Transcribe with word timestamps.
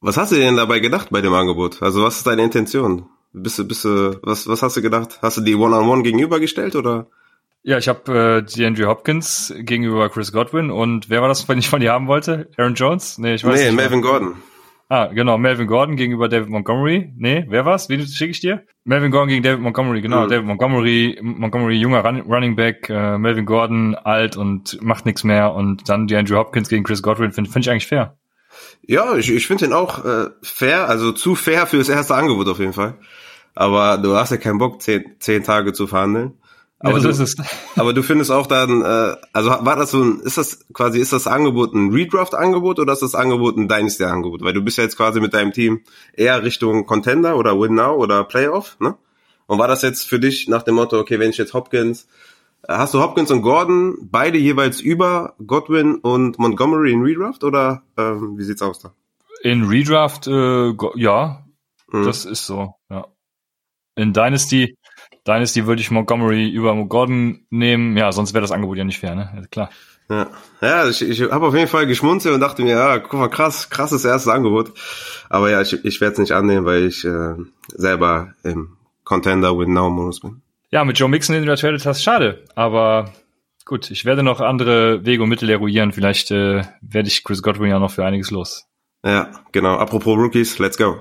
Was 0.00 0.16
hast 0.16 0.32
du 0.32 0.36
denn 0.36 0.56
dabei 0.56 0.80
gedacht 0.80 1.08
bei 1.10 1.20
dem 1.20 1.34
Angebot? 1.34 1.82
Also 1.82 2.02
was 2.02 2.18
ist 2.18 2.26
deine 2.26 2.42
Intention? 2.42 3.06
Bist 3.32 3.58
du, 3.58 3.68
bist 3.68 3.84
du, 3.84 4.18
was, 4.22 4.48
was 4.48 4.62
hast 4.62 4.76
du 4.76 4.82
gedacht? 4.82 5.20
Hast 5.22 5.36
du 5.36 5.40
die 5.42 5.54
One-on-One 5.54 5.92
-on 5.92 5.98
-one 5.98 6.02
gegenübergestellt 6.02 6.74
oder? 6.74 7.06
Ja, 7.62 7.76
ich 7.76 7.88
habe 7.88 8.42
äh, 8.42 8.42
die 8.42 8.64
Andrew 8.64 8.86
Hopkins 8.86 9.54
gegenüber 9.58 10.08
Chris 10.08 10.32
Godwin 10.32 10.70
und 10.70 11.10
wer 11.10 11.20
war 11.20 11.28
das, 11.28 11.48
wenn 11.48 11.58
ich 11.58 11.68
von 11.68 11.80
dir 11.80 11.92
haben 11.92 12.08
wollte? 12.08 12.48
Aaron 12.56 12.74
Jones? 12.74 13.18
Nee, 13.18 13.34
ich 13.34 13.44
weiß 13.44 13.52
nee, 13.52 13.64
nicht. 13.64 13.70
Nee, 13.70 13.76
Melvin 13.76 14.02
Gordon. 14.02 14.36
Ah, 14.88 15.06
genau, 15.06 15.38
Melvin 15.38 15.68
Gordon 15.68 15.94
gegenüber 15.94 16.28
David 16.28 16.48
Montgomery. 16.48 17.12
Nee, 17.16 17.44
wer 17.48 17.64
war's? 17.64 17.88
Wen 17.88 18.04
schicke 18.04 18.32
ich 18.32 18.40
dir? 18.40 18.64
Melvin 18.82 19.12
Gordon 19.12 19.28
gegen 19.28 19.44
David 19.44 19.60
Montgomery, 19.60 20.00
genau. 20.00 20.24
Mhm. 20.24 20.30
David 20.30 20.46
Montgomery, 20.46 21.18
Montgomery, 21.22 21.76
junger 21.76 22.04
Run 22.04 22.22
Running 22.22 22.56
Back, 22.56 22.90
äh, 22.90 23.16
Melvin 23.16 23.46
Gordon, 23.46 23.94
alt 23.94 24.36
und 24.36 24.82
macht 24.82 25.06
nichts 25.06 25.22
mehr 25.22 25.54
und 25.54 25.88
dann 25.88 26.08
die 26.08 26.16
Andrew 26.16 26.38
Hopkins 26.38 26.68
gegen 26.68 26.82
Chris 26.82 27.02
Godwin, 27.02 27.30
finde 27.30 27.50
find 27.50 27.66
ich 27.66 27.70
eigentlich 27.70 27.86
fair. 27.86 28.18
Ja, 28.86 29.16
ich, 29.16 29.30
ich 29.30 29.46
finde 29.46 29.66
den 29.66 29.72
auch 29.72 30.04
äh, 30.04 30.30
fair, 30.42 30.88
also 30.88 31.12
zu 31.12 31.34
fair 31.34 31.66
für 31.66 31.78
das 31.78 31.88
erste 31.88 32.14
Angebot 32.14 32.48
auf 32.48 32.58
jeden 32.58 32.72
Fall. 32.72 32.94
Aber 33.54 33.98
du 33.98 34.16
hast 34.16 34.30
ja 34.30 34.36
keinen 34.36 34.58
Bock, 34.58 34.80
zehn, 34.82 35.16
zehn 35.18 35.44
Tage 35.44 35.72
zu 35.72 35.86
verhandeln. 35.86 36.34
Aber, 36.82 36.98
ja, 36.98 37.12
du, 37.12 37.26
aber 37.76 37.92
du 37.92 38.02
findest 38.02 38.30
auch 38.30 38.46
dann, 38.46 38.80
äh, 38.82 39.16
also 39.32 39.50
war 39.50 39.76
das 39.76 39.90
so 39.90 40.02
ein, 40.02 40.20
ist 40.20 40.38
das 40.38 40.66
quasi, 40.72 40.98
ist 40.98 41.12
das 41.12 41.26
Angebot 41.26 41.74
ein 41.74 41.92
Redraft-Angebot 41.92 42.78
oder 42.78 42.92
ist 42.94 43.02
das 43.02 43.14
Angebot 43.14 43.58
ein 43.58 43.68
Dynasty-Angebot? 43.68 44.42
Weil 44.42 44.54
du 44.54 44.62
bist 44.62 44.78
ja 44.78 44.84
jetzt 44.84 44.96
quasi 44.96 45.20
mit 45.20 45.34
deinem 45.34 45.52
Team 45.52 45.82
eher 46.14 46.42
Richtung 46.42 46.86
Contender 46.86 47.36
oder 47.36 47.60
Win 47.60 47.74
Now 47.74 47.96
oder 47.96 48.24
Playoff, 48.24 48.76
ne? 48.80 48.96
Und 49.46 49.58
war 49.58 49.66
das 49.66 49.82
jetzt 49.82 50.08
für 50.08 50.20
dich 50.20 50.46
nach 50.46 50.62
dem 50.62 50.76
Motto, 50.76 50.98
okay, 50.98 51.18
wenn 51.18 51.30
ich 51.30 51.36
jetzt 51.36 51.54
Hopkins, 51.54 52.06
hast 52.78 52.94
du 52.94 53.00
Hopkins 53.00 53.30
und 53.30 53.42
Gordon 53.42 53.96
beide 54.02 54.38
jeweils 54.38 54.80
über 54.80 55.34
Godwin 55.46 55.96
und 55.96 56.38
Montgomery 56.38 56.92
in 56.92 57.02
Redraft 57.02 57.44
oder 57.44 57.82
ähm, 57.96 58.38
wie 58.38 58.44
sieht's 58.44 58.62
aus 58.62 58.78
da? 58.78 58.94
In 59.42 59.64
Redraft, 59.64 60.26
äh, 60.26 60.72
ja, 60.96 61.44
hm. 61.90 62.04
das 62.04 62.24
ist 62.24 62.46
so, 62.46 62.74
ja. 62.90 63.06
In 63.96 64.12
Dynasty, 64.12 64.76
Dynasty 65.26 65.66
würde 65.66 65.82
ich 65.82 65.90
Montgomery 65.90 66.48
über 66.48 66.74
Gordon 66.86 67.46
nehmen. 67.50 67.96
Ja, 67.96 68.12
sonst 68.12 68.32
wäre 68.32 68.42
das 68.42 68.52
Angebot 68.52 68.78
ja 68.78 68.84
nicht 68.84 69.00
fair, 69.00 69.14
ne? 69.14 69.30
Ja, 69.34 69.46
klar. 69.46 69.70
Ja, 70.08 70.30
ja 70.60 70.88
ich, 70.88 71.02
ich 71.02 71.22
habe 71.22 71.46
auf 71.46 71.54
jeden 71.54 71.68
Fall 71.68 71.86
geschmunzelt 71.86 72.34
und 72.34 72.40
dachte 72.40 72.62
mir, 72.62 72.76
ja, 72.76 72.98
guck 72.98 73.14
mal, 73.14 73.28
krass, 73.28 73.70
krasses 73.70 74.04
erstes 74.04 74.32
Angebot. 74.32 74.72
Aber 75.28 75.50
ja, 75.50 75.60
ich, 75.60 75.84
ich 75.84 76.00
werde 76.00 76.14
es 76.14 76.18
nicht 76.18 76.32
annehmen, 76.32 76.66
weil 76.66 76.86
ich 76.86 77.04
äh, 77.04 77.34
selber 77.68 78.34
im 78.42 78.76
Contender 79.04 79.56
with 79.58 79.68
Now 79.68 79.90
Modus 79.90 80.20
bin. 80.20 80.42
Ja, 80.72 80.84
mit 80.84 80.98
Joe 80.98 81.08
Mixon, 81.08 81.34
den 81.34 81.46
du 81.46 81.54
tradet 81.56 81.84
hast, 81.84 82.02
schade. 82.02 82.44
Aber 82.54 83.12
gut, 83.64 83.90
ich 83.90 84.04
werde 84.04 84.22
noch 84.22 84.40
andere 84.40 85.04
Wege 85.04 85.22
und 85.22 85.28
Mittel 85.28 85.50
eruieren. 85.50 85.92
Vielleicht 85.92 86.30
äh, 86.30 86.62
werde 86.80 87.08
ich 87.08 87.24
Chris 87.24 87.42
Godwin 87.42 87.70
ja 87.70 87.78
noch 87.78 87.90
für 87.90 88.04
einiges 88.04 88.30
los. 88.30 88.66
Ja, 89.04 89.30
genau. 89.52 89.76
Apropos 89.76 90.16
Rookies, 90.16 90.58
let's 90.58 90.78
go. 90.78 91.00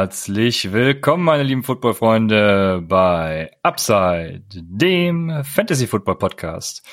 Herzlich 0.00 0.72
willkommen, 0.72 1.24
meine 1.24 1.42
lieben 1.42 1.64
Football-Freunde, 1.64 2.84
bei 2.86 3.50
Upside, 3.64 4.44
dem 4.54 5.42
Fantasy-Football-Podcast. 5.42 6.84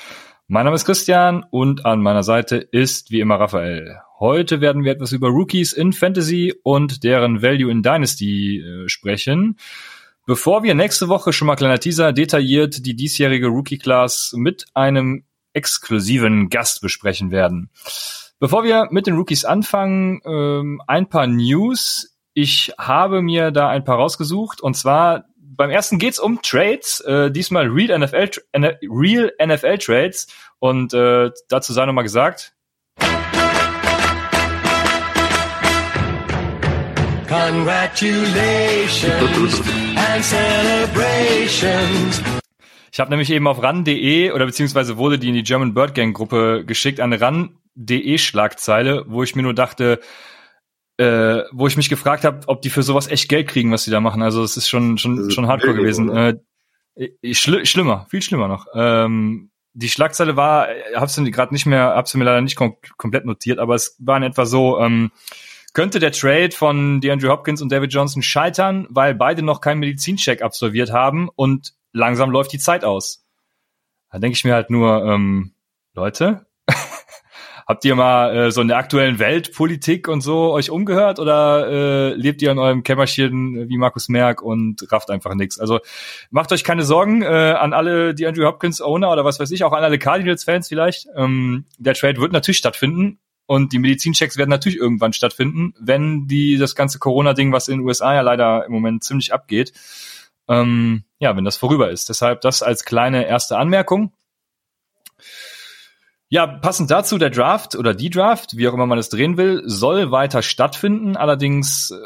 Mein 0.48 0.64
Name 0.64 0.74
ist 0.74 0.86
Christian 0.86 1.46
und 1.48 1.86
an 1.86 2.02
meiner 2.02 2.24
Seite 2.24 2.56
ist 2.56 3.12
wie 3.12 3.20
immer 3.20 3.36
Raphael. 3.36 4.00
Heute 4.18 4.60
werden 4.60 4.82
wir 4.82 4.90
etwas 4.90 5.12
über 5.12 5.28
Rookies 5.28 5.72
in 5.72 5.92
Fantasy 5.92 6.52
und 6.64 7.04
deren 7.04 7.42
Value 7.42 7.70
in 7.70 7.84
Dynasty 7.84 8.58
äh, 8.58 8.88
sprechen. 8.88 9.56
Bevor 10.26 10.64
wir 10.64 10.74
nächste 10.74 11.06
Woche 11.06 11.32
schon 11.32 11.46
mal 11.46 11.54
kleiner 11.54 11.78
Teaser 11.78 12.12
detailliert 12.12 12.84
die 12.84 12.96
diesjährige 12.96 13.46
Rookie-Class 13.46 14.34
mit 14.36 14.66
einem 14.74 15.22
exklusiven 15.52 16.48
Gast 16.48 16.80
besprechen 16.80 17.30
werden. 17.30 17.70
Bevor 18.40 18.64
wir 18.64 18.88
mit 18.90 19.06
den 19.06 19.14
Rookies 19.14 19.44
anfangen, 19.44 20.20
ähm, 20.26 20.82
ein 20.88 21.08
paar 21.08 21.28
News. 21.28 22.15
Ich 22.38 22.70
habe 22.76 23.22
mir 23.22 23.50
da 23.50 23.70
ein 23.70 23.82
paar 23.82 23.96
rausgesucht 23.96 24.60
und 24.60 24.76
zwar 24.76 25.24
beim 25.38 25.70
ersten 25.70 25.98
geht's 25.98 26.18
um 26.18 26.42
Trades, 26.42 27.00
äh, 27.00 27.30
diesmal 27.30 27.66
Real 27.66 27.98
NFL, 27.98 28.28
Real 28.54 29.32
NFL 29.42 29.78
Trades 29.78 30.26
und 30.58 30.92
äh, 30.92 31.30
dazu 31.48 31.72
sei 31.72 31.86
nochmal 31.86 32.04
gesagt. 32.04 32.52
Congratulations 37.26 39.62
and 39.96 40.22
celebrations. 40.22 42.22
Ich 42.92 43.00
habe 43.00 43.08
nämlich 43.08 43.30
eben 43.30 43.46
auf 43.46 43.62
ran.de 43.62 44.32
oder 44.32 44.44
beziehungsweise 44.44 44.98
wurde 44.98 45.18
die 45.18 45.30
in 45.30 45.34
die 45.34 45.42
German 45.42 45.72
Bird 45.72 45.94
Gang 45.94 46.14
Gruppe 46.14 46.66
geschickt, 46.66 47.00
eine 47.00 47.18
ran.de 47.18 48.18
Schlagzeile, 48.18 49.06
wo 49.08 49.22
ich 49.22 49.34
mir 49.36 49.42
nur 49.42 49.54
dachte, 49.54 50.00
äh, 50.98 51.42
wo 51.52 51.66
ich 51.66 51.76
mich 51.76 51.88
gefragt 51.88 52.24
habe, 52.24 52.40
ob 52.46 52.62
die 52.62 52.70
für 52.70 52.82
sowas 52.82 53.08
echt 53.08 53.28
Geld 53.28 53.48
kriegen, 53.48 53.72
was 53.72 53.84
sie 53.84 53.90
da 53.90 54.00
machen. 54.00 54.22
Also 54.22 54.42
es 54.42 54.56
ist 54.56 54.68
schon 54.68 54.98
schon 54.98 55.30
schon 55.30 55.46
hardcore 55.46 55.74
gewesen. 55.74 56.10
Äh, 56.10 56.36
schli 57.32 57.66
schlimmer, 57.66 58.06
viel 58.08 58.22
schlimmer 58.22 58.48
noch. 58.48 58.66
Ähm, 58.74 59.50
die 59.74 59.90
Schlagzeile 59.90 60.36
war, 60.36 60.68
hab's 60.94 61.16
gerade 61.16 61.52
nicht 61.52 61.66
mehr, 61.66 61.94
hab's 61.94 62.14
mir 62.14 62.24
leider 62.24 62.40
nicht 62.40 62.56
kom 62.56 62.76
komplett 62.96 63.26
notiert, 63.26 63.58
aber 63.58 63.74
es 63.74 63.96
war 63.98 64.16
in 64.16 64.22
etwa 64.22 64.46
so, 64.46 64.80
ähm, 64.80 65.10
könnte 65.74 65.98
der 65.98 66.12
Trade 66.12 66.52
von 66.52 67.02
DeAndre 67.02 67.28
Hopkins 67.28 67.60
und 67.60 67.70
David 67.70 67.92
Johnson 67.92 68.22
scheitern, 68.22 68.86
weil 68.88 69.14
beide 69.14 69.42
noch 69.42 69.60
keinen 69.60 69.80
Medizincheck 69.80 70.40
absolviert 70.40 70.90
haben 70.90 71.28
und 71.28 71.74
langsam 71.92 72.30
läuft 72.30 72.54
die 72.54 72.58
Zeit 72.58 72.84
aus. 72.84 73.26
Da 74.10 74.18
denke 74.18 74.36
ich 74.36 74.44
mir 74.44 74.54
halt 74.54 74.70
nur, 74.70 75.04
ähm, 75.04 75.52
Leute, 75.92 76.45
Habt 77.66 77.84
ihr 77.84 77.96
mal 77.96 78.36
äh, 78.36 78.50
so 78.52 78.60
in 78.60 78.68
der 78.68 78.76
aktuellen 78.76 79.18
Weltpolitik 79.18 80.06
und 80.06 80.20
so 80.20 80.52
euch 80.52 80.70
umgehört 80.70 81.18
oder 81.18 81.66
äh, 81.66 82.14
lebt 82.14 82.40
ihr 82.40 82.52
in 82.52 82.60
eurem 82.60 82.84
Kämmerchen 82.84 83.68
wie 83.68 83.76
Markus 83.76 84.08
Merck 84.08 84.40
und 84.40 84.90
rafft 84.92 85.10
einfach 85.10 85.34
nichts? 85.34 85.58
Also 85.58 85.80
macht 86.30 86.52
euch 86.52 86.62
keine 86.62 86.84
Sorgen 86.84 87.22
äh, 87.22 87.26
an 87.26 87.72
alle 87.72 88.14
die 88.14 88.24
Andrew 88.26 88.46
Hopkins 88.46 88.80
Owner 88.80 89.10
oder 89.10 89.24
was 89.24 89.40
weiß 89.40 89.50
ich, 89.50 89.64
auch 89.64 89.72
an 89.72 89.82
alle 89.82 89.98
Cardinals 89.98 90.44
Fans 90.44 90.68
vielleicht. 90.68 91.08
Ähm, 91.16 91.64
der 91.76 91.94
Trade 91.94 92.20
wird 92.20 92.32
natürlich 92.32 92.58
stattfinden 92.58 93.18
und 93.46 93.72
die 93.72 93.80
Medizinchecks 93.80 94.36
werden 94.36 94.50
natürlich 94.50 94.78
irgendwann 94.78 95.12
stattfinden, 95.12 95.74
wenn 95.80 96.28
die 96.28 96.58
das 96.58 96.76
ganze 96.76 97.00
Corona-Ding, 97.00 97.52
was 97.52 97.66
in 97.66 97.78
den 97.78 97.86
USA 97.86 98.14
ja 98.14 98.20
leider 98.20 98.64
im 98.64 98.72
Moment 98.72 99.02
ziemlich 99.02 99.32
abgeht, 99.32 99.72
ähm, 100.48 101.02
ja, 101.18 101.36
wenn 101.36 101.44
das 101.44 101.56
vorüber 101.56 101.90
ist. 101.90 102.08
Deshalb 102.10 102.42
das 102.42 102.62
als 102.62 102.84
kleine 102.84 103.26
erste 103.26 103.58
Anmerkung. 103.58 104.12
Ja, 106.28 106.46
passend 106.46 106.90
dazu, 106.90 107.18
der 107.18 107.30
Draft 107.30 107.76
oder 107.76 107.94
die 107.94 108.10
Draft, 108.10 108.56
wie 108.56 108.66
auch 108.66 108.74
immer 108.74 108.86
man 108.86 108.98
es 108.98 109.08
drehen 109.08 109.36
will, 109.36 109.62
soll 109.64 110.10
weiter 110.10 110.42
stattfinden, 110.42 111.16
allerdings 111.16 111.92
äh, 111.92 111.96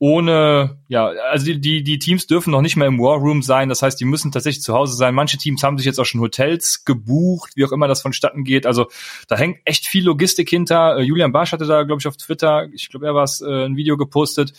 ohne, 0.00 0.78
ja, 0.88 1.06
also 1.06 1.46
die, 1.46 1.60
die, 1.60 1.82
die 1.82 1.98
Teams 1.98 2.26
dürfen 2.26 2.52
noch 2.52 2.60
nicht 2.60 2.76
mehr 2.76 2.86
im 2.86 3.00
War 3.00 3.18
Room 3.18 3.42
sein, 3.42 3.68
das 3.68 3.82
heißt, 3.82 4.00
die 4.00 4.04
müssen 4.04 4.30
tatsächlich 4.30 4.62
zu 4.62 4.74
Hause 4.74 4.96
sein. 4.96 5.14
Manche 5.14 5.38
Teams 5.38 5.62
haben 5.62 5.76
sich 5.76 5.86
jetzt 5.86 5.98
auch 5.98 6.04
schon 6.04 6.20
Hotels 6.20 6.84
gebucht, 6.84 7.52
wie 7.56 7.64
auch 7.64 7.72
immer 7.72 7.88
das 7.88 8.02
vonstatten 8.02 8.44
geht. 8.44 8.64
Also 8.64 8.86
da 9.26 9.36
hängt 9.36 9.58
echt 9.64 9.86
viel 9.86 10.04
Logistik 10.04 10.48
hinter. 10.48 10.98
Äh, 10.98 11.02
Julian 11.02 11.32
Barsch 11.32 11.52
hatte 11.52 11.66
da, 11.66 11.82
glaube 11.82 12.00
ich, 12.00 12.06
auf 12.06 12.16
Twitter, 12.16 12.68
ich 12.72 12.88
glaube, 12.88 13.06
er 13.06 13.14
war 13.14 13.24
es, 13.24 13.40
äh, 13.40 13.64
ein 13.64 13.76
Video 13.76 13.96
gepostet, 13.96 14.52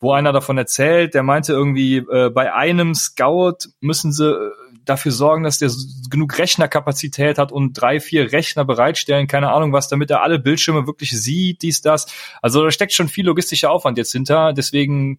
wo 0.00 0.12
einer 0.12 0.32
davon 0.32 0.58
erzählt, 0.58 1.14
der 1.14 1.22
meinte 1.22 1.52
irgendwie, 1.52 1.98
äh, 1.98 2.30
bei 2.30 2.52
einem 2.52 2.94
Scout 2.94 3.68
müssen 3.80 4.12
sie 4.12 4.32
äh, 4.32 4.50
dafür 4.84 5.12
sorgen, 5.12 5.44
dass 5.44 5.58
der 5.58 5.70
genug 6.10 6.38
Rechnerkapazität 6.38 7.38
hat 7.38 7.52
und 7.52 7.72
drei, 7.74 8.00
vier 8.00 8.32
Rechner 8.32 8.64
bereitstellen, 8.64 9.26
keine 9.26 9.52
Ahnung 9.52 9.72
was, 9.72 9.88
damit 9.88 10.10
er 10.10 10.22
alle 10.22 10.38
Bildschirme 10.38 10.86
wirklich 10.86 11.10
sieht, 11.10 11.62
dies, 11.62 11.82
das. 11.82 12.06
Also 12.40 12.62
da 12.62 12.70
steckt 12.70 12.92
schon 12.92 13.08
viel 13.08 13.26
logistischer 13.26 13.70
Aufwand 13.70 13.98
jetzt 13.98 14.12
hinter. 14.12 14.52
Deswegen 14.52 15.18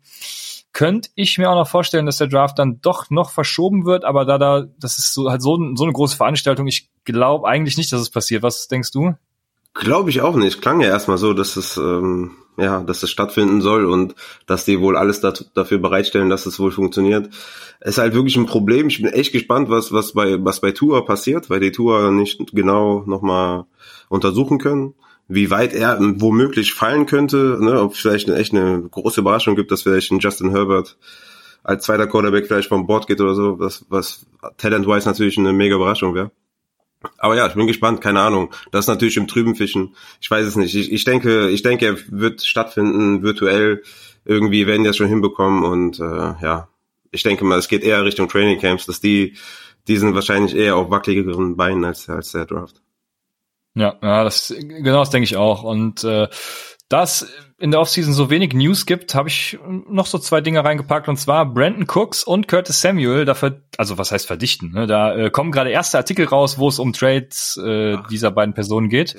könnte 0.73 1.09
ich 1.15 1.37
mir 1.37 1.49
auch 1.49 1.55
noch 1.55 1.67
vorstellen, 1.67 2.05
dass 2.05 2.17
der 2.17 2.27
Draft 2.27 2.57
dann 2.59 2.81
doch 2.81 3.09
noch 3.09 3.29
verschoben 3.29 3.85
wird, 3.85 4.05
aber 4.05 4.25
da 4.25 4.37
da, 4.37 4.65
das 4.79 4.97
ist 4.97 5.13
so 5.13 5.29
halt 5.29 5.41
so, 5.41 5.57
so 5.75 5.83
eine 5.83 5.93
große 5.93 6.17
Veranstaltung, 6.17 6.67
ich 6.67 6.89
glaube 7.05 7.47
eigentlich 7.47 7.77
nicht, 7.77 7.93
dass 7.93 8.01
es 8.01 8.09
passiert. 8.09 8.43
Was 8.43 8.67
denkst 8.67 8.91
du? 8.91 9.13
Glaube 9.73 10.11
ich 10.11 10.21
auch 10.21 10.35
nicht. 10.35 10.61
Klang 10.61 10.81
ja 10.81 10.87
erstmal 10.87 11.17
so, 11.17 11.33
dass 11.33 11.55
es 11.55 11.77
ähm, 11.77 12.31
ja, 12.57 12.83
dass 12.83 13.01
es 13.01 13.09
stattfinden 13.09 13.61
soll 13.61 13.85
und 13.85 14.13
dass 14.45 14.65
die 14.65 14.79
wohl 14.79 14.95
alles 14.95 15.21
dat, 15.21 15.49
dafür 15.55 15.79
bereitstellen, 15.79 16.29
dass 16.29 16.45
es 16.45 16.59
wohl 16.59 16.71
funktioniert. 16.71 17.29
Es 17.79 17.91
ist 17.91 17.97
halt 17.97 18.13
wirklich 18.13 18.35
ein 18.37 18.45
Problem. 18.45 18.87
Ich 18.87 19.01
bin 19.01 19.11
echt 19.11 19.31
gespannt, 19.31 19.69
was 19.69 19.91
was 19.91 20.13
bei 20.13 20.43
was 20.43 20.61
bei 20.61 20.71
Tour 20.71 21.05
passiert, 21.05 21.49
weil 21.49 21.59
die 21.59 21.71
Tour 21.71 22.11
nicht 22.11 22.51
genau 22.53 23.03
nochmal 23.07 23.65
untersuchen 24.09 24.59
können, 24.59 24.93
wie 25.27 25.49
weit 25.49 25.73
er 25.73 25.97
womöglich 25.99 26.73
fallen 26.73 27.05
könnte, 27.07 27.57
ne, 27.59 27.81
ob 27.81 27.95
vielleicht 27.95 28.29
eine, 28.29 28.37
echt 28.37 28.53
eine 28.53 28.83
große 28.89 29.21
Überraschung 29.21 29.55
gibt, 29.55 29.71
dass 29.71 29.81
vielleicht 29.81 30.11
ein 30.11 30.19
Justin 30.19 30.51
Herbert 30.51 30.97
als 31.63 31.85
zweiter 31.85 32.07
Quarterback 32.07 32.45
vielleicht 32.47 32.69
vom 32.69 32.85
Board 32.85 33.07
geht 33.07 33.21
oder 33.21 33.33
so, 33.33 33.57
was 33.57 33.85
was 33.89 34.25
talent-wise 34.57 35.07
natürlich 35.07 35.37
eine 35.37 35.53
mega 35.53 35.75
Überraschung 35.75 36.13
wäre. 36.13 36.31
Aber 37.17 37.35
ja, 37.35 37.47
ich 37.47 37.53
bin 37.53 37.67
gespannt, 37.67 38.01
keine 38.01 38.21
Ahnung. 38.21 38.53
Das 38.71 38.85
ist 38.85 38.89
natürlich 38.89 39.17
im 39.17 39.27
Trüben 39.27 39.55
fischen. 39.55 39.95
Ich 40.21 40.29
weiß 40.29 40.45
es 40.45 40.55
nicht. 40.55 40.75
Ich, 40.75 40.91
ich 40.91 41.03
denke, 41.03 41.49
ich 41.49 41.61
denke, 41.63 41.85
er 41.85 41.97
wird 42.07 42.43
stattfinden, 42.43 43.23
virtuell. 43.23 43.83
Irgendwie 44.25 44.67
werden 44.67 44.83
die 44.83 44.87
das 44.87 44.97
schon 44.97 45.09
hinbekommen 45.09 45.63
und 45.63 45.99
äh, 45.99 46.03
ja, 46.03 46.69
ich 47.11 47.23
denke 47.23 47.45
mal, 47.45 47.59
es 47.59 47.67
geht 47.67 47.83
eher 47.83 48.03
Richtung 48.03 48.27
Training 48.27 48.59
Camps, 48.59 48.85
dass 48.85 49.01
die, 49.01 49.35
die 49.87 49.97
sind 49.97 50.15
wahrscheinlich 50.15 50.55
eher 50.55 50.77
auf 50.77 50.89
wackeligeren 50.89 51.57
Beinen 51.57 51.83
als, 51.85 52.09
als 52.09 52.31
der 52.31 52.45
Draft. 52.45 52.81
Ja, 53.75 53.97
ja, 54.01 54.23
das 54.23 54.53
genau 54.57 54.99
das 54.99 55.09
denke 55.09 55.25
ich 55.25 55.35
auch. 55.35 55.63
Und 55.63 56.03
äh, 56.03 56.27
dass 56.89 57.27
in 57.63 57.71
der 57.71 57.79
Offseason 57.79 58.11
so 58.13 58.29
wenig 58.29 58.53
News 58.53 58.85
gibt, 58.85 59.15
habe 59.15 59.29
ich 59.29 59.57
noch 59.87 60.05
so 60.05 60.19
zwei 60.19 60.41
Dinge 60.41 60.65
reingepackt 60.65 61.07
und 61.07 61.15
zwar 61.15 61.45
Brandon 61.45 61.87
Cooks 61.87 62.25
und 62.25 62.49
Curtis 62.49 62.81
Samuel. 62.81 63.23
Dafür, 63.23 63.61
also 63.77 63.97
was 63.97 64.11
heißt 64.11 64.27
verdichten? 64.27 64.73
Ne? 64.73 64.85
Da 64.85 65.15
äh, 65.15 65.29
kommen 65.29 65.53
gerade 65.53 65.69
erste 65.69 65.97
Artikel 65.97 66.25
raus, 66.25 66.57
wo 66.57 66.67
es 66.67 66.77
um 66.77 66.91
Trades 66.91 67.55
äh, 67.55 67.95
dieser 68.11 68.31
beiden 68.31 68.53
Personen 68.53 68.89
geht. 68.89 69.15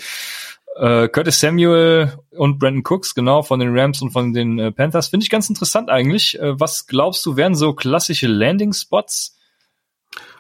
Äh, 0.77 1.09
Curtis 1.09 1.41
Samuel 1.41 2.19
und 2.33 2.59
Brandon 2.59 2.83
Cooks, 2.87 3.15
genau, 3.15 3.41
von 3.41 3.61
den 3.61 3.75
Rams 3.75 4.03
und 4.03 4.11
von 4.11 4.35
den 4.35 4.59
äh, 4.59 4.73
Panthers. 4.73 5.09
Finde 5.09 5.25
ich 5.25 5.31
ganz 5.31 5.49
interessant 5.49 5.89
eigentlich. 5.89 6.39
Äh, 6.39 6.61
was 6.61 6.87
glaubst 6.87 7.25
du, 7.25 7.37
wären 7.37 7.55
so 7.55 7.73
klassische 7.73 8.27
Landing-Spots? 8.27 9.39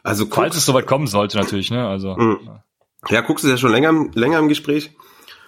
Also 0.03 0.25
Cooks, 0.25 0.37
Falls 0.37 0.57
es 0.59 0.67
soweit 0.67 0.87
kommen 0.87 1.07
sollte, 1.07 1.39
natürlich, 1.39 1.71
ne? 1.71 1.89
Also. 1.89 2.15
Mhm. 2.17 2.51
Ja, 3.09 3.27
Cooks 3.27 3.45
ist 3.45 3.51
ja 3.51 3.57
schon 3.57 3.73
länger, 3.73 4.11
länger 4.13 4.41
im 4.41 4.49
Gespräch. 4.49 4.91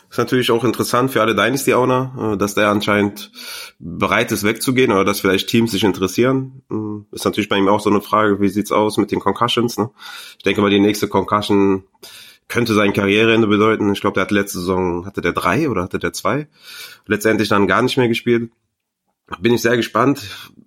Ist 0.08 0.18
natürlich 0.18 0.50
auch 0.50 0.64
interessant 0.64 1.10
für 1.10 1.20
alle 1.20 1.34
Dynasty-Owner, 1.34 2.32
äh, 2.34 2.36
dass 2.36 2.54
der 2.54 2.68
anscheinend 2.68 3.32
bereit 3.78 4.30
ist, 4.32 4.44
wegzugehen 4.44 4.92
oder 4.92 5.04
dass 5.04 5.20
vielleicht 5.20 5.48
Teams 5.48 5.72
sich 5.72 5.84
interessieren. 5.84 6.62
Äh, 6.70 7.14
ist 7.14 7.24
natürlich 7.24 7.48
bei 7.48 7.56
ihm 7.56 7.68
auch 7.68 7.80
so 7.80 7.90
eine 7.90 8.00
Frage, 8.00 8.40
wie 8.40 8.48
sieht's 8.48 8.72
aus 8.72 8.98
mit 8.98 9.10
den 9.10 9.20
Concussions? 9.20 9.78
Ne? 9.78 9.90
Ich 10.38 10.44
denke 10.44 10.60
mal, 10.60 10.70
die 10.70 10.80
nächste 10.80 11.08
Concussion 11.08 11.84
könnte 12.48 12.74
sein 12.74 12.92
Karriereende 12.92 13.48
bedeuten. 13.48 13.92
Ich 13.92 14.00
glaube, 14.00 14.14
der 14.14 14.22
hat 14.22 14.30
letzte 14.30 14.60
Saison, 14.60 15.06
hatte 15.06 15.20
der 15.20 15.32
drei 15.32 15.68
oder 15.68 15.82
hatte 15.82 15.98
der 15.98 16.12
zwei? 16.12 16.46
Letztendlich 17.06 17.48
dann 17.48 17.66
gar 17.66 17.82
nicht 17.82 17.96
mehr 17.96 18.08
gespielt. 18.08 18.50
Bin 19.40 19.54
ich 19.54 19.62
sehr 19.62 19.76
gespannt. 19.76 20.22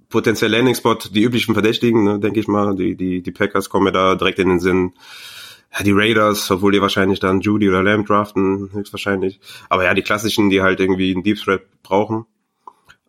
Potenziell 0.10 0.52
Landing-Spot, 0.52 0.96
die 1.12 1.24
üblichen 1.24 1.54
Verdächtigen, 1.54 2.04
ne, 2.04 2.20
denke 2.20 2.42
ich 2.42 2.48
mal. 2.48 2.76
Die, 2.76 2.96
die, 2.96 3.22
die 3.22 3.32
Packers 3.32 3.70
kommen 3.70 3.86
mir 3.86 3.92
da 3.94 4.16
direkt 4.16 4.40
in 4.40 4.50
den 4.50 4.60
Sinn. 4.60 4.94
Ja, 5.72 5.84
die 5.84 5.92
Raiders, 5.92 6.50
obwohl 6.50 6.72
die 6.72 6.82
wahrscheinlich 6.82 7.20
dann 7.20 7.42
Judy 7.42 7.70
oder 7.70 7.84
Lamb 7.84 8.08
draften, 8.08 8.72
höchstwahrscheinlich. 8.74 9.40
Aber 9.70 9.84
ja, 9.84 9.94
die 9.94 10.02
klassischen, 10.02 10.50
die 10.50 10.62
halt 10.62 10.80
irgendwie 10.80 11.14
einen 11.14 11.24
Deep 11.24 11.38
Threat 11.38 11.62
brauchen. 11.84 12.26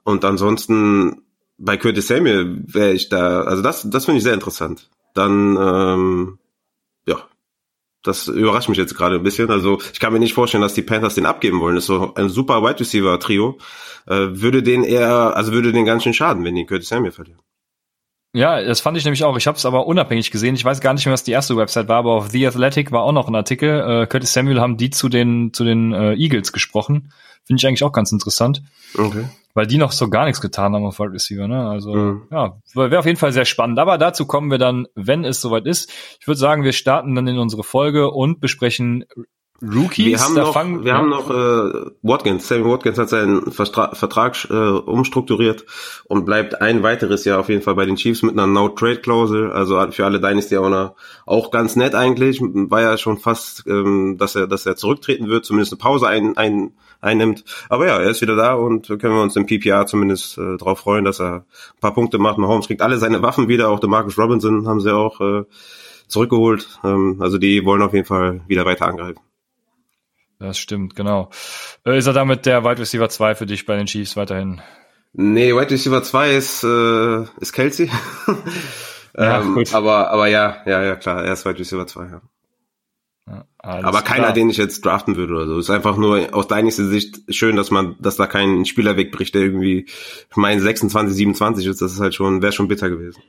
Und 0.04 0.24
ansonsten 0.24 1.22
bei 1.56 1.76
Curtis 1.76 2.08
Samuel 2.08 2.62
wäre 2.66 2.92
ich 2.92 3.08
da, 3.08 3.42
also 3.42 3.62
das, 3.62 3.88
das 3.88 4.04
finde 4.04 4.18
ich 4.18 4.24
sehr 4.24 4.34
interessant. 4.34 4.90
Dann, 5.14 5.56
ähm, 5.60 6.38
ja, 7.06 7.28
das 8.02 8.28
überrascht 8.28 8.68
mich 8.68 8.78
jetzt 8.78 8.96
gerade 8.96 9.16
ein 9.16 9.22
bisschen. 9.22 9.50
Also 9.50 9.78
ich 9.92 10.00
kann 10.00 10.12
mir 10.12 10.18
nicht 10.18 10.34
vorstellen, 10.34 10.62
dass 10.62 10.74
die 10.74 10.82
Panthers 10.82 11.14
den 11.14 11.26
abgeben 11.26 11.60
wollen. 11.60 11.74
Das 11.74 11.84
ist 11.84 11.88
so 11.88 12.14
ein 12.14 12.28
super 12.28 12.62
Wide 12.62 12.80
Receiver 12.80 13.18
Trio. 13.20 13.58
Äh, 14.06 14.28
würde 14.40 14.62
den 14.62 14.84
eher, 14.84 15.36
also 15.36 15.52
würde 15.52 15.72
den 15.72 15.84
ganz 15.84 16.02
schön 16.02 16.14
schaden, 16.14 16.44
wenn 16.44 16.54
die 16.54 16.66
Curtis 16.66 16.88
Samuel 16.88 17.12
verlieren. 17.12 17.40
Ja, 18.32 18.62
das 18.62 18.80
fand 18.80 18.96
ich 18.96 19.04
nämlich 19.04 19.24
auch. 19.24 19.36
Ich 19.36 19.48
habe 19.48 19.58
es 19.58 19.66
aber 19.66 19.86
unabhängig 19.86 20.30
gesehen. 20.30 20.54
Ich 20.54 20.64
weiß 20.64 20.80
gar 20.80 20.94
nicht 20.94 21.04
mehr, 21.04 21.12
was 21.12 21.24
die 21.24 21.32
erste 21.32 21.56
Website 21.56 21.88
war, 21.88 21.96
aber 21.96 22.12
auf 22.12 22.30
The 22.30 22.46
Athletic 22.46 22.92
war 22.92 23.02
auch 23.02 23.12
noch 23.12 23.26
ein 23.26 23.34
Artikel. 23.34 23.80
Äh, 23.80 24.06
Curtis 24.06 24.32
Samuel 24.32 24.60
haben 24.60 24.76
die 24.76 24.90
zu 24.90 25.08
den 25.08 25.52
zu 25.52 25.64
den 25.64 25.92
äh, 25.92 26.14
Eagles 26.14 26.52
gesprochen. 26.52 27.12
Finde 27.44 27.60
ich 27.60 27.66
eigentlich 27.66 27.82
auch 27.82 27.92
ganz 27.92 28.12
interessant. 28.12 28.62
Okay. 28.96 29.24
Weil 29.54 29.66
die 29.66 29.78
noch 29.78 29.90
so 29.90 30.08
gar 30.08 30.26
nichts 30.26 30.40
getan 30.40 30.74
haben 30.74 30.84
auf 30.84 31.00
Wide 31.00 31.12
Receiver, 31.12 31.48
ne? 31.48 31.68
Also 31.68 31.92
mhm. 31.92 32.22
ja, 32.30 32.56
wäre 32.74 33.00
auf 33.00 33.06
jeden 33.06 33.18
Fall 33.18 33.32
sehr 33.32 33.44
spannend. 33.44 33.80
Aber 33.80 33.98
dazu 33.98 34.26
kommen 34.26 34.50
wir 34.52 34.58
dann, 34.58 34.86
wenn 34.94 35.24
es 35.24 35.40
soweit 35.40 35.66
ist. 35.66 35.90
Ich 36.20 36.28
würde 36.28 36.38
sagen, 36.38 36.62
wir 36.62 36.72
starten 36.72 37.16
dann 37.16 37.26
in 37.26 37.38
unsere 37.38 37.64
Folge 37.64 38.12
und 38.12 38.40
besprechen 38.40 39.06
Rookies, 39.62 40.06
wir 40.06 40.20
haben 40.20 40.34
noch, 40.34 40.52
fangen, 40.54 40.84
wir 40.84 40.92
ja. 40.92 40.98
haben 40.98 41.10
noch 41.10 41.30
äh, 41.30 41.90
Watkins. 42.02 42.48
Sammy 42.48 42.64
Watkins 42.64 42.98
hat 42.98 43.10
seinen 43.10 43.52
Verstra 43.52 43.94
Vertrag 43.94 44.48
äh, 44.48 44.54
umstrukturiert 44.54 45.66
und 46.04 46.24
bleibt 46.24 46.62
ein 46.62 46.82
weiteres 46.82 47.26
Jahr 47.26 47.40
auf 47.40 47.50
jeden 47.50 47.60
Fall 47.60 47.74
bei 47.74 47.84
den 47.84 47.96
Chiefs 47.96 48.22
mit 48.22 48.32
einer 48.32 48.46
No-Trade-Klausel. 48.46 49.52
Also 49.52 49.78
für 49.90 50.06
alle 50.06 50.20
Dynasty-Owner 50.20 50.94
auch 51.26 51.50
ganz 51.50 51.76
nett 51.76 51.94
eigentlich. 51.94 52.40
War 52.40 52.80
ja 52.80 52.96
schon 52.96 53.18
fast, 53.18 53.64
ähm, 53.66 54.16
dass 54.18 54.34
er, 54.34 54.46
dass 54.46 54.64
er 54.64 54.76
zurücktreten 54.76 55.28
wird, 55.28 55.44
zumindest 55.44 55.72
eine 55.72 55.78
Pause 55.78 56.08
ein, 56.08 56.38
ein, 56.38 56.72
einnimmt. 57.02 57.44
Aber 57.68 57.86
ja, 57.86 57.98
er 57.98 58.10
ist 58.10 58.22
wieder 58.22 58.36
da 58.36 58.54
und 58.54 58.88
können 58.88 59.14
wir 59.14 59.22
uns 59.22 59.36
im 59.36 59.44
PPR 59.44 59.84
zumindest 59.86 60.38
äh, 60.38 60.56
darauf 60.56 60.78
freuen, 60.80 61.04
dass 61.04 61.20
er 61.20 61.34
ein 61.34 61.80
paar 61.80 61.94
Punkte 61.94 62.18
macht. 62.18 62.38
Mahomes 62.38 62.66
kriegt 62.66 62.80
alle 62.80 62.96
seine 62.96 63.20
Waffen 63.22 63.48
wieder. 63.48 63.68
Auch 63.68 63.80
der 63.80 63.90
Marcus 63.90 64.18
Robinson 64.18 64.66
haben 64.66 64.80
sie 64.80 64.94
auch 64.94 65.20
äh, 65.20 65.44
zurückgeholt. 66.08 66.80
Ähm, 66.82 67.18
also 67.20 67.36
die 67.36 67.64
wollen 67.66 67.82
auf 67.82 67.92
jeden 67.92 68.06
Fall 68.06 68.40
wieder 68.48 68.64
weiter 68.64 68.86
angreifen. 68.86 69.20
Das 70.40 70.58
stimmt, 70.58 70.96
genau. 70.96 71.28
Äh, 71.84 71.98
ist 71.98 72.06
er 72.06 72.14
damit 72.14 72.46
der 72.46 72.64
Wide 72.64 72.80
Receiver 72.80 73.10
2 73.10 73.34
für 73.34 73.46
dich 73.46 73.66
bei 73.66 73.76
den 73.76 73.86
Chiefs 73.86 74.16
weiterhin? 74.16 74.62
Nee, 75.12 75.54
Wide 75.54 75.70
Receiver 75.70 76.02
2 76.02 76.30
ist, 76.34 76.64
äh, 76.64 77.24
ist 77.40 77.52
Kelsey. 77.52 77.90
ja, 79.16 79.42
ähm, 79.42 79.62
aber, 79.72 80.10
aber 80.10 80.28
ja, 80.28 80.56
ja, 80.64 80.82
ja, 80.82 80.96
klar, 80.96 81.22
er 81.22 81.34
ist 81.34 81.44
Wide 81.44 81.58
Receiver 81.58 81.86
2, 81.86 82.04
ja. 82.06 82.22
ja 83.26 83.44
aber 83.58 84.00
keiner, 84.00 84.24
klar. 84.24 84.32
den 84.32 84.48
ich 84.48 84.56
jetzt 84.56 84.82
draften 84.82 85.16
würde 85.16 85.34
oder 85.34 85.46
so. 85.46 85.58
Ist 85.58 85.68
einfach 85.68 85.98
nur 85.98 86.34
aus 86.34 86.48
deiner 86.48 86.70
Sicht 86.70 87.20
schön, 87.28 87.56
dass 87.56 87.70
man, 87.70 87.96
dass 88.00 88.16
da 88.16 88.26
kein 88.26 88.64
Spieler 88.64 88.96
wegbricht, 88.96 89.34
der 89.34 89.42
irgendwie, 89.42 89.84
ich 89.84 90.36
meine, 90.36 90.62
26, 90.62 91.14
27 91.16 91.66
ist. 91.66 91.82
Das 91.82 91.92
ist 91.92 92.00
halt 92.00 92.14
schon, 92.14 92.40
wäre 92.40 92.52
schon 92.52 92.68
bitter 92.68 92.88
gewesen. 92.88 93.22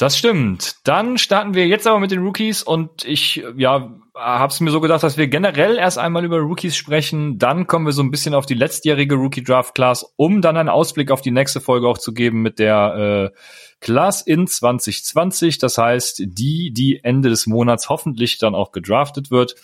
Das 0.00 0.16
stimmt. 0.16 0.76
Dann 0.84 1.18
starten 1.18 1.52
wir 1.52 1.66
jetzt 1.66 1.86
aber 1.86 2.00
mit 2.00 2.10
den 2.10 2.22
Rookies 2.22 2.62
und 2.62 3.04
ich 3.04 3.44
ja 3.58 4.00
habe 4.14 4.50
es 4.50 4.58
mir 4.60 4.70
so 4.70 4.80
gedacht, 4.80 5.02
dass 5.02 5.18
wir 5.18 5.28
generell 5.28 5.76
erst 5.76 5.98
einmal 5.98 6.24
über 6.24 6.38
Rookies 6.38 6.74
sprechen. 6.74 7.38
Dann 7.38 7.66
kommen 7.66 7.84
wir 7.84 7.92
so 7.92 8.02
ein 8.02 8.10
bisschen 8.10 8.32
auf 8.32 8.46
die 8.46 8.54
letztjährige 8.54 9.16
Rookie 9.16 9.44
Draft 9.44 9.74
Class, 9.74 10.10
um 10.16 10.40
dann 10.40 10.56
einen 10.56 10.70
Ausblick 10.70 11.10
auf 11.10 11.20
die 11.20 11.30
nächste 11.30 11.60
Folge 11.60 11.86
auch 11.86 11.98
zu 11.98 12.14
geben 12.14 12.40
mit 12.40 12.58
der 12.58 13.30
äh, 13.34 13.38
Class 13.80 14.22
in 14.22 14.46
2020. 14.46 15.58
Das 15.58 15.76
heißt, 15.76 16.22
die, 16.24 16.72
die 16.72 17.04
Ende 17.04 17.28
des 17.28 17.46
Monats 17.46 17.90
hoffentlich 17.90 18.38
dann 18.38 18.54
auch 18.54 18.72
gedraftet 18.72 19.30
wird. 19.30 19.54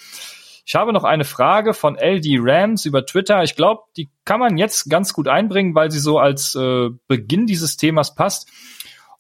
Ich 0.66 0.74
habe 0.74 0.92
noch 0.92 1.04
eine 1.04 1.24
Frage 1.24 1.72
von 1.72 1.96
LD 1.96 2.40
Rams 2.40 2.84
über 2.84 3.06
Twitter. 3.06 3.42
Ich 3.42 3.56
glaube, 3.56 3.84
die 3.96 4.10
kann 4.26 4.40
man 4.40 4.58
jetzt 4.58 4.90
ganz 4.90 5.14
gut 5.14 5.28
einbringen, 5.28 5.74
weil 5.74 5.90
sie 5.90 6.00
so 6.00 6.18
als 6.18 6.54
äh, 6.56 6.90
Beginn 7.08 7.46
dieses 7.46 7.78
Themas 7.78 8.14
passt. 8.14 8.50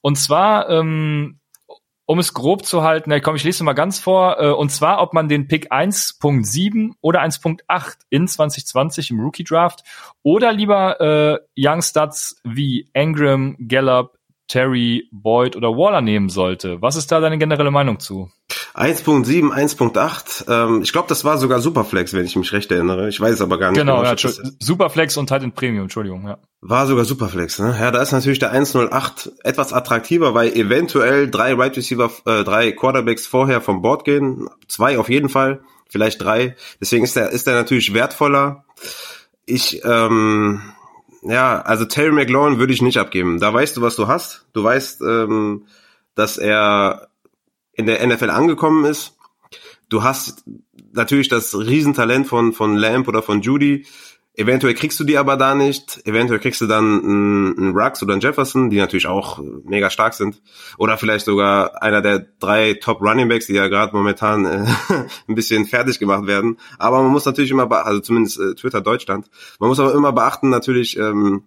Und 0.06 0.14
zwar, 0.14 0.70
ähm, 0.70 1.40
um 2.06 2.20
es 2.20 2.32
grob 2.32 2.64
zu 2.64 2.84
halten, 2.84 3.12
komm, 3.22 3.34
ich 3.34 3.42
lese 3.42 3.64
mal 3.64 3.72
ganz 3.72 3.98
vor, 3.98 4.40
äh, 4.40 4.52
und 4.52 4.70
zwar, 4.70 5.02
ob 5.02 5.14
man 5.14 5.28
den 5.28 5.48
Pick 5.48 5.72
1.7 5.72 6.92
oder 7.00 7.22
1.8 7.22 7.96
in 8.08 8.28
2020 8.28 9.10
im 9.10 9.18
Rookie 9.18 9.42
Draft 9.42 9.82
oder 10.22 10.52
lieber 10.52 11.00
äh, 11.00 11.38
Young 11.58 11.82
Studs 11.82 12.40
wie 12.44 12.88
Engram, 12.92 13.56
Gallup, 13.58 14.16
Terry, 14.46 15.08
Boyd 15.10 15.56
oder 15.56 15.70
Waller 15.70 16.02
nehmen 16.02 16.28
sollte. 16.28 16.80
Was 16.80 16.94
ist 16.94 17.10
da 17.10 17.18
deine 17.18 17.36
generelle 17.36 17.72
Meinung 17.72 17.98
zu? 17.98 18.30
1.7, 18.76 19.52
1.8. 19.52 20.44
Ähm, 20.48 20.82
ich 20.82 20.92
glaube, 20.92 21.08
das 21.08 21.24
war 21.24 21.38
sogar 21.38 21.60
Superflex, 21.60 22.12
wenn 22.12 22.26
ich 22.26 22.36
mich 22.36 22.52
recht 22.52 22.70
erinnere. 22.70 23.08
Ich 23.08 23.18
weiß 23.18 23.32
es 23.32 23.40
aber 23.40 23.58
gar 23.58 23.70
nicht. 23.70 23.80
Genau, 23.80 24.02
genau 24.02 24.14
ja, 24.14 24.30
Superflex 24.60 25.16
und 25.16 25.28
Titan 25.28 25.52
Premium, 25.52 25.84
Entschuldigung. 25.84 26.26
Ja. 26.26 26.38
War 26.60 26.86
sogar 26.86 27.06
Superflex, 27.06 27.58
ne? 27.58 27.74
Ja, 27.80 27.90
da 27.90 28.02
ist 28.02 28.12
natürlich 28.12 28.38
der 28.38 28.54
1.08 28.54 29.32
etwas 29.44 29.72
attraktiver, 29.72 30.34
weil 30.34 30.52
eventuell 30.52 31.30
drei 31.30 31.54
Right 31.54 31.74
Receiver, 31.74 32.10
äh, 32.26 32.44
drei 32.44 32.72
Quarterbacks 32.72 33.26
vorher 33.26 33.62
vom 33.62 33.80
Board 33.80 34.04
gehen. 34.04 34.46
Zwei 34.68 34.98
auf 34.98 35.08
jeden 35.08 35.30
Fall, 35.30 35.62
vielleicht 35.88 36.22
drei. 36.22 36.54
Deswegen 36.78 37.04
ist 37.04 37.16
der, 37.16 37.30
ist 37.30 37.46
der 37.46 37.54
natürlich 37.54 37.94
wertvoller. 37.94 38.66
Ich, 39.46 39.80
ähm, 39.84 40.60
ja, 41.22 41.62
also 41.62 41.86
Terry 41.86 42.12
McLaurin 42.12 42.58
würde 42.58 42.74
ich 42.74 42.82
nicht 42.82 42.98
abgeben. 42.98 43.40
Da 43.40 43.54
weißt 43.54 43.74
du, 43.78 43.80
was 43.80 43.96
du 43.96 44.06
hast. 44.06 44.44
Du 44.52 44.62
weißt, 44.62 45.00
ähm, 45.00 45.64
dass 46.14 46.36
er 46.36 47.08
in 47.76 47.86
der 47.86 48.04
NFL 48.04 48.30
angekommen 48.30 48.84
ist. 48.84 49.16
Du 49.88 50.02
hast 50.02 50.44
natürlich 50.92 51.28
das 51.28 51.56
Riesentalent 51.56 52.26
von, 52.26 52.52
von 52.52 52.74
Lamp 52.74 53.06
oder 53.06 53.22
von 53.22 53.42
Judy. 53.42 53.86
Eventuell 54.38 54.74
kriegst 54.74 55.00
du 55.00 55.04
die 55.04 55.16
aber 55.16 55.36
da 55.36 55.54
nicht. 55.54 56.06
Eventuell 56.06 56.40
kriegst 56.40 56.60
du 56.60 56.66
dann 56.66 57.02
einen, 57.02 57.58
einen 57.58 57.78
Rux 57.78 58.02
oder 58.02 58.12
einen 58.12 58.20
Jefferson, 58.20 58.68
die 58.68 58.76
natürlich 58.76 59.06
auch 59.06 59.40
mega 59.64 59.88
stark 59.88 60.12
sind. 60.12 60.42
Oder 60.76 60.98
vielleicht 60.98 61.24
sogar 61.24 61.82
einer 61.82 62.02
der 62.02 62.26
drei 62.38 62.74
Top 62.74 63.00
Running 63.00 63.28
Backs, 63.28 63.46
die 63.46 63.54
ja 63.54 63.68
gerade 63.68 63.96
momentan 63.96 64.44
äh, 64.44 64.66
ein 65.28 65.34
bisschen 65.34 65.64
fertig 65.64 65.98
gemacht 65.98 66.26
werden. 66.26 66.58
Aber 66.78 67.02
man 67.02 67.12
muss 67.12 67.24
natürlich 67.24 67.50
immer, 67.50 67.70
also 67.86 68.00
zumindest 68.00 68.38
äh, 68.38 68.54
Twitter 68.54 68.82
Deutschland, 68.82 69.30
man 69.58 69.70
muss 69.70 69.80
aber 69.80 69.94
immer 69.94 70.12
beachten 70.12 70.50
natürlich, 70.50 70.98
ähm, 70.98 71.44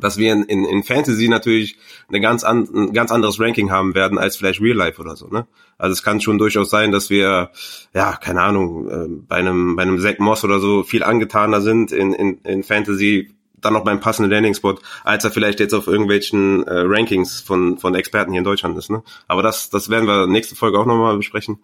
dass 0.00 0.18
wir 0.18 0.32
in, 0.32 0.44
in, 0.44 0.64
in 0.64 0.82
Fantasy 0.82 1.28
natürlich 1.28 1.76
eine 2.08 2.20
ganz 2.20 2.44
an, 2.44 2.68
ein 2.74 2.92
ganz 2.92 3.10
anderes 3.10 3.40
Ranking 3.40 3.70
haben 3.70 3.94
werden 3.94 4.18
als 4.18 4.36
vielleicht 4.36 4.60
Real 4.60 4.76
Life 4.76 5.00
oder 5.00 5.16
so. 5.16 5.28
Ne? 5.28 5.46
Also 5.78 5.92
es 5.92 6.02
kann 6.02 6.20
schon 6.20 6.38
durchaus 6.38 6.70
sein, 6.70 6.92
dass 6.92 7.10
wir, 7.10 7.50
ja, 7.94 8.12
keine 8.16 8.42
Ahnung, 8.42 8.88
äh, 8.88 9.08
bei 9.28 9.36
einem 9.36 9.76
bei 9.76 9.82
einem 9.82 10.00
Zack 10.00 10.20
Moss 10.20 10.44
oder 10.44 10.60
so 10.60 10.82
viel 10.82 11.02
angetaner 11.02 11.60
sind 11.60 11.92
in, 11.92 12.12
in, 12.12 12.38
in 12.44 12.62
Fantasy, 12.62 13.30
dann 13.60 13.72
noch 13.72 13.84
beim 13.84 14.00
passenden 14.00 14.30
Landing-Spot, 14.30 14.78
als 15.04 15.24
er 15.24 15.30
vielleicht 15.30 15.60
jetzt 15.60 15.72
auf 15.72 15.86
irgendwelchen 15.86 16.64
äh, 16.66 16.80
Rankings 16.86 17.40
von 17.40 17.78
von 17.78 17.94
Experten 17.94 18.32
hier 18.32 18.40
in 18.40 18.44
Deutschland 18.44 18.76
ist. 18.76 18.90
Ne? 18.90 19.02
Aber 19.28 19.42
das 19.42 19.70
das 19.70 19.88
werden 19.88 20.06
wir 20.06 20.26
nächste 20.26 20.56
Folge 20.56 20.78
auch 20.78 20.86
nochmal 20.86 21.16
besprechen. 21.16 21.58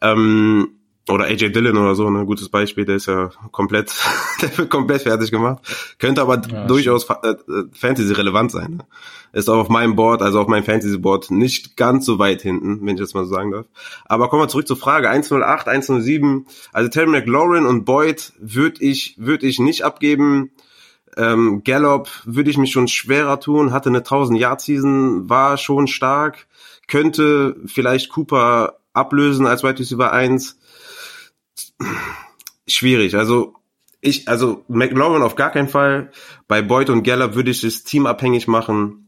Ähm, 0.00 0.77
oder 1.08 1.24
AJ 1.24 1.50
Dillon 1.50 1.76
oder 1.76 1.94
so, 1.94 2.10
ne, 2.10 2.24
gutes 2.24 2.48
Beispiel, 2.48 2.84
der 2.84 2.96
ist 2.96 3.06
ja 3.06 3.30
komplett, 3.50 3.94
der 4.42 4.56
wird 4.56 4.70
komplett 4.70 5.02
fertig 5.02 5.30
gemacht. 5.30 5.62
Könnte 5.98 6.22
aber 6.22 6.40
ja, 6.48 6.66
durchaus 6.66 7.08
äh, 7.08 7.34
Fantasy 7.72 8.12
relevant 8.12 8.50
sein. 8.50 8.76
Ne? 8.78 8.86
Ist 9.32 9.50
auch 9.50 9.58
auf 9.58 9.68
meinem 9.68 9.96
Board, 9.96 10.22
also 10.22 10.40
auf 10.40 10.48
meinem 10.48 10.64
Fantasy 10.64 10.98
Board 10.98 11.30
nicht 11.30 11.76
ganz 11.76 12.06
so 12.06 12.18
weit 12.18 12.42
hinten, 12.42 12.80
wenn 12.82 12.94
ich 12.94 13.00
das 13.00 13.14
mal 13.14 13.24
so 13.24 13.34
sagen 13.34 13.50
darf. 13.50 13.66
Aber 14.06 14.28
kommen 14.28 14.42
wir 14.42 14.48
zurück 14.48 14.66
zur 14.66 14.76
Frage 14.76 15.10
108, 15.10 15.68
107. 15.68 16.46
Also 16.72 16.88
Terry 16.88 17.08
McLaurin 17.08 17.66
und 17.66 17.84
Boyd 17.84 18.32
würde 18.38 18.82
ich, 18.82 19.14
würde 19.18 19.46
ich 19.46 19.58
nicht 19.58 19.82
abgeben. 19.82 20.50
Ähm, 21.16 21.62
Gallup 21.64 22.08
würde 22.24 22.50
ich 22.50 22.58
mich 22.58 22.72
schon 22.72 22.88
schwerer 22.88 23.40
tun, 23.40 23.72
hatte 23.72 23.88
eine 23.88 23.98
1000 23.98 24.38
Yard 24.38 24.60
Season, 24.60 25.28
war 25.28 25.56
schon 25.56 25.88
stark, 25.88 26.46
könnte 26.86 27.56
vielleicht 27.66 28.10
Cooper 28.10 28.78
ablösen 28.92 29.46
als 29.46 29.62
Wide 29.62 29.78
Receiver 29.78 30.12
1 30.12 30.58
schwierig. 32.66 33.16
Also 33.16 33.54
ich, 34.00 34.28
also 34.28 34.64
McLaurin 34.68 35.22
auf 35.22 35.34
gar 35.34 35.50
keinen 35.50 35.68
Fall. 35.68 36.10
Bei 36.46 36.62
Boyd 36.62 36.90
und 36.90 37.02
Geller 37.02 37.34
würde 37.34 37.50
ich 37.50 37.62
das 37.62 37.84
Team 37.84 38.06
abhängig 38.06 38.46
machen. 38.46 39.04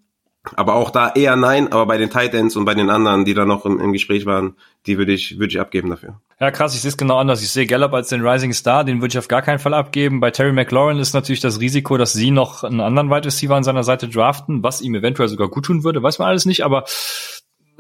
Aber 0.56 0.74
auch 0.74 0.88
da 0.90 1.12
eher 1.12 1.36
nein, 1.36 1.70
aber 1.70 1.84
bei 1.84 1.98
den 1.98 2.08
Titans 2.08 2.56
und 2.56 2.64
bei 2.64 2.74
den 2.74 2.88
anderen, 2.88 3.26
die 3.26 3.34
da 3.34 3.44
noch 3.44 3.66
im, 3.66 3.78
im 3.78 3.92
Gespräch 3.92 4.24
waren, 4.24 4.56
die 4.86 4.96
würde 4.96 5.12
ich, 5.12 5.38
würde 5.38 5.52
ich 5.52 5.60
abgeben 5.60 5.90
dafür. 5.90 6.18
Ja, 6.40 6.50
krass, 6.50 6.74
ich 6.74 6.80
sehe 6.80 6.88
es 6.88 6.96
genau 6.96 7.18
anders. 7.18 7.42
Ich 7.42 7.50
sehe 7.50 7.66
Gallup 7.66 7.92
als 7.92 8.08
den 8.08 8.26
Rising 8.26 8.54
Star, 8.54 8.84
den 8.84 9.02
würde 9.02 9.12
ich 9.12 9.18
auf 9.18 9.28
gar 9.28 9.42
keinen 9.42 9.58
Fall 9.58 9.74
abgeben. 9.74 10.18
Bei 10.20 10.30
Terry 10.30 10.52
McLaurin 10.52 10.98
ist 10.98 11.12
natürlich 11.12 11.40
das 11.40 11.60
Risiko, 11.60 11.98
dass 11.98 12.14
sie 12.14 12.30
noch 12.30 12.64
einen 12.64 12.80
anderen 12.80 13.10
Wide 13.10 13.26
Receiver 13.26 13.54
an 13.54 13.64
seiner 13.64 13.84
Seite 13.84 14.08
draften, 14.08 14.62
was 14.62 14.80
ihm 14.80 14.94
eventuell 14.94 15.28
sogar 15.28 15.48
gut 15.48 15.66
tun 15.66 15.84
würde, 15.84 16.02
weiß 16.02 16.18
man 16.18 16.28
alles 16.28 16.46
nicht, 16.46 16.64
aber 16.64 16.84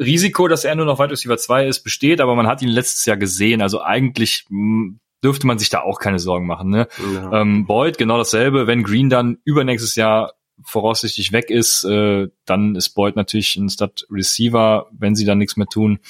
Risiko, 0.00 0.48
dass 0.48 0.64
er 0.64 0.74
nur 0.74 0.86
noch 0.86 0.98
Wide 0.98 1.10
Receiver 1.10 1.36
2 1.36 1.66
ist, 1.66 1.80
besteht, 1.82 2.20
aber 2.20 2.34
man 2.34 2.46
hat 2.46 2.62
ihn 2.62 2.68
letztes 2.68 3.04
Jahr 3.04 3.16
gesehen. 3.16 3.60
Also 3.60 3.82
eigentlich 3.82 4.46
hm, 4.48 4.98
dürfte 5.22 5.46
man 5.46 5.58
sich 5.58 5.68
da 5.68 5.82
auch 5.82 6.00
keine 6.00 6.18
Sorgen 6.18 6.46
machen. 6.46 6.70
Ne? 6.70 6.88
Ja. 7.14 7.42
Ähm, 7.42 7.66
Boyd 7.66 7.98
genau 7.98 8.16
dasselbe. 8.16 8.66
Wenn 8.66 8.82
Green 8.82 9.10
dann 9.10 9.38
übernächstes 9.44 9.94
Jahr 9.94 10.32
voraussichtlich 10.64 11.32
weg 11.32 11.50
ist, 11.50 11.84
äh, 11.84 12.28
dann 12.46 12.74
ist 12.76 12.90
Boyd 12.90 13.16
natürlich 13.16 13.56
ein 13.56 13.68
Stud 13.68 14.06
Receiver, 14.10 14.88
wenn 14.92 15.14
sie 15.14 15.24
dann 15.24 15.38
nichts 15.38 15.56
mehr 15.56 15.66
tun. 15.66 16.00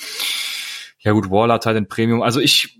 Ja 1.00 1.12
gut, 1.12 1.30
Waller 1.30 1.54
hat 1.54 1.66
halt 1.66 1.76
ein 1.76 1.88
Premium. 1.88 2.22
Also 2.22 2.40
ich 2.40 2.78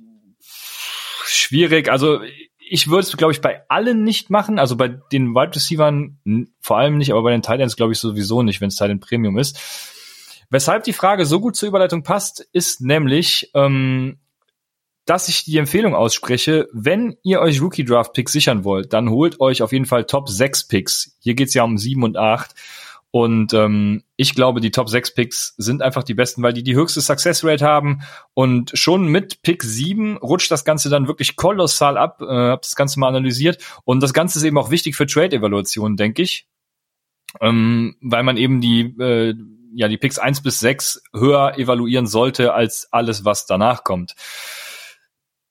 schwierig. 1.25 1.90
Also 1.90 2.21
ich 2.59 2.88
würde 2.88 3.00
es, 3.00 3.17
glaube 3.17 3.33
ich, 3.33 3.40
bei 3.40 3.62
allen 3.69 4.05
nicht 4.05 4.31
machen. 4.31 4.59
Also 4.59 4.76
bei 4.76 4.88
den 4.88 5.35
Wide 5.35 5.57
Receivern 5.57 6.19
vor 6.61 6.79
allem 6.79 6.99
nicht, 6.99 7.11
aber 7.11 7.23
bei 7.23 7.33
den 7.33 7.43
Titans 7.43 7.76
glaube 7.76 7.93
ich 7.93 7.99
sowieso 7.99 8.43
nicht, 8.43 8.61
wenn 8.61 8.69
es 8.69 8.76
Titan 8.76 9.00
Premium 9.00 9.38
ist. 9.38 9.59
Weshalb 10.50 10.83
die 10.83 10.92
Frage 10.92 11.26
so 11.26 11.40
gut 11.40 11.54
zur 11.54 11.69
Überleitung 11.69 12.02
passt, 12.02 12.40
ist 12.52 12.80
nämlich, 12.80 13.50
ähm, 13.54 14.19
dass 15.07 15.28
ich 15.28 15.45
die 15.45 15.59
Empfehlung 15.59 15.95
ausspreche, 15.95 16.69
wenn 16.73 17.16
ihr 17.23 17.40
euch 17.40 17.62
Rookie 17.62 17.85
Draft 17.85 18.12
Picks 18.12 18.33
sichern 18.33 18.64
wollt, 18.64 18.92
dann 18.92 19.11
holt 19.11 19.40
euch 19.40 19.62
auf 19.62 19.73
jeden 19.73 19.87
Fall 19.87 20.04
Top 20.04 20.28
6 20.28 20.69
Picks. 20.69 21.16
Hier 21.21 21.35
geht's 21.35 21.54
ja 21.54 21.62
um 21.62 21.78
7 21.78 22.02
und 22.02 22.16
8. 22.16 22.54
Und 23.12 23.54
ähm, 23.54 24.04
ich 24.16 24.35
glaube, 24.35 24.61
die 24.61 24.71
Top 24.71 24.88
6 24.88 25.14
Picks 25.14 25.54
sind 25.57 25.83
einfach 25.83 26.04
die 26.04 26.14
besten, 26.14 26.42
weil 26.42 26.52
die 26.52 26.62
die 26.62 26.76
höchste 26.76 27.00
Success 27.00 27.45
Rate 27.45 27.64
haben. 27.64 28.02
Und 28.35 28.71
schon 28.75 29.07
mit 29.07 29.42
Pick 29.42 29.64
7 29.64 30.16
rutscht 30.19 30.50
das 30.50 30.64
Ganze 30.64 30.90
dann 30.90 31.09
wirklich 31.09 31.35
kolossal 31.35 31.97
ab. 31.97 32.21
Äh, 32.21 32.26
hab 32.26 32.62
das 32.62 32.76
Ganze 32.76 33.00
mal 33.00 33.09
analysiert. 33.09 33.59
Und 33.85 34.00
das 34.00 34.12
Ganze 34.12 34.38
ist 34.38 34.45
eben 34.45 34.59
auch 34.59 34.71
wichtig 34.71 34.95
für 34.95 35.07
Trade-Evaluationen, 35.07 35.97
denke 35.97 36.23
ich. 36.23 36.47
Ähm, 37.40 37.97
weil 38.00 38.23
man 38.23 38.37
eben 38.37 38.61
die 38.61 38.83
äh, 39.00 39.35
ja 39.74 39.88
die 39.88 39.98
Picks 39.98 40.18
eins 40.18 40.42
bis 40.42 40.60
sechs 40.60 41.02
höher 41.14 41.58
evaluieren 41.58 42.06
sollte 42.06 42.52
als 42.54 42.88
alles, 42.90 43.24
was 43.24 43.46
danach 43.46 43.84
kommt. 43.84 44.14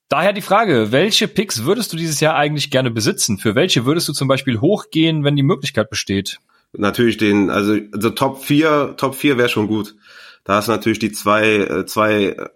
Daher 0.10 0.34
die 0.34 0.42
Frage, 0.42 0.92
welche 0.92 1.28
Picks 1.28 1.66
würdest 1.66 1.94
du 1.94 1.98
dieses 1.98 2.20
Jahr 2.20 2.36
eigentlich 2.36 2.72
gerne 2.72 2.90
besitzen? 2.90 3.38
Für 3.38 3.54
welche 3.54 3.86
würdest 3.86 4.08
du 4.08 4.14
zum 4.14 4.28
Beispiel 4.28 4.60
hochgehen, 4.60 5.24
wenn 5.24 5.36
die 5.36 5.44
Möglichkeit 5.44 5.92
besteht? 5.92 6.40
Natürlich 6.74 7.18
den, 7.18 7.50
also, 7.50 7.78
also 7.94 8.10
Top 8.10 8.44
4, 8.44 8.96
Top 8.98 9.16
4 9.16 9.38
wäre 9.38 9.50
schon 9.50 9.68
gut. 9.68 9.96
Da 10.44 10.56
hast 10.56 10.68
du 10.68 10.72
natürlich 10.72 10.98
die 10.98 11.12
zwei, 11.12 11.58
äh, 11.58 11.86
zwei, 11.86 12.24
äh, 12.26 12.50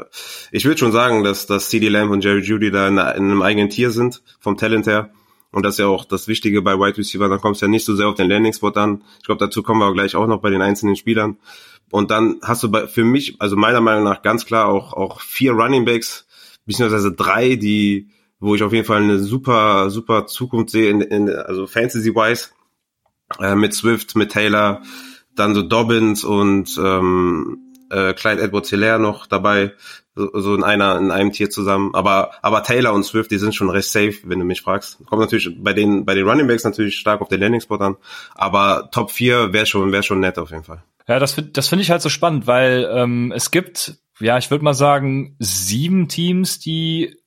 ich 0.51 0.65
würde 0.65 0.79
schon 0.79 0.91
sagen, 0.91 1.23
dass, 1.23 1.45
dass 1.45 1.69
CD 1.69 1.89
Lamb 1.89 2.11
und 2.11 2.23
Jerry 2.23 2.41
Judy 2.41 2.71
da 2.71 2.87
in, 2.87 2.97
in 2.97 2.99
einem 2.99 3.41
eigenen 3.43 3.69
Tier 3.69 3.91
sind, 3.91 4.23
vom 4.39 4.57
Talent 4.57 4.87
her. 4.87 5.11
Und 5.53 5.63
das 5.63 5.75
ist 5.75 5.79
ja 5.79 5.87
auch 5.87 6.03
das 6.03 6.27
Wichtige 6.27 6.63
bei 6.63 6.79
Wide 6.79 6.97
Receiver, 6.97 7.29
da 7.29 7.37
kommt 7.37 7.55
es 7.55 7.61
ja 7.61 7.67
nicht 7.67 7.85
so 7.85 7.95
sehr 7.95 8.07
auf 8.07 8.15
den 8.15 8.27
Landing 8.27 8.53
Spot 8.53 8.71
an. 8.71 9.03
Ich 9.19 9.25
glaube, 9.25 9.39
dazu 9.39 9.61
kommen 9.61 9.79
wir 9.79 9.93
gleich 9.93 10.15
auch 10.15 10.25
noch 10.25 10.41
bei 10.41 10.49
den 10.49 10.63
einzelnen 10.63 10.95
Spielern. 10.95 11.37
Und 11.91 12.09
dann 12.09 12.39
hast 12.41 12.63
du 12.63 12.71
bei, 12.71 12.87
für 12.87 13.03
mich, 13.03 13.35
also 13.39 13.55
meiner 13.55 13.79
Meinung 13.79 14.03
nach 14.03 14.23
ganz 14.23 14.47
klar 14.47 14.67
auch, 14.67 14.93
auch 14.93 15.21
vier 15.21 15.51
Running 15.51 15.85
Backs, 15.85 16.25
beziehungsweise 16.65 17.13
drei, 17.13 17.55
die, 17.55 18.09
wo 18.39 18.55
ich 18.55 18.63
auf 18.63 18.73
jeden 18.73 18.85
Fall 18.85 19.03
eine 19.03 19.19
super, 19.19 19.91
super 19.91 20.25
Zukunft 20.25 20.71
sehe, 20.71 20.89
in, 20.89 21.01
in, 21.01 21.29
also 21.29 21.67
Fantasy-wise, 21.67 22.49
äh, 23.39 23.53
mit 23.53 23.75
Swift, 23.75 24.15
mit 24.15 24.31
Taylor, 24.31 24.81
dann 25.35 25.53
so 25.53 25.61
Dobbins 25.61 26.23
und 26.23 26.75
ähm, 26.83 27.59
äh, 27.93 28.13
Clyde 28.13 28.41
Edwards 28.41 28.69
Hilaire 28.69 28.99
noch 28.99 29.27
dabei 29.27 29.73
so, 30.15 30.29
so 30.33 30.55
in 30.55 30.63
einer 30.63 30.97
in 30.97 31.11
einem 31.11 31.31
Tier 31.31 31.49
zusammen. 31.49 31.93
Aber 31.93 32.31
aber 32.41 32.63
Taylor 32.63 32.93
und 32.93 33.03
Swift, 33.03 33.31
die 33.31 33.37
sind 33.37 33.55
schon 33.55 33.69
recht 33.69 33.89
safe, 33.89 34.15
wenn 34.23 34.39
du 34.39 34.45
mich 34.45 34.61
fragst. 34.61 34.99
Kommt 35.05 35.21
natürlich 35.21 35.49
bei 35.57 35.73
den 35.73 36.05
bei 36.05 36.15
den 36.15 36.27
Running 36.27 36.47
Backs 36.47 36.63
natürlich 36.63 36.97
stark 36.97 37.21
auf 37.21 37.29
den 37.29 37.39
Landing 37.39 37.61
Spot 37.61 37.77
an, 37.77 37.97
aber 38.35 38.89
Top 38.91 39.11
4 39.11 39.53
wäre 39.53 39.65
schon 39.65 39.91
wäre 39.91 40.03
schon 40.03 40.19
nett 40.19 40.37
auf 40.37 40.51
jeden 40.51 40.63
Fall. 40.63 40.83
Ja, 41.07 41.19
das 41.19 41.35
das 41.51 41.67
finde 41.67 41.83
ich 41.83 41.91
halt 41.91 42.01
so 42.01 42.09
spannend, 42.09 42.47
weil 42.47 42.89
ähm, 42.93 43.31
es 43.35 43.51
gibt 43.51 43.97
ja, 44.19 44.37
ich 44.37 44.51
würde 44.51 44.63
mal 44.63 44.73
sagen, 44.73 45.35
sieben 45.39 46.07
Teams, 46.07 46.59
die 46.59 47.17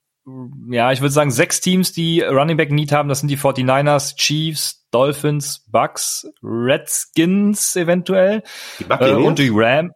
ja, 0.70 0.90
ich 0.90 1.00
würde 1.00 1.12
sagen 1.12 1.30
sechs 1.30 1.60
Teams, 1.60 1.92
die 1.92 2.20
Running 2.20 2.56
Back 2.56 2.72
Need 2.72 2.90
haben. 2.90 3.08
Das 3.08 3.20
sind 3.20 3.28
die 3.28 3.38
49ers, 3.38 4.16
Chiefs, 4.16 4.84
Dolphins, 4.90 5.64
Bucks, 5.68 6.26
Redskins 6.42 7.76
eventuell 7.76 8.42
die 8.80 8.84
äh, 8.88 9.12
und 9.12 9.38
die 9.38 9.50
Rams. 9.52 9.92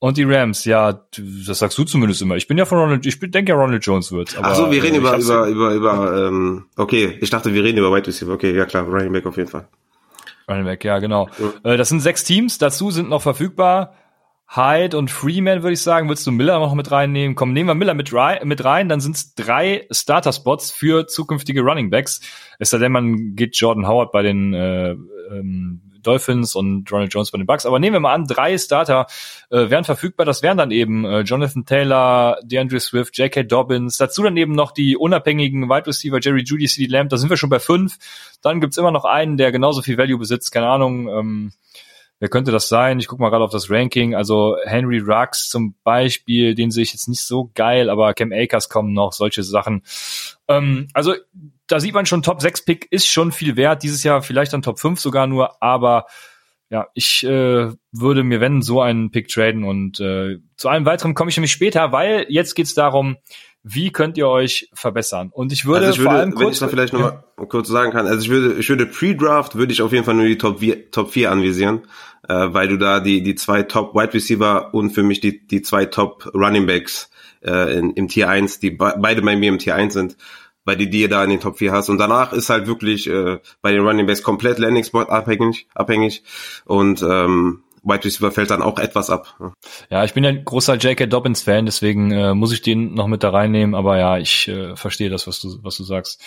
Und 0.00 0.16
die 0.16 0.22
Rams, 0.22 0.64
ja, 0.64 1.06
das 1.46 1.58
sagst 1.58 1.76
du 1.76 1.84
zumindest 1.84 2.22
immer. 2.22 2.36
Ich 2.36 2.46
bin 2.46 2.56
ja 2.56 2.64
von 2.64 2.78
Ronald, 2.78 3.04
ich 3.04 3.18
denke 3.18 3.50
ja 3.50 3.58
Ronald 3.58 3.84
Jones 3.84 4.12
wird. 4.12 4.38
Aber, 4.38 4.48
Ach 4.48 4.54
so, 4.54 4.70
wir 4.70 4.82
reden 4.82 4.94
äh, 4.94 4.98
über, 4.98 5.16
über, 5.16 5.46
über, 5.48 5.74
über, 5.74 6.26
ähm, 6.28 6.66
okay, 6.76 7.18
ich 7.20 7.30
dachte, 7.30 7.52
wir 7.52 7.64
reden 7.64 7.78
über 7.78 7.92
White 7.92 8.06
Receiver. 8.06 8.32
Okay, 8.32 8.56
ja 8.56 8.64
klar, 8.64 8.84
Running 8.84 9.12
Back 9.12 9.26
auf 9.26 9.36
jeden 9.36 9.48
Fall. 9.48 9.66
Running 10.48 10.64
Back, 10.64 10.84
ja, 10.84 11.00
genau. 11.00 11.28
Ja. 11.64 11.72
Äh, 11.72 11.76
das 11.76 11.88
sind 11.88 12.00
sechs 12.00 12.22
Teams, 12.22 12.58
dazu 12.58 12.92
sind 12.92 13.08
noch 13.08 13.22
verfügbar 13.22 13.94
Hyde 14.50 14.96
und 14.96 15.10
Freeman, 15.10 15.62
würde 15.62 15.74
ich 15.74 15.82
sagen. 15.82 16.08
Würdest 16.08 16.26
du 16.26 16.30
Miller 16.30 16.58
noch 16.58 16.74
mit 16.74 16.90
reinnehmen? 16.90 17.34
Komm, 17.34 17.52
nehmen 17.52 17.68
wir 17.68 17.74
Miller 17.74 17.94
mit, 17.94 18.14
rein, 18.14 18.46
mit 18.48 18.64
rein, 18.64 18.88
dann 18.88 19.00
sind 19.00 19.16
es 19.16 19.34
drei 19.34 19.86
Starter-Spots 19.90 20.70
für 20.70 21.06
zukünftige 21.06 21.60
Running 21.60 21.90
Backs. 21.90 22.20
Es 22.58 22.70
sei 22.70 22.78
denn, 22.78 22.92
man 22.92 23.34
geht 23.34 23.56
Jordan 23.56 23.86
Howard 23.86 24.10
bei 24.10 24.22
den 24.22 24.54
äh, 24.54 24.92
ähm, 24.92 25.82
Dolphins 26.02 26.54
und 26.54 26.90
Ronald 26.90 27.12
Jones 27.12 27.30
bei 27.30 27.38
den 27.38 27.46
Bucks. 27.46 27.66
Aber 27.66 27.78
nehmen 27.78 27.94
wir 27.94 28.00
mal 28.00 28.14
an, 28.14 28.26
drei 28.26 28.56
Starter 28.58 29.06
äh, 29.50 29.70
wären 29.70 29.84
verfügbar. 29.84 30.26
Das 30.26 30.42
wären 30.42 30.58
dann 30.58 30.70
eben 30.70 31.04
äh, 31.04 31.20
Jonathan 31.20 31.64
Taylor, 31.64 32.38
DeAndre 32.42 32.80
Swift, 32.80 33.16
J.K. 33.18 33.44
Dobbins. 33.44 33.96
Dazu 33.96 34.22
dann 34.22 34.36
eben 34.36 34.52
noch 34.52 34.72
die 34.72 34.96
unabhängigen 34.96 35.68
Wide 35.68 35.86
Receiver 35.86 36.18
Jerry 36.20 36.42
Judy, 36.42 36.66
CD 36.66 36.90
Lamb. 36.90 37.10
Da 37.10 37.16
sind 37.16 37.30
wir 37.30 37.36
schon 37.36 37.50
bei 37.50 37.60
fünf. 37.60 37.96
Dann 38.42 38.60
gibt's 38.60 38.76
immer 38.76 38.90
noch 38.90 39.04
einen, 39.04 39.36
der 39.36 39.52
genauso 39.52 39.82
viel 39.82 39.98
Value 39.98 40.18
besitzt. 40.18 40.52
Keine 40.52 40.68
Ahnung. 40.68 41.08
Ähm, 41.08 41.52
Wer 42.20 42.28
könnte 42.28 42.50
das 42.50 42.68
sein? 42.68 42.98
Ich 42.98 43.06
gucke 43.06 43.22
mal 43.22 43.30
gerade 43.30 43.44
auf 43.44 43.52
das 43.52 43.70
Ranking. 43.70 44.14
Also 44.14 44.56
Henry 44.64 44.98
Rux 44.98 45.48
zum 45.48 45.76
Beispiel, 45.84 46.54
den 46.56 46.70
sehe 46.72 46.82
ich 46.82 46.92
jetzt 46.92 47.08
nicht 47.08 47.22
so 47.22 47.50
geil, 47.54 47.88
aber 47.88 48.12
Cam 48.14 48.32
Akers 48.32 48.68
kommen 48.68 48.92
noch, 48.92 49.12
solche 49.12 49.44
Sachen. 49.44 49.82
Ähm, 50.48 50.88
also 50.94 51.14
da 51.68 51.80
sieht 51.80 51.94
man 51.94 52.06
schon, 52.06 52.22
Top 52.22 52.40
6 52.40 52.64
Pick 52.64 52.88
ist 52.90 53.06
schon 53.06 53.30
viel 53.30 53.56
wert. 53.56 53.82
Dieses 53.82 54.02
Jahr 54.02 54.22
vielleicht 54.22 54.52
dann 54.52 54.62
Top 54.62 54.80
5 54.80 54.98
sogar 54.98 55.26
nur, 55.26 55.62
aber 55.62 56.06
ja, 56.70 56.86
ich 56.94 57.24
äh, 57.24 57.70
würde 57.92 58.24
mir, 58.24 58.40
wenn, 58.40 58.60
so 58.60 58.80
einen 58.82 59.10
Pick 59.10 59.28
traden 59.28 59.64
und 59.64 60.00
äh, 60.00 60.38
zu 60.56 60.68
allem 60.68 60.84
weiteren 60.84 61.14
komme 61.14 61.30
ich 61.30 61.36
nämlich 61.36 61.52
später, 61.52 61.92
weil 61.92 62.26
jetzt 62.28 62.54
geht's 62.54 62.74
darum, 62.74 63.16
wie 63.62 63.90
könnt 63.90 64.16
ihr 64.18 64.28
euch 64.28 64.70
verbessern? 64.72 65.30
Und 65.32 65.52
ich 65.52 65.64
würde, 65.64 65.86
also 65.86 65.92
ich 65.92 65.98
würde 65.98 66.10
vor 66.10 66.18
allem 66.18 66.34
kurz, 66.34 66.40
wenn 66.40 66.52
ich 66.52 66.58
da 66.58 66.68
vielleicht 66.68 66.92
noch 66.92 67.00
mal 67.00 67.46
kurz 67.48 67.68
sagen 67.68 67.92
kann, 67.92 68.06
also 68.06 68.20
ich 68.20 68.28
würde, 68.28 68.58
ich 68.58 68.68
würde 68.68 68.86
Pre-Draft 68.86 69.56
würde 69.56 69.72
ich 69.72 69.82
auf 69.82 69.92
jeden 69.92 70.04
Fall 70.04 70.14
nur 70.14 70.26
die 70.26 70.38
Top 70.38 70.60
4, 70.60 70.90
Top 70.90 71.10
4 71.10 71.30
anvisieren, 71.30 71.82
äh, 72.28 72.34
weil 72.50 72.68
du 72.68 72.76
da 72.76 73.00
die, 73.00 73.22
die 73.22 73.34
zwei 73.34 73.62
Top 73.62 73.94
Wide 73.94 74.14
Receiver 74.14 74.72
und 74.74 74.90
für 74.90 75.02
mich 75.02 75.20
die, 75.20 75.46
die 75.46 75.62
zwei 75.62 75.86
Top 75.86 76.30
Running 76.34 76.66
Backs 76.66 77.10
äh, 77.42 77.78
in, 77.78 77.92
im 77.92 78.08
Tier 78.08 78.28
1, 78.28 78.60
die 78.60 78.70
beide 78.70 79.22
bei 79.22 79.36
mir 79.36 79.48
im 79.48 79.58
Tier 79.58 79.74
1 79.74 79.94
sind, 79.94 80.16
weil 80.68 80.76
die 80.76 80.90
dir 80.90 81.08
da 81.08 81.24
in 81.24 81.30
den 81.30 81.40
Top 81.40 81.56
4 81.56 81.72
hast. 81.72 81.88
Und 81.88 81.96
danach 81.96 82.34
ist 82.34 82.50
halt 82.50 82.66
wirklich 82.66 83.08
äh, 83.08 83.38
bei 83.62 83.72
den 83.72 83.80
Running 83.80 84.06
Backs 84.06 84.22
komplett 84.22 84.58
Landing 84.58 84.84
Spot 84.84 85.00
abhängig, 85.00 85.66
abhängig. 85.74 86.22
Und 86.66 87.00
ähm, 87.00 87.62
Wide 87.82 88.04
Receiver 88.04 88.30
fällt 88.30 88.50
dann 88.50 88.60
auch 88.60 88.78
etwas 88.78 89.08
ab. 89.08 89.34
Ja, 89.88 90.04
ich 90.04 90.12
bin 90.12 90.24
ja 90.24 90.30
großer 90.30 90.74
J.K. 90.76 91.06
Dobbins 91.06 91.40
Fan, 91.40 91.64
deswegen 91.64 92.10
äh, 92.10 92.34
muss 92.34 92.52
ich 92.52 92.60
den 92.60 92.92
noch 92.92 93.06
mit 93.06 93.22
da 93.22 93.30
reinnehmen. 93.30 93.74
Aber 93.74 93.96
ja, 93.96 94.18
ich 94.18 94.48
äh, 94.48 94.76
verstehe 94.76 95.08
das, 95.08 95.26
was 95.26 95.40
du, 95.40 95.58
was 95.62 95.78
du 95.78 95.84
sagst. 95.84 96.22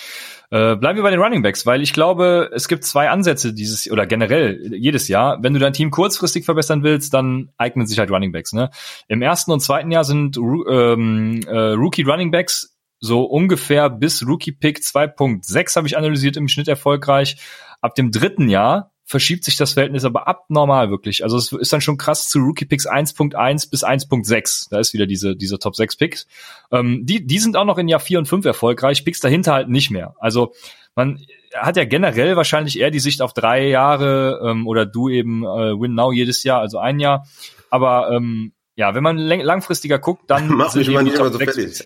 Äh, 0.50 0.76
bleiben 0.76 0.96
wir 0.96 1.04
bei 1.04 1.12
den 1.12 1.22
Running 1.22 1.44
Backs, 1.44 1.68
weil 1.68 1.84
ich 1.84 1.94
glaube, 1.94 2.50
es 2.52 2.68
gibt 2.68 2.84
zwei 2.84 3.12
Ansätze 3.12 3.54
dieses 3.54 3.92
oder 3.92 4.08
generell 4.08 4.74
jedes 4.74 5.08
Jahr. 5.08 5.38
Wenn 5.44 5.54
du 5.54 5.60
dein 5.60 5.74
Team 5.74 5.92
kurzfristig 5.92 6.46
verbessern 6.46 6.82
willst, 6.82 7.14
dann 7.14 7.52
eignen 7.58 7.86
sich 7.86 8.00
halt 8.00 8.10
Running 8.10 8.32
Backs. 8.32 8.54
Ne? 8.54 8.72
Im 9.08 9.22
ersten 9.22 9.52
und 9.52 9.60
zweiten 9.60 9.92
Jahr 9.92 10.04
sind 10.04 10.36
ähm, 10.38 11.42
äh, 11.46 11.74
Rookie 11.74 12.02
Running 12.02 12.32
Backs 12.32 12.76
so 13.02 13.24
ungefähr 13.24 13.90
bis 13.90 14.26
Rookie 14.26 14.52
Pick 14.52 14.80
2.6 14.80 15.76
habe 15.76 15.88
ich 15.88 15.98
analysiert 15.98 16.38
im 16.38 16.48
Schnitt 16.48 16.68
erfolgreich. 16.68 17.38
Ab 17.82 17.96
dem 17.96 18.12
dritten 18.12 18.48
Jahr 18.48 18.92
verschiebt 19.04 19.44
sich 19.44 19.58
das 19.58 19.74
Verhältnis 19.74 20.06
aber 20.06 20.28
abnormal 20.28 20.90
wirklich. 20.90 21.24
Also 21.24 21.36
es 21.36 21.52
ist 21.52 21.74
dann 21.74 21.82
schon 21.82 21.98
krass 21.98 22.30
zu 22.30 22.40
Rookie 22.40 22.66
Picks 22.66 22.88
1.1 22.88 23.70
bis 23.70 23.84
1.6. 23.84 24.70
Da 24.70 24.80
ist 24.80 24.94
wieder 24.94 25.06
diese, 25.06 25.36
diese 25.36 25.60
Top 25.60 25.76
6 25.76 25.98
Picks. 25.98 26.28
Ähm, 26.72 27.02
die, 27.04 27.26
die 27.26 27.40
sind 27.40 27.58
auch 27.58 27.66
noch 27.66 27.78
in 27.78 27.90
Jahr 27.90 28.00
4 28.00 28.20
und 28.20 28.28
5 28.28 28.46
erfolgreich, 28.46 29.04
Picks 29.04 29.20
dahinter 29.20 29.54
halt 29.54 29.68
nicht 29.68 29.92
mehr. 29.92 30.16
Also 30.20 30.54
man 30.96 31.20
hat 31.54 31.76
ja 31.76 31.86
generell 31.86 32.38
wahrscheinlich 32.38 32.80
eher 32.80 32.92
die 32.92 33.00
Sicht 33.00 33.22
auf 33.22 33.34
drei 33.34 33.68
Jahre 33.68 34.42
ähm, 34.46 34.68
oder 34.68 34.86
du 34.86 35.10
eben 35.10 35.44
äh, 35.44 35.80
Win 35.80 35.96
Now 35.96 36.12
jedes 36.12 36.44
Jahr, 36.44 36.62
also 36.62 36.78
ein 36.78 37.00
Jahr. 37.00 37.28
Aber 37.70 38.12
ähm, 38.12 38.54
ja, 38.76 38.96
wenn 38.96 39.04
man 39.04 39.18
langfristiger 39.18 40.00
guckt, 40.00 40.30
dann 40.30 40.48
Mach 40.56 40.74
mich 40.74 40.90
mal 40.90 41.04
nicht 41.04 41.18
immer 41.18 41.32
so 41.32 41.40
fertig. 41.40 41.84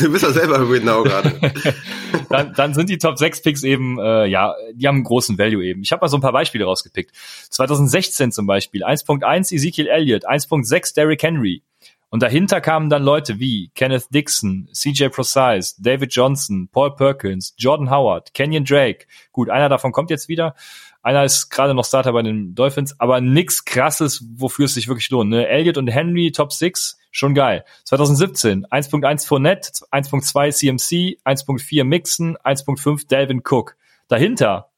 Du 0.00 0.10
bist 0.10 0.24
ja 0.24 0.32
selber 0.32 0.68
Win 0.70 0.84
Now 0.84 1.02
gerade. 1.02 1.34
dann, 2.30 2.54
dann 2.54 2.74
sind 2.74 2.88
die 2.88 2.98
Top 2.98 3.18
6 3.18 3.42
Picks 3.42 3.62
eben, 3.62 3.98
äh, 3.98 4.26
ja, 4.26 4.54
die 4.72 4.88
haben 4.88 4.96
einen 4.96 5.04
großen 5.04 5.38
Value 5.38 5.64
eben. 5.64 5.82
Ich 5.82 5.92
habe 5.92 6.00
mal 6.00 6.08
so 6.08 6.16
ein 6.16 6.20
paar 6.20 6.32
Beispiele 6.32 6.64
rausgepickt. 6.64 7.12
2016 7.50 8.32
zum 8.32 8.46
Beispiel, 8.46 8.84
1.1 8.84 9.54
Ezekiel 9.54 9.86
Elliott, 9.86 10.28
1.6 10.28 10.94
Derrick 10.94 11.22
Henry, 11.22 11.62
und 12.10 12.22
dahinter 12.22 12.60
kamen 12.60 12.88
dann 12.88 13.02
Leute 13.02 13.38
wie 13.38 13.70
Kenneth 13.74 14.06
Dixon, 14.10 14.68
CJ 14.72 15.08
Precise, 15.08 15.74
David 15.78 16.14
Johnson, 16.14 16.68
Paul 16.72 16.94
Perkins, 16.94 17.54
Jordan 17.58 17.90
Howard, 17.90 18.32
Kenyon 18.32 18.64
Drake. 18.64 19.06
Gut, 19.30 19.50
einer 19.50 19.68
davon 19.68 19.92
kommt 19.92 20.10
jetzt 20.10 20.28
wieder. 20.28 20.54
Einer 21.02 21.24
ist 21.24 21.50
gerade 21.50 21.74
noch 21.74 21.84
Starter 21.84 22.12
bei 22.12 22.22
den 22.22 22.54
Dolphins, 22.54 22.98
aber 22.98 23.20
nix 23.20 23.64
krasses, 23.64 24.24
wofür 24.36 24.64
es 24.64 24.74
sich 24.74 24.88
wirklich 24.88 25.10
lohnt. 25.10 25.30
Ne? 25.30 25.46
Elliott 25.48 25.76
und 25.76 25.88
Henry, 25.88 26.32
Top 26.32 26.52
6, 26.52 26.98
schon 27.10 27.34
geil. 27.34 27.64
2017, 27.84 28.66
1.1 28.66 29.26
Fournette, 29.26 29.70
1.2 29.90 30.50
CMC, 30.52 31.18
1.4 31.24 31.84
Mixon, 31.84 32.36
1.5 32.38 33.06
Delvin 33.06 33.42
Cook. 33.44 33.76
Dahinter, 34.08 34.70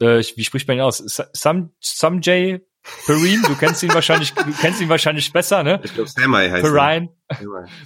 äh, 0.00 0.22
wie 0.36 0.44
spricht 0.44 0.68
man 0.68 0.78
ihn 0.78 0.82
aus? 0.82 0.98
Sam, 1.32 1.72
Sam 1.80 2.20
J. 2.20 2.62
Perrine, 3.06 3.42
du 3.46 3.54
kennst 3.54 3.82
ihn 3.82 3.92
wahrscheinlich, 3.94 4.34
du 4.34 4.52
kennst 4.60 4.80
ihn 4.80 4.88
wahrscheinlich 4.88 5.32
besser, 5.32 5.62
ne? 5.62 5.80
Ich 5.82 5.94
glaube, 5.94 6.08
Samai 6.08 6.50
heißt 6.50 6.62
Perrine, 6.62 7.08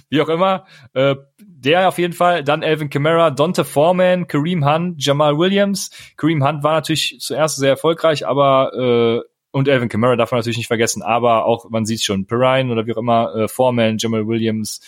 wie 0.09 0.21
auch 0.21 0.29
immer. 0.29 0.65
Äh, 0.93 1.15
der 1.39 1.87
auf 1.87 1.97
jeden 1.97 2.13
Fall. 2.13 2.43
Dann 2.43 2.61
Elvin 2.61 2.89
Kamara, 2.89 3.31
Dante 3.31 3.63
Foreman, 3.63 4.27
Kareem 4.27 4.65
Hunt, 4.65 5.03
Jamal 5.03 5.37
Williams. 5.37 5.91
Kareem 6.17 6.45
Hunt 6.45 6.63
war 6.63 6.73
natürlich 6.73 7.17
zuerst 7.19 7.57
sehr 7.57 7.71
erfolgreich, 7.71 8.27
aber 8.27 9.23
äh, 9.23 9.29
und 9.51 9.67
Elvin 9.67 9.87
Kamara 9.87 10.15
darf 10.15 10.31
man 10.31 10.39
natürlich 10.39 10.57
nicht 10.57 10.67
vergessen, 10.67 11.03
aber 11.03 11.45
auch, 11.45 11.69
man 11.69 11.85
sieht 11.85 12.01
schon, 12.01 12.25
Perrine 12.25 12.71
oder 12.71 12.87
wie 12.87 12.93
auch 12.93 12.97
immer, 12.97 13.35
äh, 13.35 13.47
Foreman, 13.47 13.97
Jamal 13.99 14.27
Williams, 14.27 14.81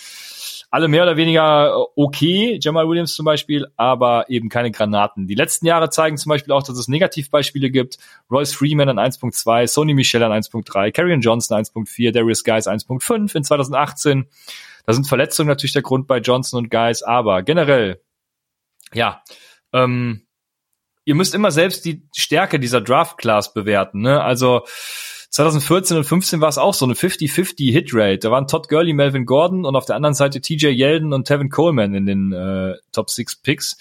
alle 0.69 0.87
mehr 0.87 1.03
oder 1.03 1.17
weniger 1.17 1.69
äh, 1.69 1.85
okay, 1.95 2.59
Jamal 2.61 2.87
Williams 2.87 3.15
zum 3.15 3.25
Beispiel, 3.25 3.67
aber 3.75 4.29
eben 4.29 4.49
keine 4.49 4.71
Granaten. 4.71 5.27
Die 5.27 5.35
letzten 5.35 5.65
Jahre 5.65 5.89
zeigen 5.89 6.17
zum 6.17 6.29
Beispiel 6.29 6.53
auch, 6.53 6.63
dass 6.63 6.77
es 6.77 6.87
Negativbeispiele 6.87 7.69
gibt. 7.69 7.97
Royce 8.31 8.53
Freeman 8.53 8.89
an 8.89 8.99
1.2, 8.99 9.67
Sony 9.67 9.93
Michel 9.93 10.23
an 10.23 10.31
1.3, 10.31 10.91
Karrion 10.91 11.21
Johnson 11.21 11.57
1.4, 11.57 12.11
Darius 12.11 12.43
Guys 12.43 12.67
1.5 12.67 13.35
in 13.35 13.43
2018. 13.43 14.27
Da 14.85 14.93
sind 14.93 15.07
Verletzungen 15.07 15.47
natürlich 15.47 15.73
der 15.73 15.81
Grund 15.81 16.07
bei 16.07 16.19
Johnson 16.19 16.59
und 16.59 16.69
Guys, 16.69 17.01
aber 17.01 17.41
generell, 17.41 18.01
ja, 18.93 19.23
ähm, 19.73 20.25
ihr 21.05 21.15
müsst 21.15 21.35
immer 21.35 21.51
selbst 21.51 21.85
die 21.85 22.07
Stärke 22.15 22.59
dieser 22.59 22.81
Draft-Class 22.81 23.53
bewerten. 23.53 24.01
Ne? 24.01 24.21
Also 24.21 24.65
2014 25.35 25.97
und 25.97 26.05
15 26.05 26.39
war 26.39 26.47
es 26.47 26.57
auch 26.57 26.73
so 26.73 26.85
eine 26.85 26.93
50-50 26.93 27.69
Hitrate. 27.73 28.19
Da 28.19 28.31
waren 28.31 28.47
Todd 28.47 28.69
Gurley, 28.69 28.93
Melvin 28.93 29.25
Gordon 29.25 29.65
und 29.65 29.75
auf 29.75 29.85
der 29.85 29.97
anderen 29.97 30.13
Seite 30.13 30.39
TJ 30.39 30.67
Yeldon 30.67 31.11
und 31.11 31.27
Tevin 31.27 31.49
Coleman 31.49 31.93
in 31.93 32.05
den 32.05 32.31
äh, 32.31 32.75
Top 32.93 33.09
6 33.09 33.41
Picks. 33.41 33.75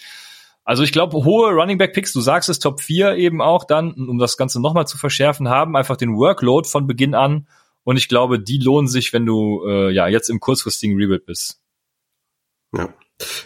Also 0.64 0.82
ich 0.82 0.90
glaube, 0.90 1.18
hohe 1.18 1.52
Running 1.52 1.78
Back 1.78 1.92
Picks, 1.92 2.12
du 2.12 2.20
sagst 2.20 2.48
es, 2.48 2.58
Top 2.58 2.80
4 2.80 3.14
eben 3.18 3.40
auch 3.40 3.62
dann, 3.62 3.92
um 3.92 4.18
das 4.18 4.36
Ganze 4.36 4.60
nochmal 4.60 4.88
zu 4.88 4.98
verschärfen, 4.98 5.48
haben 5.48 5.76
einfach 5.76 5.96
den 5.96 6.16
Workload 6.16 6.68
von 6.68 6.88
Beginn 6.88 7.14
an. 7.14 7.46
Und 7.84 7.98
ich 7.98 8.08
glaube, 8.08 8.40
die 8.40 8.58
lohnen 8.58 8.88
sich, 8.88 9.12
wenn 9.12 9.24
du 9.24 9.64
äh, 9.64 9.92
ja 9.92 10.08
jetzt 10.08 10.30
im 10.30 10.40
kurzfristigen 10.40 10.96
Rebuild 10.96 11.24
bist. 11.24 11.60
Ja. 12.76 12.88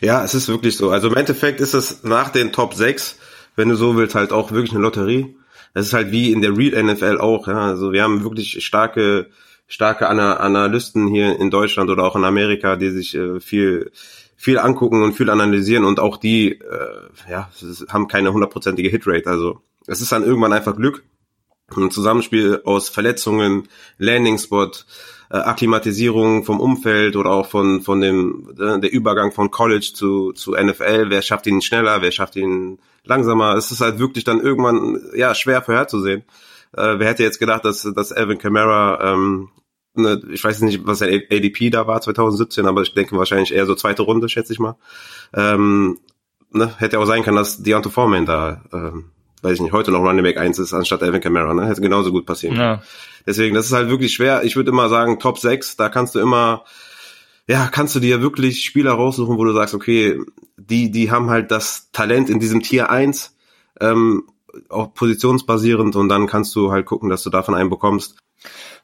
ja, 0.00 0.24
es 0.24 0.32
ist 0.32 0.48
wirklich 0.48 0.78
so. 0.78 0.88
Also 0.88 1.08
im 1.08 1.14
Endeffekt 1.14 1.60
ist 1.60 1.74
es 1.74 2.04
nach 2.04 2.30
den 2.30 2.52
Top 2.52 2.72
6, 2.72 3.18
wenn 3.54 3.68
du 3.68 3.74
so 3.74 3.96
willst, 3.96 4.14
halt 4.14 4.32
auch 4.32 4.50
wirklich 4.50 4.72
eine 4.72 4.80
Lotterie 4.80 5.36
das 5.78 5.86
ist 5.86 5.92
halt 5.92 6.10
wie 6.10 6.32
in 6.32 6.42
der 6.42 6.56
Real 6.56 6.82
NFL 6.82 7.18
auch, 7.18 7.46
ja. 7.46 7.60
Also 7.60 7.92
wir 7.92 8.02
haben 8.02 8.24
wirklich 8.24 8.64
starke, 8.64 9.30
starke 9.68 10.08
Analysten 10.08 11.06
hier 11.06 11.38
in 11.38 11.52
Deutschland 11.52 11.88
oder 11.88 12.02
auch 12.02 12.16
in 12.16 12.24
Amerika, 12.24 12.74
die 12.74 12.90
sich 12.90 13.14
äh, 13.14 13.38
viel, 13.38 13.92
viel 14.36 14.58
angucken 14.58 15.04
und 15.04 15.12
viel 15.12 15.30
analysieren 15.30 15.84
und 15.84 16.00
auch 16.00 16.16
die, 16.16 16.54
äh, 16.54 17.30
ja, 17.30 17.48
haben 17.90 18.08
keine 18.08 18.32
hundertprozentige 18.32 18.88
Hitrate. 18.88 19.30
Also 19.30 19.60
es 19.86 20.00
ist 20.00 20.10
dann 20.10 20.24
irgendwann 20.24 20.52
einfach 20.52 20.74
Glück. 20.74 21.04
Ein 21.76 21.92
Zusammenspiel 21.92 22.60
aus 22.64 22.88
Verletzungen, 22.88 23.68
Landing 23.98 24.38
Spot, 24.38 24.72
äh, 25.30 25.36
Akklimatisierung 25.36 26.44
vom 26.44 26.60
Umfeld 26.60 27.16
oder 27.16 27.30
auch 27.30 27.46
von 27.46 27.82
von 27.82 28.00
dem 28.00 28.50
äh, 28.58 28.80
der 28.80 28.92
Übergang 28.92 29.32
von 29.32 29.50
College 29.50 29.90
zu 29.94 30.32
zu 30.32 30.52
NFL. 30.52 31.06
Wer 31.08 31.22
schafft 31.22 31.46
ihn 31.46 31.62
schneller? 31.62 32.02
Wer 32.02 32.12
schafft 32.12 32.36
ihn 32.36 32.78
langsamer? 33.04 33.54
Es 33.54 33.70
ist 33.70 33.80
halt 33.80 33.98
wirklich 33.98 34.24
dann 34.24 34.40
irgendwann 34.40 35.00
ja 35.14 35.34
schwer 35.34 35.62
vorherzusehen. 35.62 36.22
Äh, 36.76 36.98
wer 36.98 37.08
hätte 37.08 37.22
jetzt 37.22 37.38
gedacht, 37.40 37.64
dass 37.64 37.82
dass 37.94 38.12
Alvin 38.12 38.38
Kamara 38.38 39.12
ähm, 39.12 39.50
ne, 39.94 40.22
ich 40.30 40.42
weiß 40.42 40.60
nicht, 40.62 40.86
was 40.86 41.00
der 41.00 41.08
ADP 41.08 41.70
da 41.70 41.86
war 41.86 42.00
2017, 42.00 42.66
aber 42.66 42.82
ich 42.82 42.94
denke 42.94 43.16
wahrscheinlich 43.16 43.52
eher 43.52 43.66
so 43.66 43.74
zweite 43.74 44.02
Runde, 44.02 44.28
schätze 44.28 44.52
ich 44.52 44.58
mal. 44.58 44.76
Ähm, 45.34 45.98
ne, 46.50 46.72
hätte 46.78 46.98
auch 46.98 47.06
sein 47.06 47.22
können, 47.22 47.36
dass 47.36 47.62
Deontay 47.62 47.90
Foreman 47.90 48.26
da 48.26 48.62
ähm, 48.72 49.10
weiß 49.42 49.54
ich 49.54 49.60
nicht, 49.60 49.72
heute 49.72 49.90
noch 49.90 50.00
Running 50.00 50.22
Back 50.24 50.38
1 50.38 50.58
ist 50.58 50.72
anstatt 50.72 51.02
Alvin 51.02 51.20
Kamara, 51.20 51.54
ne? 51.54 51.66
Hätte 51.66 51.80
genauso 51.80 52.12
gut 52.12 52.26
passieren 52.26 52.56
können. 52.56 52.68
Ja. 52.68 52.82
Deswegen, 53.26 53.54
das 53.54 53.66
ist 53.66 53.72
halt 53.72 53.88
wirklich 53.88 54.12
schwer. 54.12 54.44
Ich 54.44 54.56
würde 54.56 54.70
immer 54.70 54.88
sagen, 54.88 55.18
Top 55.18 55.38
6, 55.38 55.76
da 55.76 55.88
kannst 55.88 56.14
du 56.14 56.20
immer, 56.20 56.64
ja, 57.46 57.68
kannst 57.68 57.94
du 57.94 58.00
dir 58.00 58.22
wirklich 58.22 58.64
Spieler 58.64 58.92
raussuchen, 58.92 59.36
wo 59.36 59.44
du 59.44 59.52
sagst, 59.52 59.74
okay, 59.74 60.20
die, 60.56 60.90
die 60.90 61.10
haben 61.10 61.30
halt 61.30 61.50
das 61.50 61.90
Talent 61.92 62.30
in 62.30 62.40
diesem 62.40 62.62
Tier 62.62 62.90
1, 62.90 63.36
ähm, 63.80 64.24
auch 64.68 64.92
positionsbasierend 64.94 65.94
und 65.96 66.08
dann 66.08 66.26
kannst 66.26 66.54
du 66.56 66.72
halt 66.72 66.86
gucken, 66.86 67.10
dass 67.10 67.22
du 67.22 67.30
davon 67.30 67.54
einen 67.54 67.70
bekommst. 67.70 68.16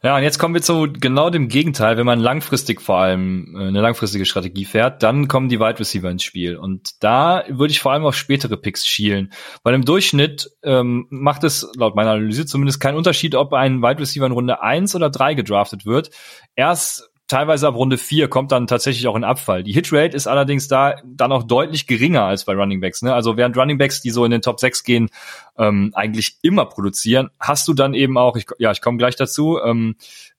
Ja, 0.05 0.19
und 0.19 0.23
jetzt 0.23 0.39
kommen 0.39 0.53
wir 0.53 0.61
zu 0.61 0.87
genau 0.93 1.31
dem 1.31 1.49
Gegenteil. 1.49 1.97
Wenn 1.97 2.05
man 2.05 2.21
langfristig 2.21 2.83
vor 2.83 2.99
allem 2.99 3.57
äh, 3.57 3.69
eine 3.69 3.81
langfristige 3.81 4.27
Strategie 4.27 4.67
fährt, 4.67 5.03
dann 5.03 5.29
kommen 5.29 5.49
die 5.49 5.59
Wide 5.61 5.79
Receiver 5.79 6.11
ins 6.11 6.23
Spiel. 6.23 6.59
Und 6.59 7.03
da 7.03 7.43
würde 7.49 7.71
ich 7.71 7.81
vor 7.81 7.93
allem 7.93 8.05
auf 8.05 8.15
spätere 8.15 8.59
Picks 8.59 8.87
schielen. 8.87 9.33
Weil 9.63 9.73
im 9.73 9.87
Durchschnitt 9.87 10.51
ähm, 10.63 11.07
macht 11.09 11.43
es 11.43 11.67
laut 11.75 11.97
meiner 11.97 12.11
Analyse 12.11 12.45
zumindest 12.45 12.81
keinen 12.81 12.99
Unterschied, 12.99 13.35
ob 13.35 13.55
ein 13.55 13.81
Wide 13.81 13.99
Receiver 13.99 14.27
in 14.27 14.33
Runde 14.33 14.61
eins 14.61 14.95
oder 14.95 15.09
drei 15.09 15.33
gedraftet 15.33 15.87
wird. 15.87 16.11
Erst 16.55 17.09
teilweise 17.27 17.69
ab 17.69 17.75
Runde 17.75 17.99
4 17.99 18.29
kommt 18.29 18.53
dann 18.53 18.67
tatsächlich 18.67 19.07
auch 19.07 19.15
ein 19.15 19.25
Abfall. 19.25 19.63
Die 19.63 19.73
Hitrate 19.73 20.17
ist 20.17 20.27
allerdings 20.27 20.69
da 20.69 20.97
dann 21.05 21.33
auch 21.33 21.43
deutlich 21.43 21.87
geringer 21.87 22.25
als 22.25 22.45
bei 22.45 22.55
Running 22.55 22.81
Backs. 22.81 23.03
Ne? 23.03 23.15
Also 23.15 23.37
während 23.37 23.57
Running 23.57 23.79
Backs, 23.79 24.03
die 24.03 24.11
so 24.11 24.25
in 24.25 24.31
den 24.31 24.43
Top 24.43 24.61
6 24.61 24.85
gehen, 24.85 25.11
ähm, 25.57 25.93
eigentlich 25.95 26.37
immer 26.43 26.67
produzieren, 26.67 27.31
hast 27.41 27.67
du 27.69 27.75
dann 27.75 27.95
eben 27.95 28.19
auch, 28.19 28.37
ich, 28.37 28.47
ja, 28.59 28.73
ich 28.73 28.81
komme 28.81 28.99
gleich 28.99 29.17
dazu, 29.17 29.59
ähm, 29.65 29.97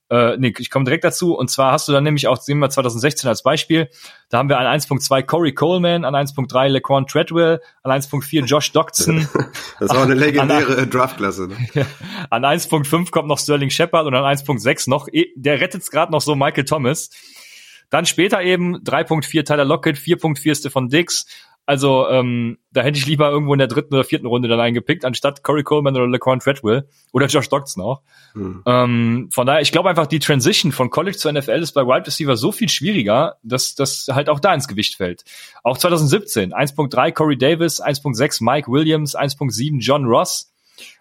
äh, 0.09 0.37
nee, 0.37 0.53
ich 0.57 0.69
komme 0.69 0.85
direkt 0.85 1.03
dazu. 1.03 1.35
Und 1.35 1.49
zwar 1.49 1.71
hast 1.71 1.87
du 1.87 1.91
dann 1.91 2.03
nämlich 2.03 2.27
auch, 2.27 2.37
sehen 2.37 2.59
wir 2.59 2.69
2016 2.69 3.27
als 3.27 3.43
Beispiel, 3.43 3.89
da 4.29 4.37
haben 4.37 4.49
wir 4.49 4.59
an 4.59 4.79
1.2 4.79 5.23
Corey 5.23 5.53
Coleman, 5.53 6.05
an 6.05 6.15
1.3 6.15 6.67
Laquan 6.67 7.07
Treadwell, 7.07 7.61
an 7.83 7.91
1.4 7.91 8.45
Josh 8.45 8.71
Doxson. 8.71 9.27
Das 9.79 9.89
war 9.89 10.03
eine 10.03 10.13
legendäre 10.13 10.87
Draftklasse. 10.87 11.47
Ne? 11.47 11.57
an 12.29 12.45
1.5 12.45 13.11
kommt 13.11 13.27
noch 13.27 13.39
Sterling 13.39 13.69
Shepard 13.69 14.05
und 14.05 14.15
an 14.15 14.23
1.6 14.23 14.89
noch, 14.89 15.07
eh, 15.11 15.27
der 15.35 15.59
rettet 15.59 15.81
es 15.81 15.91
gerade 15.91 16.11
noch 16.11 16.21
so 16.21 16.35
Michael 16.35 16.65
Thomas. 16.65 17.09
Dann 17.89 18.05
später 18.05 18.41
eben 18.41 18.77
3.4 18.77 19.45
Tyler 19.45 19.65
Lockett, 19.65 19.97
4.4 19.97 20.59
Stefan 20.59 20.89
Dix, 20.89 21.25
also 21.65 22.07
ähm, 22.09 22.59
da 22.71 22.81
hätte 22.81 22.99
ich 22.99 23.07
lieber 23.07 23.29
irgendwo 23.31 23.53
in 23.53 23.59
der 23.59 23.67
dritten 23.67 23.95
oder 23.95 24.03
vierten 24.03 24.27
Runde 24.27 24.47
dann 24.47 24.59
eingepickt, 24.59 25.03
anstatt 25.03 25.43
Corey 25.43 25.63
Coleman 25.63 25.95
oder 25.95 26.07
LeQuan 26.07 26.39
Treadwell 26.39 26.87
oder 27.11 27.25
Josh 27.25 27.49
Doxson 27.49 27.83
auch. 27.83 28.01
Mhm. 28.35 28.61
Ähm, 28.67 29.29
von 29.31 29.47
daher, 29.47 29.61
ich 29.61 29.71
glaube 29.71 29.89
einfach, 29.89 30.05
die 30.05 30.19
Transition 30.19 30.71
von 30.71 30.91
College 30.91 31.17
zu 31.17 31.31
NFL 31.31 31.61
ist 31.61 31.71
bei 31.71 31.81
Wide 31.81 32.05
Receiver 32.05 32.37
so 32.37 32.51
viel 32.51 32.69
schwieriger, 32.69 33.37
dass 33.41 33.73
das 33.73 34.07
halt 34.11 34.29
auch 34.29 34.39
da 34.39 34.53
ins 34.53 34.67
Gewicht 34.67 34.95
fällt. 34.95 35.23
Auch 35.63 35.77
2017, 35.77 36.53
1.3 36.53 37.11
Corey 37.11 37.37
Davis, 37.37 37.81
1.6 37.81 38.43
Mike 38.43 38.71
Williams, 38.71 39.17
1.7 39.17 39.79
John 39.79 40.05
Ross. 40.05 40.51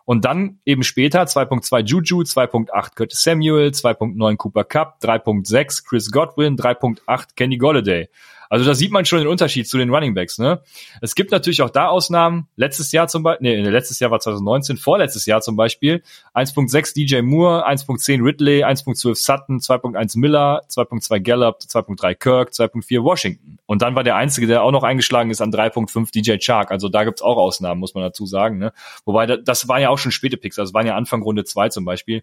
Und 0.07 0.25
dann 0.25 0.61
eben 0.65 0.83
später 0.83 1.23
2.2 1.23 1.85
Juju, 1.85 2.21
2.8 2.21 2.95
Curtis 2.95 3.23
Samuel, 3.23 3.69
2.9 3.69 4.37
Cooper 4.37 4.65
Cup, 4.65 4.99
3.6 5.03 5.85
Chris 5.89 6.11
Godwin, 6.11 6.57
3.8 6.57 7.35
Kenny 7.35 7.57
Golladay. 7.57 8.09
Also 8.55 8.67
da 8.67 8.77
sieht 8.77 8.93
man 8.93 9.05
schon 9.05 9.19
den 9.19 9.27
Unterschied 9.27 9.67
zu 9.67 9.79
den 9.79 9.91
Running 9.91 10.15
Backs. 10.15 10.39
Ne? 10.39 10.63
Es 11.01 11.17
gibt 11.17 11.33
natürlich 11.33 11.61
auch 11.61 11.71
da 11.71 11.89
Ausnahmen. 11.89 12.47
Letztes 12.55 12.93
Jahr 12.93 13.09
zum 13.09 13.25
Beispiel, 13.25 13.63
nee, 13.65 13.69
letztes 13.69 13.99
Jahr 13.99 14.13
war 14.13 14.21
2019, 14.21 14.77
vorletztes 14.77 15.27
Jahr 15.27 15.41
zum 15.41 15.57
Beispiel 15.57 16.05
1.6 16.35 16.95
DJ 16.95 17.23
Moore, 17.23 17.69
1.10 17.69 18.23
Ridley, 18.23 18.65
1.12 18.65 19.17
Sutton, 19.17 19.59
2.1 19.59 20.17
Miller, 20.21 20.63
2.2 20.69 21.19
Gallup, 21.19 21.59
2.3 21.67 22.15
Kirk, 22.15 22.51
2.4 22.51 23.03
Washington. 23.03 23.59
Und 23.67 23.83
dann 23.83 23.97
war 23.97 24.05
der 24.05 24.15
Einzige, 24.15 24.47
der 24.47 24.63
auch 24.63 24.71
noch 24.71 24.85
eingeschlagen 24.85 25.31
ist, 25.33 25.41
an 25.41 25.51
3.5 25.51 26.13
DJ 26.13 26.37
Chark. 26.39 26.71
Also 26.71 26.89
da 26.89 27.03
gibt's 27.03 27.23
auch 27.23 27.39
Ausnahmen, 27.39 27.81
muss 27.81 27.95
man 27.95 28.05
dazu 28.05 28.25
sagen. 28.25 28.59
Ne? 28.59 28.73
Wobei, 29.05 29.27
das 29.27 29.67
waren 29.67 29.83
ja 29.83 29.89
auch 29.89 29.99
schon 29.99 30.13
späte 30.13 30.37
Picks. 30.37 30.55
Das 30.55 30.73
waren 30.73 30.87
ja 30.87 30.95
Anfang 30.95 31.23
Runde 31.23 31.43
2 31.43 31.71
zum 31.71 31.85
Beispiel. 31.85 32.23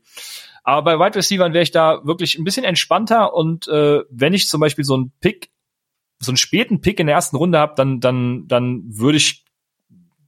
Aber 0.63 0.83
bei 0.83 1.05
Wide 1.05 1.17
Receivers 1.17 1.51
wäre 1.51 1.63
ich 1.63 1.71
da 1.71 1.99
wirklich 2.05 2.37
ein 2.37 2.45
bisschen 2.45 2.63
entspannter 2.63 3.33
und 3.33 3.67
äh, 3.67 3.99
wenn 4.09 4.33
ich 4.33 4.47
zum 4.47 4.61
Beispiel 4.61 4.85
so 4.85 4.93
einen 4.93 5.11
Pick, 5.19 5.49
so 6.21 6.31
einen 6.31 6.38
späten 6.38 6.81
Pick 6.81 6.99
in 6.99 7.07
der 7.07 7.15
ersten 7.15 7.36
Runde 7.36 7.60
habe, 7.60 7.73
dann, 7.75 7.99
dann, 7.99 8.47
dann 8.47 8.84
würde 8.86 9.17
ich 9.17 9.43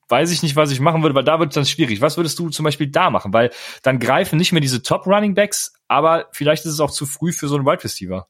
weiß 0.09 0.31
ich 0.31 0.43
nicht, 0.43 0.55
was 0.55 0.71
ich 0.71 0.79
machen 0.79 1.01
würde, 1.01 1.15
weil 1.15 1.23
da 1.23 1.39
wird 1.39 1.49
es 1.49 1.55
dann 1.55 1.65
schwierig. 1.65 2.01
Was 2.01 2.17
würdest 2.17 2.37
du 2.37 2.49
zum 2.49 2.65
Beispiel 2.65 2.87
da 2.87 3.09
machen? 3.09 3.33
Weil 3.33 3.51
dann 3.81 3.99
greifen 3.99 4.37
nicht 4.37 4.51
mehr 4.51 4.61
diese 4.61 4.83
Top 4.83 5.07
Running 5.07 5.33
Backs, 5.33 5.73
aber 5.87 6.27
vielleicht 6.33 6.65
ist 6.65 6.73
es 6.73 6.79
auch 6.79 6.91
zu 6.91 7.05
früh 7.05 7.31
für 7.31 7.47
so 7.47 7.55
einen 7.55 7.65
Wide 7.65 7.83
Receiver. 7.83 8.27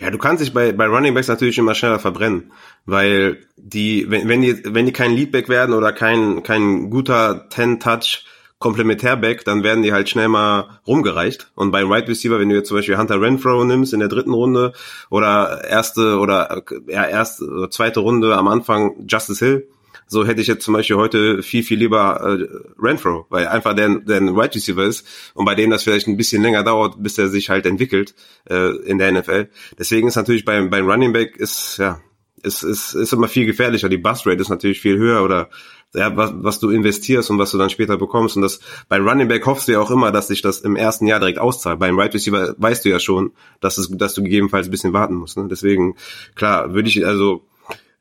Ja, 0.00 0.10
du 0.10 0.18
kannst 0.18 0.42
dich 0.42 0.52
bei, 0.52 0.72
bei 0.72 0.86
Running 0.86 1.14
Backs 1.14 1.28
natürlich 1.28 1.58
immer 1.58 1.74
schneller 1.74 1.98
verbrennen, 1.98 2.52
weil 2.84 3.46
die, 3.56 4.10
wenn, 4.10 4.28
wenn 4.28 4.42
die, 4.42 4.62
wenn 4.64 4.86
die 4.86 4.92
kein 4.92 5.12
Leadback 5.12 5.48
werden 5.48 5.74
oder 5.74 5.92
kein, 5.92 6.42
kein 6.42 6.90
guter 6.90 7.48
Ten-Touch 7.48 8.24
Komplementärback, 8.66 9.44
dann 9.44 9.62
werden 9.62 9.84
die 9.84 9.92
halt 9.92 10.08
schnell 10.08 10.26
mal 10.26 10.80
rumgereicht. 10.88 11.52
Und 11.54 11.70
bei 11.70 11.84
Right 11.84 12.08
Receiver, 12.08 12.40
wenn 12.40 12.48
du 12.48 12.56
jetzt 12.56 12.66
zum 12.66 12.76
Beispiel 12.76 12.98
Hunter 12.98 13.20
Renfro 13.20 13.64
nimmst 13.64 13.92
in 13.92 14.00
der 14.00 14.08
dritten 14.08 14.32
Runde 14.32 14.72
oder 15.08 15.62
erste 15.64 16.18
oder 16.18 16.64
ja, 16.88 17.06
erste 17.06 17.68
zweite 17.70 18.00
Runde 18.00 18.34
am 18.34 18.48
Anfang 18.48 19.06
Justice 19.06 19.44
Hill, 19.44 19.68
so 20.08 20.26
hätte 20.26 20.40
ich 20.40 20.48
jetzt 20.48 20.64
zum 20.64 20.74
Beispiel 20.74 20.96
heute 20.96 21.44
viel, 21.44 21.62
viel 21.62 21.78
lieber 21.78 22.20
äh, 22.20 22.48
Renfro, 22.84 23.26
weil 23.28 23.46
einfach 23.46 23.76
der, 23.76 24.00
der 24.00 24.16
ein 24.16 24.36
Right 24.36 24.52
Receiver 24.52 24.82
ist 24.82 25.06
und 25.34 25.44
bei 25.44 25.54
dem 25.54 25.70
das 25.70 25.84
vielleicht 25.84 26.08
ein 26.08 26.16
bisschen 26.16 26.42
länger 26.42 26.64
dauert, 26.64 27.00
bis 27.00 27.18
er 27.18 27.28
sich 27.28 27.48
halt 27.48 27.66
entwickelt 27.66 28.16
äh, 28.50 28.74
in 28.78 28.98
der 28.98 29.12
NFL. 29.12 29.48
Deswegen 29.78 30.08
ist 30.08 30.16
natürlich 30.16 30.44
beim, 30.44 30.70
beim 30.70 30.90
Running 30.90 31.12
Back 31.12 31.36
ist, 31.36 31.78
ja, 31.78 32.00
ist, 32.46 32.62
ist, 32.62 32.94
ist 32.94 33.12
immer 33.12 33.28
viel 33.28 33.44
gefährlicher. 33.46 33.88
Die 33.88 33.98
Bust 33.98 34.26
Rate 34.26 34.40
ist 34.40 34.48
natürlich 34.48 34.80
viel 34.80 34.96
höher 34.96 35.22
oder 35.22 35.50
ja, 35.94 36.16
was, 36.16 36.32
was 36.36 36.60
du 36.60 36.70
investierst 36.70 37.30
und 37.30 37.38
was 37.38 37.50
du 37.50 37.58
dann 37.58 37.70
später 37.70 37.96
bekommst. 37.96 38.36
Und 38.36 38.42
das 38.42 38.60
bei 38.88 38.98
Running 38.98 39.28
Back 39.28 39.46
hoffst 39.46 39.68
du 39.68 39.72
ja 39.72 39.80
auch 39.80 39.90
immer, 39.90 40.12
dass 40.12 40.28
sich 40.28 40.42
das 40.42 40.60
im 40.60 40.76
ersten 40.76 41.06
Jahr 41.06 41.20
direkt 41.20 41.38
auszahlt. 41.38 41.78
Beim 41.78 41.98
Right 41.98 42.14
Receiver 42.14 42.54
weißt 42.58 42.84
du 42.84 42.88
ja 42.88 42.98
schon, 42.98 43.32
dass 43.60 43.78
es, 43.78 43.90
dass 43.90 44.14
du 44.14 44.22
gegebenenfalls 44.22 44.68
ein 44.68 44.70
bisschen 44.70 44.92
warten 44.92 45.14
musst. 45.14 45.36
Ne? 45.36 45.46
Deswegen, 45.50 45.96
klar, 46.34 46.74
würde 46.74 46.88
ich 46.88 47.06
also 47.06 47.46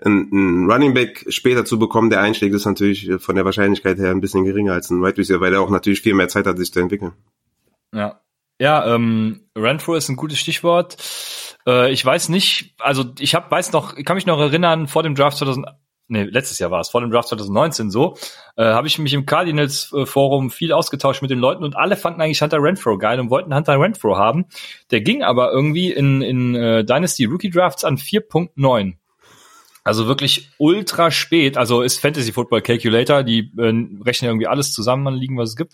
ein, 0.04 0.30
ein 0.32 0.72
Running 0.72 0.94
Back 0.94 1.26
später 1.30 1.66
zu 1.66 1.80
bekommen, 1.80 2.10
der 2.10 2.22
einschlägt, 2.22 2.54
ist 2.54 2.66
natürlich 2.66 3.10
von 3.20 3.36
der 3.36 3.46
Wahrscheinlichkeit 3.46 3.98
her 3.98 4.12
ein 4.12 4.22
bisschen 4.22 4.44
geringer 4.44 4.74
als 4.74 4.90
ein 4.90 5.04
Right 5.04 5.18
Receiver, 5.18 5.42
weil 5.42 5.52
der 5.52 5.62
auch 5.62 5.70
natürlich 5.70 6.02
viel 6.02 6.14
mehr 6.14 6.28
Zeit 6.28 6.48
hat, 6.48 6.58
sich 6.58 6.72
zu 6.72 6.80
entwickeln. 6.80 7.14
Ja. 7.94 8.22
Ja, 8.60 8.96
ähm, 8.96 9.50
Renfro 9.58 9.96
ist 9.96 10.08
ein 10.08 10.16
gutes 10.16 10.40
Stichwort. 10.40 10.96
Äh, 11.68 11.92
ich 11.92 12.06
weiß 12.06 12.30
nicht, 12.30 12.76
also 12.80 13.06
ich 13.20 13.36
hab, 13.36 13.52
weiß 13.52 13.72
noch, 13.72 13.98
ich 13.98 14.06
kann 14.06 14.16
mich 14.16 14.26
noch 14.26 14.40
erinnern, 14.40 14.88
vor 14.88 15.04
dem 15.04 15.16
Draft 15.16 15.38
2000, 15.38 15.68
nee, 16.08 16.24
letztes 16.24 16.60
Jahr 16.60 16.72
war 16.72 16.82
es, 16.82 16.90
vor 16.90 17.02
dem 17.02 17.12
Draft 17.12 17.30
2019 17.30 17.92
so, 17.92 18.16
äh, 18.56 18.64
habe 18.64 18.88
ich 18.88 19.00
mich 19.00 19.14
im 19.14 19.26
Cardinals 19.26 19.92
äh, 19.94 20.06
Forum 20.06 20.52
viel 20.52 20.72
ausgetauscht 20.72 21.22
mit 21.22 21.32
den 21.32 21.40
Leuten 21.40 21.64
und 21.64 21.76
alle 21.76 21.96
fanden 21.96 22.22
eigentlich 22.22 22.42
Hunter 22.42 22.62
Renfro 22.62 22.98
geil 22.98 23.20
und 23.20 23.30
wollten 23.30 23.54
Hunter 23.56 23.80
Renfro 23.80 24.18
haben. 24.18 24.46
Der 24.92 25.02
ging 25.02 25.24
aber 25.24 25.52
irgendwie 25.52 25.92
in, 25.92 26.22
in 26.22 26.56
äh, 26.56 26.84
Dynasty 26.84 27.26
Rookie 27.26 27.50
Drafts 27.50 27.84
an 27.84 27.98
4.9. 27.98 28.96
Also 29.86 30.08
wirklich 30.08 30.50
ultra 30.58 31.12
spät. 31.12 31.58
Also 31.58 31.84
ist 31.84 32.00
Fantasy 32.00 32.34
Football 32.34 32.64
Calculator, 32.64 33.24
die 33.24 33.52
äh, 33.56 33.72
rechnen 34.04 34.30
irgendwie 34.30 34.48
alles 34.48 34.74
zusammen 34.74 35.08
anliegen, 35.08 35.38
was 35.38 35.50
es 35.50 35.56
gibt. 35.56 35.74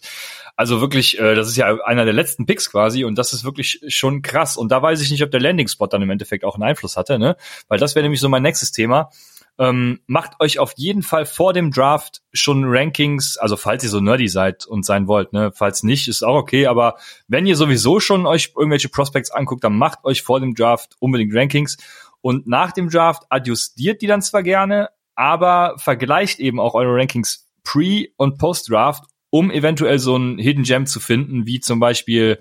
Also 0.58 0.82
wirklich, 0.82 1.18
äh, 1.18 1.34
das 1.34 1.48
ist 1.48 1.56
ja 1.56 1.78
einer 1.86 2.04
der 2.04 2.14
letzten 2.14 2.46
Picks 2.46 2.70
quasi 2.70 3.06
und 3.06 3.18
das 3.18 3.32
ist 3.32 3.46
wirklich 3.46 3.80
schon 3.88 4.22
krass. 4.22 4.58
Und 4.58 4.70
da 4.70 4.82
weiß 4.82 5.02
ich 5.02 5.12
nicht, 5.12 5.24
ob 5.24 5.32
der 5.32 5.40
Landing 5.40 5.70
Spot 5.70 5.88
dann 5.88 6.02
im 6.02 6.10
Endeffekt 6.10 6.44
auch 6.44 6.56
einen 6.56 6.64
Einfluss 6.64 6.98
hatte, 6.98 7.18
ne? 7.20 7.38
Weil 7.70 7.80
das 7.80 7.96
wäre 7.96 8.04
nämlich 8.04 8.20
so 8.20 8.28
mein 8.28 8.44
nächstes 8.44 8.74
Thema. 8.74 9.12
Ähm, 9.58 10.02
macht 10.08 10.42
euch 10.42 10.60
auf 10.60 10.74
jeden 10.76 11.04
Fall 11.04 11.26
vor 11.26 11.54
dem 11.54 11.72
Draft 11.72 12.22
schon 12.34 12.66
Rankings, 12.66 13.38
also 13.38 13.56
falls 13.56 13.84
ihr 13.84 13.90
so 13.90 14.02
nerdy 14.02 14.28
seid 14.28 14.66
und 14.66 14.86
sein 14.86 15.08
wollt, 15.08 15.34
ne, 15.34 15.52
falls 15.54 15.84
nicht, 15.84 16.08
ist 16.08 16.24
auch 16.24 16.36
okay, 16.36 16.68
aber 16.68 16.96
wenn 17.28 17.46
ihr 17.46 17.56
sowieso 17.58 18.00
schon 18.00 18.26
euch 18.26 18.54
irgendwelche 18.58 18.90
Prospects 18.90 19.30
anguckt, 19.30 19.64
dann 19.64 19.78
macht 19.78 20.04
euch 20.04 20.24
vor 20.24 20.40
dem 20.40 20.56
Draft 20.56 20.96
unbedingt 21.00 21.36
Rankings 21.36 21.78
und 22.22 22.48
nach 22.48 22.72
dem 22.72 22.90
Draft 22.90 23.24
adjustiert 23.30 24.02
die 24.02 24.08
dann 24.08 24.22
zwar 24.22 24.44
gerne, 24.44 24.90
aber 25.16 25.76
vergleicht 25.78 26.40
eben 26.40 26.60
auch 26.60 26.74
eure 26.74 26.96
Rankings 26.96 27.50
pre- 27.64 28.08
und 28.18 28.38
post-Draft, 28.38 29.04
um 29.30 29.52
eventuell 29.52 30.00
so 30.00 30.16
ein 30.16 30.38
Hidden 30.38 30.64
Gem 30.64 30.86
zu 30.86 31.00
finden, 31.00 31.46
wie 31.46 31.60
zum 31.60 31.80
Beispiel 31.80 32.40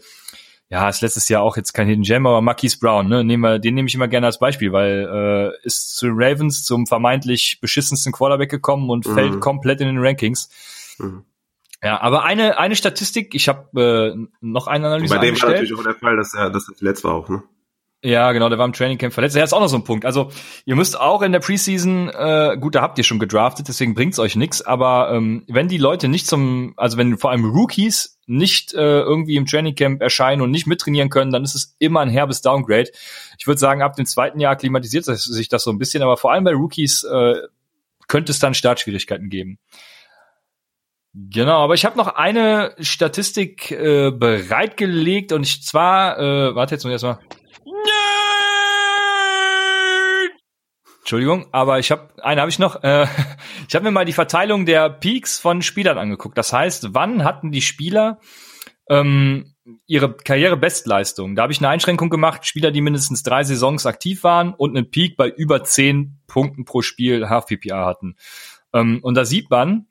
ja, 0.71 0.88
ist 0.88 1.03
letztes 1.03 1.29
Jahr 1.29 1.43
auch 1.43 1.57
jetzt 1.57 1.73
kein 1.73 1.88
Hidden 1.88 2.05
Gem, 2.05 2.27
aber 2.27 2.40
Marquise 2.40 2.79
Brown, 2.79 3.09
ne, 3.09 3.25
nehmen 3.25 3.43
wir, 3.43 3.59
den 3.59 3.75
nehme 3.75 3.88
ich 3.88 3.95
immer 3.97 4.07
gerne 4.07 4.27
als 4.27 4.38
Beispiel, 4.38 4.73
weil 4.73 5.09
äh, 5.12 5.66
ist 5.66 5.97
zu 5.97 6.07
den 6.07 6.14
Ravens 6.16 6.64
zum 6.64 6.87
vermeintlich 6.87 7.59
beschissensten 7.61 8.12
Quarterback 8.12 8.51
gekommen 8.51 8.88
und 8.88 9.05
mhm. 9.07 9.14
fällt 9.14 9.40
komplett 9.40 9.81
in 9.81 9.88
den 9.88 9.99
Rankings. 9.99 10.49
Mhm. 10.99 11.25
Ja, 11.83 12.01
aber 12.01 12.25
eine 12.25 12.59
eine 12.59 12.77
Statistik, 12.77 13.35
ich 13.35 13.49
habe 13.49 14.14
äh, 14.14 14.29
noch 14.40 14.69
eine 14.69 14.87
Analyse 14.87 15.14
Bei 15.14 15.21
dem 15.21 15.40
war 15.40 15.49
natürlich 15.49 15.75
auch 15.75 15.83
der 15.83 15.95
Fall, 15.95 16.16
dass 16.16 16.35
er 16.35 16.51
dass 16.51 16.69
er 16.69 16.77
verletzt 16.77 17.03
war 17.03 17.14
auch, 17.14 17.29
ne? 17.29 17.43
Ja, 18.03 18.33
genau, 18.33 18.49
der 18.49 18.57
war 18.57 18.65
im 18.65 18.73
Training 18.73 18.97
Camp 18.97 19.13
verletzt. 19.13 19.37
Der 19.37 19.45
ist 19.45 19.53
auch 19.53 19.61
noch 19.61 19.69
so 19.69 19.77
ein 19.77 19.85
Punkt. 19.85 20.07
Also 20.07 20.31
ihr 20.65 20.75
müsst 20.75 20.99
auch 20.99 21.21
in 21.21 21.33
der 21.33 21.41
Preseason, 21.41 22.09
äh, 22.09 22.57
gut, 22.59 22.75
da 22.75 22.81
habt 22.81 22.97
ihr 22.97 23.05
schon 23.05 23.19
gedraftet, 23.19 23.69
deswegen 23.69 23.95
bringt's 23.95 24.19
euch 24.19 24.37
nix. 24.37 24.63
Aber 24.63 25.13
ähm, 25.13 25.45
wenn 25.49 25.69
die 25.69 25.77
Leute 25.77 26.09
nicht 26.09 26.27
zum, 26.27 26.73
also 26.79 26.97
wenn 26.97 27.19
vor 27.19 27.31
allem 27.31 27.45
Rookies 27.45 28.19
nicht 28.27 28.73
äh, 28.73 29.01
irgendwie 29.01 29.37
im 29.37 29.45
Training 29.45 29.75
Camp 29.75 30.01
erscheinen 30.01 30.41
und 30.41 30.51
nicht 30.51 30.67
mittrainieren 30.67 31.11
können, 31.11 31.31
dann 31.31 31.45
ist 31.45 31.55
es 31.55 31.77
immer 31.79 32.01
ein 32.01 32.09
herbes 32.09 32.41
Downgrade. 32.41 32.91
Ich 33.39 33.47
würde 33.47 33.59
sagen, 33.59 33.83
ab 33.83 33.97
dem 33.97 34.07
zweiten 34.07 34.41
Jahr 34.41 34.57
klimatisiert 34.57 35.05
sich 35.05 35.49
das 35.49 35.63
so 35.63 35.71
ein 35.71 35.79
bisschen, 35.79 36.03
aber 36.03 36.17
vor 36.17 36.33
allem 36.33 36.45
bei 36.45 36.55
Rookies 36.55 37.05
äh, 37.05 37.35
könnte 38.09 38.33
es 38.33 38.39
dann 38.39 38.55
Startschwierigkeiten 38.55 39.29
geben. 39.29 39.59
Genau, 41.13 41.59
aber 41.59 41.75
ich 41.75 41.85
habe 41.85 41.99
noch 41.99 42.09
eine 42.09 42.75
Statistik 42.79 43.73
äh, 43.73 44.11
bereitgelegt 44.13 45.33
und 45.33 45.43
ich 45.43 45.63
zwar, 45.65 46.19
äh, 46.19 46.55
warte 46.55 46.77
jetzt 46.77 46.85
mal 46.85 46.93
erstmal. 46.93 47.19
Entschuldigung, 51.11 51.49
aber 51.51 51.81
ich 51.81 51.90
habe 51.90 52.09
eine 52.23 52.40
habe 52.40 52.53
ich 52.53 52.61
noch. 52.61 52.85
Äh, 52.85 53.05
ich 53.68 53.75
habe 53.75 53.83
mir 53.83 53.90
mal 53.90 54.05
die 54.05 54.12
Verteilung 54.12 54.64
der 54.64 54.88
Peaks 54.88 55.40
von 55.40 55.61
Spielern 55.61 55.99
angeguckt. 55.99 56.38
Das 56.38 56.53
heißt, 56.53 56.94
wann 56.94 57.25
hatten 57.25 57.51
die 57.51 57.62
Spieler 57.62 58.20
ähm, 58.88 59.57
ihre 59.88 60.16
Karrierebestleistung? 60.16 61.35
Da 61.35 61.42
habe 61.42 61.53
ich 61.53 61.59
eine 61.59 61.68
Einschränkung 61.68 62.11
gemacht: 62.11 62.46
Spieler, 62.46 62.70
die 62.70 62.81
mindestens 62.81 63.25
drei 63.25 63.42
Saisons 63.42 63.87
aktiv 63.87 64.23
waren 64.23 64.55
und 64.55 64.77
einen 64.77 64.88
Peak 64.88 65.16
bei 65.16 65.29
über 65.29 65.64
zehn 65.64 66.20
Punkten 66.29 66.64
pro 66.64 66.81
Spiel 66.81 67.29
Half 67.29 67.46
PPA 67.46 67.87
hatten. 67.87 68.14
Ähm, 68.73 69.01
und 69.03 69.16
da 69.16 69.25
sieht 69.25 69.51
man, 69.51 69.87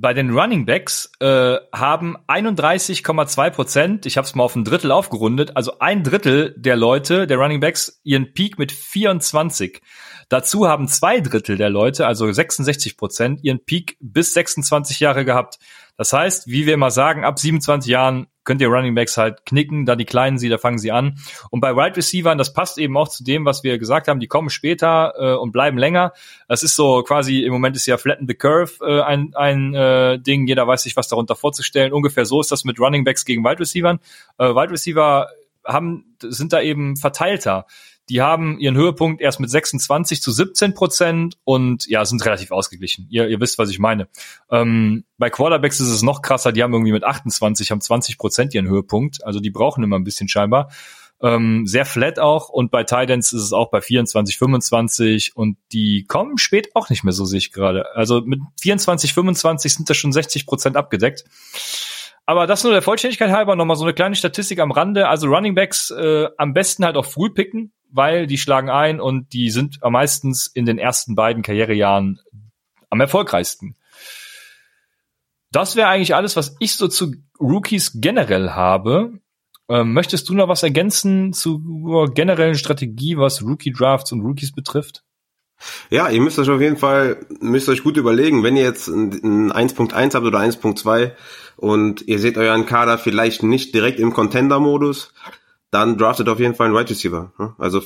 bei 0.00 0.14
den 0.14 0.30
Running 0.30 0.64
Backs 0.64 1.10
äh, 1.18 1.56
haben 1.72 2.16
31,2 2.28 3.50
Prozent, 3.50 4.06
ich 4.06 4.16
habe 4.16 4.26
es 4.26 4.34
mal 4.36 4.44
auf 4.44 4.54
ein 4.54 4.64
Drittel 4.64 4.92
aufgerundet, 4.92 5.56
also 5.56 5.80
ein 5.80 6.04
Drittel 6.04 6.54
der 6.56 6.76
Leute, 6.76 7.26
der 7.26 7.36
Running 7.38 7.58
Backs, 7.58 8.00
ihren 8.04 8.32
Peak 8.32 8.58
mit 8.58 8.70
24. 8.70 9.82
Dazu 10.28 10.68
haben 10.68 10.86
zwei 10.86 11.20
Drittel 11.20 11.56
der 11.56 11.70
Leute, 11.70 12.06
also 12.06 12.30
66 12.30 12.96
Prozent, 12.96 13.42
ihren 13.42 13.64
Peak 13.64 13.96
bis 14.00 14.34
26 14.34 15.00
Jahre 15.00 15.24
gehabt. 15.24 15.58
Das 15.96 16.12
heißt, 16.12 16.46
wie 16.46 16.66
wir 16.66 16.74
immer 16.74 16.92
sagen, 16.92 17.24
ab 17.24 17.40
27 17.40 17.90
Jahren 17.90 18.28
könnt 18.48 18.62
ihr 18.62 18.68
Running 18.68 18.94
Backs 18.94 19.18
halt 19.18 19.44
knicken, 19.44 19.84
da 19.84 19.94
die 19.94 20.06
Kleinen 20.06 20.38
sie, 20.38 20.48
da 20.48 20.56
fangen 20.56 20.78
sie 20.78 20.90
an. 20.90 21.18
Und 21.50 21.60
bei 21.60 21.76
Wide 21.76 21.98
Receivern, 21.98 22.38
das 22.38 22.54
passt 22.54 22.78
eben 22.78 22.96
auch 22.96 23.08
zu 23.08 23.22
dem, 23.22 23.44
was 23.44 23.62
wir 23.62 23.78
gesagt 23.78 24.08
haben, 24.08 24.20
die 24.20 24.26
kommen 24.26 24.48
später 24.48 25.12
äh, 25.18 25.34
und 25.34 25.52
bleiben 25.52 25.76
länger. 25.76 26.14
Das 26.48 26.62
ist 26.62 26.74
so 26.74 27.02
quasi, 27.02 27.42
im 27.42 27.52
Moment 27.52 27.76
ist 27.76 27.84
ja 27.84 27.98
Flatten 27.98 28.26
the 28.26 28.32
Curve 28.32 28.72
äh, 28.80 29.02
ein, 29.02 29.34
ein 29.34 29.74
äh, 29.74 30.18
Ding, 30.18 30.46
jeder 30.46 30.66
weiß 30.66 30.82
sich 30.82 30.96
was 30.96 31.08
darunter 31.08 31.36
vorzustellen. 31.36 31.92
Ungefähr 31.92 32.24
so 32.24 32.40
ist 32.40 32.50
das 32.50 32.64
mit 32.64 32.80
Running 32.80 33.04
Backs 33.04 33.26
gegen 33.26 33.44
Wide 33.44 33.60
Receivern. 33.60 34.00
Äh, 34.38 34.46
Wide 34.46 34.72
Receiver 34.72 35.28
haben, 35.66 36.16
sind 36.22 36.54
da 36.54 36.62
eben 36.62 36.96
verteilter. 36.96 37.66
Die 38.08 38.22
haben 38.22 38.58
ihren 38.58 38.76
Höhepunkt 38.76 39.20
erst 39.20 39.40
mit 39.40 39.50
26 39.50 40.22
zu 40.22 40.32
17 40.32 40.74
Prozent 40.74 41.38
und 41.44 41.86
ja, 41.86 42.04
sind 42.04 42.24
relativ 42.24 42.50
ausgeglichen. 42.50 43.06
Ihr, 43.10 43.28
ihr 43.28 43.40
wisst, 43.40 43.58
was 43.58 43.70
ich 43.70 43.78
meine. 43.78 44.08
Ähm, 44.50 45.04
bei 45.18 45.30
Quarterbacks 45.30 45.80
ist 45.80 45.88
es 45.88 46.02
noch 46.02 46.22
krasser. 46.22 46.52
Die 46.52 46.62
haben 46.62 46.72
irgendwie 46.72 46.92
mit 46.92 47.04
28, 47.04 47.70
haben 47.70 47.80
20 47.80 48.18
Prozent 48.18 48.54
ihren 48.54 48.68
Höhepunkt. 48.68 49.24
Also 49.24 49.40
die 49.40 49.50
brauchen 49.50 49.84
immer 49.84 49.98
ein 49.98 50.04
bisschen 50.04 50.28
scheinbar. 50.28 50.70
Ähm, 51.20 51.66
sehr 51.66 51.84
flat 51.84 52.18
auch. 52.18 52.48
Und 52.48 52.70
bei 52.70 52.84
Titans 52.84 53.32
ist 53.32 53.42
es 53.42 53.52
auch 53.52 53.70
bei 53.70 53.80
24, 53.80 54.38
25 54.38 55.36
und 55.36 55.58
die 55.72 56.04
kommen 56.06 56.38
spät 56.38 56.74
auch 56.74 56.90
nicht 56.90 57.04
mehr 57.04 57.12
so 57.12 57.24
sich 57.24 57.52
gerade. 57.52 57.94
Also 57.94 58.20
mit 58.20 58.40
24, 58.60 59.12
25 59.14 59.74
sind 59.74 59.90
da 59.90 59.94
schon 59.94 60.12
60 60.12 60.46
Prozent 60.46 60.76
abgedeckt. 60.76 61.24
Aber 62.24 62.46
das 62.46 62.62
nur 62.62 62.74
der 62.74 62.82
Vollständigkeit 62.82 63.30
halber 63.30 63.56
nochmal 63.56 63.76
so 63.76 63.84
eine 63.84 63.94
kleine 63.94 64.14
Statistik 64.14 64.60
am 64.60 64.70
Rande. 64.70 65.08
Also 65.08 65.28
Running 65.28 65.54
Backs 65.54 65.90
äh, 65.90 66.28
am 66.36 66.52
besten 66.52 66.84
halt 66.84 66.96
auch 66.96 67.06
früh 67.06 67.30
picken, 67.30 67.72
weil 67.90 68.26
die 68.26 68.38
schlagen 68.38 68.70
ein 68.70 69.00
und 69.00 69.32
die 69.32 69.50
sind 69.50 69.80
meistens 69.82 70.46
in 70.46 70.66
den 70.66 70.78
ersten 70.78 71.14
beiden 71.14 71.42
Karrierejahren 71.42 72.20
am 72.90 73.00
erfolgreichsten. 73.00 73.76
Das 75.50 75.76
wäre 75.76 75.88
eigentlich 75.88 76.14
alles, 76.14 76.36
was 76.36 76.56
ich 76.58 76.74
so 76.74 76.88
zu 76.88 77.14
Rookies 77.40 77.92
generell 77.94 78.50
habe. 78.50 79.12
Ähm, 79.68 79.92
möchtest 79.92 80.28
du 80.28 80.34
noch 80.34 80.48
was 80.48 80.62
ergänzen 80.62 81.32
zur 81.32 82.12
generellen 82.12 82.54
Strategie, 82.54 83.16
was 83.16 83.42
Rookie 83.42 83.72
Drafts 83.72 84.12
und 84.12 84.20
Rookies 84.20 84.52
betrifft? 84.52 85.04
Ja, 85.90 86.08
ihr 86.08 86.20
müsst 86.20 86.38
euch 86.38 86.48
auf 86.48 86.60
jeden 86.60 86.76
Fall, 86.76 87.26
müsst 87.40 87.68
euch 87.68 87.82
gut 87.82 87.96
überlegen, 87.96 88.44
wenn 88.44 88.56
ihr 88.56 88.62
jetzt 88.62 88.88
ein 88.88 89.52
1.1 89.52 90.14
habt 90.14 90.24
oder 90.24 90.38
1.2 90.38 91.12
und 91.56 92.02
ihr 92.02 92.18
seht 92.20 92.38
euren 92.38 92.64
Kader 92.64 92.96
vielleicht 92.96 93.42
nicht 93.42 93.74
direkt 93.74 93.98
im 93.98 94.12
Contender-Modus, 94.12 95.12
dann 95.70 95.98
draftet 95.98 96.28
auf 96.28 96.40
jeden 96.40 96.54
Fall 96.54 96.68
einen 96.68 96.76
Wide 96.76 96.90
Receiver. 96.90 97.32
Ne? 97.38 97.54
Also 97.58 97.82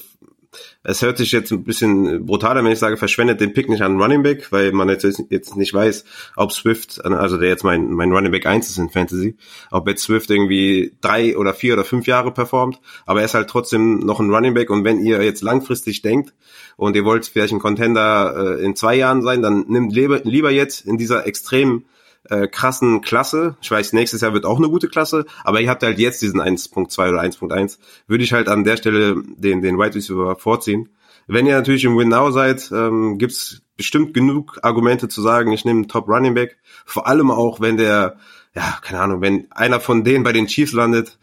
es 0.83 1.01
hört 1.03 1.17
sich 1.17 1.33
jetzt 1.33 1.51
ein 1.51 1.65
bisschen 1.65 2.27
brutaler, 2.27 2.63
wenn 2.65 2.73
ich 2.73 2.79
sage, 2.79 2.97
verschwendet 2.97 3.41
den 3.41 3.55
Pick 3.55 3.69
nicht 3.69 3.83
an 3.83 4.01
Running 4.01 4.23
Back, 4.23 4.53
weil 4.53 4.73
man 4.73 4.89
jetzt, 4.89 5.05
jetzt 5.31 5.57
nicht 5.57 5.73
weiß, 5.73 6.05
ob 6.37 6.53
Swift, 6.53 7.05
also 7.05 7.39
der 7.39 7.49
jetzt 7.49 7.65
mein, 7.65 7.91
mein 7.93 8.13
Running 8.13 8.33
Back 8.33 8.47
1 8.47 8.69
ist 8.69 8.79
in 8.79 8.91
Fantasy, 8.91 9.37
ob 9.71 9.89
jetzt 9.89 10.03
Swift 10.03 10.31
irgendwie 10.31 10.95
drei 11.01 11.37
oder 11.37 11.55
vier 11.55 11.75
oder 11.75 11.85
fünf 11.85 12.07
Jahre 12.07 12.33
performt, 12.33 12.81
aber 13.07 13.21
er 13.21 13.27
ist 13.27 13.35
halt 13.35 13.49
trotzdem 13.49 14.01
noch 14.01 14.21
ein 14.21 14.31
Running 14.31 14.55
Back 14.55 14.71
und 14.71 14.85
wenn 14.85 15.01
ihr 15.01 15.23
jetzt 15.23 15.43
langfristig 15.43 16.03
denkt 16.03 16.35
und 16.77 16.97
ihr 16.97 17.05
wollt 17.05 17.27
vielleicht 17.27 17.55
ein 17.55 17.61
Contender 17.61 18.59
äh, 18.59 18.65
in 18.65 18.77
zwei 18.77 18.97
Jahren 18.97 19.23
sein, 19.23 19.43
dann 19.43 19.65
nimmt 19.69 19.93
lieber, 19.93 20.21
lieber 20.25 20.51
jetzt 20.51 20.85
in 20.85 20.99
dieser 20.99 21.27
extremen 21.27 21.85
äh, 22.29 22.49
krassen 22.49 23.01
Klasse. 23.01 23.57
Ich 23.61 23.71
weiß, 23.71 23.93
nächstes 23.93 24.21
Jahr 24.21 24.35
wird 24.35 24.47
auch 24.47 24.59
eine 24.59 24.69
gute 24.69 24.89
Klasse, 24.89 25.27
aber 25.45 25.61
ihr 25.61 25.71
habt 25.71 25.83
halt 25.83 25.99
jetzt 25.99 26.23
diesen 26.23 26.41
1.2 26.41 27.09
oder 27.09 27.21
1.1. 27.21 27.79
Würde 28.07 28.25
ich 28.25 28.33
halt 28.33 28.49
an 28.49 28.65
der 28.65 28.77
Stelle 28.77 29.23
den, 29.37 29.63
den 29.63 29.79
Wide 29.79 29.95
Receiver 29.95 30.37
vorziehen. 30.37 30.91
Wenn 31.27 31.47
ihr 31.47 31.55
natürlich 31.55 31.85
im 31.85 31.97
Win-Now 31.97 32.31
seid, 32.31 32.71
ähm, 32.73 33.19
gibt's 33.19 33.63
bestimmt 33.77 34.15
genug 34.15 34.59
Argumente 34.63 35.09
zu 35.09 35.23
sagen, 35.23 35.53
ich 35.53 35.65
nehme 35.65 35.81
einen 35.81 35.89
Top 35.89 36.09
Running 36.09 36.35
Back. 36.35 36.59
Vor 36.85 37.07
allem 37.07 37.31
auch, 37.31 37.61
wenn 37.61 37.77
der, 37.77 38.17
ja, 38.55 38.79
keine 38.83 39.01
Ahnung, 39.01 39.21
wenn 39.21 39.51
einer 39.53 39.81
von 39.81 40.05
denen 40.05 40.25
bei 40.25 40.33
den 40.33 40.47
Chiefs 40.47 40.73
landet, 40.73 41.19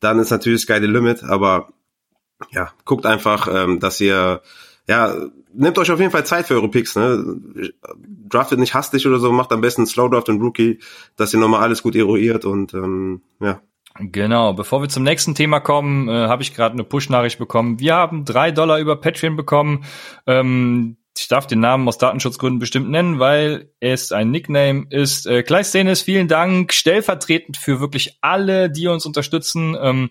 dann 0.00 0.18
ist 0.18 0.30
natürlich 0.30 0.62
Sky 0.62 0.78
the 0.80 0.86
Limit, 0.86 1.24
aber 1.24 1.72
ja, 2.50 2.72
guckt 2.84 3.04
einfach, 3.04 3.48
ähm, 3.52 3.80
dass 3.80 4.00
ihr 4.00 4.42
ja, 4.86 5.14
nehmt 5.52 5.78
euch 5.78 5.90
auf 5.90 5.98
jeden 5.98 6.10
Fall 6.10 6.26
Zeit 6.26 6.46
für 6.46 6.54
eure 6.54 6.68
Picks, 6.68 6.96
ne? 6.96 7.40
Draftet 8.28 8.58
nicht 8.58 8.74
hastig 8.74 9.06
oder 9.06 9.18
so, 9.18 9.32
macht 9.32 9.52
am 9.52 9.60
besten 9.60 9.86
Slow 9.86 10.08
Draft 10.08 10.28
und 10.28 10.40
Rookie, 10.40 10.78
dass 11.16 11.32
ihr 11.32 11.40
nochmal 11.40 11.62
alles 11.62 11.82
gut 11.82 11.96
eruiert 11.96 12.44
und 12.44 12.74
ähm, 12.74 13.22
ja. 13.40 13.60
Genau, 14.00 14.52
bevor 14.52 14.80
wir 14.80 14.88
zum 14.88 15.02
nächsten 15.02 15.34
Thema 15.34 15.60
kommen, 15.60 16.08
äh, 16.08 16.12
habe 16.12 16.42
ich 16.42 16.54
gerade 16.54 16.74
eine 16.74 16.84
Push-Nachricht 16.84 17.38
bekommen. 17.38 17.80
Wir 17.80 17.94
haben 17.94 18.24
drei 18.24 18.52
Dollar 18.52 18.78
über 18.78 18.96
Patreon 18.96 19.36
bekommen. 19.36 19.84
Ähm, 20.26 20.98
ich 21.16 21.26
darf 21.26 21.48
den 21.48 21.58
Namen 21.58 21.88
aus 21.88 21.98
Datenschutzgründen 21.98 22.60
bestimmt 22.60 22.90
nennen, 22.90 23.18
weil 23.18 23.72
es 23.80 24.12
ein 24.12 24.30
Nickname 24.30 24.86
ist. 24.90 25.26
Äh, 25.26 25.42
Kleisthenes, 25.42 26.02
vielen 26.02 26.28
Dank, 26.28 26.72
stellvertretend 26.72 27.56
für 27.56 27.80
wirklich 27.80 28.18
alle, 28.20 28.70
die 28.70 28.86
uns 28.86 29.04
unterstützen. 29.04 29.76
Ähm, 29.80 30.10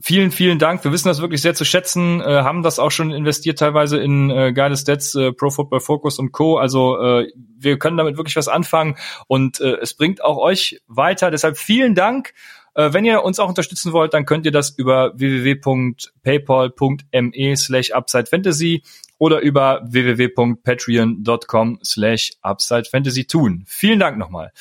vielen, 0.00 0.30
vielen 0.30 0.58
Dank. 0.58 0.84
Wir 0.84 0.92
wissen 0.92 1.08
das 1.08 1.20
wirklich 1.20 1.42
sehr 1.42 1.54
zu 1.54 1.64
schätzen, 1.64 2.20
äh, 2.20 2.42
haben 2.42 2.62
das 2.62 2.78
auch 2.78 2.90
schon 2.90 3.10
investiert 3.10 3.58
teilweise 3.58 3.98
in 3.98 4.30
äh, 4.30 4.52
geile 4.52 4.76
Stats, 4.76 5.14
äh, 5.14 5.32
Pro 5.32 5.50
Football 5.50 5.80
Focus 5.80 6.18
und 6.18 6.32
Co. 6.32 6.58
Also 6.58 7.00
äh, 7.00 7.30
wir 7.58 7.78
können 7.78 7.96
damit 7.96 8.16
wirklich 8.16 8.36
was 8.36 8.48
anfangen 8.48 8.96
und 9.26 9.60
äh, 9.60 9.76
es 9.80 9.94
bringt 9.94 10.24
auch 10.24 10.38
euch 10.38 10.80
weiter. 10.86 11.30
Deshalb 11.30 11.58
vielen 11.58 11.94
Dank. 11.94 12.32
Äh, 12.74 12.92
wenn 12.92 13.04
ihr 13.04 13.22
uns 13.24 13.38
auch 13.38 13.48
unterstützen 13.48 13.92
wollt, 13.92 14.14
dann 14.14 14.26
könnt 14.26 14.46
ihr 14.46 14.52
das 14.52 14.70
über 14.70 15.12
www.paypal.me 15.18 17.56
slash 17.56 17.90
UpsideFantasy 17.94 18.82
oder 19.18 19.40
über 19.40 19.82
www.patreon.com 19.84 21.80
slash 21.84 22.32
UpsideFantasy 22.42 23.26
tun. 23.26 23.64
Vielen 23.66 23.98
Dank 23.98 24.16
nochmal. 24.18 24.52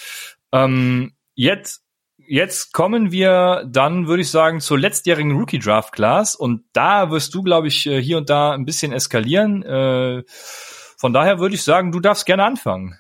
Ähm, 0.51 1.13
jetzt 1.35 1.83
jetzt 2.29 2.73
kommen 2.73 3.11
wir 3.11 3.67
dann, 3.67 4.07
würde 4.07 4.21
ich 4.21 4.29
sagen, 4.29 4.61
zur 4.61 4.79
letztjährigen 4.79 5.31
Rookie 5.37 5.59
Draft 5.59 5.91
Class 5.91 6.35
und 6.35 6.63
da 6.73 7.09
wirst 7.09 7.33
du, 7.33 7.41
glaube 7.41 7.67
ich, 7.67 7.87
äh, 7.87 8.01
hier 8.01 8.17
und 8.17 8.29
da 8.29 8.51
ein 8.51 8.65
bisschen 8.65 8.91
eskalieren. 8.91 9.63
Äh, 9.63 10.23
von 10.97 11.11
daher 11.11 11.39
würde 11.39 11.55
ich 11.55 11.63
sagen, 11.63 11.91
du 11.91 11.99
darfst 11.99 12.25
gerne 12.25 12.45
anfangen. 12.45 12.97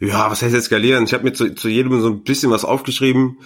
Ja, 0.00 0.30
was 0.30 0.42
heißt 0.42 0.54
eskalieren? 0.54 1.04
Ich 1.04 1.14
habe 1.14 1.24
mir 1.24 1.32
zu, 1.32 1.54
zu 1.54 1.68
jedem 1.68 1.98
so 2.00 2.08
ein 2.08 2.24
bisschen 2.24 2.50
was 2.50 2.64
aufgeschrieben. 2.64 3.38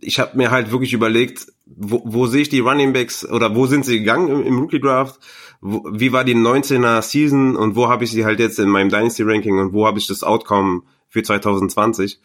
Ich 0.00 0.20
habe 0.20 0.36
mir 0.36 0.50
halt 0.50 0.70
wirklich 0.70 0.92
überlegt, 0.92 1.46
wo, 1.64 2.02
wo 2.04 2.26
sehe 2.26 2.42
ich 2.42 2.50
die 2.50 2.60
Running 2.60 2.92
Backs 2.92 3.26
oder 3.26 3.56
wo 3.56 3.66
sind 3.66 3.86
sie 3.86 4.00
gegangen 4.00 4.28
im, 4.28 4.46
im 4.46 4.58
Rookie 4.58 4.80
Draft? 4.80 5.18
Wo, 5.62 5.88
wie 5.90 6.12
war 6.12 6.24
die 6.24 6.34
19er 6.34 7.00
Season 7.00 7.56
und 7.56 7.76
wo 7.76 7.88
habe 7.88 8.04
ich 8.04 8.10
sie 8.10 8.26
halt 8.26 8.40
jetzt 8.40 8.58
in 8.58 8.68
meinem 8.68 8.90
Dynasty 8.90 9.22
Ranking 9.22 9.58
und 9.58 9.72
wo 9.72 9.86
habe 9.86 9.98
ich 9.98 10.06
das 10.06 10.22
Outcome 10.22 10.82
für 11.08 11.22
2020? 11.22 12.20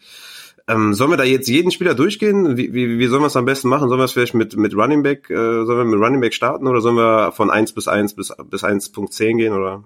Ähm, 0.70 0.94
sollen 0.94 1.10
wir 1.10 1.16
da 1.16 1.24
jetzt 1.24 1.48
jeden 1.48 1.72
Spieler 1.72 1.94
durchgehen? 1.94 2.56
Wie, 2.56 2.72
wie, 2.72 2.98
wie 2.98 3.06
sollen 3.06 3.22
wir 3.22 3.26
es 3.26 3.36
am 3.36 3.44
besten 3.44 3.68
machen? 3.68 3.88
Sollen 3.88 4.00
wir 4.00 4.04
es 4.04 4.12
vielleicht 4.12 4.34
mit, 4.34 4.56
mit 4.56 4.74
Running 4.76 5.02
Back, 5.02 5.28
äh, 5.28 5.64
sollen 5.64 5.78
wir 5.78 5.84
mit 5.84 6.00
Running 6.00 6.20
Back 6.20 6.32
starten 6.32 6.68
oder 6.68 6.80
sollen 6.80 6.96
wir 6.96 7.32
von 7.32 7.50
1 7.50 7.72
bis 7.72 7.88
1 7.88 8.14
bis, 8.14 8.32
bis 8.48 8.62
1.10 8.62 9.36
gehen 9.36 9.52
oder? 9.52 9.82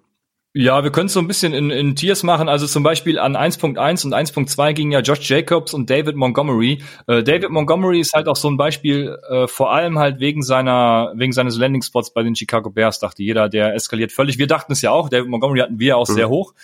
Ja, 0.56 0.84
wir 0.84 0.92
können 0.92 1.06
es 1.06 1.14
so 1.14 1.18
ein 1.18 1.26
bisschen 1.26 1.52
in, 1.52 1.70
in 1.70 1.96
Tiers 1.96 2.22
machen. 2.22 2.48
Also 2.48 2.68
zum 2.68 2.84
Beispiel 2.84 3.18
an 3.18 3.36
1.1 3.36 4.04
und 4.06 4.14
1.2 4.14 4.72
gingen 4.72 4.92
ja 4.92 5.00
Josh 5.00 5.28
Jacobs 5.28 5.74
und 5.74 5.90
David 5.90 6.14
Montgomery. 6.14 6.80
Äh, 7.08 7.24
David 7.24 7.50
Montgomery 7.50 7.98
ist 7.98 8.12
halt 8.12 8.28
auch 8.28 8.36
so 8.36 8.48
ein 8.50 8.56
Beispiel, 8.56 9.18
äh, 9.28 9.48
vor 9.48 9.72
allem 9.72 9.98
halt 9.98 10.20
wegen 10.20 10.42
seiner, 10.42 11.12
wegen 11.16 11.32
seines 11.32 11.56
Landing 11.56 11.82
Spots 11.82 12.12
bei 12.12 12.22
den 12.22 12.36
Chicago 12.36 12.70
Bears, 12.70 13.00
dachte 13.00 13.24
jeder, 13.24 13.48
der 13.48 13.74
eskaliert 13.74 14.12
völlig. 14.12 14.38
Wir 14.38 14.46
dachten 14.46 14.72
es 14.72 14.80
ja 14.80 14.92
auch. 14.92 15.08
David 15.08 15.28
Montgomery 15.28 15.58
hatten 15.58 15.80
wir 15.80 15.96
auch 15.96 16.08
mhm. 16.08 16.14
sehr 16.14 16.28
hoch. 16.28 16.54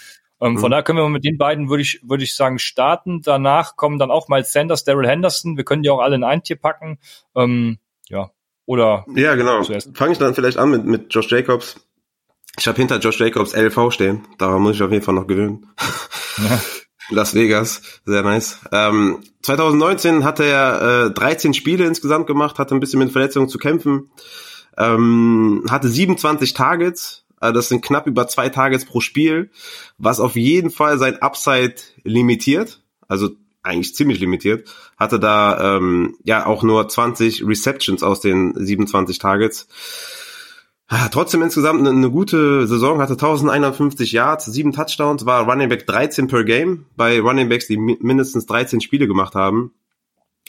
Ähm, 0.40 0.52
mhm. 0.52 0.58
Von 0.58 0.70
daher 0.70 0.82
können 0.82 0.98
wir 0.98 1.08
mit 1.08 1.24
den 1.24 1.38
beiden, 1.38 1.68
würde 1.68 1.82
ich, 1.82 2.00
würde 2.02 2.24
ich 2.24 2.34
sagen, 2.34 2.58
starten. 2.58 3.22
Danach 3.22 3.76
kommen 3.76 3.98
dann 3.98 4.10
auch 4.10 4.28
mal 4.28 4.44
Sanders, 4.44 4.84
Daryl 4.84 5.06
Henderson. 5.06 5.56
Wir 5.56 5.64
können 5.64 5.82
die 5.82 5.90
auch 5.90 6.00
alle 6.00 6.16
in 6.16 6.24
ein 6.24 6.42
Tier 6.42 6.56
packen. 6.56 6.98
Ähm, 7.34 7.78
ja. 8.08 8.30
Oder. 8.66 9.04
Ja, 9.14 9.34
genau. 9.34 9.62
Fange 9.94 10.12
ich 10.12 10.18
dann 10.18 10.34
vielleicht 10.34 10.58
an 10.58 10.70
mit, 10.70 10.84
mit 10.84 11.14
Josh 11.14 11.30
Jacobs. 11.30 11.76
Ich 12.58 12.66
habe 12.68 12.76
hinter 12.76 12.98
Josh 12.98 13.18
Jacobs 13.20 13.54
LV 13.54 13.92
stehen. 13.92 14.26
Daran 14.38 14.62
muss 14.62 14.76
ich 14.76 14.82
auf 14.82 14.90
jeden 14.90 15.04
Fall 15.04 15.14
noch 15.14 15.26
gewöhnen. 15.26 15.66
Ja. 16.38 16.60
Las 17.10 17.34
Vegas, 17.34 17.82
sehr 18.04 18.22
nice. 18.22 18.60
Ähm, 18.70 19.18
2019 19.42 20.24
hatte 20.24 20.44
er 20.44 21.06
äh, 21.06 21.10
13 21.10 21.54
Spiele 21.54 21.84
insgesamt 21.84 22.26
gemacht, 22.26 22.58
hatte 22.58 22.74
ein 22.74 22.80
bisschen 22.80 23.00
mit 23.00 23.10
Verletzungen 23.10 23.48
zu 23.48 23.58
kämpfen, 23.58 24.10
ähm, 24.78 25.64
hatte 25.68 25.88
27 25.88 26.54
Targets, 26.54 27.24
das 27.40 27.68
sind 27.68 27.82
knapp 27.82 28.06
über 28.06 28.28
zwei 28.28 28.48
Targets 28.50 28.84
pro 28.84 29.00
Spiel, 29.00 29.50
was 29.98 30.20
auf 30.20 30.36
jeden 30.36 30.70
Fall 30.70 30.98
sein 30.98 31.20
Upside 31.22 31.74
limitiert. 32.04 32.82
Also 33.08 33.30
eigentlich 33.62 33.94
ziemlich 33.94 34.20
limitiert. 34.20 34.68
Hatte 34.96 35.18
da 35.18 35.76
ähm, 35.76 36.16
ja 36.24 36.46
auch 36.46 36.62
nur 36.62 36.88
20 36.88 37.46
Receptions 37.46 38.02
aus 38.02 38.20
den 38.20 38.54
27 38.54 39.18
Targets. 39.18 39.68
Trotzdem 41.12 41.42
insgesamt 41.42 41.86
eine, 41.86 42.10
gute 42.10 42.66
Saison, 42.66 43.00
hatte 43.00 43.12
1150 43.12 44.10
Yards, 44.10 44.46
sieben 44.46 44.72
Touchdowns, 44.72 45.24
war 45.24 45.48
Running 45.48 45.68
Back 45.68 45.86
13 45.86 46.26
per 46.26 46.42
Game 46.42 46.86
bei 46.96 47.20
Running 47.20 47.48
Backs, 47.48 47.68
die 47.68 47.76
mindestens 47.76 48.46
13 48.46 48.80
Spiele 48.80 49.06
gemacht 49.06 49.36
haben 49.36 49.72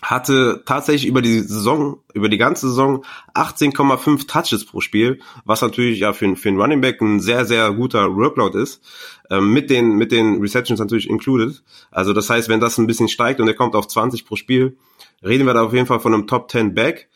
hatte 0.02 0.64
tatsächlich 0.66 1.08
über 1.08 1.22
die 1.22 1.40
Saison, 1.40 2.00
über 2.14 2.28
die 2.28 2.38
ganze 2.38 2.70
Saison 2.70 3.06
18,5 3.36 4.28
Touches 4.28 4.66
pro 4.66 4.82
Spiel, 4.82 5.20
was 5.46 5.62
natürlich 5.62 6.00
ja 6.00 6.14
für, 6.14 6.36
für 6.36 6.50
einen 6.50 6.60
Running 6.60 6.82
Back 6.82 7.02
ein 7.02 7.20
sehr, 7.20 7.46
sehr 7.46 7.72
guter 7.72 8.16
Workload 8.16 8.60
ist, 8.60 8.82
ähm, 9.30 9.54
mit 9.54 9.70
den, 9.70 9.96
mit 9.98 10.12
den 10.12 10.42
Receptions 10.42 10.80
natürlich 10.80 11.10
included. 11.10 11.64
Also 11.92 12.14
das 12.14 12.30
heißt, 12.30 12.50
wenn 12.50 12.60
das 12.60 12.78
ein 12.78 12.88
bisschen 12.88 13.10
steigt 13.10 13.40
und 13.40 13.48
er 13.48 13.54
kommt 13.54 13.76
auf 13.76 13.88
20 13.88 14.26
pro 14.26 14.36
Spiel, 14.36 14.78
reden 15.24 15.46
wir 15.46 15.54
da 15.54 15.64
auf 15.64 15.74
jeden 15.74 15.86
Fall 15.86 16.00
von 16.00 16.14
einem 16.14 16.28
Top 16.28 16.50
10 16.50 16.74
Back. 16.74 17.10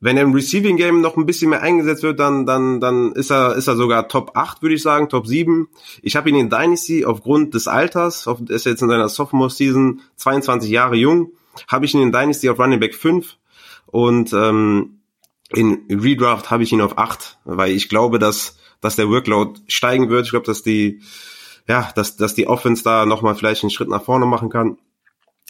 Wenn 0.00 0.16
er 0.16 0.24
im 0.24 0.34
Receiving 0.34 0.76
Game 0.76 1.00
noch 1.00 1.16
ein 1.16 1.24
bisschen 1.24 1.50
mehr 1.50 1.62
eingesetzt 1.62 2.02
wird, 2.02 2.18
dann, 2.18 2.46
dann, 2.46 2.80
dann 2.80 3.12
ist 3.12 3.30
er, 3.30 3.54
ist 3.54 3.68
er 3.68 3.76
sogar 3.76 4.08
Top 4.08 4.32
8, 4.34 4.60
würde 4.60 4.74
ich 4.74 4.82
sagen, 4.82 5.08
Top 5.08 5.26
7. 5.26 5.68
Ich 6.02 6.16
habe 6.16 6.28
ihn 6.28 6.36
in 6.36 6.50
Dynasty 6.50 7.04
aufgrund 7.04 7.54
des 7.54 7.68
Alters, 7.68 8.28
ist 8.48 8.66
jetzt 8.66 8.82
in 8.82 8.88
seiner 8.88 9.08
Sophomore 9.08 9.50
Season 9.50 10.02
22 10.16 10.70
Jahre 10.70 10.96
jung, 10.96 11.30
habe 11.68 11.84
ich 11.84 11.94
ihn 11.94 12.02
in 12.02 12.12
Dynasty 12.12 12.48
auf 12.48 12.58
Running 12.58 12.80
Back 12.80 12.94
5 12.94 13.36
und 13.86 14.32
ähm, 14.32 15.00
in 15.50 15.86
Redraft 15.90 16.50
habe 16.50 16.62
ich 16.62 16.72
ihn 16.72 16.80
auf 16.80 16.98
8, 16.98 17.38
weil 17.44 17.72
ich 17.72 17.88
glaube, 17.88 18.18
dass, 18.18 18.58
dass 18.80 18.96
der 18.96 19.08
Workload 19.08 19.60
steigen 19.68 20.08
wird. 20.08 20.24
Ich 20.24 20.30
glaube, 20.30 20.46
dass 20.46 20.62
die, 20.62 21.00
ja, 21.68 21.90
dass, 21.94 22.16
dass 22.16 22.34
die 22.34 22.46
Offense 22.46 22.82
da 22.82 23.06
nochmal 23.06 23.34
vielleicht 23.34 23.62
einen 23.62 23.70
Schritt 23.70 23.88
nach 23.88 24.02
vorne 24.02 24.26
machen 24.26 24.50
kann. 24.50 24.78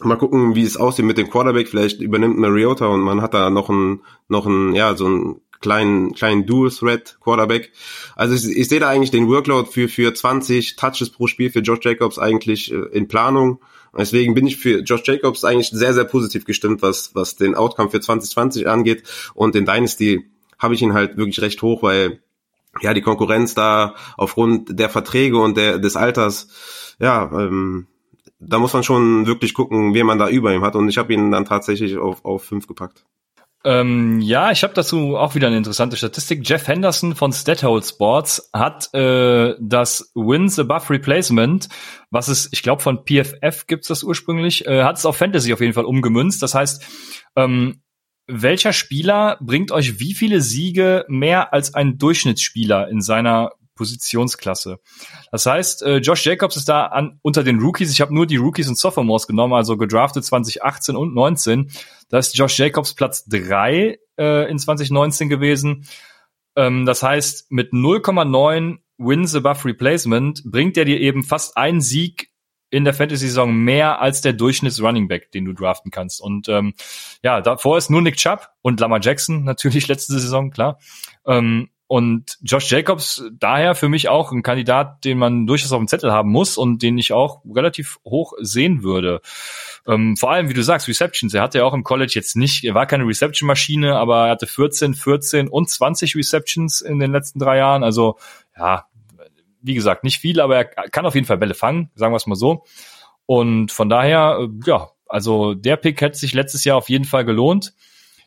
Mal 0.02 0.16
gucken, 0.16 0.56
wie 0.56 0.64
es 0.64 0.76
aussieht 0.76 1.04
mit 1.04 1.18
dem 1.18 1.30
Quarterback. 1.30 1.68
Vielleicht 1.68 2.00
übernimmt 2.00 2.36
Mariota 2.36 2.86
und 2.86 3.00
man 3.00 3.22
hat 3.22 3.32
da 3.32 3.48
noch 3.48 3.70
einen, 3.70 4.02
noch 4.28 4.46
einen, 4.46 4.74
ja, 4.74 4.96
so 4.96 5.06
einen 5.06 5.40
kleinen, 5.60 6.12
kleinen 6.14 6.46
Dual-Threat 6.46 7.18
Quarterback. 7.20 7.72
Also 8.16 8.34
ich, 8.34 8.56
ich 8.56 8.68
sehe 8.68 8.80
da 8.80 8.88
eigentlich 8.88 9.12
den 9.12 9.28
Workload 9.28 9.70
für, 9.70 9.88
für 9.88 10.12
20 10.12 10.76
Touches 10.76 11.10
pro 11.10 11.28
Spiel 11.28 11.50
für 11.50 11.60
Josh 11.60 11.78
Jacobs 11.82 12.18
eigentlich 12.18 12.72
äh, 12.72 12.76
in 12.92 13.08
Planung. 13.08 13.60
Deswegen 13.96 14.34
bin 14.34 14.46
ich 14.46 14.56
für 14.56 14.80
Josh 14.80 15.02
Jacobs 15.04 15.44
eigentlich 15.44 15.70
sehr, 15.70 15.94
sehr 15.94 16.04
positiv 16.04 16.44
gestimmt, 16.44 16.82
was, 16.82 17.14
was 17.14 17.36
den 17.36 17.54
Outcome 17.54 17.90
für 17.90 18.00
2020 18.00 18.68
angeht. 18.68 19.04
Und 19.34 19.54
in 19.56 19.64
Dynasty 19.64 20.24
habe 20.58 20.74
ich 20.74 20.82
ihn 20.82 20.94
halt 20.94 21.16
wirklich 21.16 21.40
recht 21.40 21.60
hoch, 21.62 21.82
weil 21.82 22.20
ja 22.80 22.94
die 22.94 23.02
Konkurrenz 23.02 23.54
da 23.54 23.94
aufgrund 24.16 24.78
der 24.78 24.90
Verträge 24.90 25.38
und 25.38 25.56
der, 25.56 25.78
des 25.78 25.96
Alters, 25.96 26.48
ja, 26.98 27.30
ähm, 27.32 27.86
da 28.40 28.58
muss 28.58 28.72
man 28.72 28.82
schon 28.82 29.26
wirklich 29.26 29.54
gucken, 29.54 29.94
wen 29.94 30.06
man 30.06 30.18
da 30.18 30.28
über 30.28 30.52
ihm 30.52 30.64
hat. 30.64 30.76
Und 30.76 30.88
ich 30.88 30.98
habe 30.98 31.12
ihn 31.12 31.30
dann 31.30 31.44
tatsächlich 31.44 31.96
auf, 31.96 32.24
auf 32.24 32.44
fünf 32.44 32.66
gepackt. 32.66 33.04
Ähm, 33.66 34.20
ja, 34.20 34.50
ich 34.50 34.62
habe 34.62 34.74
dazu 34.74 35.16
auch 35.16 35.34
wieder 35.34 35.46
eine 35.46 35.56
interessante 35.56 35.96
Statistik. 35.96 36.46
Jeff 36.46 36.68
Henderson 36.68 37.14
von 37.14 37.32
Stathole 37.32 37.82
Sports 37.82 38.50
hat 38.52 38.92
äh, 38.92 39.54
das 39.58 40.12
Wins 40.14 40.58
Above 40.58 40.90
Replacement, 40.90 41.68
was 42.10 42.28
es, 42.28 42.50
ich 42.52 42.62
glaube, 42.62 42.82
von 42.82 43.04
PFF 43.06 43.66
gibt's 43.66 43.88
das 43.88 44.02
ursprünglich, 44.02 44.66
äh, 44.66 44.82
hat 44.82 44.98
es 44.98 45.06
auf 45.06 45.16
Fantasy 45.16 45.52
auf 45.54 45.60
jeden 45.60 45.72
Fall 45.72 45.86
umgemünzt. 45.86 46.42
Das 46.42 46.54
heißt, 46.54 46.84
ähm, 47.36 47.80
welcher 48.26 48.74
Spieler 48.74 49.38
bringt 49.40 49.72
euch 49.72 49.98
wie 49.98 50.12
viele 50.12 50.42
Siege 50.42 51.06
mehr 51.08 51.54
als 51.54 51.74
ein 51.74 51.96
Durchschnittsspieler 51.96 52.88
in 52.88 53.00
seiner 53.00 53.52
Positionsklasse. 53.74 54.78
Das 55.30 55.46
heißt, 55.46 55.82
äh, 55.82 55.96
Josh 55.98 56.24
Jacobs 56.24 56.56
ist 56.56 56.68
da 56.68 56.86
an, 56.86 57.18
unter 57.22 57.42
den 57.42 57.60
Rookies. 57.60 57.90
Ich 57.90 58.00
habe 58.00 58.14
nur 58.14 58.26
die 58.26 58.36
Rookies 58.36 58.68
und 58.68 58.78
Sophomores 58.78 59.26
genommen, 59.26 59.54
also 59.54 59.76
gedraftet 59.76 60.24
2018 60.24 60.96
und 60.96 61.14
19. 61.14 61.70
Da 62.08 62.18
ist 62.18 62.36
Josh 62.36 62.58
Jacobs 62.58 62.94
Platz 62.94 63.24
drei 63.24 63.98
äh, 64.18 64.50
in 64.50 64.58
2019 64.58 65.28
gewesen. 65.28 65.86
Ähm, 66.56 66.86
das 66.86 67.02
heißt, 67.02 67.50
mit 67.50 67.72
0,9 67.72 68.78
Wins 68.98 69.34
above 69.34 69.64
Replacement 69.64 70.42
bringt 70.44 70.76
er 70.76 70.84
dir 70.84 71.00
eben 71.00 71.24
fast 71.24 71.56
einen 71.56 71.80
Sieg 71.80 72.30
in 72.70 72.84
der 72.84 72.94
Fantasy-Saison 72.94 73.54
mehr 73.54 74.00
als 74.00 74.20
der 74.20 74.32
Durchschnitts-Running 74.32 75.06
Back, 75.06 75.30
den 75.30 75.44
du 75.44 75.52
draften 75.52 75.92
kannst. 75.92 76.20
Und 76.20 76.48
ähm, 76.48 76.74
ja, 77.22 77.40
davor 77.40 77.78
ist 77.78 77.88
nur 77.88 78.02
Nick 78.02 78.16
Chubb 78.16 78.48
und 78.62 78.80
Lamar 78.80 79.00
Jackson 79.00 79.44
natürlich 79.44 79.86
letzte 79.88 80.18
Saison, 80.18 80.50
klar. 80.50 80.78
Ähm, 81.24 81.70
und 81.86 82.38
Josh 82.42 82.70
Jacobs 82.70 83.22
daher 83.32 83.74
für 83.74 83.88
mich 83.88 84.08
auch 84.08 84.32
ein 84.32 84.42
Kandidat, 84.42 85.04
den 85.04 85.18
man 85.18 85.46
durchaus 85.46 85.72
auf 85.72 85.78
dem 85.78 85.88
Zettel 85.88 86.12
haben 86.12 86.30
muss 86.30 86.56
und 86.56 86.82
den 86.82 86.96
ich 86.96 87.12
auch 87.12 87.42
relativ 87.44 87.98
hoch 88.04 88.32
sehen 88.40 88.82
würde. 88.82 89.20
Ähm, 89.86 90.16
vor 90.16 90.30
allem, 90.30 90.48
wie 90.48 90.54
du 90.54 90.62
sagst, 90.62 90.88
Receptions. 90.88 91.34
Er 91.34 91.42
hatte 91.42 91.58
ja 91.58 91.64
auch 91.64 91.74
im 91.74 91.84
College 91.84 92.12
jetzt 92.14 92.36
nicht, 92.36 92.64
er 92.64 92.74
war 92.74 92.86
keine 92.86 93.06
Reception-Maschine, 93.06 93.96
aber 93.96 94.26
er 94.26 94.30
hatte 94.30 94.46
14, 94.46 94.94
14 94.94 95.48
und 95.48 95.68
20 95.68 96.16
Receptions 96.16 96.80
in 96.80 96.98
den 96.98 97.12
letzten 97.12 97.38
drei 97.38 97.58
Jahren. 97.58 97.84
Also 97.84 98.16
ja, 98.58 98.86
wie 99.60 99.74
gesagt, 99.74 100.04
nicht 100.04 100.18
viel, 100.18 100.40
aber 100.40 100.56
er 100.56 100.64
kann 100.64 101.06
auf 101.06 101.14
jeden 101.14 101.26
Fall 101.26 101.38
Bälle 101.38 101.54
fangen, 101.54 101.90
sagen 101.94 102.12
wir 102.12 102.16
es 102.16 102.26
mal 102.26 102.34
so. 102.34 102.64
Und 103.26 103.72
von 103.72 103.88
daher, 103.88 104.38
äh, 104.40 104.48
ja, 104.66 104.88
also 105.06 105.54
der 105.54 105.76
Pick 105.76 106.00
hätte 106.00 106.18
sich 106.18 106.34
letztes 106.34 106.64
Jahr 106.64 106.76
auf 106.76 106.88
jeden 106.88 107.04
Fall 107.04 107.24
gelohnt. 107.24 107.74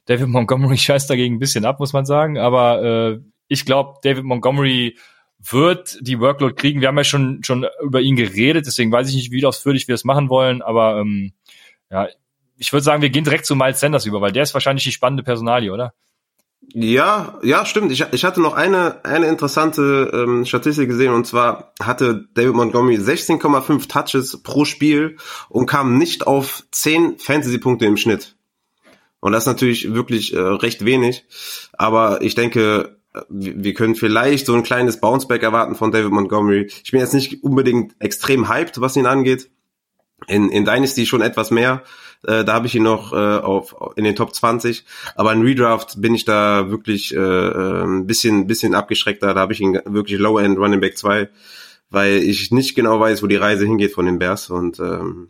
David 0.05 0.27
Montgomery 0.27 0.77
scheißt 0.77 1.09
dagegen 1.09 1.35
ein 1.35 1.39
bisschen 1.39 1.65
ab, 1.65 1.79
muss 1.79 1.93
man 1.93 2.05
sagen, 2.05 2.37
aber 2.37 2.83
äh, 2.83 3.19
ich 3.47 3.65
glaube, 3.65 3.99
David 4.03 4.23
Montgomery 4.23 4.97
wird 5.39 5.97
die 6.01 6.19
Workload 6.19 6.55
kriegen. 6.55 6.81
Wir 6.81 6.87
haben 6.87 6.97
ja 6.97 7.03
schon, 7.03 7.43
schon 7.43 7.65
über 7.81 8.01
ihn 8.01 8.15
geredet, 8.15 8.65
deswegen 8.65 8.91
weiß 8.91 9.09
ich 9.09 9.15
nicht, 9.15 9.31
wie 9.31 9.45
ausführlich 9.45 9.87
wir 9.87 9.93
das 9.93 10.03
machen 10.03 10.29
wollen, 10.29 10.61
aber 10.61 10.99
ähm, 10.99 11.33
ja, 11.89 12.07
ich 12.57 12.73
würde 12.73 12.83
sagen, 12.83 13.01
wir 13.01 13.09
gehen 13.09 13.23
direkt 13.23 13.45
zu 13.45 13.55
Miles 13.55 13.79
Sanders 13.79 14.05
über, 14.05 14.19
weil 14.19 14.31
der 14.31 14.43
ist 14.43 14.53
wahrscheinlich 14.53 14.83
die 14.83 14.91
spannende 14.91 15.23
Personalie, 15.23 15.71
oder? 15.71 15.93
Ja, 16.73 17.39
ja, 17.43 17.65
stimmt. 17.65 17.91
Ich, 17.91 18.03
ich 18.11 18.25
hatte 18.25 18.41
noch 18.41 18.53
eine, 18.53 19.05
eine 19.05 19.27
interessante 19.27 20.11
ähm, 20.13 20.43
Statistik 20.43 20.89
gesehen 20.89 21.13
und 21.13 21.25
zwar 21.25 21.73
hatte 21.81 22.27
David 22.33 22.55
Montgomery 22.55 22.97
16,5 22.97 23.87
Touches 23.87 24.41
pro 24.41 24.65
Spiel 24.65 25.17
und 25.49 25.67
kam 25.67 25.97
nicht 25.97 26.27
auf 26.27 26.63
10 26.71 27.19
Fantasy-Punkte 27.19 27.85
im 27.85 27.95
Schnitt. 27.95 28.35
Und 29.19 29.31
das 29.31 29.43
ist 29.43 29.47
natürlich 29.47 29.93
wirklich 29.93 30.33
äh, 30.33 30.39
recht 30.39 30.83
wenig. 30.83 31.25
Aber 31.73 32.21
ich 32.21 32.35
denke, 32.35 32.97
wir 33.29 33.73
können 33.73 33.95
vielleicht 33.95 34.45
so 34.45 34.53
ein 34.53 34.63
kleines 34.63 34.99
Bounceback 34.99 35.43
erwarten 35.43 35.75
von 35.75 35.91
David 35.91 36.11
Montgomery. 36.11 36.69
Ich 36.83 36.91
bin 36.91 36.99
jetzt 36.99 37.13
nicht 37.13 37.43
unbedingt 37.43 37.95
extrem 37.99 38.49
hyped, 38.49 38.81
was 38.81 38.95
ihn 38.95 39.05
angeht. 39.05 39.49
In, 40.27 40.49
in 40.49 40.65
Dynasty 40.65 41.05
schon 41.05 41.21
etwas 41.21 41.51
mehr. 41.51 41.83
Äh, 42.25 42.43
da 42.43 42.53
habe 42.53 42.67
ich 42.67 42.75
ihn 42.75 42.83
noch 42.83 43.13
äh, 43.13 43.15
auf 43.15 43.75
in 43.95 44.03
den 44.03 44.15
Top 44.15 44.33
20. 44.33 44.85
Aber 45.15 45.33
in 45.33 45.41
Redraft 45.41 46.01
bin 46.01 46.15
ich 46.15 46.25
da 46.25 46.69
wirklich 46.69 47.13
äh, 47.13 47.19
ein 47.19 48.07
bisschen, 48.07 48.47
bisschen 48.47 48.73
abgeschreckter. 48.73 49.33
Da 49.33 49.39
habe 49.39 49.53
ich 49.53 49.61
ihn 49.61 49.79
wirklich 49.85 50.19
Low 50.19 50.39
End 50.39 50.57
Running 50.57 50.79
Back 50.79 50.97
2, 50.97 51.29
weil 51.89 52.17
ich 52.17 52.51
nicht 52.51 52.75
genau 52.75 52.99
weiß, 52.99 53.21
wo 53.21 53.27
die 53.27 53.35
Reise 53.35 53.65
hingeht 53.65 53.93
von 53.93 54.05
den 54.05 54.19
Bears. 54.19 54.49
Und 54.49 54.79
ähm, 54.79 55.29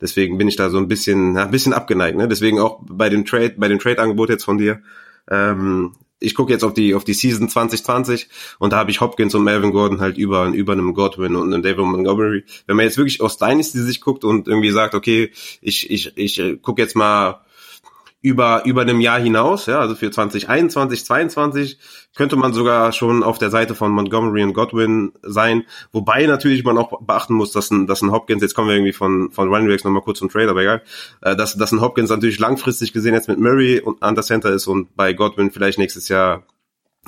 deswegen 0.00 0.38
bin 0.38 0.48
ich 0.48 0.56
da 0.56 0.70
so 0.70 0.78
ein 0.78 0.88
bisschen, 0.88 1.36
ein 1.36 1.50
bisschen 1.50 1.74
abgeneigt. 1.74 2.16
Ne? 2.16 2.28
Deswegen 2.28 2.58
auch 2.58 2.80
bei 2.82 3.08
dem 3.10 3.24
Trade, 3.26 3.54
bei 3.58 3.68
dem 3.68 3.78
Trade-Angebot 3.78 4.30
jetzt 4.30 4.44
von 4.44 4.58
dir. 4.58 4.82
Ähm, 5.30 5.92
ich 6.22 6.34
gucke 6.34 6.52
jetzt 6.52 6.64
auf 6.64 6.74
die 6.74 6.94
auf 6.94 7.04
die 7.04 7.14
Season 7.14 7.48
2020 7.48 8.28
und 8.58 8.72
da 8.72 8.78
habe 8.78 8.90
ich 8.90 9.00
Hopkins 9.00 9.34
und 9.34 9.44
Melvin 9.44 9.72
Gordon 9.72 10.00
halt 10.00 10.16
über 10.18 10.46
über 10.48 10.72
einem 10.72 10.94
Godwin 10.94 11.36
und 11.36 11.52
einem 11.52 11.62
David 11.62 11.84
Montgomery. 11.84 12.44
Wenn 12.66 12.76
man 12.76 12.86
jetzt 12.86 12.96
wirklich 12.96 13.20
aus 13.20 13.38
Dynasty 13.38 13.78
sich 13.80 14.00
guckt 14.00 14.24
und 14.24 14.48
irgendwie 14.48 14.70
sagt, 14.70 14.94
okay, 14.94 15.30
ich 15.60 15.90
ich 15.90 16.16
ich 16.16 16.62
gucke 16.62 16.82
jetzt 16.82 16.96
mal 16.96 17.40
über, 18.22 18.64
über 18.64 18.82
einem 18.82 19.00
Jahr 19.00 19.20
hinaus, 19.20 19.66
ja, 19.66 19.80
also 19.80 19.96
für 19.96 20.10
2021, 20.10 21.04
22 21.04 21.78
könnte 22.14 22.36
man 22.36 22.52
sogar 22.52 22.92
schon 22.92 23.24
auf 23.24 23.38
der 23.38 23.50
Seite 23.50 23.74
von 23.74 23.90
Montgomery 23.90 24.44
und 24.44 24.54
Godwin 24.54 25.12
sein, 25.22 25.64
wobei 25.90 26.26
natürlich 26.26 26.62
man 26.62 26.78
auch 26.78 27.00
beachten 27.02 27.34
muss, 27.34 27.50
dass 27.50 27.72
ein, 27.72 27.88
dass 27.88 28.00
ein 28.00 28.12
Hopkins, 28.12 28.40
jetzt 28.40 28.54
kommen 28.54 28.68
wir 28.68 28.76
irgendwie 28.76 28.92
von, 28.92 29.32
von 29.32 29.48
Running 29.48 29.68
Backs 29.68 29.82
nochmal 29.82 30.02
kurz 30.02 30.20
zum 30.20 30.28
Trade, 30.28 30.50
aber 30.50 30.62
egal, 30.62 30.82
äh, 31.20 31.34
dass, 31.34 31.56
dass 31.56 31.72
ein 31.72 31.80
Hopkins 31.80 32.10
natürlich 32.10 32.38
langfristig 32.38 32.92
gesehen 32.92 33.14
jetzt 33.14 33.28
mit 33.28 33.40
Murray 33.40 33.82
an 34.00 34.14
der 34.14 34.22
Center 34.22 34.52
ist 34.52 34.68
und 34.68 34.94
bei 34.94 35.12
Godwin 35.14 35.50
vielleicht 35.50 35.78
nächstes 35.78 36.08
Jahr 36.08 36.44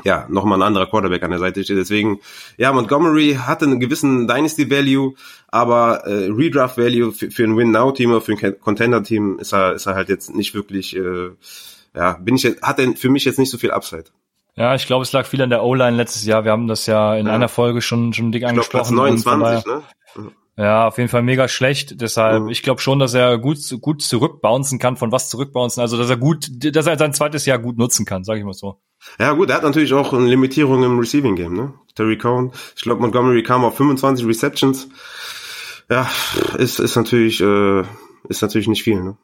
ja, 0.02 0.26
nochmal 0.28 0.58
ein 0.58 0.66
anderer 0.66 0.86
Quarterback 0.86 1.22
an 1.22 1.30
der 1.30 1.38
Seite 1.38 1.62
steht. 1.62 1.76
Deswegen, 1.78 2.20
ja, 2.56 2.72
Montgomery 2.72 3.38
hatte 3.40 3.66
einen 3.66 3.78
gewissen 3.78 4.26
Dynasty 4.26 4.68
Value, 4.70 5.14
aber 5.48 6.04
äh, 6.06 6.30
Redraft 6.30 6.78
Value 6.78 7.12
für, 7.12 7.30
für 7.30 7.44
ein 7.44 7.56
Win-Now-Team 7.56 8.10
oder 8.10 8.20
für 8.20 8.32
ein 8.32 8.60
Contender-Team 8.60 9.38
ist 9.38 9.52
er, 9.52 9.74
ist 9.74 9.86
er 9.86 9.94
halt 9.94 10.08
jetzt 10.08 10.34
nicht 10.34 10.54
wirklich, 10.54 10.96
äh, 10.96 11.30
ja, 11.94 12.14
bin 12.14 12.34
ich 12.34 12.42
jetzt, 12.42 12.62
hat 12.62 12.80
er 12.80 12.96
für 12.96 13.08
mich 13.08 13.24
jetzt 13.24 13.38
nicht 13.38 13.50
so 13.50 13.58
viel 13.58 13.70
Upside. 13.70 14.06
Ja, 14.56 14.74
ich 14.74 14.86
glaube, 14.86 15.02
es 15.02 15.12
lag 15.12 15.26
viel 15.26 15.42
an 15.42 15.50
der 15.50 15.64
O-Line 15.64 15.96
letztes 15.96 16.24
Jahr. 16.24 16.44
Wir 16.44 16.52
haben 16.52 16.68
das 16.68 16.86
ja 16.86 17.16
in 17.16 17.26
ja. 17.26 17.32
einer 17.32 17.48
Folge 17.48 17.82
schon, 17.82 18.12
schon 18.12 18.30
dick 18.30 18.42
ich 18.42 18.48
angesprochen. 18.48 18.94
Glaub, 18.94 19.06
Platz 19.06 19.24
29, 19.24 19.66
ne? 19.66 19.82
Ja, 20.56 20.86
auf 20.86 20.98
jeden 20.98 21.08
Fall 21.08 21.22
mega 21.22 21.48
schlecht. 21.48 22.00
Deshalb, 22.00 22.44
mhm. 22.44 22.48
ich 22.48 22.62
glaube 22.62 22.80
schon, 22.80 23.00
dass 23.00 23.12
er 23.12 23.38
gut, 23.38 23.58
gut 23.80 24.02
zurückbouncen 24.02 24.78
kann, 24.78 24.96
von 24.96 25.10
was 25.10 25.28
zurückbouncen. 25.28 25.80
Also, 25.80 25.98
dass 25.98 26.08
er 26.08 26.16
gut, 26.16 26.48
dass 26.48 26.86
er 26.86 26.96
sein 26.96 27.12
zweites 27.12 27.44
Jahr 27.44 27.58
gut 27.58 27.76
nutzen 27.76 28.04
kann, 28.04 28.22
sage 28.22 28.38
ich 28.38 28.46
mal 28.46 28.52
so. 28.54 28.80
Ja 29.18 29.32
gut, 29.32 29.50
er 29.50 29.56
hat 29.56 29.64
natürlich 29.64 29.92
auch 29.92 30.12
eine 30.12 30.26
Limitierung 30.26 30.82
im 30.84 30.98
Receiving 30.98 31.34
Game, 31.34 31.54
ne? 31.54 31.74
Terry 31.96 32.16
Cohn. 32.16 32.52
Ich 32.76 32.82
glaube, 32.82 33.00
Montgomery 33.00 33.42
kam 33.42 33.64
auf 33.64 33.76
25 33.76 34.26
Receptions. 34.26 34.88
Ja, 35.90 36.08
ist, 36.56 36.78
ist 36.78 36.96
natürlich, 36.96 37.40
äh, 37.40 37.82
ist 38.28 38.40
natürlich 38.40 38.68
nicht 38.68 38.84
viel, 38.84 39.02
ne? 39.02 39.16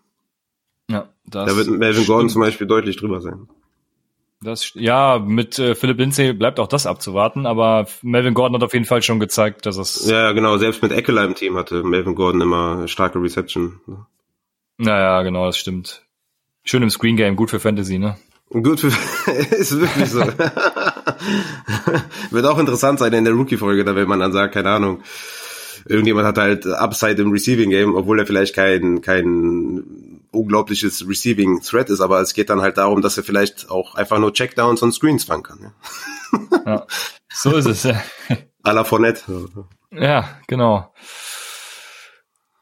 Ja, 0.91 1.09
das 1.25 1.49
Da 1.49 1.57
wird 1.57 1.69
Melvin. 1.69 2.07
Gordon 2.07 2.29
zum 2.29 2.43
Beispiel 2.43 2.67
deutlich 2.67 2.97
drüber 2.97 3.21
sein. 3.21 3.49
Das, 4.43 4.73
ja, 4.75 5.19
mit 5.19 5.59
äh, 5.59 5.75
Philipp 5.75 5.99
Lindsay 5.99 6.33
bleibt 6.33 6.61
auch 6.61 6.67
das 6.67 6.87
abzuwarten, 6.87 7.45
aber 7.45 7.87
Melvin 8.01 8.33
Gordon 8.33 8.57
hat 8.57 8.63
auf 8.63 8.73
jeden 8.73 8.87
Fall 8.87 9.03
schon 9.03 9.21
gezeigt, 9.21 9.67
dass 9.67 9.77
es. 9.77 10.09
Ja, 10.09 10.33
genau, 10.33 10.57
selbst 10.57 10.83
mit 10.83 10.93
Eckler 10.93 11.25
im 11.25 11.35
Team 11.35 11.59
hatte 11.59 11.83
Melvin 11.83 12.15
Gordon 12.15 12.41
immer 12.41 12.89
starke 12.89 13.21
Reception. 13.21 13.81
Naja, 14.79 15.21
genau, 15.23 15.45
das 15.45 15.59
stimmt. 15.59 16.07
Schön 16.65 16.83
im 16.83 16.89
Screen 16.89 17.17
Game, 17.17 17.37
gut 17.37 17.51
für 17.51 17.61
Fantasy, 17.61 17.99
ne? 17.99 18.17
Gut, 18.49 18.81
für, 18.81 18.87
ist 19.55 19.79
wirklich 19.79 20.09
so. 20.09 20.21
Wird 22.31 22.47
auch 22.47 22.59
interessant 22.59 22.99
sein 22.99 23.13
in 23.13 23.27
der 23.27 23.35
Rookie-Folge, 23.35 23.85
da 23.85 23.95
wenn 23.95 24.09
man 24.09 24.21
dann 24.21 24.33
sagt, 24.33 24.55
keine 24.55 24.71
Ahnung, 24.71 25.03
irgendjemand 25.87 26.27
hat 26.27 26.39
halt 26.39 26.67
Upside 26.67 27.21
im 27.21 27.31
Receiving 27.31 27.69
Game, 27.69 27.95
obwohl 27.95 28.19
er 28.19 28.27
vielleicht 28.27 28.55
kein, 28.55 29.03
kein 29.03 30.10
unglaubliches 30.33 31.07
Receiving 31.09 31.61
Threat 31.63 31.91
ist, 31.91 32.01
aber 32.01 32.21
es 32.21 32.35
geht 32.35 32.51
dann 32.51 32.61
halt 32.61 32.79
darum, 32.79 33.03
dass 33.03 33.17
er 33.17 33.25
vielleicht 33.25 33.71
auch 33.71 33.95
einfach 33.95 34.19
nur 34.19 34.33
Checkdowns 34.33 34.83
und 34.83 34.93
Screens 34.93 35.25
fangen 35.25 35.43
kann. 35.43 35.59
Ja, 35.63 36.61
ja 36.67 36.87
so 37.33 37.57
ist 37.57 37.67
es. 37.67 37.87
A 38.63 38.73
la 38.73 38.85
Fournette. 38.85 39.49
Ja, 39.91 40.29
genau. 40.47 40.93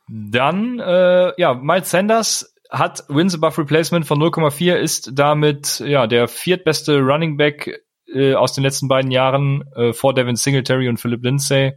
Dann, 0.09 0.79
äh, 0.79 1.33
ja, 1.41 1.55
Miles 1.55 1.91
Sanders 1.91 2.55
hat 2.71 3.05
Wins 3.09 3.35
above 3.35 3.59
Replacement 3.59 4.07
von 4.07 4.19
0,4, 4.19 4.75
ist 4.75 5.11
damit 5.15 5.81
ja 5.81 6.07
der 6.07 6.29
viertbeste 6.29 7.01
Running 7.01 7.37
Back 7.37 7.83
äh, 8.07 8.35
aus 8.35 8.53
den 8.53 8.65
letzten 8.65 8.89
beiden 8.89 9.11
Jahren 9.11 9.65
äh, 9.75 9.93
vor 9.93 10.15
Devin 10.15 10.37
Singletary 10.37 10.89
und 10.89 10.99
Philip 10.99 11.23
Lindsay. 11.23 11.73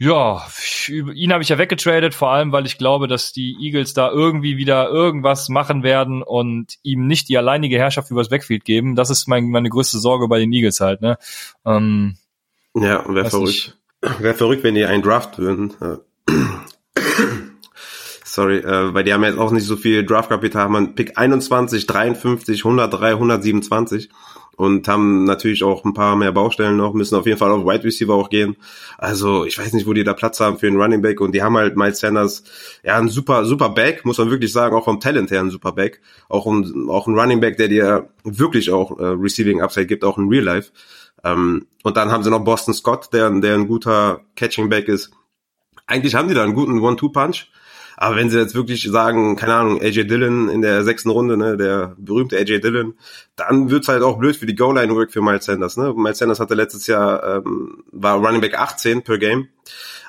Ja, 0.00 0.46
ihn 0.88 1.32
habe 1.32 1.42
ich 1.42 1.48
ja 1.48 1.58
weggetradet, 1.58 2.14
vor 2.14 2.30
allem, 2.30 2.52
weil 2.52 2.66
ich 2.66 2.78
glaube, 2.78 3.08
dass 3.08 3.32
die 3.32 3.56
Eagles 3.60 3.94
da 3.94 4.10
irgendwie 4.10 4.56
wieder 4.56 4.88
irgendwas 4.88 5.48
machen 5.48 5.82
werden 5.82 6.22
und 6.22 6.74
ihm 6.84 7.08
nicht 7.08 7.28
die 7.28 7.36
alleinige 7.36 7.78
Herrschaft 7.78 8.12
übers 8.12 8.28
Backfield 8.28 8.64
geben. 8.64 8.94
Das 8.94 9.10
ist 9.10 9.26
mein, 9.26 9.50
meine 9.50 9.68
größte 9.68 9.98
Sorge 9.98 10.28
bei 10.28 10.38
den 10.38 10.52
Eagles 10.52 10.80
halt. 10.80 11.00
Ne? 11.00 11.18
Ähm, 11.66 12.16
ja, 12.74 13.04
wäre 13.12 13.28
verrückt. 13.28 13.76
Wäre 14.20 14.34
verrückt, 14.34 14.62
wenn 14.62 14.76
die 14.76 14.84
einen 14.84 15.02
Draft 15.02 15.38
würden 15.38 15.74
sorry, 18.24 18.58
äh, 18.58 18.94
weil 18.94 19.02
die 19.02 19.12
haben 19.12 19.24
jetzt 19.24 19.38
auch 19.38 19.50
nicht 19.50 19.66
so 19.66 19.76
viel 19.76 20.06
Draftkapital, 20.06 20.68
man 20.68 20.94
Pick 20.94 21.18
21, 21.18 21.86
53, 21.86 22.64
103, 22.64 23.10
127 23.10 24.08
und 24.58 24.88
haben 24.88 25.22
natürlich 25.22 25.62
auch 25.62 25.84
ein 25.84 25.94
paar 25.94 26.16
mehr 26.16 26.32
Baustellen 26.32 26.76
noch, 26.76 26.92
müssen 26.92 27.14
auf 27.14 27.26
jeden 27.26 27.38
Fall 27.38 27.52
auf 27.52 27.64
Wide 27.64 27.84
Receiver 27.84 28.12
auch 28.12 28.28
gehen. 28.28 28.56
Also 28.98 29.44
ich 29.44 29.56
weiß 29.56 29.72
nicht, 29.72 29.86
wo 29.86 29.92
die 29.92 30.02
da 30.02 30.14
Platz 30.14 30.40
haben 30.40 30.58
für 30.58 30.66
einen 30.66 30.80
Running 30.80 31.00
Back 31.00 31.20
und 31.20 31.30
die 31.32 31.44
haben 31.44 31.56
halt 31.56 31.76
Miles 31.76 32.00
Sanders, 32.00 32.42
ja, 32.82 32.98
ein 32.98 33.08
super, 33.08 33.44
super 33.44 33.68
Back, 33.68 34.04
muss 34.04 34.18
man 34.18 34.30
wirklich 34.30 34.52
sagen, 34.52 34.74
auch 34.74 34.84
vom 34.84 34.98
Talent 34.98 35.30
her 35.30 35.40
ein 35.40 35.50
super 35.50 35.70
Back. 35.70 36.00
Auch 36.28 36.44
ein, 36.46 36.88
auch 36.90 37.06
ein 37.06 37.16
Running 37.16 37.38
Back, 37.38 37.56
der 37.56 37.68
dir 37.68 38.08
wirklich 38.24 38.72
auch 38.72 38.98
äh, 38.98 39.04
Receiving 39.04 39.62
Upside 39.62 39.86
gibt, 39.86 40.02
auch 40.02 40.18
in 40.18 40.28
Real 40.28 40.44
Life. 40.44 40.72
Ähm, 41.22 41.68
und 41.84 41.96
dann 41.96 42.10
haben 42.10 42.24
sie 42.24 42.30
noch 42.30 42.42
Boston 42.42 42.74
Scott, 42.74 43.12
der, 43.12 43.30
der 43.30 43.54
ein 43.54 43.68
guter 43.68 44.22
Catching 44.34 44.68
Back 44.68 44.88
ist. 44.88 45.12
Eigentlich 45.86 46.16
haben 46.16 46.26
die 46.26 46.34
da 46.34 46.42
einen 46.42 46.54
guten 46.54 46.80
One-Two-Punch. 46.80 47.46
Aber 48.00 48.14
wenn 48.14 48.30
sie 48.30 48.38
jetzt 48.38 48.54
wirklich 48.54 48.84
sagen, 48.84 49.34
keine 49.34 49.54
Ahnung, 49.54 49.80
AJ 49.82 50.04
Dillon 50.04 50.48
in 50.48 50.62
der 50.62 50.84
sechsten 50.84 51.10
Runde, 51.10 51.36
ne, 51.36 51.56
der 51.56 51.96
berühmte 51.98 52.38
AJ 52.38 52.60
Dillon, 52.60 52.94
dann 53.34 53.70
wird's 53.70 53.88
halt 53.88 54.04
auch 54.04 54.18
blöd 54.18 54.36
für 54.36 54.46
die 54.46 54.54
Goal-Line-Work 54.54 55.10
für 55.10 55.20
Miles 55.20 55.46
Sanders. 55.46 55.76
Ne? 55.76 55.92
Miles 55.96 56.18
Sanders 56.18 56.38
hatte 56.38 56.54
letztes 56.54 56.86
Jahr, 56.86 57.38
ähm, 57.38 57.82
war 57.90 58.24
Running 58.24 58.40
Back 58.40 58.56
18 58.56 59.02
per 59.02 59.18
Game, 59.18 59.48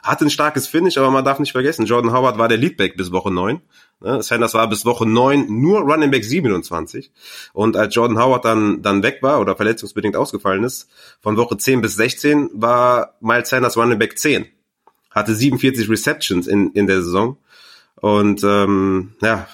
hatte 0.04 0.26
ein 0.26 0.30
starkes 0.30 0.68
Finish, 0.68 1.00
aber 1.00 1.10
man 1.10 1.26
darf 1.26 1.40
nicht 1.40 1.52
vergessen, 1.52 1.88
Jordan 1.88 2.14
Howard 2.14 2.38
war 2.38 2.48
der 2.48 2.60
Leadback 2.60 2.96
bis 2.96 3.12
Woche 3.12 3.32
9. 3.32 3.60
Ne? 4.02 4.22
Sanders 4.22 4.54
war 4.54 4.70
bis 4.70 4.86
Woche 4.86 5.08
9 5.08 5.48
nur 5.50 5.80
Running 5.80 6.12
Back 6.12 6.26
27. 6.26 7.12
Und 7.54 7.76
als 7.76 7.96
Jordan 7.96 8.20
Howard 8.20 8.46
dann, 8.46 8.84
dann 8.84 9.02
weg 9.02 9.18
war 9.24 9.42
oder 9.42 9.56
verletzungsbedingt 9.56 10.16
ausgefallen 10.16 10.64
ist, 10.64 10.92
von 11.22 11.38
Woche 11.38 11.58
10 11.58 11.82
bis 11.82 11.96
16 11.96 12.52
war 12.54 13.16
Miles 13.20 13.50
Sanders 13.50 13.78
Running 13.78 13.98
Back 13.98 14.20
10. 14.20 14.46
Hatte 15.10 15.34
47 15.34 15.90
Receptions 15.90 16.46
in, 16.46 16.72
in 16.74 16.86
der 16.86 17.02
Saison 17.02 17.38
und 18.02 18.44
ähm, 18.44 19.14
ja, 19.22 19.48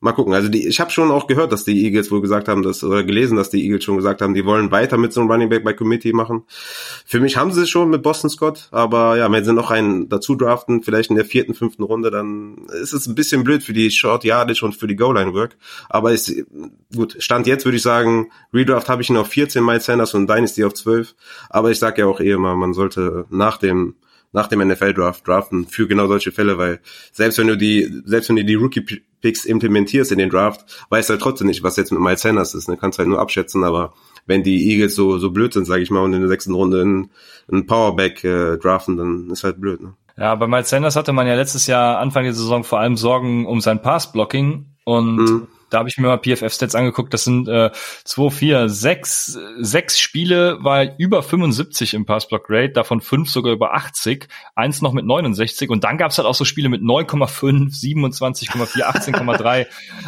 mal 0.00 0.12
gucken. 0.12 0.32
Also 0.32 0.48
die, 0.48 0.66
ich 0.66 0.80
habe 0.80 0.90
schon 0.90 1.10
auch 1.10 1.26
gehört, 1.26 1.52
dass 1.52 1.64
die 1.64 1.84
Eagles 1.84 2.10
wohl 2.10 2.22
gesagt 2.22 2.48
haben, 2.48 2.62
dass 2.62 2.82
oder 2.82 3.04
gelesen, 3.04 3.36
dass 3.36 3.50
die 3.50 3.62
Eagles 3.62 3.84
schon 3.84 3.96
gesagt 3.96 4.22
haben, 4.22 4.34
die 4.34 4.44
wollen 4.44 4.70
weiter 4.70 4.96
mit 4.96 5.12
so 5.12 5.20
einem 5.20 5.30
Running 5.30 5.50
Back 5.50 5.62
bei 5.62 5.74
Committee 5.74 6.12
machen. 6.12 6.44
Für 7.04 7.20
mich 7.20 7.36
haben 7.36 7.52
sie 7.52 7.62
es 7.62 7.70
schon 7.70 7.90
mit 7.90 8.02
Boston 8.02 8.30
Scott, 8.30 8.68
aber 8.70 9.16
ja, 9.16 9.30
wenn 9.30 9.44
sie 9.44 9.52
noch 9.52 9.70
einen 9.70 10.08
dazu 10.08 10.34
draften, 10.34 10.82
vielleicht 10.82 11.10
in 11.10 11.16
der 11.16 11.26
vierten, 11.26 11.54
fünften 11.54 11.82
Runde, 11.82 12.10
dann 12.10 12.66
ist 12.82 12.94
es 12.94 13.06
ein 13.06 13.14
bisschen 13.14 13.44
blöd 13.44 13.62
für 13.62 13.74
die 13.74 13.90
Short 13.90 14.24
Yardage 14.24 14.64
und 14.64 14.74
für 14.74 14.86
die 14.86 14.96
Goal 14.96 15.16
Line 15.16 15.34
Work. 15.34 15.56
Aber 15.88 16.12
ist 16.12 16.32
gut. 16.94 17.16
Stand 17.18 17.46
jetzt 17.46 17.64
würde 17.64 17.76
ich 17.76 17.82
sagen, 17.82 18.30
Redraft 18.54 18.88
habe 18.88 19.02
ich 19.02 19.10
ihn 19.10 19.16
auf 19.16 19.28
14, 19.28 19.64
Miles 19.64 19.84
Sanders 19.84 20.14
und 20.14 20.28
Dynasty 20.28 20.64
auf 20.64 20.74
12. 20.74 21.14
Aber 21.50 21.70
ich 21.70 21.78
sage 21.78 22.02
ja 22.02 22.06
auch 22.06 22.20
eh 22.20 22.30
immer, 22.30 22.56
man 22.56 22.72
sollte 22.72 23.26
nach 23.28 23.58
dem 23.58 23.94
nach 24.32 24.46
dem 24.46 24.66
NFL-Draft 24.66 25.26
draften 25.26 25.66
für 25.66 25.88
genau 25.88 26.06
solche 26.06 26.32
Fälle, 26.32 26.58
weil 26.58 26.80
selbst 27.12 27.38
wenn 27.38 27.48
du 27.48 27.56
die, 27.56 28.02
selbst 28.04 28.28
wenn 28.28 28.36
du 28.36 28.44
die 28.44 28.54
Rookie-Picks 28.54 29.44
implementierst 29.44 30.12
in 30.12 30.18
den 30.18 30.30
Draft, 30.30 30.84
weißt 30.90 31.08
du 31.08 31.12
halt 31.12 31.22
trotzdem 31.22 31.48
nicht, 31.48 31.62
was 31.62 31.76
jetzt 31.76 31.90
mit 31.90 32.00
Miles 32.00 32.22
Sanders 32.22 32.54
ist. 32.54 32.68
Ne? 32.68 32.76
Kannst 32.76 32.98
halt 32.98 33.08
nur 33.08 33.18
abschätzen, 33.18 33.64
aber 33.64 33.92
wenn 34.26 34.42
die 34.42 34.70
Eagles 34.70 34.94
so, 34.94 35.18
so 35.18 35.30
blöd 35.30 35.52
sind, 35.52 35.64
sage 35.64 35.82
ich 35.82 35.90
mal, 35.90 36.00
und 36.00 36.12
in 36.12 36.20
der 36.20 36.28
sechsten 36.28 36.54
Runde 36.54 36.82
einen 36.82 37.66
Powerback 37.66 38.22
äh, 38.22 38.56
draften, 38.58 38.96
dann 38.96 39.30
ist 39.30 39.42
halt 39.42 39.60
blöd. 39.60 39.80
Ne? 39.80 39.94
Ja, 40.16 40.34
bei 40.34 40.46
Miles 40.46 40.68
Sanders 40.68 40.96
hatte 40.96 41.12
man 41.12 41.26
ja 41.26 41.34
letztes 41.34 41.66
Jahr 41.66 41.98
Anfang 41.98 42.24
der 42.24 42.34
Saison 42.34 42.62
vor 42.62 42.78
allem 42.78 42.96
Sorgen 42.96 43.46
um 43.46 43.60
sein 43.60 43.82
Pass-Blocking 43.82 44.66
und 44.84 45.16
mhm. 45.16 45.48
Da 45.70 45.78
habe 45.78 45.88
ich 45.88 45.98
mir 45.98 46.08
mal 46.08 46.18
PFF-Stats 46.18 46.74
angeguckt. 46.74 47.14
Das 47.14 47.24
sind 47.24 47.48
äh, 47.48 47.70
2, 48.04 48.30
4, 48.30 48.68
6, 48.68 49.38
6 49.60 49.98
Spiele 49.98 50.58
war 50.62 50.98
über 50.98 51.22
75 51.22 51.94
im 51.94 52.06
Passblock-Rate, 52.06 52.72
davon 52.72 53.00
5 53.00 53.30
sogar 53.30 53.52
über 53.52 53.74
80, 53.74 54.28
eins 54.54 54.82
noch 54.82 54.92
mit 54.92 55.04
69 55.04 55.70
und 55.70 55.84
dann 55.84 55.98
gab 55.98 56.10
es 56.10 56.18
halt 56.18 56.26
auch 56.26 56.34
so 56.34 56.44
Spiele 56.44 56.68
mit 56.68 56.82
9,5, 56.82 57.72
27,4, 57.80 58.82
18,3. 58.82 59.66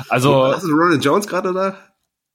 Also. 0.09 0.43
Was 0.43 0.65
ist 0.65 0.71
Ronald 0.71 1.05
Jones 1.05 1.27
gerade 1.27 1.53
da? 1.53 1.77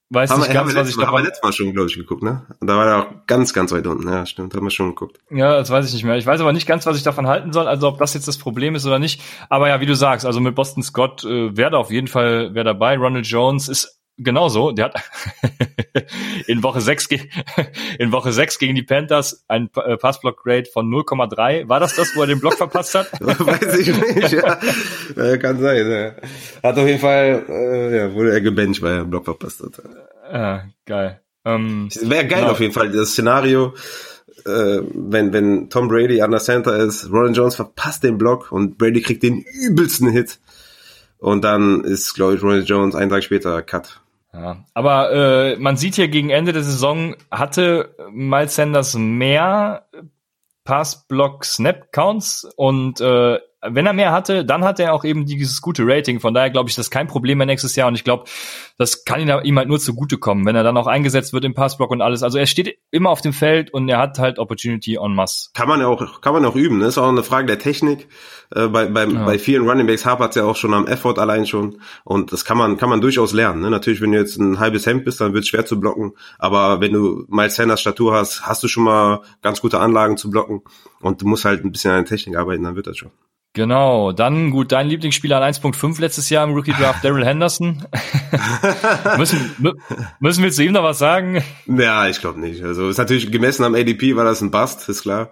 Weiß 0.09 0.29
haben 0.29 0.39
nicht 0.39 0.49
wir, 0.49 0.53
ganz, 0.53 0.73
was 0.73 0.89
ich 0.89 0.95
davon... 0.95 1.07
Haben 1.07 1.17
wir 1.17 1.25
letztes 1.25 1.43
Mal 1.43 1.51
schon, 1.51 1.73
glaube 1.73 1.89
ich, 1.89 1.95
geguckt, 1.95 2.23
ne? 2.23 2.45
Da 2.61 2.77
war 2.77 2.85
er 2.87 2.97
auch 2.99 3.07
ganz, 3.27 3.53
ganz 3.53 3.73
weit 3.73 3.85
unten. 3.87 4.07
Ja, 4.07 4.25
stimmt, 4.25 4.55
haben 4.55 4.63
wir 4.63 4.71
schon 4.71 4.89
geguckt. 4.89 5.19
Ja, 5.29 5.57
das 5.57 5.69
weiß 5.69 5.85
ich 5.85 5.93
nicht 5.93 6.05
mehr. 6.05 6.15
Ich 6.15 6.25
weiß 6.25 6.39
aber 6.39 6.53
nicht 6.53 6.65
ganz, 6.65 6.85
was 6.85 6.95
ich 6.95 7.03
davon 7.03 7.27
halten 7.27 7.51
soll, 7.51 7.67
also 7.67 7.89
ob 7.89 7.99
das 7.99 8.13
jetzt 8.13 8.27
das 8.27 8.37
Problem 8.37 8.75
ist 8.75 8.85
oder 8.85 8.99
nicht. 8.99 9.21
Aber 9.49 9.67
ja, 9.67 9.81
wie 9.81 9.85
du 9.85 9.95
sagst, 9.95 10.25
also 10.25 10.39
mit 10.39 10.55
Boston 10.55 10.81
Scott 10.81 11.25
äh, 11.25 11.55
wäre 11.57 11.71
da 11.71 11.77
auf 11.77 11.91
jeden 11.91 12.07
Fall 12.07 12.51
wer 12.53 12.63
dabei. 12.63 12.97
Ronald 12.97 13.27
Jones 13.27 13.67
ist 13.67 13.96
genauso. 14.17 14.71
Der 14.71 14.85
hat 14.85 14.95
in 16.47 16.63
Woche 16.63 16.81
6 16.81 17.07
in 17.99 18.11
Woche 18.11 18.33
6 18.33 18.59
gegen 18.59 18.75
die 18.75 18.83
Panthers 18.83 19.43
ein 19.47 19.69
äh, 19.75 19.97
Passblock 19.97 20.43
Grade 20.43 20.65
von 20.71 20.89
0,3. 20.89 21.69
War 21.69 21.79
das 21.79 21.95
das, 21.95 22.15
wo 22.15 22.21
er 22.21 22.27
den 22.27 22.39
Block 22.39 22.55
verpasst 22.55 22.95
hat? 22.95 23.11
Weiß 23.19 23.77
ich 23.79 23.87
nicht, 23.87 24.31
ja. 24.31 25.37
Kann 25.37 25.59
sein, 25.59 25.89
ja. 25.89 26.11
Hat 26.63 26.77
auf 26.77 26.87
jeden 26.87 26.99
Fall, 26.99 27.45
äh, 27.47 27.97
ja, 27.97 28.13
wurde 28.13 28.31
er 28.31 28.41
gebencht, 28.41 28.81
weil 28.81 28.93
er 28.93 29.01
einen 29.01 29.09
Block 29.09 29.25
verpasst 29.25 29.61
hat. 29.61 29.81
Ja, 30.31 30.65
geil. 30.85 31.21
Ähm, 31.45 31.89
Wäre 32.01 32.27
geil 32.27 32.41
genau. 32.41 32.51
auf 32.51 32.59
jeden 32.59 32.73
Fall, 32.73 32.91
das 32.91 33.11
Szenario, 33.11 33.73
äh, 34.45 34.81
wenn, 34.93 35.31
wenn 35.31 35.69
Tom 35.69 35.87
Brady 35.87 36.21
an 36.21 36.31
der 36.31 36.41
Center 36.41 36.75
ist, 36.75 37.09
Ronald 37.09 37.37
Jones 37.37 37.55
verpasst 37.55 38.03
den 38.03 38.17
Block 38.17 38.51
und 38.51 38.77
Brady 38.77 39.01
kriegt 39.01 39.23
den 39.23 39.39
übelsten 39.39 40.09
Hit. 40.09 40.39
Und 41.19 41.43
dann 41.43 41.83
ist, 41.83 42.13
glaube 42.13 42.35
ich, 42.35 42.43
Ronald 42.43 42.69
Jones 42.69 42.95
einen 42.95 43.09
Tag 43.09 43.23
später 43.23 43.61
Cut. 43.61 44.01
Ja, 44.33 44.65
aber 44.73 45.11
äh, 45.11 45.55
man 45.57 45.77
sieht 45.77 45.95
hier 45.95 46.09
gegen 46.09 46.29
Ende 46.29 46.53
der 46.53 46.63
Saison 46.63 47.15
hatte 47.31 47.95
Miles 48.11 48.55
Sanders 48.55 48.93
mehr 48.95 49.87
Pass-Block-Snap-Counts 50.63 52.51
und 52.55 52.99
äh, 52.99 53.39
wenn 53.71 53.85
er 53.85 53.93
mehr 53.93 54.11
hatte, 54.11 54.45
dann 54.45 54.63
hat 54.63 54.79
er 54.79 54.93
auch 54.93 55.03
eben 55.03 55.25
dieses 55.25 55.61
gute 55.61 55.83
Rating. 55.85 56.19
Von 56.19 56.33
daher 56.33 56.49
glaube 56.49 56.69
ich, 56.69 56.75
das 56.75 56.87
ist 56.87 56.91
kein 56.91 57.07
Problem 57.07 57.37
mehr 57.37 57.47
nächstes 57.47 57.75
Jahr. 57.75 57.87
Und 57.87 57.95
ich 57.95 58.03
glaube, 58.03 58.25
das 58.77 59.05
kann 59.05 59.21
ihm 59.21 59.57
halt 59.57 59.67
nur 59.67 59.79
zugutekommen, 59.79 60.45
wenn 60.45 60.55
er 60.55 60.63
dann 60.63 60.77
auch 60.77 60.87
eingesetzt 60.87 61.33
wird 61.33 61.45
im 61.45 61.53
Passblock 61.53 61.91
und 61.91 62.01
alles. 62.01 62.23
Also 62.23 62.37
er 62.37 62.45
steht 62.45 62.77
immer 62.91 63.09
auf 63.09 63.21
dem 63.21 63.33
Feld 63.33 63.73
und 63.73 63.89
er 63.89 63.97
hat 63.97 64.19
halt 64.19 64.39
Opportunity 64.39 64.97
on 64.97 65.15
mass. 65.15 65.51
Kann 65.53 65.67
man 65.67 65.79
ja 65.79 65.87
auch, 65.87 66.21
kann 66.21 66.33
man 66.33 66.45
auch 66.45 66.55
üben. 66.55 66.79
Das 66.79 66.89
ist 66.89 66.97
auch 66.97 67.07
eine 67.07 67.23
Frage 67.23 67.47
der 67.47 67.59
Technik. 67.59 68.07
Äh, 68.53 68.67
bei, 68.67 68.85
bei, 68.85 69.05
ja. 69.05 69.25
bei 69.25 69.39
vielen 69.39 69.67
Running 69.67 69.87
Backs 69.87 70.05
hapert 70.05 70.29
es 70.31 70.35
ja 70.35 70.43
auch 70.45 70.55
schon 70.55 70.73
am 70.73 70.87
Effort 70.87 71.17
allein 71.17 71.45
schon. 71.45 71.81
Und 72.03 72.31
das 72.31 72.45
kann 72.45 72.57
man, 72.57 72.77
kann 72.77 72.89
man 72.89 73.01
durchaus 73.01 73.33
lernen. 73.33 73.61
Ne? 73.61 73.69
Natürlich, 73.69 74.01
wenn 74.01 74.11
du 74.11 74.17
jetzt 74.19 74.37
ein 74.37 74.59
halbes 74.59 74.85
Hemd 74.85 75.05
bist, 75.05 75.21
dann 75.21 75.33
wird 75.33 75.43
es 75.43 75.49
schwer 75.49 75.65
zu 75.65 75.79
blocken. 75.79 76.13
Aber 76.37 76.79
wenn 76.81 76.93
du 76.93 77.25
Miles 77.27 77.55
Sanders 77.55 77.81
Statur 77.81 78.13
hast, 78.13 78.45
hast 78.45 78.63
du 78.63 78.67
schon 78.67 78.83
mal 78.83 79.21
ganz 79.41 79.61
gute 79.61 79.79
Anlagen 79.79 80.17
zu 80.17 80.29
blocken. 80.29 80.61
Und 81.01 81.21
du 81.21 81.27
musst 81.27 81.45
halt 81.45 81.63
ein 81.63 81.71
bisschen 81.71 81.91
an 81.91 82.03
der 82.03 82.05
Technik 82.05 82.37
arbeiten, 82.37 82.63
dann 82.63 82.75
wird 82.75 82.87
das 82.87 82.97
schon. 82.97 83.11
Genau, 83.57 84.11
dann 84.11 84.51
gut, 84.51 84.71
dein 84.71 84.87
Lieblingsspieler 84.87 85.41
an 85.41 85.51
1.5 85.51 85.99
letztes 85.99 86.29
Jahr 86.29 86.47
im 86.47 86.53
Rookie 86.53 86.73
Draft, 86.73 87.03
Daryl 87.03 87.25
Henderson. 87.25 87.83
müssen, 89.17 89.55
müssen 90.19 90.43
wir 90.43 90.51
zu 90.51 90.63
ihm 90.63 90.73
noch 90.73 90.83
was 90.83 90.99
sagen? 90.99 91.43
Ja, 91.65 92.07
ich 92.07 92.21
glaube 92.21 92.39
nicht. 92.39 92.63
Also 92.63 92.87
ist 92.87 92.99
natürlich 92.99 93.31
gemessen 93.31 93.63
am 93.63 93.73
ADP 93.73 94.15
war 94.15 94.25
das 94.25 94.41
ein 94.41 94.51
Bust, 94.51 94.87
ist 94.87 95.01
klar. 95.01 95.31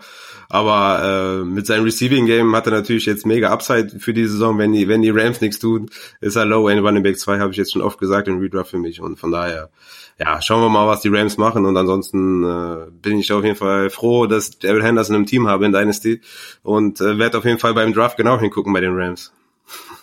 Aber 0.49 1.43
äh, 1.43 1.45
mit 1.45 1.67
seinem 1.67 1.84
Receiving 1.84 2.26
Game 2.26 2.55
hat 2.55 2.65
er 2.65 2.71
natürlich 2.71 3.05
jetzt 3.05 3.28
mega 3.28 3.51
Upside 3.51 3.99
für 3.99 4.15
die 4.15 4.26
Saison. 4.26 4.57
Wenn 4.57 4.73
die, 4.73 4.88
wenn 4.88 5.03
die 5.03 5.11
Rams 5.11 5.39
nichts 5.39 5.59
tun, 5.59 5.91
ist 6.19 6.36
er 6.36 6.45
low 6.45 6.67
end 6.67 6.82
Running 6.82 7.03
Back 7.03 7.19
2, 7.19 7.38
habe 7.38 7.51
ich 7.51 7.57
jetzt 7.57 7.73
schon 7.73 7.84
oft 7.84 7.99
gesagt 7.99 8.28
im 8.28 8.39
Redraft 8.39 8.71
für 8.71 8.80
mich. 8.80 9.01
Und 9.01 9.19
von 9.19 9.32
daher, 9.32 9.69
ja, 10.18 10.41
schauen 10.41 10.61
wir 10.61 10.70
mal, 10.70 10.88
was 10.88 11.01
die 11.01 11.09
Rams 11.09 11.38
machen. 11.38 11.66
Und 11.66 11.76
ansonsten 11.76 12.43
äh, 12.43 12.91
bin 12.91 13.20
ich 13.20 13.32
auf 13.32 13.43
jeden 13.43 13.57
Fall 13.57 13.89
froh, 13.89 14.28
dass 14.28 14.57
Daryl 14.59 14.84
Henderson 14.84 15.16
im 15.16 15.26
Team 15.26 15.47
habe 15.47 15.66
in 15.66 15.72
Dynasty. 15.72 16.22
Und 16.63 17.01
äh, 17.01 17.18
werde 17.18 17.38
auf 17.38 17.45
jeden 17.45 17.59
Fall 17.59 17.74
beim 17.74 17.93
Draft 17.93 18.18
genau 18.18 18.39
hingucken 18.39 18.74
bei 18.74 18.82
den 18.82 18.95
Rams. 18.95 19.34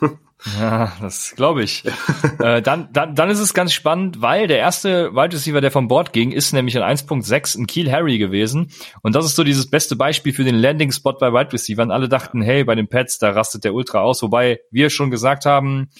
Ja, 0.58 0.92
das 1.00 1.34
glaube 1.36 1.62
ich. 1.62 1.84
äh, 2.40 2.60
dann, 2.62 2.88
dann, 2.92 3.14
dann 3.14 3.30
ist 3.30 3.38
es 3.38 3.54
ganz 3.54 3.72
spannend, 3.72 4.20
weil 4.20 4.48
der 4.48 4.58
erste 4.58 5.14
Wide 5.14 5.34
Receiver, 5.34 5.60
der 5.60 5.70
vom 5.70 5.88
Board 5.88 6.12
ging, 6.12 6.32
ist 6.32 6.52
nämlich 6.52 6.74
in 6.74 6.82
1.6 6.82 7.58
ein 7.58 7.66
Kiel 7.66 7.92
Harry 7.92 8.18
gewesen. 8.18 8.72
Und 9.02 9.14
das 9.14 9.24
ist 9.24 9.36
so 9.36 9.44
dieses 9.44 9.70
beste 9.70 9.94
Beispiel 9.94 10.32
für 10.32 10.44
den 10.44 10.56
Landing-Spot 10.56 11.12
bei 11.12 11.32
Wide 11.32 11.52
Receivers. 11.52 11.90
Alle 11.90 12.08
dachten, 12.08 12.42
hey, 12.42 12.64
bei 12.64 12.74
den 12.74 12.88
Pets, 12.88 13.18
da 13.18 13.30
rastet 13.30 13.64
der 13.64 13.74
Ultra 13.74 14.00
aus. 14.00 14.22
Wobei 14.22 14.60
wir 14.70 14.90
schon 14.90 15.10
gesagt 15.10 15.46
haben, 15.46 15.90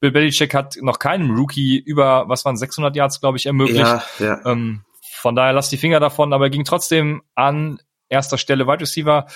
Bill 0.00 0.12
Belichick 0.12 0.54
hat 0.54 0.76
noch 0.80 0.98
keinem 0.98 1.30
Rookie 1.30 1.78
über, 1.78 2.28
was 2.28 2.44
waren 2.44 2.56
600 2.56 2.94
Yards, 2.94 3.20
glaube 3.20 3.38
ich, 3.38 3.46
ermöglicht. 3.46 3.80
Ja, 3.80 4.02
ja. 4.18 4.40
Ähm, 4.46 4.84
von 5.00 5.34
daher 5.34 5.52
lasst 5.52 5.72
die 5.72 5.76
Finger 5.76 6.00
davon, 6.00 6.32
aber 6.32 6.46
er 6.46 6.50
ging 6.50 6.64
trotzdem 6.64 7.22
an 7.34 7.80
erster 8.08 8.38
Stelle 8.38 8.66
Wide 8.66 8.80
Receiver. 8.80 9.26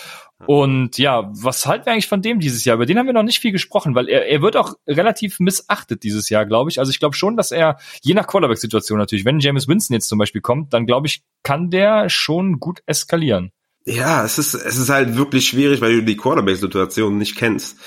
Und 0.47 0.99
ja, 0.99 1.31
was 1.35 1.67
halten 1.67 1.87
wir 1.87 1.93
eigentlich 1.93 2.09
von 2.09 2.23
dem 2.23 2.41
dieses 2.41 2.65
Jahr? 2.65 2.77
Über 2.77 2.87
den 2.87 2.99
haben 2.99 3.07
wir 3.07 3.13
noch 3.13 3.23
nicht 3.23 3.39
viel 3.39 3.53
gesprochen, 3.53 3.95
weil 3.95 4.09
er, 4.09 4.27
er 4.27 4.43
wird 4.43 4.57
auch 4.57 4.75
relativ 4.87 5.39
missachtet 5.41 6.03
dieses 6.03 6.29
Jahr, 6.31 6.47
glaube 6.47 6.71
ich. 6.71 6.79
Also 6.79 6.91
ich 6.91 6.99
glaube 6.99 7.15
schon, 7.15 7.37
dass 7.37 7.53
er, 7.53 7.79
je 8.03 8.15
nach 8.15 8.27
Quarterback-Situation 8.27 8.99
natürlich, 8.99 9.25
wenn 9.25 9.41
James 9.41 9.69
Winston 9.69 9.95
jetzt 9.95 10.09
zum 10.09 10.19
Beispiel 10.19 10.41
kommt, 10.41 10.73
dann 10.73 10.87
glaube 10.87 11.07
ich, 11.07 11.23
kann 11.43 11.71
der 11.71 12.09
schon 12.09 12.59
gut 12.59 12.83
eskalieren. 12.87 13.53
Ja, 13.85 14.25
es 14.25 14.39
ist, 14.39 14.55
es 14.55 14.79
ist 14.79 14.89
halt 14.91 15.17
wirklich 15.17 15.49
schwierig, 15.49 15.81
weil 15.81 15.97
du 15.97 16.03
die 16.03 16.17
Quarterback-Situation 16.17 17.19
nicht 17.19 17.37
kennst. 17.37 17.79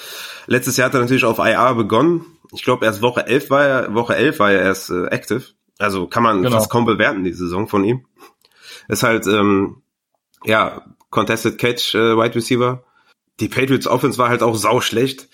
Letztes 0.45 0.78
Jahr 0.78 0.88
hat 0.88 0.93
er 0.93 1.01
natürlich 1.01 1.23
auf 1.23 1.39
IR 1.39 1.73
begonnen. 1.76 2.26
Ich 2.56 2.64
glaube, 2.64 2.86
erst 2.86 3.01
Woche 3.01 3.26
11 3.26 3.49
war 3.49 3.66
er, 3.66 3.93
Woche 3.93 4.16
11 4.16 4.39
war 4.39 4.51
er 4.51 4.62
erst 4.62 4.89
äh, 4.89 5.06
active. 5.08 5.43
Also 5.78 6.08
kann 6.08 6.24
man 6.24 6.41
genau. 6.41 6.58
fast 6.58 6.70
kaum 6.70 6.86
bewerten, 6.86 7.24
die 7.24 7.34
Saison 7.34 7.68
von 7.68 7.84
ihm. 7.84 8.06
Ist 8.88 9.03
halt, 9.03 9.28
ähm, 9.28 9.82
ja, 10.43 10.86
Contested 11.10 11.58
Catch 11.58 11.95
äh, 11.95 12.18
Wide 12.18 12.36
Receiver. 12.36 12.84
Die 13.39 13.49
Patriots 13.49 13.88
Offense 13.88 14.18
war 14.18 14.30
halt 14.30 14.43
auch 14.43 14.56
sau 14.56 14.80
schlecht. 14.80 15.28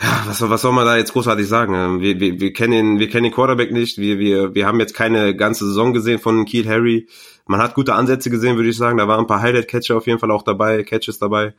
Ja, 0.00 0.24
was, 0.26 0.42
was 0.42 0.60
soll 0.60 0.72
man 0.72 0.84
da 0.84 0.96
jetzt 0.96 1.12
großartig 1.12 1.48
sagen? 1.48 1.74
Ähm, 1.74 2.00
wir, 2.00 2.20
wir, 2.20 2.38
wir 2.38 2.52
kennen 2.52 2.72
den, 2.72 2.98
wir 2.98 3.08
kennen 3.08 3.24
den 3.24 3.32
Quarterback 3.32 3.72
nicht. 3.72 3.96
Wir, 3.96 4.18
wir, 4.18 4.54
wir 4.54 4.66
haben 4.66 4.78
jetzt 4.78 4.94
keine 4.94 5.34
ganze 5.34 5.66
Saison 5.66 5.94
gesehen 5.94 6.18
von 6.18 6.44
Keel 6.44 6.68
Harry. 6.68 7.08
Man 7.46 7.62
hat 7.62 7.74
gute 7.74 7.94
Ansätze 7.94 8.28
gesehen, 8.28 8.56
würde 8.56 8.68
ich 8.68 8.76
sagen. 8.76 8.98
Da 8.98 9.08
waren 9.08 9.20
ein 9.20 9.26
paar 9.26 9.40
Highlight-Catcher 9.40 9.96
auf 9.96 10.06
jeden 10.06 10.18
Fall 10.18 10.30
auch 10.30 10.42
dabei, 10.42 10.82
Catches 10.82 11.18
dabei. 11.18 11.54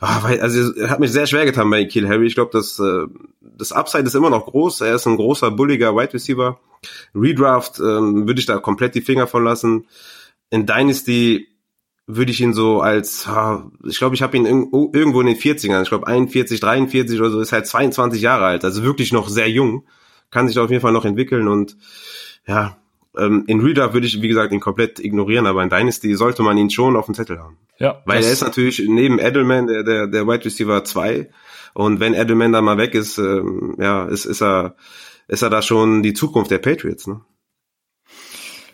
Ah, 0.00 0.24
also 0.24 0.88
hat 0.88 0.98
mich 0.98 1.12
sehr 1.12 1.26
schwer 1.26 1.44
getan 1.44 1.70
bei 1.70 1.84
Keel 1.84 2.08
Harry. 2.08 2.26
Ich 2.26 2.34
glaube, 2.34 2.50
das, 2.52 2.78
äh, 2.80 3.06
das 3.40 3.70
Upside 3.70 4.04
ist 4.04 4.14
immer 4.14 4.30
noch 4.30 4.46
groß. 4.46 4.80
Er 4.80 4.94
ist 4.94 5.06
ein 5.06 5.16
großer, 5.16 5.50
bulliger 5.50 5.94
Wide 5.94 6.14
Receiver. 6.14 6.58
Redraft 7.14 7.78
ähm, 7.78 8.26
würde 8.26 8.40
ich 8.40 8.46
da 8.46 8.58
komplett 8.58 8.94
die 8.94 9.02
Finger 9.02 9.26
von 9.26 9.44
lassen. 9.44 9.86
In 10.48 10.66
Dynasty 10.66 11.46
würde 12.16 12.30
ich 12.30 12.40
ihn 12.40 12.52
so 12.52 12.80
als, 12.80 13.28
ich 13.86 13.98
glaube, 13.98 14.14
ich 14.14 14.22
habe 14.22 14.36
ihn 14.36 14.46
irgendwo 14.46 15.20
in 15.20 15.26
den 15.26 15.36
40ern, 15.36 15.82
ich 15.82 15.88
glaube 15.88 16.06
41, 16.06 16.60
43 16.60 17.20
oder 17.20 17.30
so, 17.30 17.40
ist 17.40 17.52
halt 17.52 17.66
22 17.66 18.22
Jahre 18.22 18.46
alt, 18.46 18.64
also 18.64 18.82
wirklich 18.82 19.12
noch 19.12 19.28
sehr 19.28 19.48
jung, 19.48 19.86
kann 20.30 20.48
sich 20.48 20.58
auf 20.58 20.70
jeden 20.70 20.82
Fall 20.82 20.92
noch 20.92 21.04
entwickeln 21.04 21.48
und 21.48 21.76
ja, 22.46 22.76
ähm, 23.16 23.44
in 23.46 23.60
Reader 23.60 23.92
würde 23.92 24.06
ich, 24.06 24.22
wie 24.22 24.28
gesagt, 24.28 24.52
ihn 24.52 24.60
komplett 24.60 24.98
ignorieren, 25.00 25.46
aber 25.46 25.62
in 25.62 25.68
Dynasty 25.68 26.14
sollte 26.14 26.42
man 26.42 26.58
ihn 26.58 26.70
schon 26.70 26.96
auf 26.96 27.06
dem 27.06 27.14
Zettel 27.14 27.38
haben. 27.38 27.56
Ja. 27.78 28.02
Weil 28.04 28.22
er 28.22 28.30
ist 28.30 28.42
natürlich 28.42 28.82
neben 28.86 29.18
Edelman 29.18 29.66
der, 29.66 29.82
der, 29.82 30.06
der 30.06 30.26
Wide 30.26 30.44
Receiver 30.44 30.84
2 30.84 31.28
und 31.74 32.00
wenn 32.00 32.14
Edelman 32.14 32.52
da 32.52 32.60
mal 32.60 32.78
weg 32.78 32.94
ist, 32.94 33.18
ähm, 33.18 33.76
ja, 33.78 34.04
ist, 34.04 34.24
ist 34.24 34.42
er, 34.42 34.76
ist 35.28 35.42
er 35.42 35.50
da 35.50 35.62
schon 35.62 36.02
die 36.02 36.12
Zukunft 36.12 36.50
der 36.50 36.58
Patriots, 36.58 37.06
ne? 37.06 37.20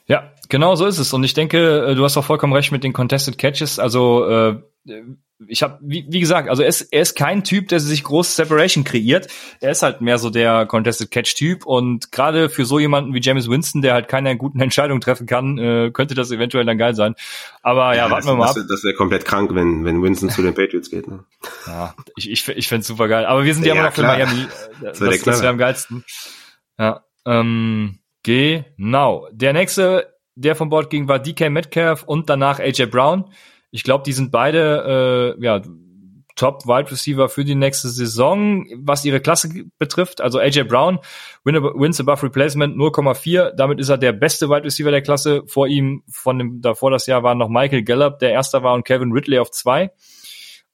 Ja, 0.07 0.33
genau 0.49 0.77
so 0.77 0.87
ist 0.87 0.99
es. 0.99 1.13
Und 1.13 1.25
ich 1.25 1.35
denke, 1.35 1.87
äh, 1.89 1.95
du 1.95 2.05
hast 2.05 2.17
auch 2.17 2.25
vollkommen 2.25 2.53
recht 2.53 2.73
mit 2.73 2.85
den 2.85 2.93
Contested 2.93 3.39
Catches. 3.39 3.79
Also 3.79 4.25
äh, 4.29 4.63
ich 5.49 5.63
habe, 5.63 5.79
wie, 5.83 6.07
wie 6.09 6.21
gesagt, 6.21 6.49
also 6.49 6.63
er 6.63 6.69
ist, 6.69 6.83
er 6.93 7.03
ist 7.03 7.17
kein 7.17 7.45
Typ, 7.45 7.69
der 7.69 7.81
sich 7.81 8.05
groß 8.05 8.37
Separation 8.37 8.85
kreiert. 8.85 9.27
Er 9.61 9.73
ist 9.73 9.83
halt 9.83 10.01
mehr 10.01 10.19
so 10.19 10.31
der 10.31 10.65
Contested 10.67 11.11
Catch-Typ. 11.11 11.67
Und 11.67 12.13
gerade 12.13 12.49
für 12.49 12.65
so 12.65 12.79
jemanden 12.79 13.15
wie 13.15 13.21
James 13.21 13.51
Winston, 13.51 13.83
der 13.83 13.95
halt 13.95 14.07
keine 14.07 14.37
guten 14.37 14.61
Entscheidungen 14.63 15.01
treffen 15.01 15.27
kann, 15.27 15.59
äh, 15.59 15.91
könnte 15.93 16.15
das 16.15 16.31
eventuell 16.31 16.65
dann 16.65 16.79
geil 16.79 16.95
sein. 16.95 17.17
Aber 17.63 17.95
ja, 17.95 18.07
ja 18.07 18.11
warten 18.11 18.29
wir 18.29 18.37
mal 18.37 18.49
ab. 18.49 18.57
Das 18.69 18.85
wäre 18.85 18.95
komplett 18.95 19.25
krank, 19.25 19.55
wenn, 19.55 19.85
wenn 19.85 20.03
Winston 20.03 20.31
zu 20.31 20.43
den 20.43 20.55
Patriots 20.55 20.91
geht. 20.91 21.09
Ne? 21.09 21.25
Ja, 21.67 21.95
ich, 22.17 22.31
ich, 22.31 22.49
ich 22.49 22.69
fände 22.69 22.87
super 22.87 23.09
geil. 23.09 23.27
Aber 23.27 23.45
wir 23.45 23.55
sind 23.55 23.67
ja, 23.67 23.75
ja 23.75 23.81
immer 23.81 23.89
noch 23.89 23.95
klar. 23.95 24.19
in 24.19 24.29
Miami. 24.29 24.47
Das, 24.81 24.99
das, 24.99 25.23
das 25.23 25.41
wäre 25.43 25.51
am 25.51 25.59
geilsten. 25.59 26.05
Ja, 26.79 27.05
ähm, 27.27 27.99
Genau. 28.27 29.29
Der 29.31 29.53
nächste, 29.53 30.13
der 30.35 30.57
von 30.57 30.69
Bord 30.69 30.91
ging, 30.91 31.07
war 31.07 31.21
DK 31.21 31.49
Metcalf 31.49 32.03
und 32.03 32.29
danach 32.29 32.59
AJ 32.59 32.87
Brown. 32.87 33.31
Ich 33.71 33.85
glaube, 33.85 34.03
die 34.05 34.13
sind 34.13 34.33
beide 34.33 35.37
äh, 35.39 35.45
ja, 35.45 35.63
Top 36.35 36.67
Wide 36.67 36.91
Receiver 36.91 37.29
für 37.29 37.45
die 37.45 37.55
nächste 37.55 37.89
Saison, 37.89 38.67
was 38.79 39.05
ihre 39.05 39.21
Klasse 39.21 39.67
betrifft. 39.79 40.21
Also 40.21 40.41
AJ 40.41 40.65
Brown 40.65 40.99
wins 41.45 42.01
above 42.01 42.25
replacement 42.25 42.77
0,4. 42.77 43.53
Damit 43.53 43.79
ist 43.79 43.91
er 43.91 43.97
der 43.97 44.13
beste 44.13 44.49
Wide 44.49 44.65
Receiver 44.65 44.91
der 44.91 45.03
Klasse. 45.03 45.45
Vor 45.47 45.69
ihm, 45.69 46.03
von 46.11 46.41
dem 46.41 46.61
davor 46.61 46.91
das 46.91 47.07
Jahr, 47.07 47.23
war 47.23 47.37
noch 47.37 47.49
Michael 47.49 47.85
Gallup, 47.85 48.19
der 48.19 48.33
erster 48.33 48.65
war, 48.65 48.75
und 48.75 48.85
Kevin 48.85 49.13
Ridley 49.13 49.39
auf 49.39 49.53
zwei. 49.53 49.93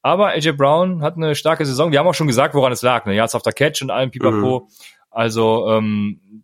Aber 0.00 0.28
AJ 0.28 0.52
Brown 0.52 1.02
hat 1.02 1.16
eine 1.16 1.34
starke 1.34 1.66
Saison. 1.66 1.92
Wir 1.92 1.98
haben 1.98 2.08
auch 2.08 2.14
schon 2.14 2.28
gesagt, 2.28 2.54
woran 2.54 2.72
es 2.72 2.80
lag. 2.80 3.04
Ne? 3.04 3.14
Yards 3.14 3.34
auf 3.34 3.42
der 3.42 3.52
Catch 3.52 3.82
und 3.82 3.90
allem 3.90 4.10
Pipapo. 4.10 4.60
Mhm. 4.60 4.74
Also 5.10 5.68
ähm, 5.68 6.42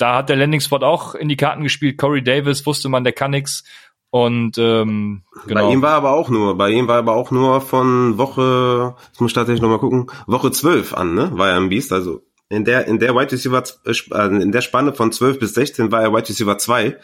da 0.00 0.16
hat 0.16 0.28
der 0.28 0.36
Landing 0.36 0.60
Spot 0.60 0.78
auch 0.78 1.14
in 1.14 1.28
die 1.28 1.36
Karten 1.36 1.62
gespielt. 1.62 1.98
Corey 1.98 2.22
Davis 2.22 2.64
wusste 2.66 2.88
man, 2.88 3.04
der 3.04 3.12
kann 3.12 3.32
nix. 3.32 3.64
Und 4.10 4.58
ähm, 4.58 5.22
genau. 5.46 5.66
Bei 5.66 5.72
ihm 5.72 5.82
war 5.82 5.92
aber 5.92 6.10
auch 6.12 6.30
nur, 6.30 6.56
bei 6.58 6.70
ihm 6.70 6.88
war 6.88 6.98
aber 6.98 7.14
auch 7.14 7.30
nur 7.30 7.60
von 7.60 8.18
Woche, 8.18 8.96
ich 9.14 9.20
muss 9.20 9.32
tatsächlich 9.32 9.62
nochmal 9.62 9.78
gucken, 9.78 10.10
Woche 10.26 10.50
12 10.50 10.94
an, 10.94 11.14
ne? 11.14 11.30
War 11.34 11.50
er 11.50 11.58
im 11.58 11.68
Beast. 11.68 11.92
Also 11.92 12.22
in 12.48 12.64
der, 12.64 12.88
in 12.88 12.98
der 12.98 13.14
White 13.14 13.32
Receiver, 13.32 13.62
äh, 13.84 14.42
in 14.42 14.50
der 14.50 14.62
Spanne 14.62 14.92
von 14.94 15.12
12 15.12 15.38
bis 15.38 15.54
16 15.54 15.92
war 15.92 16.02
er 16.02 16.12
White 16.12 16.30
Receiver 16.30 16.58
2. 16.58 16.98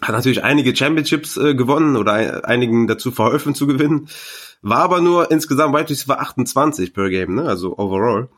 Hat 0.00 0.14
natürlich 0.14 0.42
einige 0.42 0.74
Championships 0.74 1.36
äh, 1.36 1.54
gewonnen 1.54 1.96
oder 1.96 2.46
einigen 2.48 2.86
dazu 2.86 3.10
verholfen 3.10 3.54
zu 3.54 3.66
gewinnen. 3.66 4.08
War 4.62 4.80
aber 4.80 5.02
nur 5.02 5.30
insgesamt 5.30 5.74
White 5.74 5.90
Receiver 5.90 6.18
28 6.18 6.94
per 6.94 7.10
Game, 7.10 7.34
ne? 7.34 7.42
Also 7.42 7.76
overall. 7.76 8.30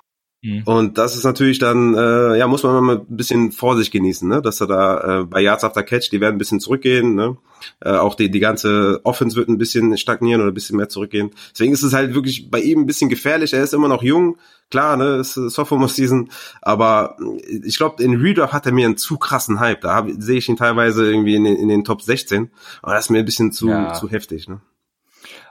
Mhm. 0.47 0.63
Und 0.65 0.99
das 0.99 1.17
ist 1.17 1.25
natürlich 1.25 1.59
dann, 1.59 1.95
äh, 1.95 2.39
ja, 2.39 2.47
muss 2.47 2.63
man 2.63 2.85
mal 2.85 2.97
ein 2.99 3.17
bisschen 3.17 3.51
Vorsicht 3.51 3.93
genießen, 3.93 4.29
ne? 4.29 4.41
dass 4.41 4.61
er 4.61 4.69
da 4.69 5.21
äh, 5.21 5.25
bei 5.25 5.41
Yards 5.41 5.65
after 5.65 5.83
Catch, 5.83 6.11
die 6.13 6.21
werden 6.21 6.37
ein 6.37 6.39
bisschen 6.39 6.61
zurückgehen, 6.61 7.15
ne? 7.15 7.37
Äh, 7.81 7.91
auch 7.91 8.15
die, 8.15 8.31
die 8.31 8.39
ganze 8.39 9.01
Offense 9.03 9.35
wird 9.35 9.49
ein 9.49 9.59
bisschen 9.59 9.97
stagnieren 9.97 10.41
oder 10.41 10.51
ein 10.51 10.55
bisschen 10.55 10.77
mehr 10.77 10.89
zurückgehen. 10.89 11.31
Deswegen 11.53 11.73
ist 11.73 11.83
es 11.83 11.95
halt 11.95 12.15
wirklich 12.15 12.51
bei 12.51 12.61
ihm 12.61 12.81
ein 12.81 12.87
bisschen 12.87 13.09
gefährlich. 13.09 13.55
Er 13.55 13.63
ist 13.63 13.75
immer 13.75 13.89
noch 13.89 14.03
jung, 14.03 14.37
klar, 14.71 14.97
ne, 14.97 15.17
ist 15.17 15.35
Sophomore 15.35 15.89
Season, 15.89 16.31
aber 16.63 17.17
ich 17.65 17.79
glaube, 17.79 18.03
in 18.03 18.21
Redraft 18.21 18.53
hat 18.53 18.67
er 18.67 18.73
mir 18.73 18.87
einen 18.87 18.99
zu 18.99 19.17
krassen 19.17 19.59
Hype. 19.59 19.81
Da 19.81 20.07
sehe 20.19 20.39
ich 20.39 20.49
ihn 20.49 20.57
teilweise 20.57 21.11
irgendwie 21.11 21.35
in 21.35 21.45
den, 21.45 21.57
in 21.57 21.69
den 21.69 21.83
Top 21.83 22.03
16, 22.03 22.51
aber 22.83 22.95
das 22.95 23.07
ist 23.07 23.11
mir 23.11 23.19
ein 23.19 23.25
bisschen 23.25 23.53
zu, 23.53 23.69
ja. 23.69 23.95
zu 23.95 24.09
heftig, 24.11 24.49
ne? 24.49 24.61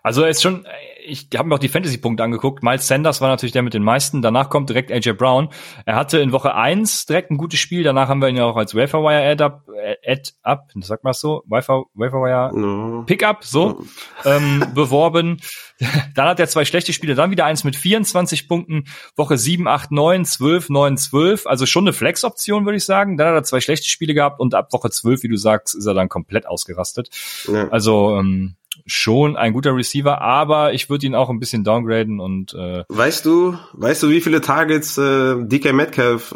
Also 0.03 0.21
er 0.21 0.29
ist 0.29 0.43
schon, 0.43 0.65
ich 1.05 1.29
habe 1.35 1.49
mir 1.49 1.55
auch 1.55 1.59
die 1.59 1.69
Fantasy-Punkte 1.69 2.23
angeguckt. 2.23 2.63
Miles 2.63 2.87
Sanders 2.87 3.21
war 3.21 3.29
natürlich 3.29 3.53
der 3.53 3.61
mit 3.61 3.73
den 3.73 3.83
meisten. 3.83 4.21
Danach 4.21 4.49
kommt 4.49 4.69
direkt 4.69 4.91
AJ 4.91 5.13
Brown. 5.13 5.49
Er 5.85 5.95
hatte 5.95 6.19
in 6.19 6.31
Woche 6.31 6.55
eins 6.55 7.05
direkt 7.05 7.31
ein 7.31 7.37
gutes 7.37 7.59
Spiel. 7.59 7.83
Danach 7.83 8.09
haben 8.09 8.21
wir 8.21 8.29
ihn 8.29 8.37
ja 8.37 8.45
auch 8.45 8.57
als 8.57 8.75
Waferwire 8.75 9.23
Add 9.23 9.43
up, 9.43 9.67
Add 10.05 10.31
up, 10.41 10.71
sag 10.81 11.03
mal 11.03 11.13
so, 11.13 11.43
Wafer, 11.47 11.83
Waferwire 11.93 12.51
no. 12.53 13.03
Pickup 13.05 13.43
so 13.43 13.69
no. 13.69 13.85
ähm, 14.25 14.65
beworben. 14.73 15.41
Dann 16.15 16.27
hat 16.27 16.39
er 16.39 16.47
zwei 16.47 16.63
schlechte 16.63 16.93
Spiele, 16.93 17.15
dann 17.15 17.31
wieder 17.31 17.43
eins 17.43 17.65
mit 17.65 17.75
24 17.75 18.47
Punkten. 18.47 18.85
Woche 19.17 19.37
7, 19.37 19.67
8, 19.67 19.91
9, 19.91 20.23
12, 20.23 20.69
9, 20.69 20.97
12. 20.97 21.47
Also 21.47 21.65
schon 21.65 21.83
eine 21.83 21.91
Flex-Option, 21.91 22.63
würde 22.63 22.77
ich 22.77 22.85
sagen. 22.85 23.17
Dann 23.17 23.27
hat 23.27 23.35
er 23.35 23.43
zwei 23.43 23.59
schlechte 23.59 23.89
Spiele 23.89 24.13
gehabt 24.13 24.39
und 24.39 24.53
ab 24.53 24.71
Woche 24.71 24.89
12, 24.89 25.23
wie 25.23 25.27
du 25.27 25.35
sagst, 25.35 25.75
ist 25.75 25.85
er 25.85 25.93
dann 25.93 26.07
komplett 26.07 26.47
ausgerastet. 26.47 27.09
Ja. 27.51 27.67
Also 27.69 28.17
ähm, 28.17 28.55
schon 28.86 29.36
ein 29.38 29.53
guter 29.53 29.76
Receiver, 29.76 30.21
aber 30.21 30.73
ich 30.73 30.89
würde 30.89 31.05
ihn 31.05 31.15
auch 31.15 31.30
ein 31.30 31.39
bisschen 31.39 31.63
downgraden 31.63 32.19
und 32.19 32.53
äh 32.53 32.84
Weißt 32.89 33.26
du, 33.26 33.57
weißt 33.73 34.03
du, 34.03 34.09
wie 34.09 34.21
viele 34.21 34.41
Targets 34.41 34.97
äh, 34.97 35.36
DK 35.45 35.73
Metcalf 35.73 36.36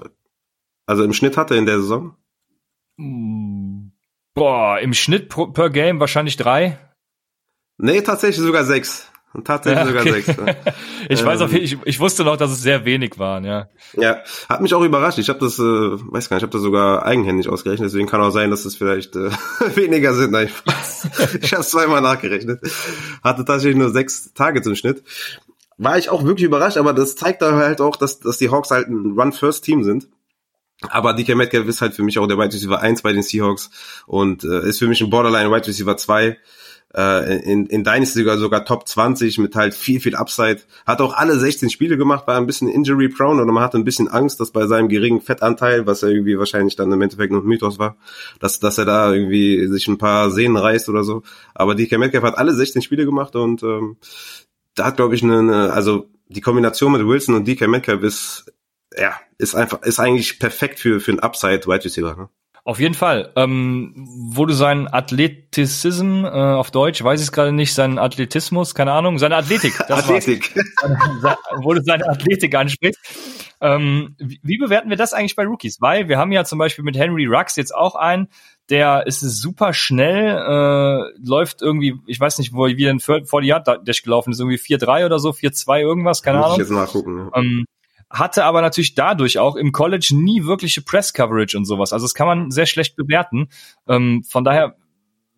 also 0.85 1.03
im 1.03 1.13
Schnitt 1.13 1.37
hatte 1.37 1.55
in 1.55 1.65
der 1.65 1.79
Saison? 1.79 2.15
Boah, 4.33 4.79
im 4.79 4.93
Schnitt 4.93 5.29
pro, 5.29 5.47
per 5.47 5.69
Game 5.69 5.99
wahrscheinlich 5.99 6.35
drei. 6.35 6.79
Nee, 7.77 8.01
tatsächlich 8.01 8.45
sogar 8.45 8.65
sechs. 8.65 9.08
Und 9.31 9.45
tatsächlich 9.45 9.93
ja, 9.93 10.01
okay. 10.01 10.23
sogar 10.23 10.45
sechs. 10.45 10.73
ich 11.09 11.19
ähm, 11.19 11.25
weiß 11.25 11.41
auf 11.41 11.53
ich, 11.53 11.77
ich 11.85 11.99
wusste 11.99 12.23
noch, 12.23 12.35
dass 12.35 12.51
es 12.51 12.61
sehr 12.61 12.83
wenig 12.85 13.19
waren, 13.19 13.45
ja. 13.45 13.69
Ja, 13.93 14.23
hat 14.47 14.61
mich 14.61 14.73
auch 14.73 14.81
überrascht. 14.81 15.19
Ich 15.19 15.29
habe 15.29 15.39
das, 15.39 15.59
äh, 15.59 15.61
weiß 15.61 16.29
gar 16.29 16.37
nicht, 16.37 16.41
ich 16.41 16.47
habe 16.47 16.51
das 16.51 16.61
sogar 16.61 17.05
eigenhändig 17.05 17.47
ausgerechnet, 17.47 17.87
deswegen 17.87 18.07
kann 18.07 18.21
auch 18.21 18.31
sein, 18.31 18.49
dass 18.49 18.65
es 18.65 18.75
vielleicht 18.75 19.15
äh, 19.15 19.29
weniger 19.75 20.15
sind. 20.15 20.31
Nein, 20.31 20.49
ich 21.41 21.53
habe 21.53 21.63
zweimal 21.63 22.01
nachgerechnet. 22.01 22.61
Hatte 23.23 23.45
tatsächlich 23.45 23.77
nur 23.77 23.91
sechs 23.91 24.33
Tage 24.33 24.63
zum 24.63 24.75
Schnitt. 24.75 25.03
War 25.77 25.97
ich 25.97 26.09
auch 26.09 26.23
wirklich 26.23 26.45
überrascht, 26.45 26.77
aber 26.77 26.93
das 26.93 27.15
zeigt 27.15 27.41
da 27.43 27.55
halt 27.55 27.81
auch, 27.81 27.95
dass, 27.95 28.19
dass 28.19 28.39
die 28.39 28.49
Hawks 28.49 28.71
halt 28.71 28.87
ein 28.87 29.13
Run-First-Team 29.17 29.83
sind. 29.83 30.07
Aber 30.89 31.13
DK 31.13 31.35
Metcalf 31.35 31.67
ist 31.67 31.81
halt 31.81 31.93
für 31.93 32.03
mich 32.03 32.17
auch 32.17 32.27
der 32.27 32.37
Wide 32.37 32.53
Receiver 32.53 32.79
1 32.79 33.01
bei 33.01 33.13
den 33.13 33.21
Seahawks 33.21 33.69
und 34.07 34.43
äh, 34.43 34.67
ist 34.67 34.79
für 34.79 34.87
mich 34.87 35.01
ein 35.01 35.09
Borderline 35.09 35.51
Wide 35.51 35.67
Receiver 35.67 35.97
2 35.97 36.37
äh, 36.95 37.39
in, 37.39 37.65
in 37.67 37.83
Dynasty 37.83 38.19
sogar, 38.19 38.37
sogar 38.37 38.65
Top 38.65 38.87
20 38.87 39.37
mit 39.37 39.55
halt 39.55 39.73
viel, 39.73 39.99
viel 39.99 40.15
Upside. 40.15 40.61
Hat 40.85 41.01
auch 41.01 41.13
alle 41.13 41.37
16 41.37 41.69
Spiele 41.69 41.97
gemacht, 41.97 42.27
war 42.27 42.37
ein 42.37 42.47
bisschen 42.47 42.67
injury 42.67 43.09
prone 43.09 43.41
und 43.41 43.47
man 43.53 43.63
hatte 43.63 43.77
ein 43.77 43.83
bisschen 43.83 44.07
Angst, 44.07 44.39
dass 44.39 44.51
bei 44.51 44.65
seinem 44.67 44.89
geringen 44.89 45.21
Fettanteil, 45.21 45.85
was 45.85 46.01
ja 46.01 46.07
irgendwie 46.07 46.37
wahrscheinlich 46.37 46.75
dann 46.75 46.91
im 46.91 47.01
Endeffekt 47.01 47.31
noch 47.31 47.43
Mythos 47.43 47.79
war, 47.79 47.97
dass, 48.39 48.59
dass 48.59 48.77
er 48.77 48.85
da 48.85 49.13
irgendwie 49.13 49.67
sich 49.67 49.87
ein 49.87 49.97
paar 49.97 50.31
Sehnen 50.31 50.57
reißt 50.57 50.89
oder 50.89 51.03
so. 51.03 51.23
Aber 51.53 51.75
DK 51.75 51.97
Metcalf 51.99 52.23
hat 52.23 52.37
alle 52.37 52.53
16 52.53 52.81
Spiele 52.81 53.05
gemacht 53.05 53.35
und 53.35 53.63
ähm, 53.63 53.97
da 54.75 54.85
hat, 54.85 54.97
glaube 54.97 55.15
ich, 55.15 55.23
eine, 55.23 55.39
eine, 55.39 55.73
also 55.73 56.09
die 56.27 56.41
Kombination 56.41 56.91
mit 56.91 57.05
Wilson 57.05 57.35
und 57.35 57.47
DK 57.47 57.67
Metcalf 57.67 58.01
ist, 58.03 58.51
ja, 58.97 59.13
ist 59.37 59.55
einfach, 59.55 59.83
ist 59.83 59.99
eigentlich 59.99 60.39
perfekt 60.39 60.79
für, 60.79 60.99
für 60.99 61.11
ein 61.11 61.19
Upside 61.19 61.67
Wide 61.67 61.85
Receiver, 61.85 62.15
ne? 62.15 62.29
Auf 62.69 62.79
jeden 62.79 62.93
Fall. 62.93 63.31
Ähm, 63.35 63.93
wo 63.95 64.45
du 64.45 64.53
seinen 64.53 64.87
Athleticism 64.87 66.23
äh, 66.23 66.27
auf 66.27 66.69
Deutsch, 66.69 67.03
weiß 67.03 67.19
ich 67.19 67.25
es 67.25 67.31
gerade 67.31 67.51
nicht, 67.51 67.73
seinen 67.73 67.97
Athletismus, 67.97 68.75
keine 68.75 68.91
Ahnung, 68.91 69.17
seine 69.17 69.37
Athletik. 69.37 69.73
Athletik. 69.89 70.53
wo 71.63 71.73
du 71.73 71.81
seine 71.81 72.07
Athletik 72.07 72.53
ansprichst. 72.53 72.99
Ähm, 73.59 74.15
wie, 74.19 74.39
wie 74.43 74.57
bewerten 74.59 74.91
wir 74.91 74.97
das 74.97 75.13
eigentlich 75.13 75.35
bei 75.35 75.47
Rookies? 75.47 75.81
Weil 75.81 76.09
wir 76.09 76.19
haben 76.19 76.31
ja 76.31 76.45
zum 76.45 76.59
Beispiel 76.59 76.85
mit 76.85 76.95
Henry 76.95 77.25
Rux 77.25 77.55
jetzt 77.55 77.73
auch 77.73 77.95
einen, 77.95 78.27
der 78.69 79.07
ist 79.07 79.21
super 79.21 79.73
schnell, 79.73 80.27
äh, 80.37 81.27
läuft 81.27 81.63
irgendwie, 81.63 81.95
ich 82.05 82.19
weiß 82.19 82.37
nicht, 82.37 82.53
wo 82.53 82.67
wie 82.67 82.75
denn 82.75 82.99
vor 82.99 83.41
die 83.41 83.47
Yard 83.47 83.67
Dash 83.83 84.03
gelaufen 84.03 84.31
ist, 84.31 84.39
irgendwie 84.39 84.59
4-3 84.59 85.07
oder 85.07 85.17
so, 85.17 85.31
4-2 85.31 85.79
irgendwas, 85.79 86.21
keine 86.21 86.37
Muss 86.37 86.45
Ahnung. 86.45 86.61
Ich 86.61 86.67
jetzt 86.67 86.75
nachgucken. 86.75 87.17
Ja. 87.17 87.39
Ähm, 87.41 87.65
hatte 88.09 88.43
aber 88.43 88.61
natürlich 88.61 88.95
dadurch 88.95 89.37
auch 89.37 89.55
im 89.55 89.71
College 89.71 90.13
nie 90.13 90.45
wirkliche 90.45 90.81
Press-Coverage 90.81 91.57
und 91.57 91.65
sowas. 91.65 91.93
Also 91.93 92.05
das 92.05 92.13
kann 92.13 92.27
man 92.27 92.51
sehr 92.51 92.65
schlecht 92.65 92.95
bewerten. 92.95 93.49
Ähm, 93.87 94.23
von 94.27 94.43
daher 94.43 94.75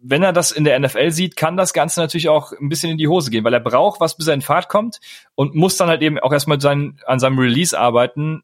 wenn 0.02 0.24
er 0.24 0.34
das 0.34 0.52
in 0.52 0.64
der 0.64 0.80
NFL 0.80 1.12
sieht, 1.12 1.36
kann 1.36 1.58
das 1.58 1.74
Ganze 1.74 2.00
natürlich 2.00 2.28
auch 2.28 2.52
ein 2.54 2.70
bisschen 2.70 2.92
in 2.92 2.98
die 2.98 3.08
Hose 3.08 3.30
gehen, 3.30 3.44
weil 3.44 3.54
er 3.54 3.60
braucht 3.60 4.00
was, 4.00 4.18
bis 4.18 4.28
er 4.28 4.34
in 4.34 4.42
Fahrt 4.42 4.68
kommt 4.68 5.00
und 5.36 5.56
muss 5.56 5.78
dann 5.78 5.90
halt 5.90 6.02
eben 6.02 6.20
auch 6.20 6.34
erstmal 6.34 6.60
sein, 6.60 7.00
an 7.06 7.20
seinem 7.20 7.38
Release 7.38 7.78
arbeiten. 7.78 8.42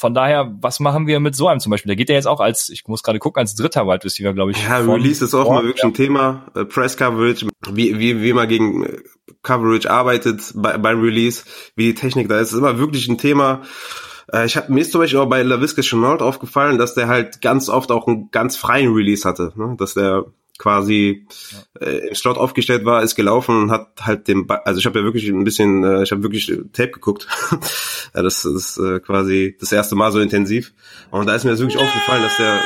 Von 0.00 0.14
daher, 0.14 0.50
was 0.62 0.80
machen 0.80 1.06
wir 1.06 1.20
mit 1.20 1.36
so 1.36 1.46
einem 1.46 1.60
zum 1.60 1.68
Beispiel? 1.68 1.90
Der 1.90 1.96
geht 1.96 2.08
ja 2.08 2.14
jetzt 2.14 2.26
auch 2.26 2.40
als, 2.40 2.70
ich 2.70 2.88
muss 2.88 3.02
gerade 3.02 3.18
gucken, 3.18 3.38
als 3.38 3.54
dritter 3.54 3.86
Wide 3.86 4.02
Receiver, 4.02 4.32
glaube 4.32 4.52
ich. 4.52 4.64
Ja, 4.64 4.78
Release 4.78 5.22
ist 5.22 5.34
auch 5.34 5.50
mal 5.50 5.62
wirklich 5.62 5.82
ja. 5.82 5.90
ein 5.90 5.92
Thema. 5.92 6.46
Äh, 6.54 6.64
Press 6.64 6.96
Coverage, 6.96 7.46
wie, 7.70 7.98
wie, 7.98 8.22
wie 8.22 8.32
man 8.32 8.48
gegen 8.48 8.86
äh, 8.86 8.96
Coverage 9.42 9.90
arbeitet 9.90 10.52
bei, 10.54 10.78
beim 10.78 11.02
Release, 11.02 11.44
wie 11.76 11.88
die 11.88 11.94
Technik 11.94 12.30
da 12.30 12.40
ist, 12.40 12.52
ist 12.52 12.58
immer 12.58 12.78
wirklich 12.78 13.08
ein 13.08 13.18
Thema. 13.18 13.60
Äh, 14.32 14.46
ich 14.46 14.56
habe 14.56 14.72
mir 14.72 14.80
ist 14.80 14.92
zum 14.92 15.02
Beispiel 15.02 15.18
auch 15.18 15.28
bei 15.28 15.42
LaVisca 15.42 15.82
Chenault 15.82 16.22
aufgefallen, 16.22 16.78
dass 16.78 16.94
der 16.94 17.06
halt 17.06 17.42
ganz 17.42 17.68
oft 17.68 17.92
auch 17.92 18.06
einen 18.06 18.30
ganz 18.30 18.56
freien 18.56 18.94
Release 18.94 19.28
hatte, 19.28 19.52
ne? 19.54 19.74
dass 19.76 19.92
der 19.92 20.24
quasi 20.60 21.26
ja. 21.80 21.86
äh, 21.86 22.08
im 22.08 22.14
Slot 22.14 22.36
aufgestellt 22.36 22.84
war, 22.84 23.02
ist 23.02 23.14
gelaufen 23.14 23.56
und 23.56 23.70
hat 23.70 23.88
halt 24.02 24.28
den, 24.28 24.46
ba 24.46 24.56
also 24.66 24.78
ich 24.78 24.84
habe 24.84 24.98
ja 24.98 25.04
wirklich 25.06 25.26
ein 25.28 25.42
bisschen, 25.42 25.82
äh, 25.82 26.02
ich 26.02 26.12
habe 26.12 26.22
wirklich 26.22 26.52
Tape 26.74 26.90
geguckt. 26.90 27.26
ja, 28.14 28.22
das 28.22 28.44
ist 28.44 28.76
äh, 28.76 29.00
quasi 29.00 29.56
das 29.58 29.72
erste 29.72 29.96
Mal 29.96 30.12
so 30.12 30.20
intensiv 30.20 30.74
und 31.10 31.26
da 31.26 31.34
ist 31.34 31.44
mir 31.44 31.58
wirklich 31.58 31.78
aufgefallen, 31.78 32.22
dass 32.22 32.36
der 32.36 32.60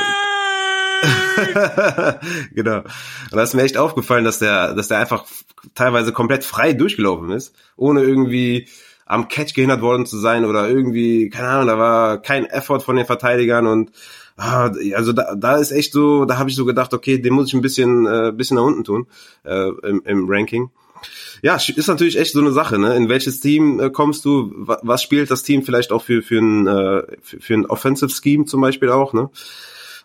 genau. 2.53 2.77
Und 2.79 2.85
da 3.31 3.43
ist 3.43 3.53
mir 3.53 3.63
echt 3.63 3.77
aufgefallen, 3.77 4.25
dass 4.25 4.39
der, 4.39 4.73
dass 4.73 4.89
der 4.89 4.99
einfach 4.99 5.25
teilweise 5.73 6.11
komplett 6.11 6.43
frei 6.43 6.73
durchgelaufen 6.73 7.31
ist, 7.31 7.55
ohne 7.77 8.01
irgendwie 8.01 8.67
am 9.05 9.27
Catch 9.27 9.53
gehindert 9.53 9.81
worden 9.81 10.05
zu 10.05 10.17
sein 10.17 10.45
oder 10.45 10.67
irgendwie, 10.67 11.29
keine 11.29 11.47
Ahnung, 11.47 11.67
da 11.67 11.77
war 11.77 12.21
kein 12.21 12.45
Effort 12.45 12.81
von 12.81 12.95
den 12.95 13.05
Verteidigern 13.05 13.67
und 13.67 13.91
ah, 14.37 14.71
also 14.95 15.13
da, 15.13 15.35
da 15.35 15.57
ist 15.57 15.71
echt 15.71 15.93
so, 15.93 16.25
da 16.25 16.37
habe 16.37 16.49
ich 16.49 16.55
so 16.55 16.65
gedacht, 16.65 16.93
okay, 16.93 17.19
den 17.19 17.33
muss 17.33 17.47
ich 17.47 17.53
ein 17.53 17.61
bisschen, 17.61 18.05
äh, 18.05 18.31
bisschen 18.31 18.57
nach 18.57 18.63
unten 18.63 18.83
tun 18.83 19.07
äh, 19.43 19.69
im, 19.83 20.01
im 20.05 20.25
Ranking. 20.27 20.71
Ja, 21.41 21.55
ist 21.55 21.87
natürlich 21.87 22.17
echt 22.17 22.33
so 22.33 22.39
eine 22.39 22.51
Sache, 22.51 22.79
ne? 22.79 22.95
In 22.95 23.09
welches 23.09 23.39
Team 23.39 23.79
äh, 23.79 23.91
kommst 23.91 24.25
du? 24.25 24.51
Was 24.57 25.03
spielt 25.03 25.29
das 25.29 25.43
Team 25.43 25.61
vielleicht 25.61 25.91
auch 25.91 26.01
für 26.01 26.23
für 26.23 26.39
ein 26.39 26.65
äh, 26.65 27.03
für, 27.21 27.39
für 27.39 27.53
ein 27.53 27.65
Offensive 27.67 28.09
Scheme 28.09 28.45
zum 28.45 28.61
Beispiel 28.61 28.89
auch, 28.89 29.13
ne? 29.13 29.29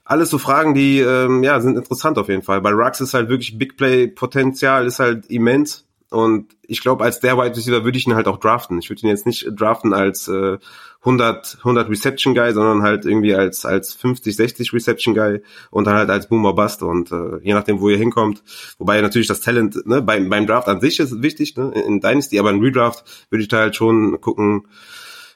Alles 0.04 0.28
so 0.28 0.36
Fragen, 0.36 0.74
die 0.74 0.98
ähm, 0.98 1.42
ja 1.42 1.60
sind 1.60 1.78
interessant 1.78 2.18
auf 2.18 2.28
jeden 2.28 2.42
Fall. 2.42 2.60
Bei 2.60 2.70
Rux 2.70 3.00
ist 3.00 3.14
halt 3.14 3.30
wirklich 3.30 3.56
Big 3.56 3.78
Play 3.78 4.08
Potenzial 4.08 4.86
ist 4.86 4.98
halt 4.98 5.26
immens 5.30 5.86
und 6.10 6.56
ich 6.66 6.80
glaube, 6.80 7.04
als 7.04 7.20
der 7.20 7.36
Wide 7.38 7.56
Receiver 7.56 7.84
würde 7.84 7.96
ich 7.96 8.06
ihn 8.06 8.14
halt 8.14 8.26
auch 8.26 8.38
draften. 8.38 8.78
Ich 8.80 8.90
würde 8.90 9.02
ihn 9.02 9.08
jetzt 9.08 9.26
nicht 9.26 9.48
draften 9.54 9.94
als 9.94 10.26
äh, 10.26 10.58
100, 11.02 11.58
100 11.58 11.88
Reception 11.88 12.34
Guy, 12.34 12.52
sondern 12.52 12.82
halt 12.82 13.04
irgendwie 13.04 13.34
als, 13.34 13.64
als 13.64 13.94
50, 13.94 14.34
60 14.34 14.72
Reception 14.72 15.14
Guy 15.14 15.40
und 15.70 15.86
dann 15.86 15.94
halt 15.94 16.10
als 16.10 16.28
Boomer 16.28 16.52
Bust 16.52 16.82
und 16.82 17.12
äh, 17.12 17.38
je 17.42 17.54
nachdem, 17.54 17.80
wo 17.80 17.88
ihr 17.88 17.96
hinkommt. 17.96 18.42
Wobei 18.78 19.00
natürlich 19.00 19.28
das 19.28 19.40
Talent 19.40 19.86
ne, 19.86 20.02
beim, 20.02 20.28
beim 20.28 20.46
Draft 20.46 20.68
an 20.68 20.80
sich 20.80 20.98
ist 20.98 21.22
wichtig, 21.22 21.56
ne, 21.56 21.72
in 21.86 22.00
Dynasty, 22.00 22.38
aber 22.40 22.50
in 22.50 22.60
Redraft 22.60 23.26
würde 23.30 23.42
ich 23.42 23.48
da 23.48 23.58
halt 23.58 23.76
schon 23.76 24.20
gucken, 24.20 24.66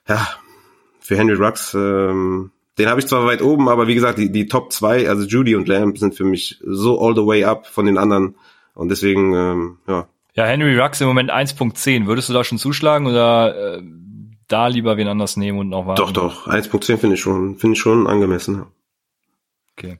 ja, 0.08 0.26
für 0.98 1.16
Henry 1.16 1.34
Rux, 1.34 1.74
ähm, 1.74 2.50
den 2.78 2.88
habe 2.88 2.98
ich 2.98 3.06
zwar 3.06 3.24
weit 3.26 3.42
oben, 3.42 3.68
aber 3.68 3.86
wie 3.86 3.94
gesagt, 3.94 4.18
die, 4.18 4.32
die 4.32 4.48
Top 4.48 4.72
2, 4.72 5.08
also 5.08 5.24
Judy 5.24 5.54
und 5.54 5.68
Lamb, 5.68 5.98
sind 5.98 6.16
für 6.16 6.24
mich 6.24 6.60
so 6.64 7.00
all 7.00 7.14
the 7.14 7.24
way 7.24 7.44
up 7.44 7.68
von 7.68 7.86
den 7.86 7.98
anderen. 7.98 8.34
Und 8.74 8.88
deswegen, 8.88 9.32
ähm, 9.34 9.78
ja, 9.86 10.08
ja, 10.34 10.44
Henry 10.44 10.78
Rux 10.78 11.00
im 11.00 11.06
Moment 11.06 11.32
1.10. 11.32 12.06
Würdest 12.06 12.28
du 12.28 12.32
da 12.32 12.44
schon 12.44 12.58
zuschlagen 12.58 13.06
oder 13.06 13.76
äh, 13.76 13.82
da 14.48 14.66
lieber 14.66 14.96
wen 14.96 15.08
anders 15.08 15.36
nehmen 15.36 15.58
und 15.58 15.68
noch 15.68 15.86
warten? 15.86 16.00
Doch, 16.00 16.12
doch. 16.12 16.48
1.10 16.48 16.98
finde 16.98 17.14
ich 17.14 17.20
schon, 17.20 17.56
finde 17.56 17.74
ich 17.74 17.80
schon 17.80 18.06
angemessen. 18.06 18.66
Okay. 19.76 19.98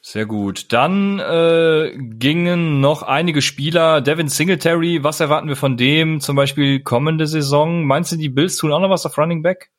Sehr 0.00 0.24
gut. 0.24 0.72
Dann 0.72 1.18
äh, 1.18 1.92
gingen 1.96 2.80
noch 2.80 3.02
einige 3.02 3.42
Spieler. 3.42 4.00
Devin 4.00 4.28
Singletary, 4.28 5.02
was 5.02 5.20
erwarten 5.20 5.48
wir 5.48 5.56
von 5.56 5.76
dem 5.76 6.20
zum 6.20 6.36
Beispiel 6.36 6.80
kommende 6.80 7.26
Saison? 7.26 7.84
Meinst 7.84 8.12
du, 8.12 8.16
die 8.16 8.28
Bills 8.28 8.56
tun 8.56 8.72
auch 8.72 8.80
noch 8.80 8.90
was 8.90 9.04
auf 9.04 9.18
Running 9.18 9.42
Back? 9.42 9.70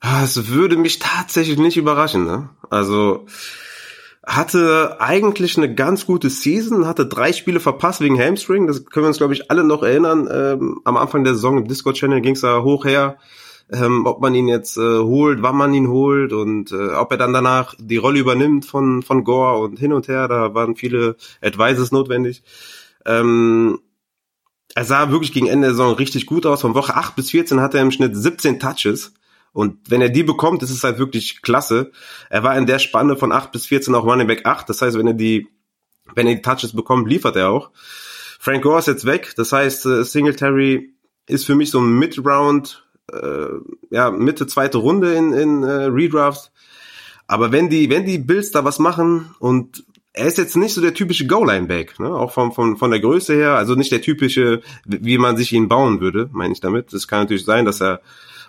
Ah, 0.00 0.22
es 0.22 0.48
würde 0.48 0.76
mich 0.76 1.00
tatsächlich 1.00 1.58
nicht 1.58 1.76
überraschen. 1.76 2.24
Ne? 2.24 2.50
Also 2.70 3.26
hatte 4.26 5.00
eigentlich 5.00 5.56
eine 5.56 5.72
ganz 5.72 6.04
gute 6.04 6.30
Season, 6.30 6.86
hatte 6.86 7.06
drei 7.06 7.32
Spiele 7.32 7.60
verpasst 7.60 8.00
wegen 8.00 8.18
Hamstring. 8.18 8.66
Das 8.66 8.84
können 8.84 9.04
wir 9.04 9.08
uns, 9.08 9.18
glaube 9.18 9.34
ich, 9.34 9.52
alle 9.52 9.62
noch 9.62 9.84
erinnern. 9.84 10.28
Ähm, 10.30 10.80
am 10.84 10.96
Anfang 10.96 11.22
der 11.22 11.34
Saison 11.34 11.58
im 11.58 11.68
Discord-Channel 11.68 12.20
ging 12.20 12.34
es 12.34 12.40
da 12.40 12.62
hoch 12.62 12.84
her, 12.84 13.18
ähm, 13.70 14.04
ob 14.04 14.20
man 14.20 14.34
ihn 14.34 14.48
jetzt 14.48 14.78
äh, 14.78 14.98
holt, 14.98 15.42
wann 15.42 15.56
man 15.56 15.72
ihn 15.72 15.88
holt 15.88 16.32
und 16.32 16.72
äh, 16.72 16.88
ob 16.94 17.12
er 17.12 17.18
dann 17.18 17.32
danach 17.32 17.76
die 17.78 17.98
Rolle 17.98 18.18
übernimmt 18.18 18.66
von, 18.66 19.02
von 19.02 19.22
Gore 19.22 19.60
und 19.60 19.78
hin 19.78 19.92
und 19.92 20.08
her. 20.08 20.26
Da 20.26 20.54
waren 20.54 20.74
viele 20.74 21.14
Advices 21.40 21.92
notwendig. 21.92 22.42
Ähm, 23.04 23.78
er 24.74 24.84
sah 24.84 25.12
wirklich 25.12 25.32
gegen 25.32 25.46
Ende 25.46 25.68
der 25.68 25.76
Saison 25.76 25.94
richtig 25.94 26.26
gut 26.26 26.46
aus. 26.46 26.62
Von 26.62 26.74
Woche 26.74 26.96
8 26.96 27.14
bis 27.14 27.30
14 27.30 27.60
hatte 27.60 27.78
er 27.78 27.84
im 27.84 27.92
Schnitt 27.92 28.16
17 28.16 28.58
Touches. 28.58 29.14
Und 29.56 29.78
wenn 29.88 30.02
er 30.02 30.10
die 30.10 30.22
bekommt, 30.22 30.62
ist 30.62 30.70
es 30.70 30.84
halt 30.84 30.98
wirklich 30.98 31.40
klasse. 31.40 31.90
Er 32.28 32.42
war 32.42 32.58
in 32.58 32.66
der 32.66 32.78
Spanne 32.78 33.16
von 33.16 33.32
8 33.32 33.52
bis 33.52 33.64
14 33.64 33.94
auch 33.94 34.04
Running 34.04 34.26
Back 34.26 34.44
8. 34.44 34.68
Das 34.68 34.82
heißt, 34.82 34.98
wenn 34.98 35.06
er 35.06 35.14
die, 35.14 35.48
wenn 36.14 36.26
er 36.26 36.34
die 36.34 36.42
Touches 36.42 36.76
bekommt, 36.76 37.08
liefert 37.08 37.36
er 37.36 37.48
auch. 37.48 37.70
Frank 38.38 38.62
Gore 38.62 38.80
ist 38.80 38.86
jetzt 38.86 39.06
weg. 39.06 39.32
Das 39.38 39.52
heißt, 39.52 39.86
äh, 39.86 40.04
Singletary 40.04 40.92
ist 41.26 41.46
für 41.46 41.54
mich 41.54 41.70
so 41.70 41.80
ein 41.80 41.98
Mid-Round, 41.98 42.84
äh, 43.10 43.46
ja, 43.88 44.10
Mitte 44.10 44.46
zweite 44.46 44.76
Runde 44.76 45.14
in, 45.14 45.32
in 45.32 45.62
äh, 45.62 45.84
Redraft. 45.84 46.52
Aber 47.26 47.50
wenn 47.50 47.70
die, 47.70 47.88
wenn 47.88 48.04
die 48.04 48.18
Bills 48.18 48.50
da 48.50 48.62
was 48.62 48.78
machen 48.78 49.34
und 49.38 49.86
er 50.12 50.26
ist 50.26 50.36
jetzt 50.36 50.58
nicht 50.58 50.74
so 50.74 50.82
der 50.82 50.92
typische 50.92 51.26
Goal-Line-Back, 51.26 51.98
ne? 51.98 52.14
auch 52.14 52.32
von, 52.32 52.52
von, 52.52 52.76
von 52.76 52.90
der 52.90 53.00
Größe 53.00 53.32
her, 53.32 53.54
also 53.54 53.74
nicht 53.74 53.90
der 53.90 54.02
typische, 54.02 54.60
wie 54.84 55.16
man 55.16 55.38
sich 55.38 55.50
ihn 55.54 55.68
bauen 55.68 56.02
würde, 56.02 56.28
meine 56.32 56.52
ich 56.52 56.60
damit. 56.60 56.92
Es 56.92 57.08
kann 57.08 57.20
natürlich 57.20 57.46
sein, 57.46 57.64
dass 57.64 57.80
er 57.80 58.02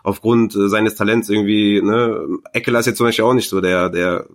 aufgrund 0.08 0.56
äh, 0.56 0.70
seines 0.70 0.96
Talents 0.96 1.28
irgendwie, 1.28 1.82
ne, 1.82 2.40
Eckler 2.54 2.80
ist 2.80 2.86
jetzt 2.86 2.98
zum 2.98 3.08
Beispiel 3.08 3.26
auch 3.26 3.34
nicht 3.34 3.50
so 3.50 3.60
der, 3.60 3.90
der 3.90 4.26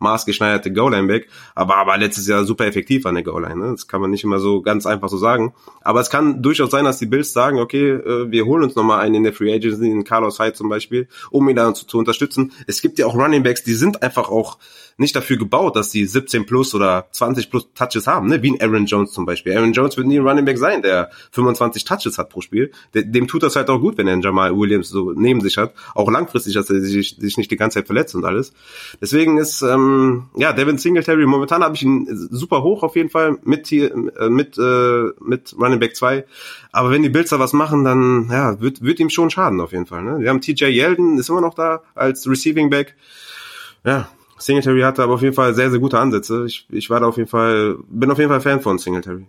maßgeschneiderte 0.00 0.72
Goal-Line-Back, 0.72 1.28
aber, 1.54 1.76
aber 1.76 1.96
letztes 1.96 2.26
Jahr 2.26 2.44
super 2.44 2.66
effektiv 2.66 3.06
an 3.06 3.14
der 3.14 3.22
Goal-Line. 3.22 3.56
Ne? 3.56 3.70
Das 3.70 3.86
kann 3.86 4.00
man 4.00 4.10
nicht 4.10 4.24
immer 4.24 4.40
so 4.40 4.60
ganz 4.60 4.84
einfach 4.84 5.08
so 5.08 5.16
sagen. 5.16 5.54
Aber 5.80 6.00
es 6.00 6.10
kann 6.10 6.42
durchaus 6.42 6.72
sein, 6.72 6.84
dass 6.84 6.98
die 6.98 7.06
Bills 7.06 7.32
sagen, 7.32 7.60
okay, 7.60 7.90
äh, 7.90 8.32
wir 8.32 8.46
holen 8.46 8.64
uns 8.64 8.74
nochmal 8.74 8.98
einen 8.98 9.14
in 9.14 9.22
der 9.22 9.32
Free 9.32 9.54
Agency, 9.54 9.88
in 9.88 10.02
Carlos 10.02 10.40
Hyde 10.40 10.54
zum 10.54 10.68
Beispiel, 10.68 11.06
um 11.30 11.48
ihn 11.48 11.54
dann 11.54 11.76
zu, 11.76 11.86
zu 11.86 11.98
unterstützen. 11.98 12.50
Es 12.66 12.82
gibt 12.82 12.98
ja 12.98 13.06
auch 13.06 13.14
Running 13.14 13.44
Backs, 13.44 13.62
die 13.62 13.74
sind 13.74 14.02
einfach 14.02 14.28
auch 14.28 14.58
nicht 14.96 15.14
dafür 15.16 15.36
gebaut, 15.36 15.76
dass 15.76 15.90
sie 15.90 16.04
17 16.04 16.46
plus 16.46 16.74
oder 16.74 17.06
20 17.12 17.50
plus 17.50 17.68
Touches 17.74 18.06
haben, 18.06 18.28
ne? 18.28 18.42
wie 18.42 18.52
ein 18.52 18.60
Aaron 18.60 18.86
Jones 18.86 19.12
zum 19.12 19.26
Beispiel. 19.26 19.56
Aaron 19.56 19.72
Jones 19.72 19.96
wird 19.96 20.06
nie 20.06 20.18
ein 20.18 20.26
Running 20.26 20.44
Back 20.44 20.58
sein, 20.58 20.82
der 20.82 21.10
25 21.32 21.84
Touches 21.84 22.18
hat 22.18 22.28
pro 22.28 22.40
Spiel. 22.40 22.72
Dem 22.94 23.26
tut 23.28 23.42
das 23.42 23.56
halt 23.56 23.68
auch 23.70 23.78
gut, 23.78 23.98
wenn 23.98 24.06
er 24.06 24.14
einen 24.14 24.22
Jamal 24.22 24.56
Williams 24.56 24.88
so 24.88 25.12
neben 25.12 25.40
sich 25.40 25.56
hat. 25.56 25.74
Auch 25.94 26.10
langfristig, 26.10 26.54
dass 26.54 26.70
er 26.70 26.80
sich, 26.80 27.16
sich 27.18 27.36
nicht 27.36 27.50
die 27.50 27.56
ganze 27.56 27.78
Zeit 27.78 27.86
verletzt 27.86 28.14
und 28.14 28.24
alles. 28.24 28.52
Deswegen 29.00 29.38
ist, 29.38 29.62
ähm, 29.62 30.24
ja, 30.36 30.52
Devin 30.52 30.78
Singletary, 30.78 31.26
momentan 31.26 31.62
habe 31.62 31.74
ich 31.74 31.82
ihn 31.82 32.06
super 32.30 32.62
hoch 32.62 32.82
auf 32.82 32.96
jeden 32.96 33.10
Fall 33.10 33.38
mit 33.44 33.66
hier, 33.66 33.92
äh, 33.92 34.28
mit, 34.28 34.58
äh, 34.58 35.10
mit 35.20 35.54
Running 35.58 35.80
Back 35.80 35.96
2. 35.96 36.24
Aber 36.72 36.90
wenn 36.90 37.02
die 37.02 37.08
Bills 37.08 37.30
da 37.30 37.38
was 37.38 37.52
machen, 37.52 37.84
dann 37.84 38.28
ja, 38.30 38.60
wird, 38.60 38.82
wird 38.82 39.00
ihm 39.00 39.10
schon 39.10 39.30
schaden 39.30 39.60
auf 39.60 39.72
jeden 39.72 39.86
Fall. 39.86 40.02
Ne? 40.02 40.20
Wir 40.20 40.30
haben 40.30 40.40
TJ 40.40 40.66
Yeldon, 40.66 41.18
ist 41.18 41.28
immer 41.28 41.40
noch 41.40 41.54
da 41.54 41.82
als 41.94 42.28
Receiving 42.28 42.70
Back. 42.70 42.94
Ja, 43.84 44.08
Singletary 44.44 44.82
hatte 44.82 45.02
aber 45.02 45.14
auf 45.14 45.22
jeden 45.22 45.34
Fall 45.34 45.54
sehr, 45.54 45.70
sehr 45.70 45.80
gute 45.80 45.98
Ansätze. 45.98 46.44
Ich, 46.46 46.66
ich 46.70 46.90
war 46.90 47.00
da 47.00 47.06
auf 47.06 47.16
jeden 47.16 47.28
Fall, 47.28 47.76
bin 47.88 48.10
auf 48.10 48.18
jeden 48.18 48.30
Fall 48.30 48.40
Fan 48.40 48.60
von 48.60 48.78
Singletary. 48.78 49.26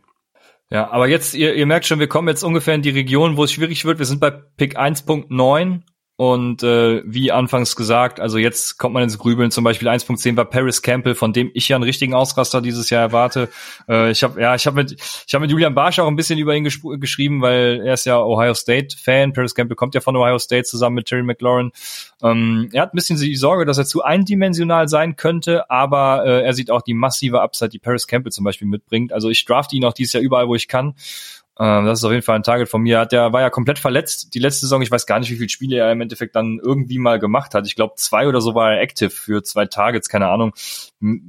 Ja, 0.70 0.89
aber 0.91 1.07
jetzt, 1.07 1.36
ihr, 1.36 1.53
ihr 1.53 1.66
merkt 1.66 1.86
schon, 1.86 1.99
wir 1.99 2.07
kommen 2.07 2.28
jetzt 2.28 2.43
ungefähr 2.43 2.74
in 2.74 2.82
die 2.82 2.89
Region, 2.89 3.38
wo 3.38 3.43
es 3.43 3.51
schwierig 3.51 3.86
wird. 3.86 3.99
Wir 3.99 4.05
sind 4.05 4.20
bei 4.20 4.32
Pick 4.32 4.78
1.9 4.78 5.82
und 6.24 6.63
äh, 6.63 7.01
wie 7.05 7.34
anfangs 7.34 7.76
gesagt, 7.76 8.21
also 8.21 8.38
jetzt 8.38 8.78
kommt 8.78 8.93
man 8.93 9.03
ins 9.03 9.17
Grübeln. 9.17 9.51
Zum 9.51 9.65
Beispiel 9.65 9.89
1.10 9.89 10.38
war 10.38 10.45
Paris 10.45 10.82
Campbell, 10.82 11.15
von 11.15 11.34
dem 11.34 11.51
ich 11.53 11.67
ja 11.67 11.76
einen 11.76 11.84
richtigen 11.84 12.13
Ausraster 12.13 12.61
dieses 12.61 12.89
Jahr 12.89 13.01
erwarte. 13.01 13.49
Äh, 13.89 14.11
ich 14.11 14.24
habe 14.24 14.39
ja, 14.39 14.55
ich 14.55 14.65
habe 14.65 14.78
mit 14.78 14.93
ich 14.93 15.34
habe 15.34 15.41
mit 15.41 15.51
Julian 15.51 15.76
Barsch 15.76 15.99
auch 15.99 16.07
ein 16.07 16.15
bisschen 16.15 16.39
über 16.39 16.55
ihn 16.55 16.63
geschrieben, 16.63 17.41
weil 17.41 17.82
er 17.86 17.95
ist 17.95 18.05
ja 18.05 18.24
Ohio 18.24 18.53
State 18.53 18.95
Fan. 18.97 19.34
Paris 19.34 19.53
Campbell 19.53 19.76
kommt 19.76 19.95
ja 19.95 20.01
von 20.01 20.15
Ohio 20.15 20.39
State 20.39 20.63
zusammen 20.63 20.95
mit 20.95 21.07
Terry 21.07 21.24
McLaurin. 21.24 21.71
Ähm, 22.21 22.69
er 22.71 22.84
hat 22.84 22.93
ein 22.93 22.95
bisschen 22.95 23.19
die 23.19 23.36
Sorge, 23.36 23.65
dass 23.65 23.78
er 23.78 23.84
zu 23.84 24.01
eindimensional 24.01 24.88
sein 24.88 25.17
könnte, 25.17 25.69
aber 25.69 26.24
äh, 26.26 26.43
er 26.43 26.53
sieht 26.53 26.71
auch 26.71 26.84
die 26.84 26.93
massive 26.93 27.41
Upside, 27.41 27.69
die 27.69 27.80
Paris 27.80 28.07
Campbell 28.07 28.32
zum 28.32 28.45
Beispiel 28.45 28.67
mitbringt. 28.69 29.11
Also 29.11 29.30
ich 29.30 29.43
drafte 29.43 29.76
ihn 29.76 29.84
auch 29.84 29.93
dieses 29.93 30.13
Jahr 30.13 30.24
überall, 30.24 30.47
wo 30.47 30.55
ich 30.55 30.69
kann. 30.69 30.95
Ähm, 31.60 31.86
das 31.86 31.99
ist 31.99 32.06
auf 32.06 32.12
jeden 32.12 32.24
Fall 32.24 32.36
ein 32.36 32.43
Target 32.43 32.68
von 32.68 32.82
mir. 32.82 33.06
Der 33.06 33.32
war 33.32 33.41
ja 33.41 33.49
komplett 33.49 33.78
verletzt 33.78 34.34
die 34.34 34.39
letzte 34.39 34.62
Saison. 34.62 34.82
Ich 34.82 34.89
weiß 34.89 35.06
gar 35.06 35.20
nicht, 35.20 35.30
wie 35.30 35.36
viele 35.36 35.49
Spiele 35.49 35.78
er 35.78 35.91
im 35.91 36.01
Endeffekt 36.01 36.36
dann 36.36 36.60
irgendwie 36.64 36.97
mal 36.97 37.20
gemacht 37.20 37.54
hat. 37.54 37.68
Ich 37.68 37.76
glaube, 37.76 37.93
zwei 37.97 38.28
oder 38.28 38.41
so 38.41 38.56
war 38.56 38.74
er 38.74 38.82
active 38.82 39.12
für 39.12 39.43
zwei 39.43 39.66
Targets, 39.66 40.10
keine 40.10 40.30
Ahnung. 40.30 40.54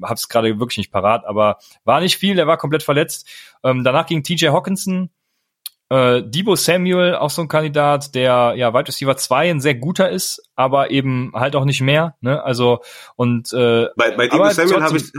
Hab's 0.03 0.29
gerade 0.29 0.59
wirklich 0.59 0.79
nicht 0.79 0.93
parat, 0.93 1.27
aber 1.27 1.59
war 1.85 2.01
nicht 2.01 2.17
viel. 2.17 2.37
Der 2.37 2.47
war 2.47 2.57
komplett 2.57 2.83
verletzt. 2.83 3.29
Ähm, 3.63 3.85
danach 3.85 4.07
ging 4.07 4.23
TJ 4.23 4.49
Hawkinson. 4.49 5.11
Äh, 5.91 6.23
Debo 6.25 6.57
Samuel, 6.57 7.17
auch 7.17 7.29
so 7.29 7.43
ein 7.43 7.49
Kandidat, 7.49 8.15
der 8.15 8.55
ja 8.57 8.73
Wide 8.73 8.89
Receiver 8.89 9.17
2 9.17 9.51
ein 9.51 9.61
sehr 9.61 9.75
guter 9.75 10.11
ist, 10.11 10.51
aber 10.57 10.91
eben 10.91 11.33
halt 11.35 11.55
auch 11.57 11.67
nicht 11.67 11.83
mehr. 11.83 12.17
Ne? 12.23 12.43
Also 12.43 12.81
und 13.17 13.53
äh, 13.53 13.89
bei, 13.97 14.13
bei 14.13 14.29
Debo 14.29 14.49
Samuel 14.49 14.83
habe 14.83 14.97
ich 14.97 15.13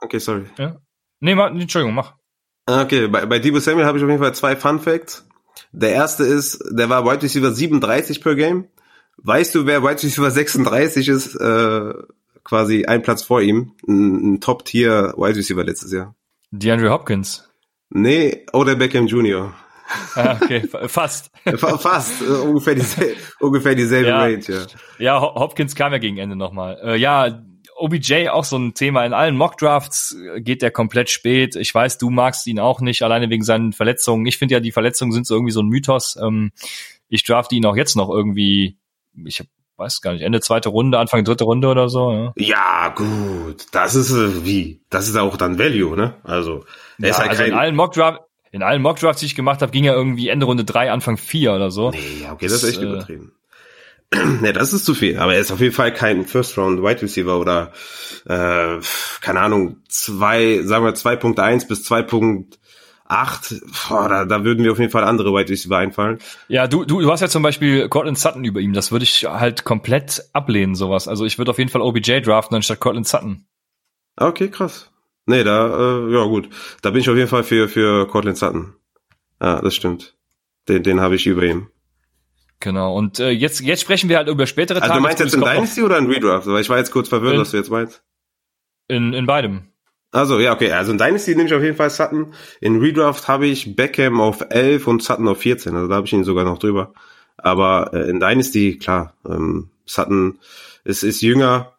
okay, 0.00 0.18
sorry. 0.18 0.46
Ja? 0.58 0.76
Nee, 1.20 1.36
mach, 1.36 1.50
Entschuldigung, 1.50 1.94
mach. 1.94 2.17
Okay, 2.68 3.08
bei, 3.08 3.24
bei 3.24 3.38
Debo 3.38 3.60
Samuel 3.60 3.86
habe 3.86 3.96
ich 3.96 4.04
auf 4.04 4.10
jeden 4.10 4.22
Fall 4.22 4.34
zwei 4.34 4.54
Fun 4.54 4.78
Facts. 4.78 5.26
Der 5.72 5.92
erste 5.92 6.24
ist, 6.24 6.62
der 6.70 6.90
war 6.90 7.06
Wide 7.06 7.22
Receiver 7.22 7.50
37 7.50 8.20
per 8.20 8.34
Game. 8.34 8.66
Weißt 9.16 9.54
du, 9.54 9.64
wer 9.64 9.82
Wide 9.82 10.02
Receiver 10.02 10.30
36 10.30 11.08
ist? 11.08 11.34
Äh, 11.36 11.94
quasi 12.44 12.84
ein 12.84 13.00
Platz 13.00 13.22
vor 13.22 13.40
ihm. 13.40 13.72
Ein, 13.88 14.34
ein 14.34 14.40
Top-Tier 14.42 15.14
Wide 15.16 15.36
Receiver 15.36 15.64
letztes 15.64 15.92
Jahr. 15.92 16.14
DeAndre 16.50 16.90
Hopkins. 16.90 17.48
Nee, 17.88 18.44
oder 18.52 18.76
Beckham 18.76 19.06
Jr. 19.06 19.54
Ah, 20.14 20.36
okay, 20.38 20.68
fast. 20.88 21.30
fast, 21.56 22.20
äh, 22.20 22.26
ungefähr, 22.26 22.74
dieselbe, 22.74 23.16
ungefähr 23.40 23.74
dieselbe 23.74 24.10
ja. 24.10 24.20
Range, 24.20 24.44
ja. 24.46 24.66
Ja, 24.98 25.20
Hopkins 25.22 25.74
kam 25.74 25.92
ja 25.92 25.98
gegen 25.98 26.18
Ende 26.18 26.36
nochmal. 26.36 26.78
Äh, 26.82 26.96
ja, 26.98 27.42
OBJ 27.78 28.28
auch 28.28 28.44
so 28.44 28.56
ein 28.56 28.74
Thema. 28.74 29.04
In 29.04 29.12
allen 29.12 29.36
Mockdrafts 29.36 30.16
geht 30.38 30.62
der 30.62 30.70
komplett 30.70 31.10
spät. 31.10 31.56
Ich 31.56 31.74
weiß, 31.74 31.98
du 31.98 32.10
magst 32.10 32.46
ihn 32.46 32.60
auch 32.60 32.80
nicht, 32.80 33.02
alleine 33.02 33.30
wegen 33.30 33.44
seinen 33.44 33.72
Verletzungen. 33.72 34.26
Ich 34.26 34.38
finde 34.38 34.54
ja, 34.54 34.60
die 34.60 34.72
Verletzungen 34.72 35.12
sind 35.12 35.26
so 35.26 35.34
irgendwie 35.34 35.52
so 35.52 35.62
ein 35.62 35.68
Mythos. 35.68 36.16
Ähm, 36.22 36.52
ich 37.08 37.24
drafte 37.24 37.54
ihn 37.54 37.66
auch 37.66 37.76
jetzt 37.76 37.96
noch 37.96 38.10
irgendwie, 38.10 38.76
ich 39.24 39.42
weiß 39.76 40.00
gar 40.00 40.12
nicht, 40.12 40.22
Ende 40.22 40.40
zweite 40.40 40.68
Runde, 40.68 40.98
Anfang 40.98 41.24
dritte 41.24 41.44
Runde 41.44 41.68
oder 41.68 41.88
so. 41.88 42.12
Ja, 42.12 42.32
ja 42.36 42.88
gut. 42.94 43.66
Das 43.72 43.94
ist 43.94 44.10
äh, 44.10 44.44
wie? 44.44 44.80
Das 44.90 45.08
ist 45.08 45.16
auch 45.16 45.36
dann 45.36 45.58
Value, 45.58 45.96
ne? 45.96 46.14
Also, 46.24 46.64
er 46.98 47.04
ja, 47.04 47.10
ist 47.10 47.18
halt 47.18 47.30
also 47.30 47.44
in 47.44 47.54
allen 47.54 47.76
Mockdrafts, 47.76 48.20
in 48.50 48.62
allen 48.62 48.82
Mockdrafts, 48.82 49.20
die 49.20 49.26
ich 49.26 49.34
gemacht 49.34 49.62
habe, 49.62 49.72
ging 49.72 49.84
er 49.84 49.94
irgendwie 49.94 50.28
Ende 50.28 50.46
Runde 50.46 50.64
drei, 50.64 50.90
Anfang 50.90 51.16
vier 51.16 51.52
oder 51.52 51.70
so. 51.70 51.90
Nee, 51.90 52.26
okay, 52.30 52.46
das, 52.46 52.60
das 52.60 52.62
ist 52.64 52.68
echt 52.70 52.82
äh, 52.82 52.86
übertrieben. 52.86 53.32
Ne, 54.40 54.52
das 54.52 54.72
ist 54.72 54.84
zu 54.84 54.94
viel. 54.94 55.18
Aber 55.18 55.34
er 55.34 55.40
ist 55.40 55.50
auf 55.50 55.60
jeden 55.60 55.74
Fall 55.74 55.92
kein 55.92 56.24
First 56.24 56.56
Round 56.56 56.82
Wide 56.82 57.02
Receiver 57.02 57.38
oder 57.38 57.72
äh, 58.26 58.80
keine 59.20 59.40
Ahnung 59.40 59.78
zwei, 59.88 60.62
sagen 60.62 60.84
wir 60.84 60.94
2.1 60.94 61.68
bis 61.68 61.90
2.8. 61.90 63.88
Boah, 63.88 64.08
da, 64.08 64.24
da 64.24 64.44
würden 64.44 64.62
mir 64.62 64.72
auf 64.72 64.78
jeden 64.78 64.90
Fall 64.90 65.04
andere 65.04 65.32
Wide 65.32 65.50
Receiver 65.50 65.76
einfallen. 65.76 66.18
Ja, 66.48 66.66
du, 66.66 66.84
du, 66.84 67.00
du 67.00 67.10
hast 67.10 67.20
ja 67.20 67.28
zum 67.28 67.42
Beispiel 67.42 67.88
Cortland 67.88 68.18
Sutton 68.18 68.44
über 68.44 68.60
ihm. 68.60 68.72
Das 68.72 68.92
würde 68.92 69.04
ich 69.04 69.24
halt 69.24 69.64
komplett 69.64 70.24
ablehnen, 70.32 70.74
sowas. 70.74 71.08
Also 71.08 71.24
ich 71.24 71.38
würde 71.38 71.50
auf 71.50 71.58
jeden 71.58 71.70
Fall 71.70 71.82
OBJ 71.82 72.20
draften 72.20 72.56
anstatt 72.56 72.80
Cortland 72.80 73.06
Sutton. 73.06 73.46
Okay, 74.16 74.48
krass. 74.48 74.90
Nee, 75.26 75.44
da, 75.44 75.66
äh, 75.66 76.12
ja 76.12 76.24
gut. 76.24 76.48
Da 76.80 76.90
bin 76.90 77.02
ich 77.02 77.10
auf 77.10 77.16
jeden 77.16 77.28
Fall 77.28 77.44
für, 77.44 77.68
für 77.68 78.06
Cortland 78.08 78.38
Sutton. 78.38 78.74
Ja, 79.40 79.60
das 79.60 79.74
stimmt. 79.74 80.16
Den, 80.68 80.82
den 80.82 81.00
habe 81.00 81.16
ich 81.16 81.26
über 81.26 81.42
ihm. 81.44 81.68
Genau, 82.60 82.96
und 82.96 83.20
äh, 83.20 83.30
jetzt, 83.30 83.60
jetzt 83.60 83.82
sprechen 83.82 84.08
wir 84.08 84.16
halt 84.16 84.28
über 84.28 84.46
spätere 84.46 84.80
Tage. 84.80 84.90
Also 84.90 84.94
du 84.96 85.00
meinst 85.00 85.20
jetzt 85.20 85.34
in 85.34 85.40
Dynasty 85.40 85.82
oder 85.82 85.98
in 85.98 86.06
Redraft? 86.06 86.46
Weil 86.46 86.60
ich 86.60 86.68
war 86.68 86.78
jetzt 86.78 86.90
kurz 86.90 87.08
verwirrt, 87.08 87.34
in, 87.34 87.40
was 87.40 87.52
du 87.52 87.56
jetzt 87.56 87.70
meinst. 87.70 88.02
In, 88.88 89.12
in 89.12 89.26
beidem. 89.26 89.68
Also, 90.10 90.40
ja, 90.40 90.52
okay. 90.52 90.72
Also 90.72 90.90
in 90.90 90.98
Dynasty 90.98 91.36
nehme 91.36 91.48
ich 91.48 91.54
auf 91.54 91.62
jeden 91.62 91.76
Fall 91.76 91.90
Sutton. 91.90 92.32
In 92.60 92.80
Redraft 92.80 93.28
habe 93.28 93.46
ich 93.46 93.76
Beckham 93.76 94.20
auf 94.20 94.44
11 94.50 94.86
und 94.86 95.02
Sutton 95.02 95.28
auf 95.28 95.38
14. 95.38 95.74
Also 95.76 95.88
da 95.88 95.96
habe 95.96 96.06
ich 96.06 96.12
ihn 96.12 96.24
sogar 96.24 96.44
noch 96.44 96.58
drüber. 96.58 96.92
Aber 97.36 97.90
äh, 97.92 98.10
in 98.10 98.18
Dynasty, 98.18 98.78
klar, 98.78 99.14
ähm, 99.28 99.70
Sutton 99.86 100.38
ist, 100.84 101.04
ist 101.04 101.20
jünger, 101.20 101.74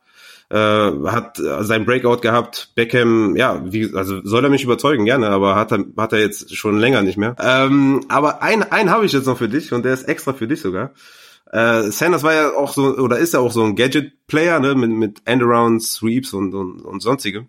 äh, 0.49 0.55
hat 0.57 1.37
sein 1.37 1.85
Breakout 1.85 2.21
gehabt. 2.21 2.71
Beckham, 2.75 3.35
ja, 3.35 3.61
wie, 3.71 3.93
also 3.95 4.21
soll 4.23 4.43
er 4.43 4.49
mich 4.49 4.63
überzeugen, 4.63 5.05
gerne, 5.05 5.29
aber 5.29 5.55
hat 5.55 5.71
er, 5.71 5.85
hat 5.97 6.13
er 6.13 6.19
jetzt 6.19 6.55
schon 6.55 6.79
länger 6.79 7.01
nicht 7.01 7.17
mehr. 7.17 7.35
Ähm, 7.39 8.05
aber 8.09 8.41
ein, 8.41 8.63
einen 8.63 8.89
habe 8.89 9.05
ich 9.05 9.11
jetzt 9.11 9.27
noch 9.27 9.37
für 9.37 9.49
dich 9.49 9.73
und 9.73 9.85
der 9.85 9.93
ist 9.93 10.07
extra 10.07 10.33
für 10.33 10.47
dich 10.47 10.61
sogar. 10.61 10.91
Äh, 11.51 11.89
Sanders 11.91 12.23
war 12.23 12.33
ja 12.33 12.53
auch 12.53 12.73
so, 12.73 12.97
oder 12.97 13.17
ist 13.17 13.33
ja 13.33 13.39
auch 13.39 13.51
so 13.51 13.63
ein 13.63 13.75
Gadget-Player, 13.75 14.59
ne, 14.59 14.75
mit, 14.75 14.91
mit 14.91 15.21
Endarounds, 15.25 15.93
Sweeps 15.93 16.33
und, 16.33 16.53
und, 16.53 16.81
und 16.81 17.01
sonstigem. 17.01 17.47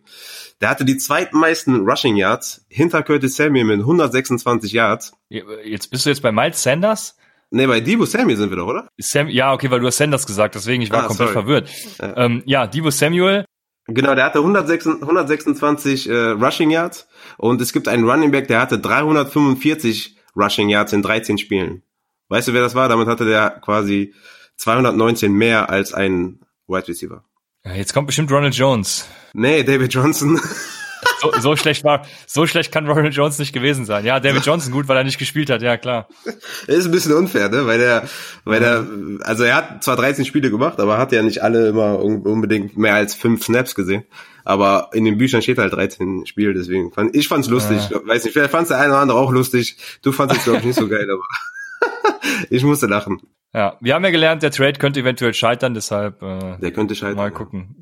Der 0.60 0.70
hatte 0.70 0.84
die 0.84 0.96
zweitmeisten 0.96 1.88
Rushing 1.88 2.16
Yards 2.16 2.64
hinter 2.68 3.02
Curtis 3.02 3.36
Samuel 3.36 3.64
mit 3.64 3.80
126 3.80 4.72
Yards. 4.72 5.12
Jetzt 5.28 5.90
bist 5.90 6.06
du 6.06 6.10
jetzt 6.10 6.22
bei 6.22 6.32
Miles 6.32 6.62
Sanders? 6.62 7.16
Nee, 7.50 7.66
bei 7.66 7.80
Debo 7.80 8.04
Samuel 8.04 8.36
sind 8.36 8.50
wir 8.50 8.56
doch, 8.56 8.68
oder? 8.68 8.88
Sam, 8.98 9.28
ja, 9.28 9.52
okay, 9.52 9.70
weil 9.70 9.80
du 9.80 9.86
hast 9.86 9.96
Sanders 9.96 10.26
gesagt, 10.26 10.54
deswegen 10.54 10.82
ich 10.82 10.90
war 10.90 11.04
ah, 11.04 11.06
komplett 11.08 11.30
sorry. 11.30 11.42
verwirrt. 11.42 11.70
Ja. 11.98 12.16
Ähm, 12.16 12.42
ja, 12.46 12.66
Debo 12.66 12.90
Samuel. 12.90 13.44
Genau, 13.88 14.14
der 14.14 14.24
hatte 14.24 14.38
126, 14.38 15.02
126 15.02 16.08
äh, 16.08 16.14
Rushing 16.30 16.70
Yards 16.70 17.08
und 17.38 17.60
es 17.60 17.72
gibt 17.72 17.88
einen 17.88 18.08
Running 18.08 18.30
Back, 18.30 18.46
der 18.46 18.60
hatte 18.60 18.78
345 18.78 20.16
Rushing 20.36 20.68
Yards 20.68 20.92
in 20.92 21.02
13 21.02 21.38
Spielen. 21.38 21.82
Weißt 22.28 22.46
du, 22.46 22.52
wer 22.52 22.60
das 22.60 22.76
war? 22.76 22.88
Damit 22.88 23.08
hatte 23.08 23.24
der 23.24 23.50
quasi 23.50 24.14
219 24.56 25.32
mehr 25.32 25.70
als 25.70 25.92
ein 25.92 26.40
Wide 26.68 26.86
Receiver. 26.86 27.24
Ja, 27.64 27.74
jetzt 27.74 27.92
kommt 27.92 28.06
bestimmt 28.06 28.30
Ronald 28.30 28.54
Jones. 28.54 29.08
Nee, 29.32 29.64
David 29.64 29.92
Johnson. 29.92 30.40
So, 31.20 31.32
so 31.38 31.56
schlecht 31.56 31.84
war, 31.84 32.06
so 32.26 32.46
schlecht 32.46 32.72
kann 32.72 32.86
Ronald 32.86 33.14
Jones 33.14 33.38
nicht 33.38 33.52
gewesen 33.52 33.84
sein. 33.84 34.04
Ja, 34.04 34.20
David 34.20 34.44
Johnson 34.44 34.72
gut, 34.72 34.88
weil 34.88 34.96
er 34.96 35.04
nicht 35.04 35.18
gespielt 35.18 35.50
hat, 35.50 35.62
ja 35.62 35.76
klar. 35.76 36.08
Ist 36.66 36.86
ein 36.86 36.90
bisschen 36.90 37.12
unfair, 37.12 37.48
ne? 37.48 37.66
Weil 37.66 37.78
der, 37.78 38.08
weil 38.44 38.60
der, 38.60 38.86
also 39.20 39.44
er 39.44 39.56
hat 39.56 39.84
zwar 39.84 39.96
13 39.96 40.24
Spiele 40.24 40.50
gemacht, 40.50 40.80
aber 40.80 40.98
hat 40.98 41.12
ja 41.12 41.22
nicht 41.22 41.42
alle 41.42 41.68
immer 41.68 41.98
unbedingt 41.98 42.76
mehr 42.76 42.94
als 42.94 43.14
fünf 43.14 43.44
Snaps 43.44 43.74
gesehen. 43.74 44.04
Aber 44.44 44.90
in 44.92 45.04
den 45.04 45.18
Büchern 45.18 45.42
steht 45.42 45.58
halt 45.58 45.72
13 45.72 46.26
Spiele, 46.26 46.54
deswegen 46.54 46.92
fand 46.92 47.14
ich 47.14 47.28
fand's 47.28 47.48
lustig. 47.48 47.90
Ja. 47.90 48.00
Weiß 48.06 48.24
nicht, 48.24 48.32
vielleicht 48.32 48.50
fand's 48.50 48.68
der 48.68 48.78
eine 48.78 48.92
oder 48.92 49.00
andere 49.00 49.18
auch 49.18 49.32
lustig. 49.32 49.76
Du 50.02 50.12
fandest 50.12 50.40
es 50.40 50.44
glaube 50.44 50.60
ich 50.60 50.64
nicht 50.64 50.78
so 50.78 50.88
geil, 50.88 51.06
aber 51.10 52.18
ich 52.50 52.64
musste 52.64 52.86
lachen. 52.86 53.20
Ja, 53.52 53.76
wir 53.80 53.94
haben 53.94 54.04
ja 54.04 54.10
gelernt, 54.10 54.42
der 54.42 54.52
Trade 54.52 54.78
könnte 54.78 55.00
eventuell 55.00 55.34
scheitern, 55.34 55.74
deshalb. 55.74 56.22
Äh, 56.22 56.56
der 56.58 56.72
könnte 56.72 56.94
scheitern. 56.94 57.16
Mal 57.16 57.30
gucken. 57.32 57.74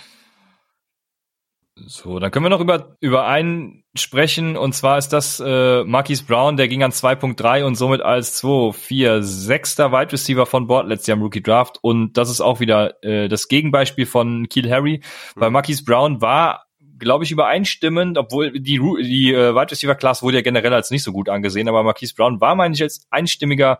So, 1.87 2.19
dann 2.19 2.31
können 2.31 2.45
wir 2.45 2.51
noch 2.51 2.61
über, 2.61 2.97
über 3.01 3.27
einen 3.27 3.85
sprechen, 3.95 4.57
und 4.57 4.75
zwar 4.75 4.99
ist 4.99 5.09
das 5.09 5.41
äh, 5.45 5.85
Marquise 5.85 6.25
Brown, 6.25 6.57
der 6.57 6.69
ging 6.69 6.83
an 6.83 6.93
2.3 6.93 7.65
und 7.65 7.75
somit 7.75 8.01
als 8.01 8.37
2, 8.37 8.73
4, 8.73 9.23
6. 9.23 9.79
Wide 9.79 10.13
Receiver 10.13 10.47
von 10.47 10.67
Bord 10.67 10.87
letztes 10.87 11.09
Jahr 11.09 11.17
im 11.17 11.23
Rookie 11.23 11.43
Draft. 11.43 11.79
Und 11.83 12.15
das 12.15 12.31
ist 12.31 12.41
auch 12.41 12.61
wieder 12.61 13.03
äh, 13.03 13.29
das 13.29 13.49
Gegenbeispiel 13.49 14.07
von 14.07 14.49
Keel 14.49 14.71
Harry. 14.71 15.03
Mhm. 15.35 15.41
Bei 15.41 15.51
Marquise 15.51 15.85
Brown 15.85 16.21
war, 16.21 16.67
glaube 16.99 17.25
ich, 17.25 17.33
übereinstimmend, 17.33 18.17
obwohl 18.17 18.53
die, 18.53 18.81
die 19.03 19.33
äh, 19.33 19.55
Wide 19.55 19.71
Receiver 19.71 19.95
Class 19.95 20.23
wurde 20.23 20.39
ja 20.39 20.43
generell 20.43 20.73
als 20.73 20.91
nicht 20.91 21.03
so 21.03 21.13
gut 21.13 21.29
angesehen, 21.29 21.69
aber 21.69 21.83
Marquise 21.83 22.15
Brown 22.15 22.41
war, 22.41 22.55
meine 22.55 22.75
ich, 22.75 22.83
als 22.83 23.07
einstimmiger 23.11 23.79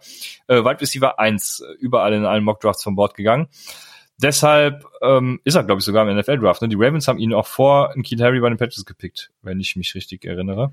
äh, 0.49 0.65
Wide 0.65 0.81
Receiver 0.81 1.19
1 1.19 1.61
äh, 1.61 1.73
überall 1.79 2.13
in 2.13 2.25
allen 2.25 2.45
Mock 2.45 2.61
Drafts 2.61 2.83
von 2.83 2.97
Bord 2.97 3.15
gegangen. 3.15 3.49
Deshalb 4.23 4.85
ähm, 5.03 5.41
ist 5.45 5.57
er, 5.57 5.65
glaube 5.65 5.81
ich, 5.81 5.85
sogar 5.85 6.09
im 6.09 6.17
NFL-Draft. 6.17 6.63
Ne? 6.63 6.69
Die 6.69 6.77
Ravens 6.77 7.09
haben 7.09 7.19
ihn 7.19 7.35
auch 7.35 7.47
vor 7.47 7.93
Keith 8.07 8.21
Harry 8.21 8.41
bei 8.41 8.49
den 8.49 8.59
Patriots 8.59 8.85
gepickt, 8.85 9.31
wenn 9.43 9.61
ich 9.61 9.77
mich 9.77 9.95
richtig 9.95 10.25
erinnere. 10.25 10.73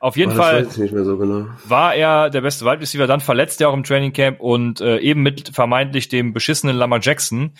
Auf 0.00 0.16
jeden 0.16 0.32
oh, 0.32 0.36
Fall 0.36 0.68
so 0.68 1.16
genau. 1.16 1.46
war 1.64 1.94
er 1.94 2.28
der 2.28 2.40
beste 2.40 2.64
Wide 2.64 2.80
Receiver, 2.80 3.06
dann 3.06 3.20
verletzt 3.20 3.60
er 3.60 3.68
auch 3.68 3.74
im 3.74 3.84
Training 3.84 4.12
Camp 4.12 4.40
und 4.40 4.80
äh, 4.80 4.98
eben 4.98 5.22
mit 5.22 5.50
vermeintlich 5.54 6.08
dem 6.08 6.32
beschissenen 6.32 6.74
Lamar 6.74 6.98
Jackson. 7.00 7.52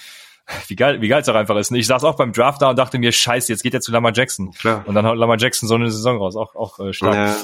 Wie 0.67 0.75
geil, 0.75 1.01
wie 1.01 1.07
geil 1.07 1.23
es 1.23 1.29
auch 1.29 1.37
einfach 1.37 1.57
ist. 1.57 1.71
Ne? 1.71 1.79
Ich 1.79 1.87
saß 1.87 2.03
auch 2.03 2.17
beim 2.17 2.33
Draft 2.33 2.61
da 2.61 2.71
und 2.71 2.79
dachte 2.79 2.99
mir, 2.99 3.13
scheiße, 3.13 3.53
jetzt 3.53 3.63
geht 3.63 3.75
er 3.75 3.81
zu 3.81 3.93
Lamar 3.93 4.13
Jackson. 4.13 4.51
Klar. 4.51 4.83
Und 4.87 4.97
dann 4.97 5.07
haut 5.07 5.17
Lamar 5.19 5.39
Jackson 5.39 5.69
so 5.69 5.77
eine 5.77 5.89
Saison 5.89 6.17
raus, 6.17 6.35
auch, 6.35 6.57
auch 6.57 6.81
äh, 6.81 6.93
stark. 6.93 7.15
Ja. 7.15 7.37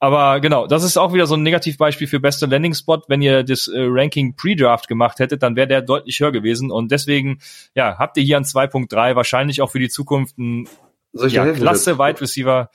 Aber 0.00 0.38
genau, 0.40 0.68
das 0.68 0.84
ist 0.84 0.96
auch 0.96 1.12
wieder 1.12 1.26
so 1.26 1.34
ein 1.34 1.42
Negativbeispiel 1.42 2.06
für 2.06 2.20
beste 2.20 2.46
Landing 2.46 2.74
Spot. 2.74 3.02
Wenn 3.08 3.20
ihr 3.20 3.42
das 3.42 3.66
äh, 3.66 3.80
Ranking 3.80 4.36
Pre-Draft 4.36 4.86
gemacht 4.86 5.18
hättet, 5.18 5.42
dann 5.42 5.56
wäre 5.56 5.66
der 5.66 5.82
deutlich 5.82 6.20
höher 6.20 6.30
gewesen. 6.30 6.70
Und 6.70 6.92
deswegen, 6.92 7.40
ja, 7.74 7.98
habt 7.98 8.16
ihr 8.16 8.22
hier 8.22 8.36
an 8.36 8.44
2.3 8.44 9.16
wahrscheinlich 9.16 9.60
auch 9.60 9.72
für 9.72 9.80
die 9.80 9.88
Zukunft 9.88 10.38
ein 10.38 10.68
ja, 11.12 11.50
klasse 11.52 11.98
Wide 11.98 12.20
Receiver. 12.20 12.70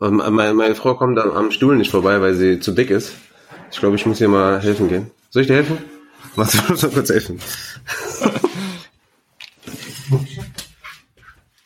Ähm, 0.00 0.22
meine, 0.30 0.54
meine 0.54 0.76
Frau 0.76 0.94
kommt 0.94 1.18
dann 1.18 1.32
am 1.32 1.50
Stuhl 1.50 1.76
nicht 1.76 1.90
vorbei, 1.90 2.20
weil 2.20 2.34
sie 2.34 2.60
zu 2.60 2.70
dick 2.70 2.90
ist. 2.90 3.16
Ich 3.72 3.80
glaube, 3.80 3.96
ich 3.96 4.06
muss 4.06 4.20
ihr 4.20 4.28
mal 4.28 4.62
helfen 4.62 4.88
gehen. 4.88 5.10
Soll 5.30 5.42
ich 5.42 5.48
dir 5.48 5.56
helfen? 5.56 5.78
Mach 6.36 6.48
du 6.50 6.58
mal 6.58 6.76
kurz 6.90 7.10
helfen. 7.10 7.40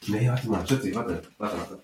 nee, 0.06 0.28
warte 0.28 0.48
mal, 0.48 0.66
Schützi, 0.66 0.94
warte, 0.94 1.22
warte, 1.38 1.56
warte. 1.58 1.78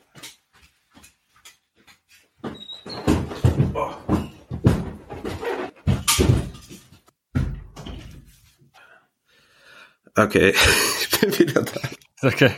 Okay, 10.16 10.54
ich 11.00 11.20
bin 11.20 11.38
wieder 11.38 11.62
da. 11.62 11.80
Okay. 12.22 12.50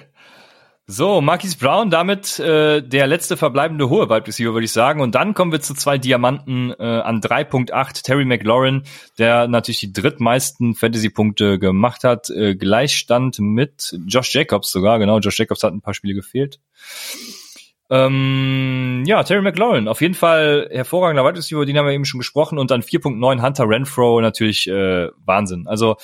So, 0.88 1.20
Marquis 1.20 1.54
Brown, 1.54 1.90
damit 1.90 2.40
äh, 2.40 2.82
der 2.82 3.06
letzte 3.06 3.36
verbleibende 3.36 3.88
hohe 3.88 4.10
Wide 4.10 4.26
Receiver, 4.26 4.52
würde 4.52 4.64
ich 4.64 4.72
sagen. 4.72 5.00
Und 5.00 5.14
dann 5.14 5.32
kommen 5.32 5.52
wir 5.52 5.60
zu 5.60 5.74
zwei 5.74 5.96
Diamanten 5.96 6.74
äh, 6.78 6.82
an 6.82 7.20
3.8. 7.20 8.02
Terry 8.02 8.24
McLaurin, 8.24 8.82
der 9.16 9.46
natürlich 9.46 9.78
die 9.78 9.92
drittmeisten 9.92 10.74
Fantasy-Punkte 10.74 11.60
gemacht 11.60 12.02
hat. 12.02 12.30
Äh, 12.30 12.56
Gleichstand 12.56 13.38
mit 13.38 13.96
Josh 14.06 14.34
Jacobs 14.34 14.72
sogar. 14.72 14.98
Genau, 14.98 15.20
Josh 15.20 15.38
Jacobs 15.38 15.62
hat 15.62 15.72
ein 15.72 15.82
paar 15.82 15.94
Spiele 15.94 16.14
gefehlt. 16.14 16.58
Ähm, 17.88 19.04
ja, 19.06 19.22
Terry 19.22 19.42
McLaurin, 19.42 19.86
auf 19.86 20.00
jeden 20.00 20.14
Fall 20.14 20.68
hervorragender 20.72 21.24
Wide 21.24 21.36
Receiver, 21.36 21.64
den 21.64 21.76
haben 21.76 21.86
wir 21.86 21.92
eben 21.92 22.06
schon 22.06 22.20
gesprochen. 22.20 22.58
Und 22.58 22.70
dann 22.70 22.82
4.9 22.82 23.40
Hunter 23.40 23.68
Renfro, 23.68 24.20
natürlich 24.20 24.66
äh, 24.66 25.08
Wahnsinn. 25.24 25.66
Also 25.66 25.96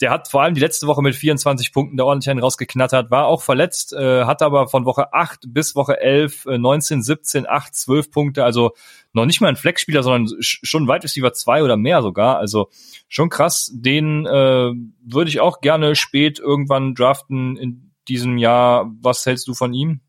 der 0.00 0.10
hat 0.10 0.28
vor 0.28 0.42
allem 0.42 0.54
die 0.54 0.60
letzte 0.60 0.86
Woche 0.86 1.02
mit 1.02 1.14
24 1.14 1.72
Punkten 1.72 1.96
da 1.96 2.04
ordentlich 2.04 2.30
einen 2.30 2.40
rausgeknattert, 2.40 3.10
war 3.10 3.26
auch 3.26 3.42
verletzt, 3.42 3.92
äh, 3.92 4.24
hat 4.24 4.40
aber 4.42 4.68
von 4.68 4.84
Woche 4.84 5.12
8 5.12 5.52
bis 5.52 5.76
Woche 5.76 6.00
11 6.00 6.46
äh, 6.46 6.58
19, 6.58 7.02
17, 7.02 7.46
8, 7.48 7.74
12 7.74 8.10
Punkte, 8.10 8.44
also 8.44 8.72
noch 9.12 9.26
nicht 9.26 9.40
mal 9.40 9.48
ein 9.48 9.56
Flexspieler, 9.56 10.02
sondern 10.02 10.34
schon 10.40 10.88
Wide 10.88 11.04
Receiver 11.04 11.32
2 11.32 11.62
oder 11.62 11.76
mehr 11.76 12.02
sogar, 12.02 12.38
also 12.38 12.68
schon 13.08 13.28
krass. 13.28 13.70
Den 13.74 14.26
äh, 14.26 14.72
würde 15.04 15.28
ich 15.28 15.40
auch 15.40 15.60
gerne 15.60 15.94
spät 15.96 16.38
irgendwann 16.38 16.94
draften 16.94 17.56
in 17.56 17.92
diesem 18.08 18.38
Jahr. 18.38 18.90
Was 19.00 19.26
hältst 19.26 19.48
du 19.48 19.54
von 19.54 19.74
ihm? 19.74 20.00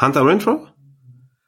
Hunter 0.00 0.26
Renfro? 0.26 0.66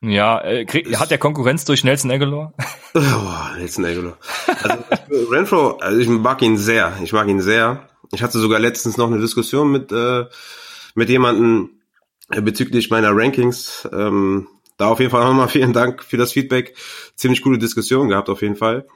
Ja, 0.06 0.40
äh, 0.42 0.64
krieg, 0.64 0.98
hat 0.98 1.10
der 1.10 1.18
Konkurrenz 1.18 1.64
durch 1.64 1.84
Nelson 1.84 2.10
Aguilar? 2.10 2.52
Oh, 2.96 3.58
Nelson 3.58 3.84
Aguilar. 3.86 4.16
Also, 4.62 5.28
Renfro, 5.28 5.78
also 5.78 5.98
ich 5.98 6.08
mag 6.08 6.40
ihn 6.42 6.56
sehr. 6.56 6.96
Ich 7.02 7.12
mag 7.12 7.26
ihn 7.26 7.40
sehr. 7.40 7.88
Ich 8.12 8.22
hatte 8.22 8.38
sogar 8.38 8.60
letztens 8.60 8.96
noch 8.96 9.08
eine 9.08 9.18
Diskussion 9.18 9.72
mit 9.72 9.90
äh, 9.90 10.26
mit 10.94 11.08
jemandem 11.08 11.70
äh, 12.30 12.40
bezüglich 12.40 12.90
meiner 12.90 13.10
Rankings. 13.10 13.88
Ähm, 13.92 14.46
da 14.76 14.88
auf 14.88 15.00
jeden 15.00 15.10
Fall 15.10 15.24
nochmal 15.24 15.48
vielen 15.48 15.72
Dank 15.72 16.04
für 16.04 16.16
das 16.16 16.32
Feedback. 16.32 16.76
Ziemlich 17.16 17.42
coole 17.42 17.58
Diskussion 17.58 18.08
gehabt 18.08 18.28
auf 18.28 18.42
jeden 18.42 18.56
Fall. 18.56 18.86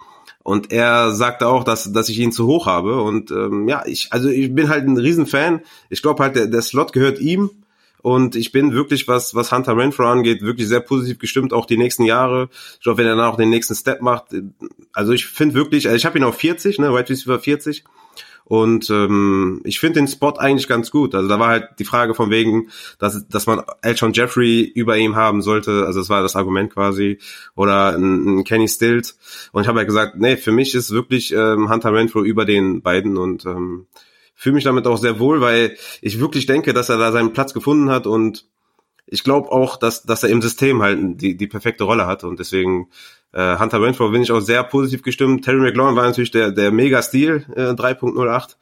Und 0.44 0.72
er 0.72 1.12
sagte 1.12 1.48
auch, 1.48 1.64
dass, 1.64 1.92
dass 1.92 2.08
ich 2.08 2.18
ihn 2.18 2.32
zu 2.32 2.46
hoch 2.46 2.66
habe. 2.66 3.02
Und 3.02 3.30
ähm, 3.30 3.68
ja, 3.68 3.84
ich, 3.84 4.12
also 4.12 4.28
ich 4.28 4.54
bin 4.54 4.68
halt 4.68 4.86
ein 4.86 4.96
Riesenfan. 4.96 5.62
Ich 5.90 6.02
glaube 6.02 6.22
halt, 6.22 6.36
der, 6.36 6.46
der 6.46 6.62
Slot 6.62 6.92
gehört 6.92 7.18
ihm. 7.18 7.57
Und 8.02 8.36
ich 8.36 8.52
bin 8.52 8.72
wirklich, 8.72 9.08
was, 9.08 9.34
was 9.34 9.52
Hunter 9.52 9.76
Renfro 9.76 10.04
angeht, 10.04 10.42
wirklich 10.42 10.68
sehr 10.68 10.80
positiv 10.80 11.18
gestimmt, 11.18 11.52
auch 11.52 11.66
die 11.66 11.76
nächsten 11.76 12.04
Jahre. 12.04 12.48
Ich 12.74 12.80
glaube, 12.80 12.98
wenn 12.98 13.06
er 13.06 13.16
dann 13.16 13.26
auch 13.26 13.36
den 13.36 13.50
nächsten 13.50 13.74
Step 13.74 14.00
macht, 14.00 14.26
also 14.92 15.12
ich 15.12 15.26
finde 15.26 15.54
wirklich, 15.54 15.86
also 15.86 15.96
ich 15.96 16.06
habe 16.06 16.18
ihn 16.18 16.24
auf 16.24 16.36
40, 16.36 16.78
ne, 16.78 16.92
Wide 16.92 17.08
Receiver 17.08 17.38
40. 17.38 17.84
Und 18.48 18.88
ähm, 18.88 19.60
ich 19.64 19.78
finde 19.78 20.00
den 20.00 20.08
Spot 20.08 20.32
eigentlich 20.38 20.68
ganz 20.68 20.90
gut. 20.90 21.14
Also 21.14 21.28
da 21.28 21.38
war 21.38 21.48
halt 21.48 21.68
die 21.78 21.84
Frage 21.84 22.14
von 22.14 22.30
wegen, 22.30 22.70
dass, 22.98 23.28
dass 23.28 23.46
man 23.46 23.62
Elton 23.82 24.14
Jeffrey 24.14 24.62
über 24.62 24.96
ihm 24.96 25.16
haben 25.16 25.42
sollte. 25.42 25.84
Also 25.84 25.98
das 26.00 26.08
war 26.08 26.22
das 26.22 26.34
Argument 26.34 26.72
quasi. 26.72 27.18
Oder 27.56 27.94
ein, 27.94 28.38
ein 28.38 28.44
Kenny 28.44 28.66
Stills. 28.66 29.18
Und 29.52 29.62
ich 29.62 29.68
habe 29.68 29.80
halt 29.80 29.88
gesagt, 29.88 30.16
nee, 30.16 30.38
für 30.38 30.52
mich 30.52 30.74
ist 30.74 30.92
wirklich 30.92 31.34
ähm, 31.34 31.68
Hunter 31.70 31.92
Renfro 31.92 32.24
über 32.24 32.46
den 32.46 32.80
beiden. 32.80 33.18
Und 33.18 33.44
ähm, 33.44 33.86
fühle 34.38 34.54
mich 34.54 34.64
damit 34.64 34.86
auch 34.86 34.96
sehr 34.98 35.18
wohl, 35.18 35.40
weil 35.40 35.76
ich 36.00 36.20
wirklich 36.20 36.46
denke, 36.46 36.72
dass 36.72 36.88
er 36.88 36.96
da 36.96 37.10
seinen 37.10 37.32
Platz 37.32 37.52
gefunden 37.52 37.90
hat 37.90 38.06
und 38.06 38.46
ich 39.04 39.24
glaube 39.24 39.50
auch, 39.50 39.76
dass, 39.76 40.04
dass 40.04 40.22
er 40.22 40.28
im 40.28 40.40
System 40.42 40.80
halt 40.80 41.20
die, 41.20 41.36
die 41.36 41.46
perfekte 41.48 41.82
Rolle 41.82 42.06
hat 42.06 42.22
und 42.22 42.38
deswegen 42.38 42.88
äh, 43.32 43.58
Hunter 43.58 43.82
Renfro 43.82 44.10
bin 44.10 44.22
ich 44.22 44.30
auch 44.30 44.40
sehr 44.40 44.62
positiv 44.62 45.02
gestimmt. 45.02 45.44
Terry 45.44 45.58
McLaurin 45.58 45.96
war 45.96 46.04
natürlich 46.04 46.30
der, 46.30 46.52
der 46.52 46.70
Mega-Stil 46.70 47.46
äh, 47.56 47.60
3.08. 47.70 48.56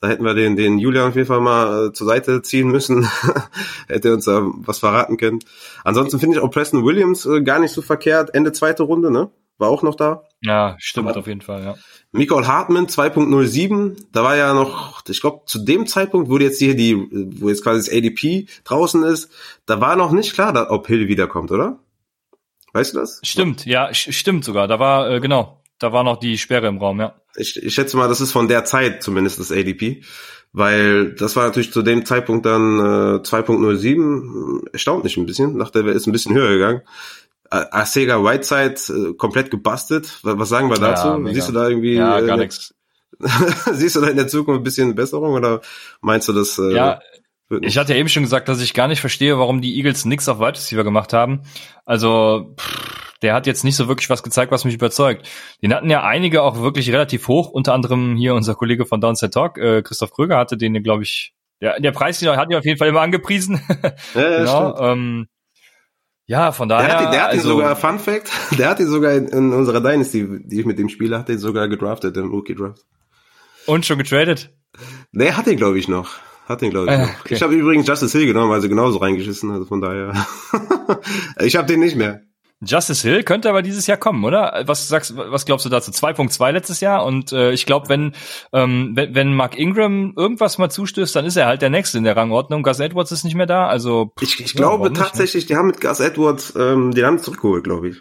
Da 0.00 0.08
hätten 0.08 0.24
wir 0.24 0.34
den, 0.34 0.56
den 0.56 0.78
Julian 0.78 1.08
auf 1.08 1.16
jeden 1.16 1.26
Fall 1.26 1.40
mal 1.40 1.86
äh, 1.86 1.92
zur 1.92 2.06
Seite 2.06 2.42
ziehen 2.42 2.68
müssen. 2.68 3.08
Hätte 3.88 4.12
uns 4.12 4.26
da 4.26 4.42
was 4.44 4.80
verraten 4.80 5.16
können. 5.16 5.38
Ansonsten 5.84 6.20
finde 6.20 6.36
ich 6.36 6.42
auch 6.42 6.50
Preston 6.50 6.84
Williams 6.84 7.24
äh, 7.24 7.40
gar 7.40 7.58
nicht 7.58 7.72
so 7.72 7.80
verkehrt. 7.80 8.34
Ende 8.34 8.52
zweite 8.52 8.82
Runde, 8.82 9.10
ne? 9.10 9.30
War 9.56 9.70
auch 9.70 9.82
noch 9.82 9.94
da. 9.94 10.24
Ja, 10.42 10.76
stimmt 10.78 11.08
Aber 11.08 11.18
auf 11.18 11.26
jeden 11.26 11.40
Fall, 11.40 11.64
ja. 11.64 11.74
Nicole 12.16 12.46
Hartman 12.46 12.86
2.07, 12.86 13.96
da 14.12 14.22
war 14.22 14.36
ja 14.36 14.54
noch, 14.54 15.02
ich 15.08 15.20
glaube, 15.20 15.42
zu 15.46 15.58
dem 15.58 15.88
Zeitpunkt, 15.88 16.30
wo 16.30 16.38
jetzt 16.38 16.60
hier 16.60 16.76
die, 16.76 16.96
wo 17.40 17.48
jetzt 17.48 17.64
quasi 17.64 17.90
das 17.90 17.96
ADP 17.96 18.46
draußen 18.62 19.02
ist, 19.02 19.32
da 19.66 19.80
war 19.80 19.96
noch 19.96 20.12
nicht 20.12 20.32
klar, 20.32 20.70
ob 20.70 20.86
Hill 20.86 21.08
wiederkommt, 21.08 21.50
oder? 21.50 21.80
Weißt 22.72 22.94
du 22.94 23.00
das? 23.00 23.20
Stimmt, 23.24 23.66
ja, 23.66 23.92
stimmt 23.92 24.44
sogar. 24.44 24.68
Da 24.68 24.78
war, 24.78 25.10
äh, 25.10 25.20
genau, 25.20 25.60
da 25.80 25.92
war 25.92 26.04
noch 26.04 26.18
die 26.18 26.38
Sperre 26.38 26.68
im 26.68 26.78
Raum, 26.78 27.00
ja. 27.00 27.14
Ich, 27.34 27.60
ich 27.60 27.74
schätze 27.74 27.96
mal, 27.96 28.08
das 28.08 28.20
ist 28.20 28.30
von 28.30 28.46
der 28.46 28.64
Zeit 28.64 29.02
zumindest 29.02 29.40
das 29.40 29.50
ADP, 29.50 30.02
weil 30.52 31.14
das 31.14 31.34
war 31.34 31.46
natürlich 31.46 31.72
zu 31.72 31.82
dem 31.82 32.06
Zeitpunkt 32.06 32.46
dann 32.46 32.78
äh, 32.78 33.18
2.07, 33.22 34.70
erstaunt 34.72 35.02
mich 35.02 35.16
ein 35.16 35.26
bisschen, 35.26 35.58
dachte, 35.58 35.80
er 35.80 35.88
ist 35.88 36.06
ein 36.06 36.12
bisschen 36.12 36.34
höher 36.36 36.50
gegangen. 36.50 36.82
Sega 37.84 38.22
Whiteside 38.22 39.10
äh, 39.10 39.14
komplett 39.14 39.50
gebastelt. 39.50 40.18
Was 40.22 40.48
sagen 40.48 40.70
wir 40.70 40.78
dazu? 40.78 41.08
Ja, 41.08 41.32
Siehst 41.32 41.48
du 41.48 41.52
da 41.52 41.68
irgendwie? 41.68 41.94
Ja, 41.94 42.20
gar 42.20 42.38
äh, 42.38 42.42
nichts. 42.42 42.74
Siehst 43.72 43.96
du 43.96 44.00
da 44.00 44.08
in 44.08 44.16
der 44.16 44.28
Zukunft 44.28 44.60
ein 44.60 44.64
bisschen 44.64 44.94
Besserung 44.94 45.34
oder 45.34 45.60
meinst 46.00 46.28
du 46.28 46.32
das? 46.32 46.58
Äh, 46.58 46.74
ja, 46.74 47.00
ich 47.60 47.78
hatte 47.78 47.92
ja 47.92 47.98
eben 47.98 48.08
schon 48.08 48.22
gesagt, 48.22 48.48
dass 48.48 48.60
ich 48.60 48.74
gar 48.74 48.88
nicht 48.88 49.00
verstehe, 49.00 49.38
warum 49.38 49.60
die 49.60 49.76
Eagles 49.76 50.04
nix 50.04 50.28
auf 50.28 50.38
Wide 50.38 50.54
Receiver 50.54 50.84
gemacht 50.84 51.12
haben. 51.12 51.42
Also 51.84 52.54
pff, 52.58 52.94
der 53.22 53.34
hat 53.34 53.46
jetzt 53.46 53.64
nicht 53.64 53.76
so 53.76 53.88
wirklich 53.88 54.10
was 54.10 54.22
gezeigt, 54.22 54.50
was 54.52 54.64
mich 54.64 54.74
überzeugt. 54.74 55.28
Den 55.62 55.74
hatten 55.74 55.90
ja 55.90 56.02
einige 56.02 56.42
auch 56.42 56.60
wirklich 56.60 56.90
relativ 56.92 57.28
hoch, 57.28 57.50
unter 57.50 57.74
anderem 57.74 58.16
hier 58.16 58.34
unser 58.34 58.54
Kollege 58.54 58.86
von 58.86 59.00
Downset 59.00 59.32
Talk, 59.32 59.58
äh, 59.58 59.82
Christoph 59.82 60.12
Kröger 60.12 60.36
hatte 60.36 60.56
den, 60.56 60.82
glaube 60.82 61.04
ich, 61.04 61.34
der, 61.60 61.80
der 61.80 61.92
Preis 61.92 62.20
hat 62.20 62.50
ihn 62.50 62.56
auf 62.56 62.64
jeden 62.64 62.78
Fall 62.78 62.88
immer 62.88 63.00
angepriesen. 63.00 63.60
Ja, 64.14 64.30
ja, 64.30 64.38
genau, 64.38 64.78
ähm, 64.78 65.28
ja, 66.26 66.52
von 66.52 66.68
daher. 66.68 66.88
Der 66.88 66.98
hat, 66.98 67.12
der 67.12 67.22
hat 67.22 67.30
also, 67.30 67.48
ihn 67.48 67.56
sogar, 67.56 67.76
Fun 67.76 67.98
Fact, 67.98 68.30
der 68.58 68.70
hat 68.70 68.80
ihn 68.80 68.86
sogar 68.86 69.12
in, 69.12 69.28
in, 69.28 69.52
unserer 69.52 69.80
Dynasty, 69.80 70.40
die 70.44 70.60
ich 70.60 70.66
mit 70.66 70.78
dem 70.78 70.88
spiele, 70.88 71.18
hat 71.18 71.28
ihn 71.28 71.38
sogar 71.38 71.68
gedraftet 71.68 72.16
im 72.16 72.30
Rookie 72.30 72.54
Draft. 72.54 72.84
Und 73.66 73.86
schon 73.86 73.98
getradet? 73.98 74.50
Nee, 75.12 75.32
hat 75.32 75.46
ihn 75.46 75.56
glaube 75.56 75.78
ich 75.78 75.88
noch. 75.88 76.18
Hat 76.46 76.60
den, 76.60 76.70
glaube 76.70 76.92
ich, 76.92 76.92
äh, 76.92 77.06
okay. 77.20 77.34
Ich 77.34 77.42
habe 77.42 77.54
übrigens 77.54 77.86
Justice 77.86 78.16
Hill 78.16 78.26
genommen, 78.26 78.50
weil 78.50 78.60
sie 78.60 78.68
genauso 78.68 78.98
reingeschissen, 78.98 79.50
also 79.50 79.64
von 79.64 79.80
daher. 79.80 80.12
ich 81.40 81.56
habe 81.56 81.66
den 81.66 81.80
nicht 81.80 81.96
mehr. 81.96 82.20
Justice 82.60 83.06
Hill 83.06 83.24
könnte 83.24 83.48
aber 83.48 83.62
dieses 83.62 83.86
Jahr 83.86 83.98
kommen, 83.98 84.24
oder? 84.24 84.62
Was 84.66 84.88
sagst, 84.88 85.16
was 85.16 85.44
glaubst 85.44 85.66
du 85.66 85.70
dazu? 85.70 85.90
2.2 85.90 86.50
letztes 86.52 86.80
Jahr 86.80 87.04
und 87.04 87.32
äh, 87.32 87.52
ich 87.52 87.66
glaube, 87.66 87.88
wenn, 87.88 88.14
ähm, 88.52 88.92
wenn 88.94 89.14
wenn 89.14 89.34
Mark 89.34 89.58
Ingram 89.58 90.14
irgendwas 90.16 90.58
mal 90.58 90.70
zustößt, 90.70 91.14
dann 91.14 91.26
ist 91.26 91.36
er 91.36 91.46
halt 91.46 91.62
der 91.62 91.70
Nächste 91.70 91.98
in 91.98 92.04
der 92.04 92.16
Rangordnung. 92.16 92.62
Gus 92.62 92.80
Edwards 92.80 93.12
ist 93.12 93.24
nicht 93.24 93.34
mehr 93.34 93.46
da, 93.46 93.66
also. 93.66 94.12
Pff, 94.18 94.22
ich, 94.22 94.40
ich 94.40 94.54
ja, 94.54 94.58
glaube 94.58 94.92
tatsächlich, 94.92 95.34
nicht, 95.34 95.50
ne? 95.50 95.54
die 95.54 95.56
haben 95.56 95.66
mit 95.66 95.80
Gus 95.80 96.00
Edwards 96.00 96.54
ähm, 96.56 96.92
den 96.92 97.04
haben 97.04 97.18
zurückgeholt, 97.18 97.64
glaube 97.64 97.88
ich. 97.88 97.96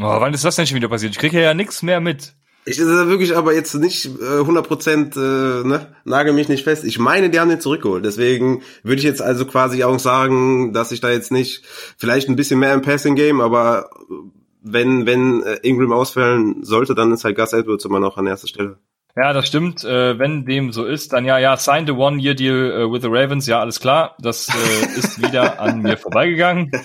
Oh, 0.00 0.20
wann 0.20 0.32
ist 0.32 0.44
das 0.44 0.56
denn 0.56 0.66
schon 0.66 0.76
wieder 0.76 0.88
passiert? 0.88 1.12
Ich 1.12 1.18
kriege 1.18 1.40
ja 1.40 1.54
nichts 1.54 1.82
mehr 1.82 2.00
mit. 2.00 2.34
Ich 2.64 2.78
ist 2.78 2.86
wirklich 2.86 3.36
aber 3.36 3.54
jetzt 3.54 3.74
nicht 3.74 4.06
äh, 4.20 4.38
100 4.38 4.66
Prozent, 4.66 5.16
äh, 5.16 5.20
ne, 5.20 5.94
nagel 6.04 6.32
mich 6.32 6.48
nicht 6.48 6.62
fest. 6.62 6.84
Ich 6.84 6.98
meine, 6.98 7.28
die 7.28 7.40
haben 7.40 7.48
den 7.48 7.60
zurückgeholt. 7.60 8.04
Deswegen 8.04 8.62
würde 8.84 9.00
ich 9.00 9.04
jetzt 9.04 9.20
also 9.20 9.46
quasi 9.46 9.82
auch 9.82 9.98
sagen, 9.98 10.72
dass 10.72 10.92
ich 10.92 11.00
da 11.00 11.10
jetzt 11.10 11.32
nicht, 11.32 11.64
vielleicht 11.96 12.28
ein 12.28 12.36
bisschen 12.36 12.60
mehr 12.60 12.72
im 12.72 12.82
Passing 12.82 13.16
Game, 13.16 13.40
aber 13.40 13.90
wenn 14.62 15.06
wenn 15.06 15.42
äh, 15.42 15.56
Ingram 15.62 15.92
ausfallen 15.92 16.62
sollte, 16.62 16.94
dann 16.94 17.12
ist 17.12 17.24
halt 17.24 17.36
Gus 17.36 17.52
Edwards 17.52 17.84
immer 17.84 17.98
noch 17.98 18.16
an 18.16 18.28
erster 18.28 18.46
Stelle. 18.46 18.78
Ja, 19.16 19.32
das 19.32 19.46
stimmt. 19.46 19.84
Äh, 19.84 20.18
wenn 20.18 20.46
dem 20.46 20.72
so 20.72 20.86
ist, 20.86 21.12
dann 21.12 21.24
ja, 21.24 21.38
ja, 21.38 21.56
sign 21.56 21.86
the 21.86 21.92
One-Year-Deal 21.92 22.86
uh, 22.86 22.92
with 22.92 23.02
the 23.02 23.08
Ravens. 23.10 23.46
Ja, 23.46 23.60
alles 23.60 23.80
klar. 23.80 24.16
Das 24.20 24.48
äh, 24.48 24.98
ist 24.98 25.20
wieder 25.20 25.60
an 25.60 25.82
mir 25.82 25.96
vorbeigegangen. 25.96 26.70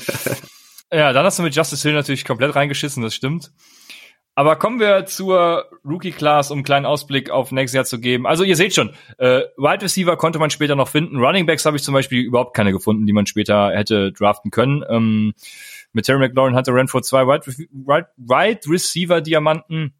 Ja, 0.90 1.12
dann 1.12 1.26
hast 1.26 1.38
du 1.38 1.44
mit 1.44 1.54
Justice 1.54 1.86
Hill 1.86 1.96
natürlich 1.96 2.24
komplett 2.24 2.56
reingeschissen, 2.56 3.04
das 3.04 3.14
stimmt. 3.14 3.52
Aber 4.38 4.56
kommen 4.56 4.80
wir 4.80 5.08
zur 5.08 5.66
Rookie 5.84 6.12
Class, 6.12 6.52
um 6.52 6.60
einen 6.60 6.64
kleinen 6.64 6.86
Ausblick 6.86 7.32
auf 7.32 7.52
nächstes 7.52 7.76
Jahr 7.76 7.86
zu 7.86 8.00
geben. 8.00 8.28
Also 8.28 8.44
ihr 8.44 8.56
seht 8.56 8.76
schon, 8.76 8.92
äh, 9.18 9.42
Wide 9.58 9.82
Receiver 9.82 10.16
konnte 10.16 10.38
man 10.38 10.52
später 10.52 10.76
noch 10.76 10.90
finden. 10.90 11.18
Running 11.18 11.48
Backs 11.48 11.66
habe 11.66 11.76
ich 11.76 11.82
zum 11.82 11.96
Beispiel 11.96 12.22
überhaupt 12.22 12.56
keine 12.56 12.72
gefunden, 12.72 13.08
die 13.08 13.14
man 13.14 13.26
später 13.26 13.72
hätte 13.72 14.12
draften 14.12 14.52
können. 14.52 14.84
Ähm, 14.88 15.34
mit 15.92 16.06
Terry 16.06 16.20
McLaurin 16.20 16.54
hatte 16.54 16.72
Renfro 16.72 17.02
zwei 17.02 17.26
Wide, 17.26 17.48
Wide, 17.48 18.10
Wide 18.16 18.60
Receiver 18.70 19.22
Diamanten. 19.22 19.96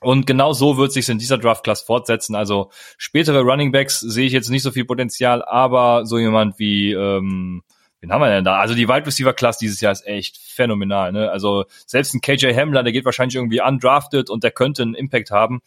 Und 0.00 0.26
genau 0.26 0.54
so 0.54 0.78
wird 0.78 0.94
sich 0.94 1.06
in 1.10 1.18
dieser 1.18 1.36
Draft 1.36 1.62
Class 1.62 1.82
fortsetzen. 1.82 2.34
Also 2.34 2.70
spätere 2.96 3.42
Running 3.42 3.70
Backs 3.70 4.00
sehe 4.00 4.24
ich 4.24 4.32
jetzt 4.32 4.48
nicht 4.48 4.62
so 4.62 4.70
viel 4.70 4.86
Potenzial, 4.86 5.44
aber 5.44 6.06
so 6.06 6.16
jemand 6.16 6.58
wie 6.58 6.92
ähm, 6.92 7.62
Wen 8.00 8.12
haben 8.12 8.20
wir 8.20 8.28
denn 8.28 8.44
da? 8.44 8.60
Also 8.60 8.74
die 8.74 8.88
Wide 8.88 9.06
Receiver 9.06 9.32
Class 9.32 9.58
dieses 9.58 9.80
Jahr 9.80 9.92
ist 9.92 10.06
echt 10.06 10.38
phänomenal. 10.38 11.12
Ne? 11.12 11.30
Also 11.30 11.64
selbst 11.86 12.14
ein 12.14 12.20
KJ 12.20 12.54
Hamler, 12.54 12.82
der 12.82 12.92
geht 12.92 13.04
wahrscheinlich 13.04 13.34
irgendwie 13.34 13.60
undrafted 13.60 14.30
und 14.30 14.44
der 14.44 14.52
könnte 14.52 14.82
einen 14.82 14.94
Impact 14.94 15.30
haben. 15.30 15.60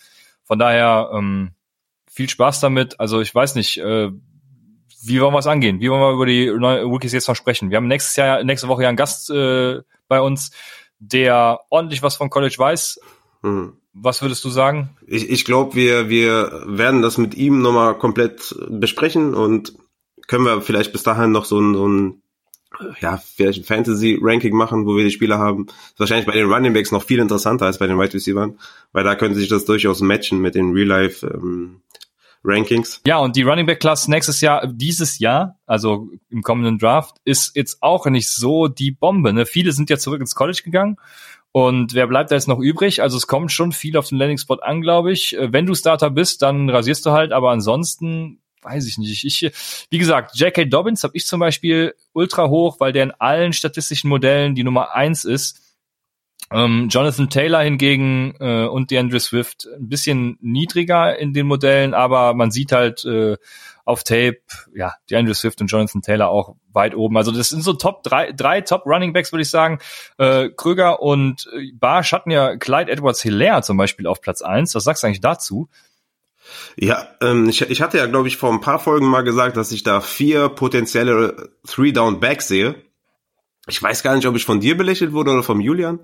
Von 0.44 0.58
daher 0.58 1.12
ähm, 1.14 1.52
viel 2.10 2.30
Spaß 2.30 2.62
damit. 2.62 3.00
Also 3.00 3.20
ich 3.20 3.34
weiß 3.34 3.56
nicht, 3.56 3.78
äh, 3.78 4.12
wie 5.04 5.20
wollen 5.20 5.34
wir 5.34 5.40
es 5.40 5.48
angehen? 5.48 5.80
Wie 5.82 5.90
wollen 5.90 6.02
wir 6.02 6.12
über 6.12 6.26
die 6.26 6.48
Rookies 6.48 7.14
jetzt 7.14 7.28
noch 7.28 7.36
sprechen? 7.36 7.70
Wir 7.70 7.78
haben 7.78 7.88
nächstes 7.88 8.16
Jahr, 8.16 8.44
nächste 8.44 8.68
Woche 8.68 8.84
ja 8.84 8.90
einen 8.90 8.98
Gast 8.98 9.30
äh, 9.30 9.82
bei 10.08 10.22
uns, 10.22 10.52
der 11.00 11.60
ordentlich 11.70 12.04
was 12.04 12.16
von 12.16 12.30
College 12.30 12.56
weiß. 12.58 13.00
Mhm. 13.42 13.74
Was 13.94 14.22
würdest 14.22 14.46
du 14.46 14.50
sagen? 14.50 14.96
Ich, 15.06 15.30
ich 15.30 15.44
glaube, 15.44 15.76
wir, 15.76 16.08
wir 16.08 16.64
werden 16.66 17.02
das 17.02 17.18
mit 17.18 17.36
ihm 17.36 17.62
nochmal 17.62 17.98
komplett 17.98 18.56
besprechen 18.70 19.34
und 19.34 19.74
können 20.28 20.46
wir 20.46 20.62
vielleicht 20.62 20.94
bis 20.94 21.04
dahin 21.04 21.32
noch 21.32 21.46
so 21.46 21.60
ein, 21.60 21.74
so 21.74 21.88
ein 21.88 22.21
ja, 23.00 23.18
vielleicht 23.18 23.60
ein 23.60 23.66
Fantasy-Ranking 23.66 24.56
machen, 24.56 24.86
wo 24.86 24.96
wir 24.96 25.04
die 25.04 25.12
Spieler 25.12 25.40
haben. 25.40 25.68
Ist 25.68 26.00
wahrscheinlich 26.00 26.26
bei 26.26 26.34
den 26.34 26.52
Running 26.52 26.74
Backs 26.74 26.92
noch 26.92 27.04
viel 27.04 27.20
interessanter 27.20 27.66
als 27.66 27.78
bei 27.78 27.88
den 27.88 27.98
Wide 27.98 28.14
Receivers, 28.14 28.52
weil 28.92 29.04
da 29.04 29.16
können 29.16 29.36
sich 29.36 29.50
das 29.50 29.66
durchaus 29.66 30.02
matchen 30.02 30.40
mit 30.40 30.56
den 30.56 30.72
Real-Life 30.72 31.26
ähm, 31.28 31.82
Rankings. 32.44 33.02
Ja, 33.06 33.20
und 33.20 33.36
die 33.36 33.44
Running 33.44 33.66
Back 33.68 33.80
Class 33.80 34.08
nächstes 34.08 34.42
Jahr, 34.42 34.66
dieses 34.66 35.20
Jahr, 35.20 35.60
also 35.66 36.10
im 36.30 36.42
kommenden 36.42 36.80
Draft, 36.80 37.18
ist 37.24 37.56
jetzt 37.56 37.82
auch 37.82 38.06
nicht 38.08 38.30
so 38.30 38.68
die 38.68 38.92
Bombe. 38.92 39.32
Ne? 39.34 39.46
Viele 39.46 39.72
sind 39.72 39.90
ja 39.90 39.98
zurück 39.98 40.22
ins 40.22 40.34
College 40.34 40.62
gegangen 40.64 40.98
Und 41.52 41.94
wer 41.94 42.08
bleibt 42.08 42.32
da 42.32 42.36
jetzt 42.36 42.48
noch 42.48 42.60
übrig? 42.60 43.02
Also 43.02 43.18
es 43.18 43.28
kommt 43.28 43.52
schon 43.52 43.74
viel 43.74 43.98
auf 43.98 44.08
den 44.08 44.18
Landing-Spot 44.18 44.60
an, 44.62 44.82
glaube 44.82 45.12
ich. 45.12 45.38
Äh, 45.38 45.52
wenn 45.52 45.66
du 45.66 45.76
Starter 45.76 46.10
bist, 46.10 46.42
dann 46.42 46.70
rasierst 46.70 47.06
du 47.06 47.12
halt, 47.12 47.32
aber 47.32 47.52
ansonsten 47.52 48.40
weiß 48.62 48.88
ich 48.88 48.98
nicht. 48.98 49.24
Ich, 49.24 49.88
wie 49.90 49.98
gesagt, 49.98 50.36
J.K. 50.36 50.66
Dobbins 50.66 51.04
habe 51.04 51.16
ich 51.16 51.26
zum 51.26 51.40
Beispiel 51.40 51.96
ultra 52.14 52.50
hoch, 52.50 52.80
weil 52.80 52.92
der 52.92 53.04
in 53.04 53.12
allen 53.12 53.54
statistischen 53.54 54.10
Modellen 54.10 54.56
die 54.56 54.64
Nummer 54.64 54.94
eins 54.96 55.26
ist. 55.26 55.62
Ähm, 56.52 56.90
Jonathan 56.90 57.30
Taylor 57.30 57.62
hingegen 57.62 58.36
äh, 58.40 58.66
und 58.66 58.92
DeAndre 58.92 59.22
Swift 59.22 59.68
ein 59.78 59.88
bisschen 59.88 60.38
niedriger 60.42 61.18
in 61.18 61.34
den 61.34 61.48
Modellen, 61.48 61.94
aber 61.94 62.34
man 62.34 62.52
sieht 62.52 62.74
halt 62.74 63.06
äh, 63.06 63.38
auf 63.86 64.04
Tape, 64.04 64.40
ja, 64.76 64.94
DeAndre 65.10 65.34
Swift 65.34 65.62
und 65.62 65.68
Jonathan 65.68 66.02
Taylor 66.02 66.30
auch 66.30 66.56
weit 66.74 66.94
oben. 66.94 67.16
Also 67.16 67.32
das 67.32 67.50
sind 67.50 67.64
so 67.64 67.74
Top 67.74 68.04
drei, 68.04 68.34
drei 68.34 68.62
Top 68.62 68.86
Running 68.86 69.14
Backs, 69.14 69.32
würde 69.32 69.44
ich 69.44 69.50
sagen. 69.50 69.80
Äh, 70.18 70.50
Kröger 70.50 71.02
und 71.02 71.48
äh, 71.54 71.72
Barsch 71.74 72.12
hatten 72.12 72.32
ja 72.32 72.58
Clyde 72.58 72.92
Edwards 72.92 73.22
Hilaire 73.22 73.62
zum 73.62 73.78
Beispiel 73.78 74.06
auf 74.06 74.20
Platz 74.20 74.42
eins. 74.42 74.76
Was 74.76 74.84
sagst 74.84 75.04
du 75.04 75.08
eigentlich 75.08 75.22
dazu? 75.22 75.70
Ja, 76.78 77.08
ähm, 77.22 77.50
ich, 77.50 77.62
ich 77.62 77.82
hatte 77.82 77.98
ja, 77.98 78.06
glaube 78.06 78.28
ich, 78.28 78.38
vor 78.38 78.52
ein 78.52 78.62
paar 78.62 78.80
Folgen 78.80 79.08
mal 79.08 79.22
gesagt, 79.22 79.58
dass 79.58 79.72
ich 79.72 79.84
da 79.84 80.02
vier 80.02 80.50
potenzielle 80.50 81.52
Three-Down-Backs 81.68 82.48
sehe. 82.48 82.76
Ich 83.68 83.82
weiß 83.82 84.04
gar 84.04 84.16
nicht, 84.16 84.28
ob 84.28 84.36
ich 84.36 84.46
von 84.46 84.60
dir 84.60 84.76
belächelt 84.76 85.14
wurde 85.14 85.32
oder 85.32 85.44
vom 85.44 85.62
Julian. 85.62 86.00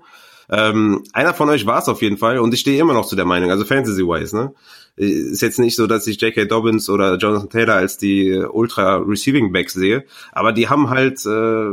Ähm, 0.49 1.03
einer 1.11 1.33
von 1.33 1.49
euch 1.49 1.65
war 1.65 1.79
es 1.79 1.89
auf 1.89 2.01
jeden 2.01 2.17
Fall 2.17 2.39
und 2.39 2.53
ich 2.53 2.61
stehe 2.61 2.79
immer 2.79 2.93
noch 2.93 3.05
zu 3.05 3.17
der 3.17 3.25
Meinung, 3.25 3.51
also 3.51 3.65
Fantasy-wise, 3.65 4.35
ne? 4.35 4.53
Ist 4.95 5.41
jetzt 5.41 5.59
nicht 5.59 5.75
so, 5.75 5.87
dass 5.87 6.07
ich 6.07 6.21
J.K. 6.21 6.45
Dobbins 6.45 6.89
oder 6.89 7.17
Jonathan 7.17 7.49
Taylor 7.49 7.75
als 7.75 7.97
die 7.97 8.33
Ultra-Receiving-Backs 8.33 9.73
sehe, 9.73 10.05
aber 10.31 10.53
die 10.53 10.69
haben 10.69 10.89
halt, 10.89 11.25
äh, 11.25 11.71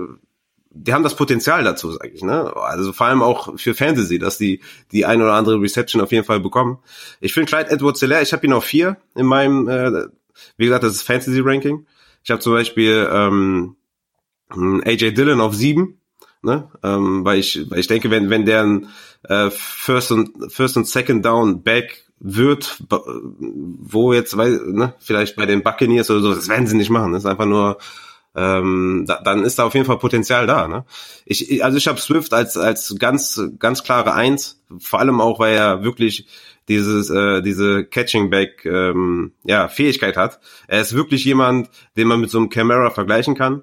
die 0.74 0.92
haben 0.92 1.04
das 1.04 1.16
Potenzial 1.16 1.64
dazu, 1.64 1.92
sage 1.92 2.10
ich, 2.10 2.22
ne? 2.22 2.54
Also 2.56 2.92
vor 2.92 3.06
allem 3.06 3.22
auch 3.22 3.58
für 3.58 3.74
Fantasy, 3.74 4.18
dass 4.18 4.38
die 4.38 4.60
die 4.92 5.04
ein 5.04 5.22
oder 5.22 5.34
andere 5.34 5.60
Reception 5.60 6.02
auf 6.02 6.12
jeden 6.12 6.24
Fall 6.24 6.40
bekommen. 6.40 6.78
Ich 7.20 7.32
finde 7.32 7.48
Clyde 7.48 7.70
Edwards 7.70 8.00
Hilaire, 8.00 8.22
ich 8.22 8.32
habe 8.32 8.46
ihn 8.46 8.52
auf 8.52 8.64
vier 8.64 8.96
in 9.14 9.26
meinem, 9.26 9.68
äh, 9.68 10.08
wie 10.56 10.64
gesagt, 10.64 10.84
das 10.84 10.94
ist 10.94 11.02
Fantasy 11.02 11.40
Ranking. 11.40 11.86
Ich 12.22 12.30
habe 12.30 12.40
zum 12.40 12.52
Beispiel 12.52 13.08
ähm, 13.10 13.76
AJ 14.50 15.12
Dillon 15.12 15.40
auf 15.40 15.54
sieben 15.54 16.00
ne? 16.44 16.68
Ähm, 16.82 17.24
weil 17.24 17.38
ich, 17.38 17.70
weil 17.70 17.80
ich 17.80 17.86
denke, 17.86 18.10
wenn 18.10 18.30
wenn 18.30 18.44
der 18.44 18.62
ein 18.62 18.88
äh, 19.24 19.50
First 19.50 20.12
und 20.12 20.52
First 20.52 20.76
und 20.76 20.86
Second 20.86 21.24
Down 21.24 21.62
Back 21.62 22.04
wird, 22.20 22.82
wo 22.88 24.12
jetzt, 24.12 24.36
weil, 24.36 24.60
ne, 24.66 24.94
vielleicht 24.98 25.36
bei 25.36 25.46
den 25.46 25.62
Buccaneers 25.62 26.10
oder 26.10 26.20
so, 26.20 26.34
das 26.34 26.48
werden 26.48 26.66
sie 26.66 26.76
nicht 26.76 26.90
machen. 26.90 27.12
Das 27.12 27.24
ist 27.24 27.30
einfach 27.30 27.46
nur 27.46 27.78
ähm, 28.36 29.04
da, 29.06 29.20
dann 29.22 29.44
ist 29.44 29.58
da 29.58 29.64
auf 29.64 29.74
jeden 29.74 29.86
Fall 29.86 29.98
Potenzial 29.98 30.46
da. 30.46 30.66
Ne? 30.66 30.84
Ich, 31.24 31.62
also 31.64 31.78
ich 31.78 31.86
habe 31.86 32.00
Swift 32.00 32.34
als 32.34 32.56
als 32.56 32.96
ganz 32.98 33.40
ganz 33.58 33.84
klare 33.84 34.14
Eins, 34.14 34.60
vor 34.78 34.98
allem 34.98 35.20
auch, 35.20 35.38
weil 35.38 35.56
er 35.56 35.84
wirklich 35.84 36.26
dieses 36.68 37.10
äh, 37.10 37.42
diese 37.42 37.84
Catching 37.84 38.30
Back 38.30 38.64
ähm, 38.64 39.32
ja 39.44 39.68
Fähigkeit 39.68 40.16
hat. 40.16 40.40
Er 40.66 40.80
ist 40.80 40.94
wirklich 40.94 41.24
jemand, 41.24 41.70
den 41.96 42.08
man 42.08 42.20
mit 42.20 42.30
so 42.30 42.38
einem 42.38 42.50
Camera 42.50 42.90
vergleichen 42.90 43.34
kann. 43.34 43.62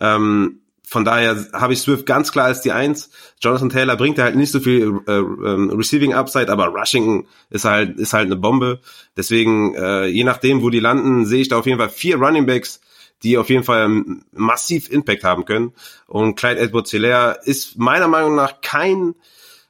Ähm, 0.00 0.60
von 0.88 1.04
daher 1.04 1.36
habe 1.52 1.72
ich 1.72 1.80
Swift 1.80 2.06
ganz 2.06 2.30
klar 2.30 2.46
als 2.46 2.60
die 2.60 2.70
Eins. 2.70 3.10
Jonathan 3.40 3.70
Taylor 3.70 3.96
bringt 3.96 4.20
halt 4.20 4.36
nicht 4.36 4.52
so 4.52 4.60
viel 4.60 5.00
äh, 5.08 5.18
ähm, 5.18 5.70
Receiving 5.70 6.14
Upside, 6.14 6.48
aber 6.48 6.68
Rushing 6.68 7.26
ist 7.50 7.64
halt 7.64 7.98
ist 7.98 8.12
halt 8.12 8.26
eine 8.26 8.36
Bombe. 8.36 8.78
Deswegen 9.16 9.74
äh, 9.74 10.06
je 10.06 10.22
nachdem, 10.22 10.62
wo 10.62 10.70
die 10.70 10.78
landen, 10.78 11.26
sehe 11.26 11.40
ich 11.40 11.48
da 11.48 11.58
auf 11.58 11.66
jeden 11.66 11.80
Fall 11.80 11.88
vier 11.88 12.18
Running 12.18 12.46
Backs, 12.46 12.80
die 13.22 13.38
auf 13.38 13.50
jeden 13.50 13.64
Fall 13.64 14.04
massiv 14.32 14.90
Impact 14.90 15.24
haben 15.24 15.44
können. 15.44 15.72
Und 16.06 16.36
Clyde 16.36 16.60
Edwards-Hilaire 16.60 17.40
ist 17.44 17.78
meiner 17.78 18.08
Meinung 18.08 18.34
nach 18.34 18.60
kein 18.60 19.14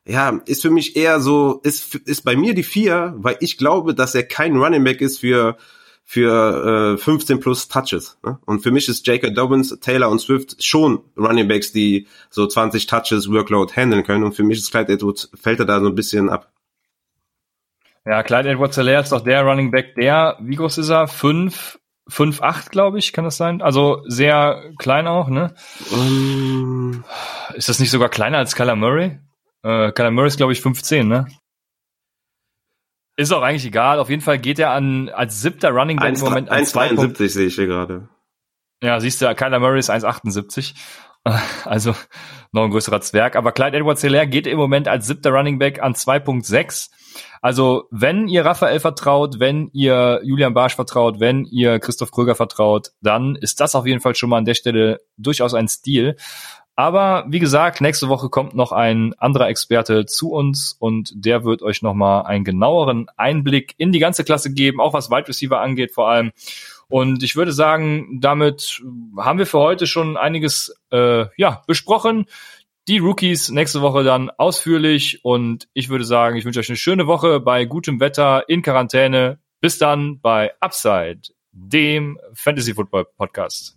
ja, 0.09 0.41
ist 0.47 0.63
für 0.63 0.71
mich 0.71 0.95
eher 0.95 1.19
so, 1.21 1.61
ist, 1.65 1.97
ist 1.97 2.23
bei 2.23 2.37
mir 2.37 2.55
die 2.55 2.63
vier, 2.63 3.15
weil 3.17 3.39
ich 3.41 3.59
glaube, 3.59 3.93
dass 3.93 4.15
er 4.15 4.23
kein 4.23 4.57
Running 4.57 4.85
Back 4.85 5.01
ist 5.01 5.19
für 5.19 5.57
für 6.09 6.95
äh, 6.95 6.99
15 6.99 7.41
plus 7.41 7.67
Touches. 7.67 8.17
Ne? 8.25 8.39
Und 8.47 8.61
für 8.61 8.71
mich 8.71 8.89
ist 8.89 9.05
Jacob 9.05 9.35
Dobbins, 9.35 9.77
Taylor 9.81 10.09
und 10.09 10.21
Swift 10.21 10.63
schon 10.65 11.01
Running 11.17 11.49
Backs, 11.49 11.73
die 11.73 12.07
so 12.31 12.47
20 12.47 12.87
Touches 12.87 13.29
Workload 13.29 13.75
handeln 13.75 14.05
können. 14.05 14.23
Und 14.23 14.33
für 14.33 14.45
mich 14.45 14.59
ist 14.59 14.71
Clyde 14.71 14.93
Edwards, 14.93 15.29
fällt 15.35 15.59
er 15.59 15.67
da 15.67 15.81
so 15.81 15.87
ein 15.87 15.97
bisschen 15.97 16.31
ab. 16.31 16.53
Ja, 18.05 18.23
Clyde 18.23 18.51
Edwards 18.51 18.77
Hilaire 18.77 19.03
ist 19.03 19.11
doch 19.11 19.25
der 19.25 19.43
Running 19.43 19.73
Back, 19.73 19.97
der, 19.97 20.39
wie 20.41 20.55
groß 20.55 20.79
ist 20.79 20.91
er? 20.91 21.09
Fünf, 21.09 21.81
fünf, 22.09 22.43
acht, 22.43 22.71
glaube 22.71 22.99
ich, 22.99 23.13
kann 23.13 23.25
das 23.25 23.37
sein? 23.37 23.63
Also 23.63 24.03
sehr 24.07 24.73
klein 24.79 25.07
auch, 25.07 25.29
ne? 25.29 25.55
Um, 25.91 27.05
ist 27.55 27.69
das 27.69 27.79
nicht 27.81 27.91
sogar 27.91 28.09
kleiner 28.09 28.39
als 28.39 28.55
Kyler 28.55 28.77
Murray? 28.77 29.19
Äh, 29.63 29.93
Kyler 29.93 30.11
Murray 30.11 30.29
ist, 30.29 30.37
glaube 30.37 30.53
ich, 30.53 30.61
15, 30.61 31.07
ne? 31.07 31.27
Ist 33.17 33.33
auch 33.33 33.43
eigentlich 33.43 33.65
egal. 33.65 33.99
Auf 33.99 34.11
jeden 34.11 34.23
Fall 34.23 34.39
geht 34.39 34.59
er 34.59 34.71
an 34.71 35.09
als 35.09 35.41
siebter 35.41 35.71
Running 35.71 35.97
Back 35.97 36.11
1, 36.11 36.21
im 36.21 36.29
Moment 36.29 36.51
an 36.51 36.63
1,73 36.63 37.29
sehe 37.29 37.47
ich 37.47 37.55
hier 37.55 37.67
gerade. 37.67 38.09
Ja, 38.83 39.01
siehst 39.01 39.23
du, 39.23 39.35
Kyler 39.35 39.59
Murray 39.59 39.79
ist 39.79 39.91
1,78. 39.91 40.75
Also 41.65 41.93
noch 42.53 42.63
ein 42.63 42.71
größerer 42.71 43.01
Zwerg. 43.01 43.35
Aber 43.35 43.51
Clyde 43.51 43.79
Edwards 43.79 44.01
Hilaire 44.01 44.29
geht 44.29 44.47
im 44.47 44.59
Moment 44.59 44.87
als 44.87 45.09
siebter 45.09 45.31
Running 45.31 45.59
Back 45.59 45.83
an 45.83 45.95
2,6. 45.95 46.91
Also 47.43 47.85
wenn 47.91 48.29
ihr 48.29 48.45
Raphael 48.45 48.81
vertraut, 48.81 49.39
wenn 49.39 49.71
ihr 49.73 50.21
Julian 50.25 50.55
Barsch 50.55 50.75
vertraut, 50.75 51.21
wenn 51.21 51.45
ihr 51.45 51.79
Christoph 51.79 52.11
Kröger 52.11 52.35
vertraut, 52.35 52.93
dann 53.01 53.37
ist 53.37 53.61
das 53.61 53.75
auf 53.75 53.87
jeden 53.87 54.01
Fall 54.01 54.15
schon 54.15 54.31
mal 54.31 54.39
an 54.39 54.45
der 54.45 54.55
Stelle 54.55 55.01
durchaus 55.17 55.55
ein 55.55 55.69
Stil. 55.69 56.17
Aber 56.79 57.25
wie 57.29 57.39
gesagt, 57.39 57.81
nächste 57.81 58.11
Woche 58.11 58.29
kommt 58.29 58.55
noch 58.55 58.71
ein 58.71 59.15
anderer 59.15 59.49
Experte 59.49 60.05
zu 60.05 60.31
uns 60.31 60.77
und 60.79 61.11
der 61.15 61.43
wird 61.43 61.63
euch 61.63 61.81
nochmal 61.81 62.27
einen 62.27 62.45
genaueren 62.45 63.07
Einblick 63.17 63.75
in 63.79 63.93
die 63.93 63.99
ganze 63.99 64.25
Klasse 64.25 64.53
geben, 64.53 64.79
auch 64.79 64.93
was 64.93 65.11
Wide 65.11 65.27
Receiver 65.27 65.59
angeht 65.59 65.93
vor 65.95 66.11
allem. 66.11 66.33
Und 66.89 67.23
ich 67.23 67.35
würde 67.35 67.53
sagen, 67.53 68.19
damit 68.21 68.83
haben 69.17 69.39
wir 69.39 69.47
für 69.47 69.59
heute 69.59 69.87
schon 69.87 70.17
einiges 70.17 70.77
äh, 70.93 71.25
ja, 71.37 71.63
besprochen. 71.67 72.27
Die 72.89 72.99
Rookies 72.99 73.51
nächste 73.51 73.83
Woche 73.83 74.05
dann 74.05 74.31
ausführlich 74.31 75.25
und 75.25 75.69
ich 75.73 75.89
würde 75.89 76.05
sagen, 76.05 76.37
ich 76.37 76.45
wünsche 76.45 76.61
euch 76.61 76.69
eine 76.69 76.77
schöne 76.77 77.09
Woche 77.09 77.41
bei 77.41 77.65
gutem 77.65 77.99
Wetter 77.99 78.49
in 78.49 78.63
Quarantäne. 78.63 79.41
Bis 79.61 79.79
dann 79.79 80.21
bei 80.21 80.53
Upside, 80.61 81.23
dem 81.51 82.17
Fantasy 82.33 82.75
Football 82.75 83.07
Podcast. 83.17 83.76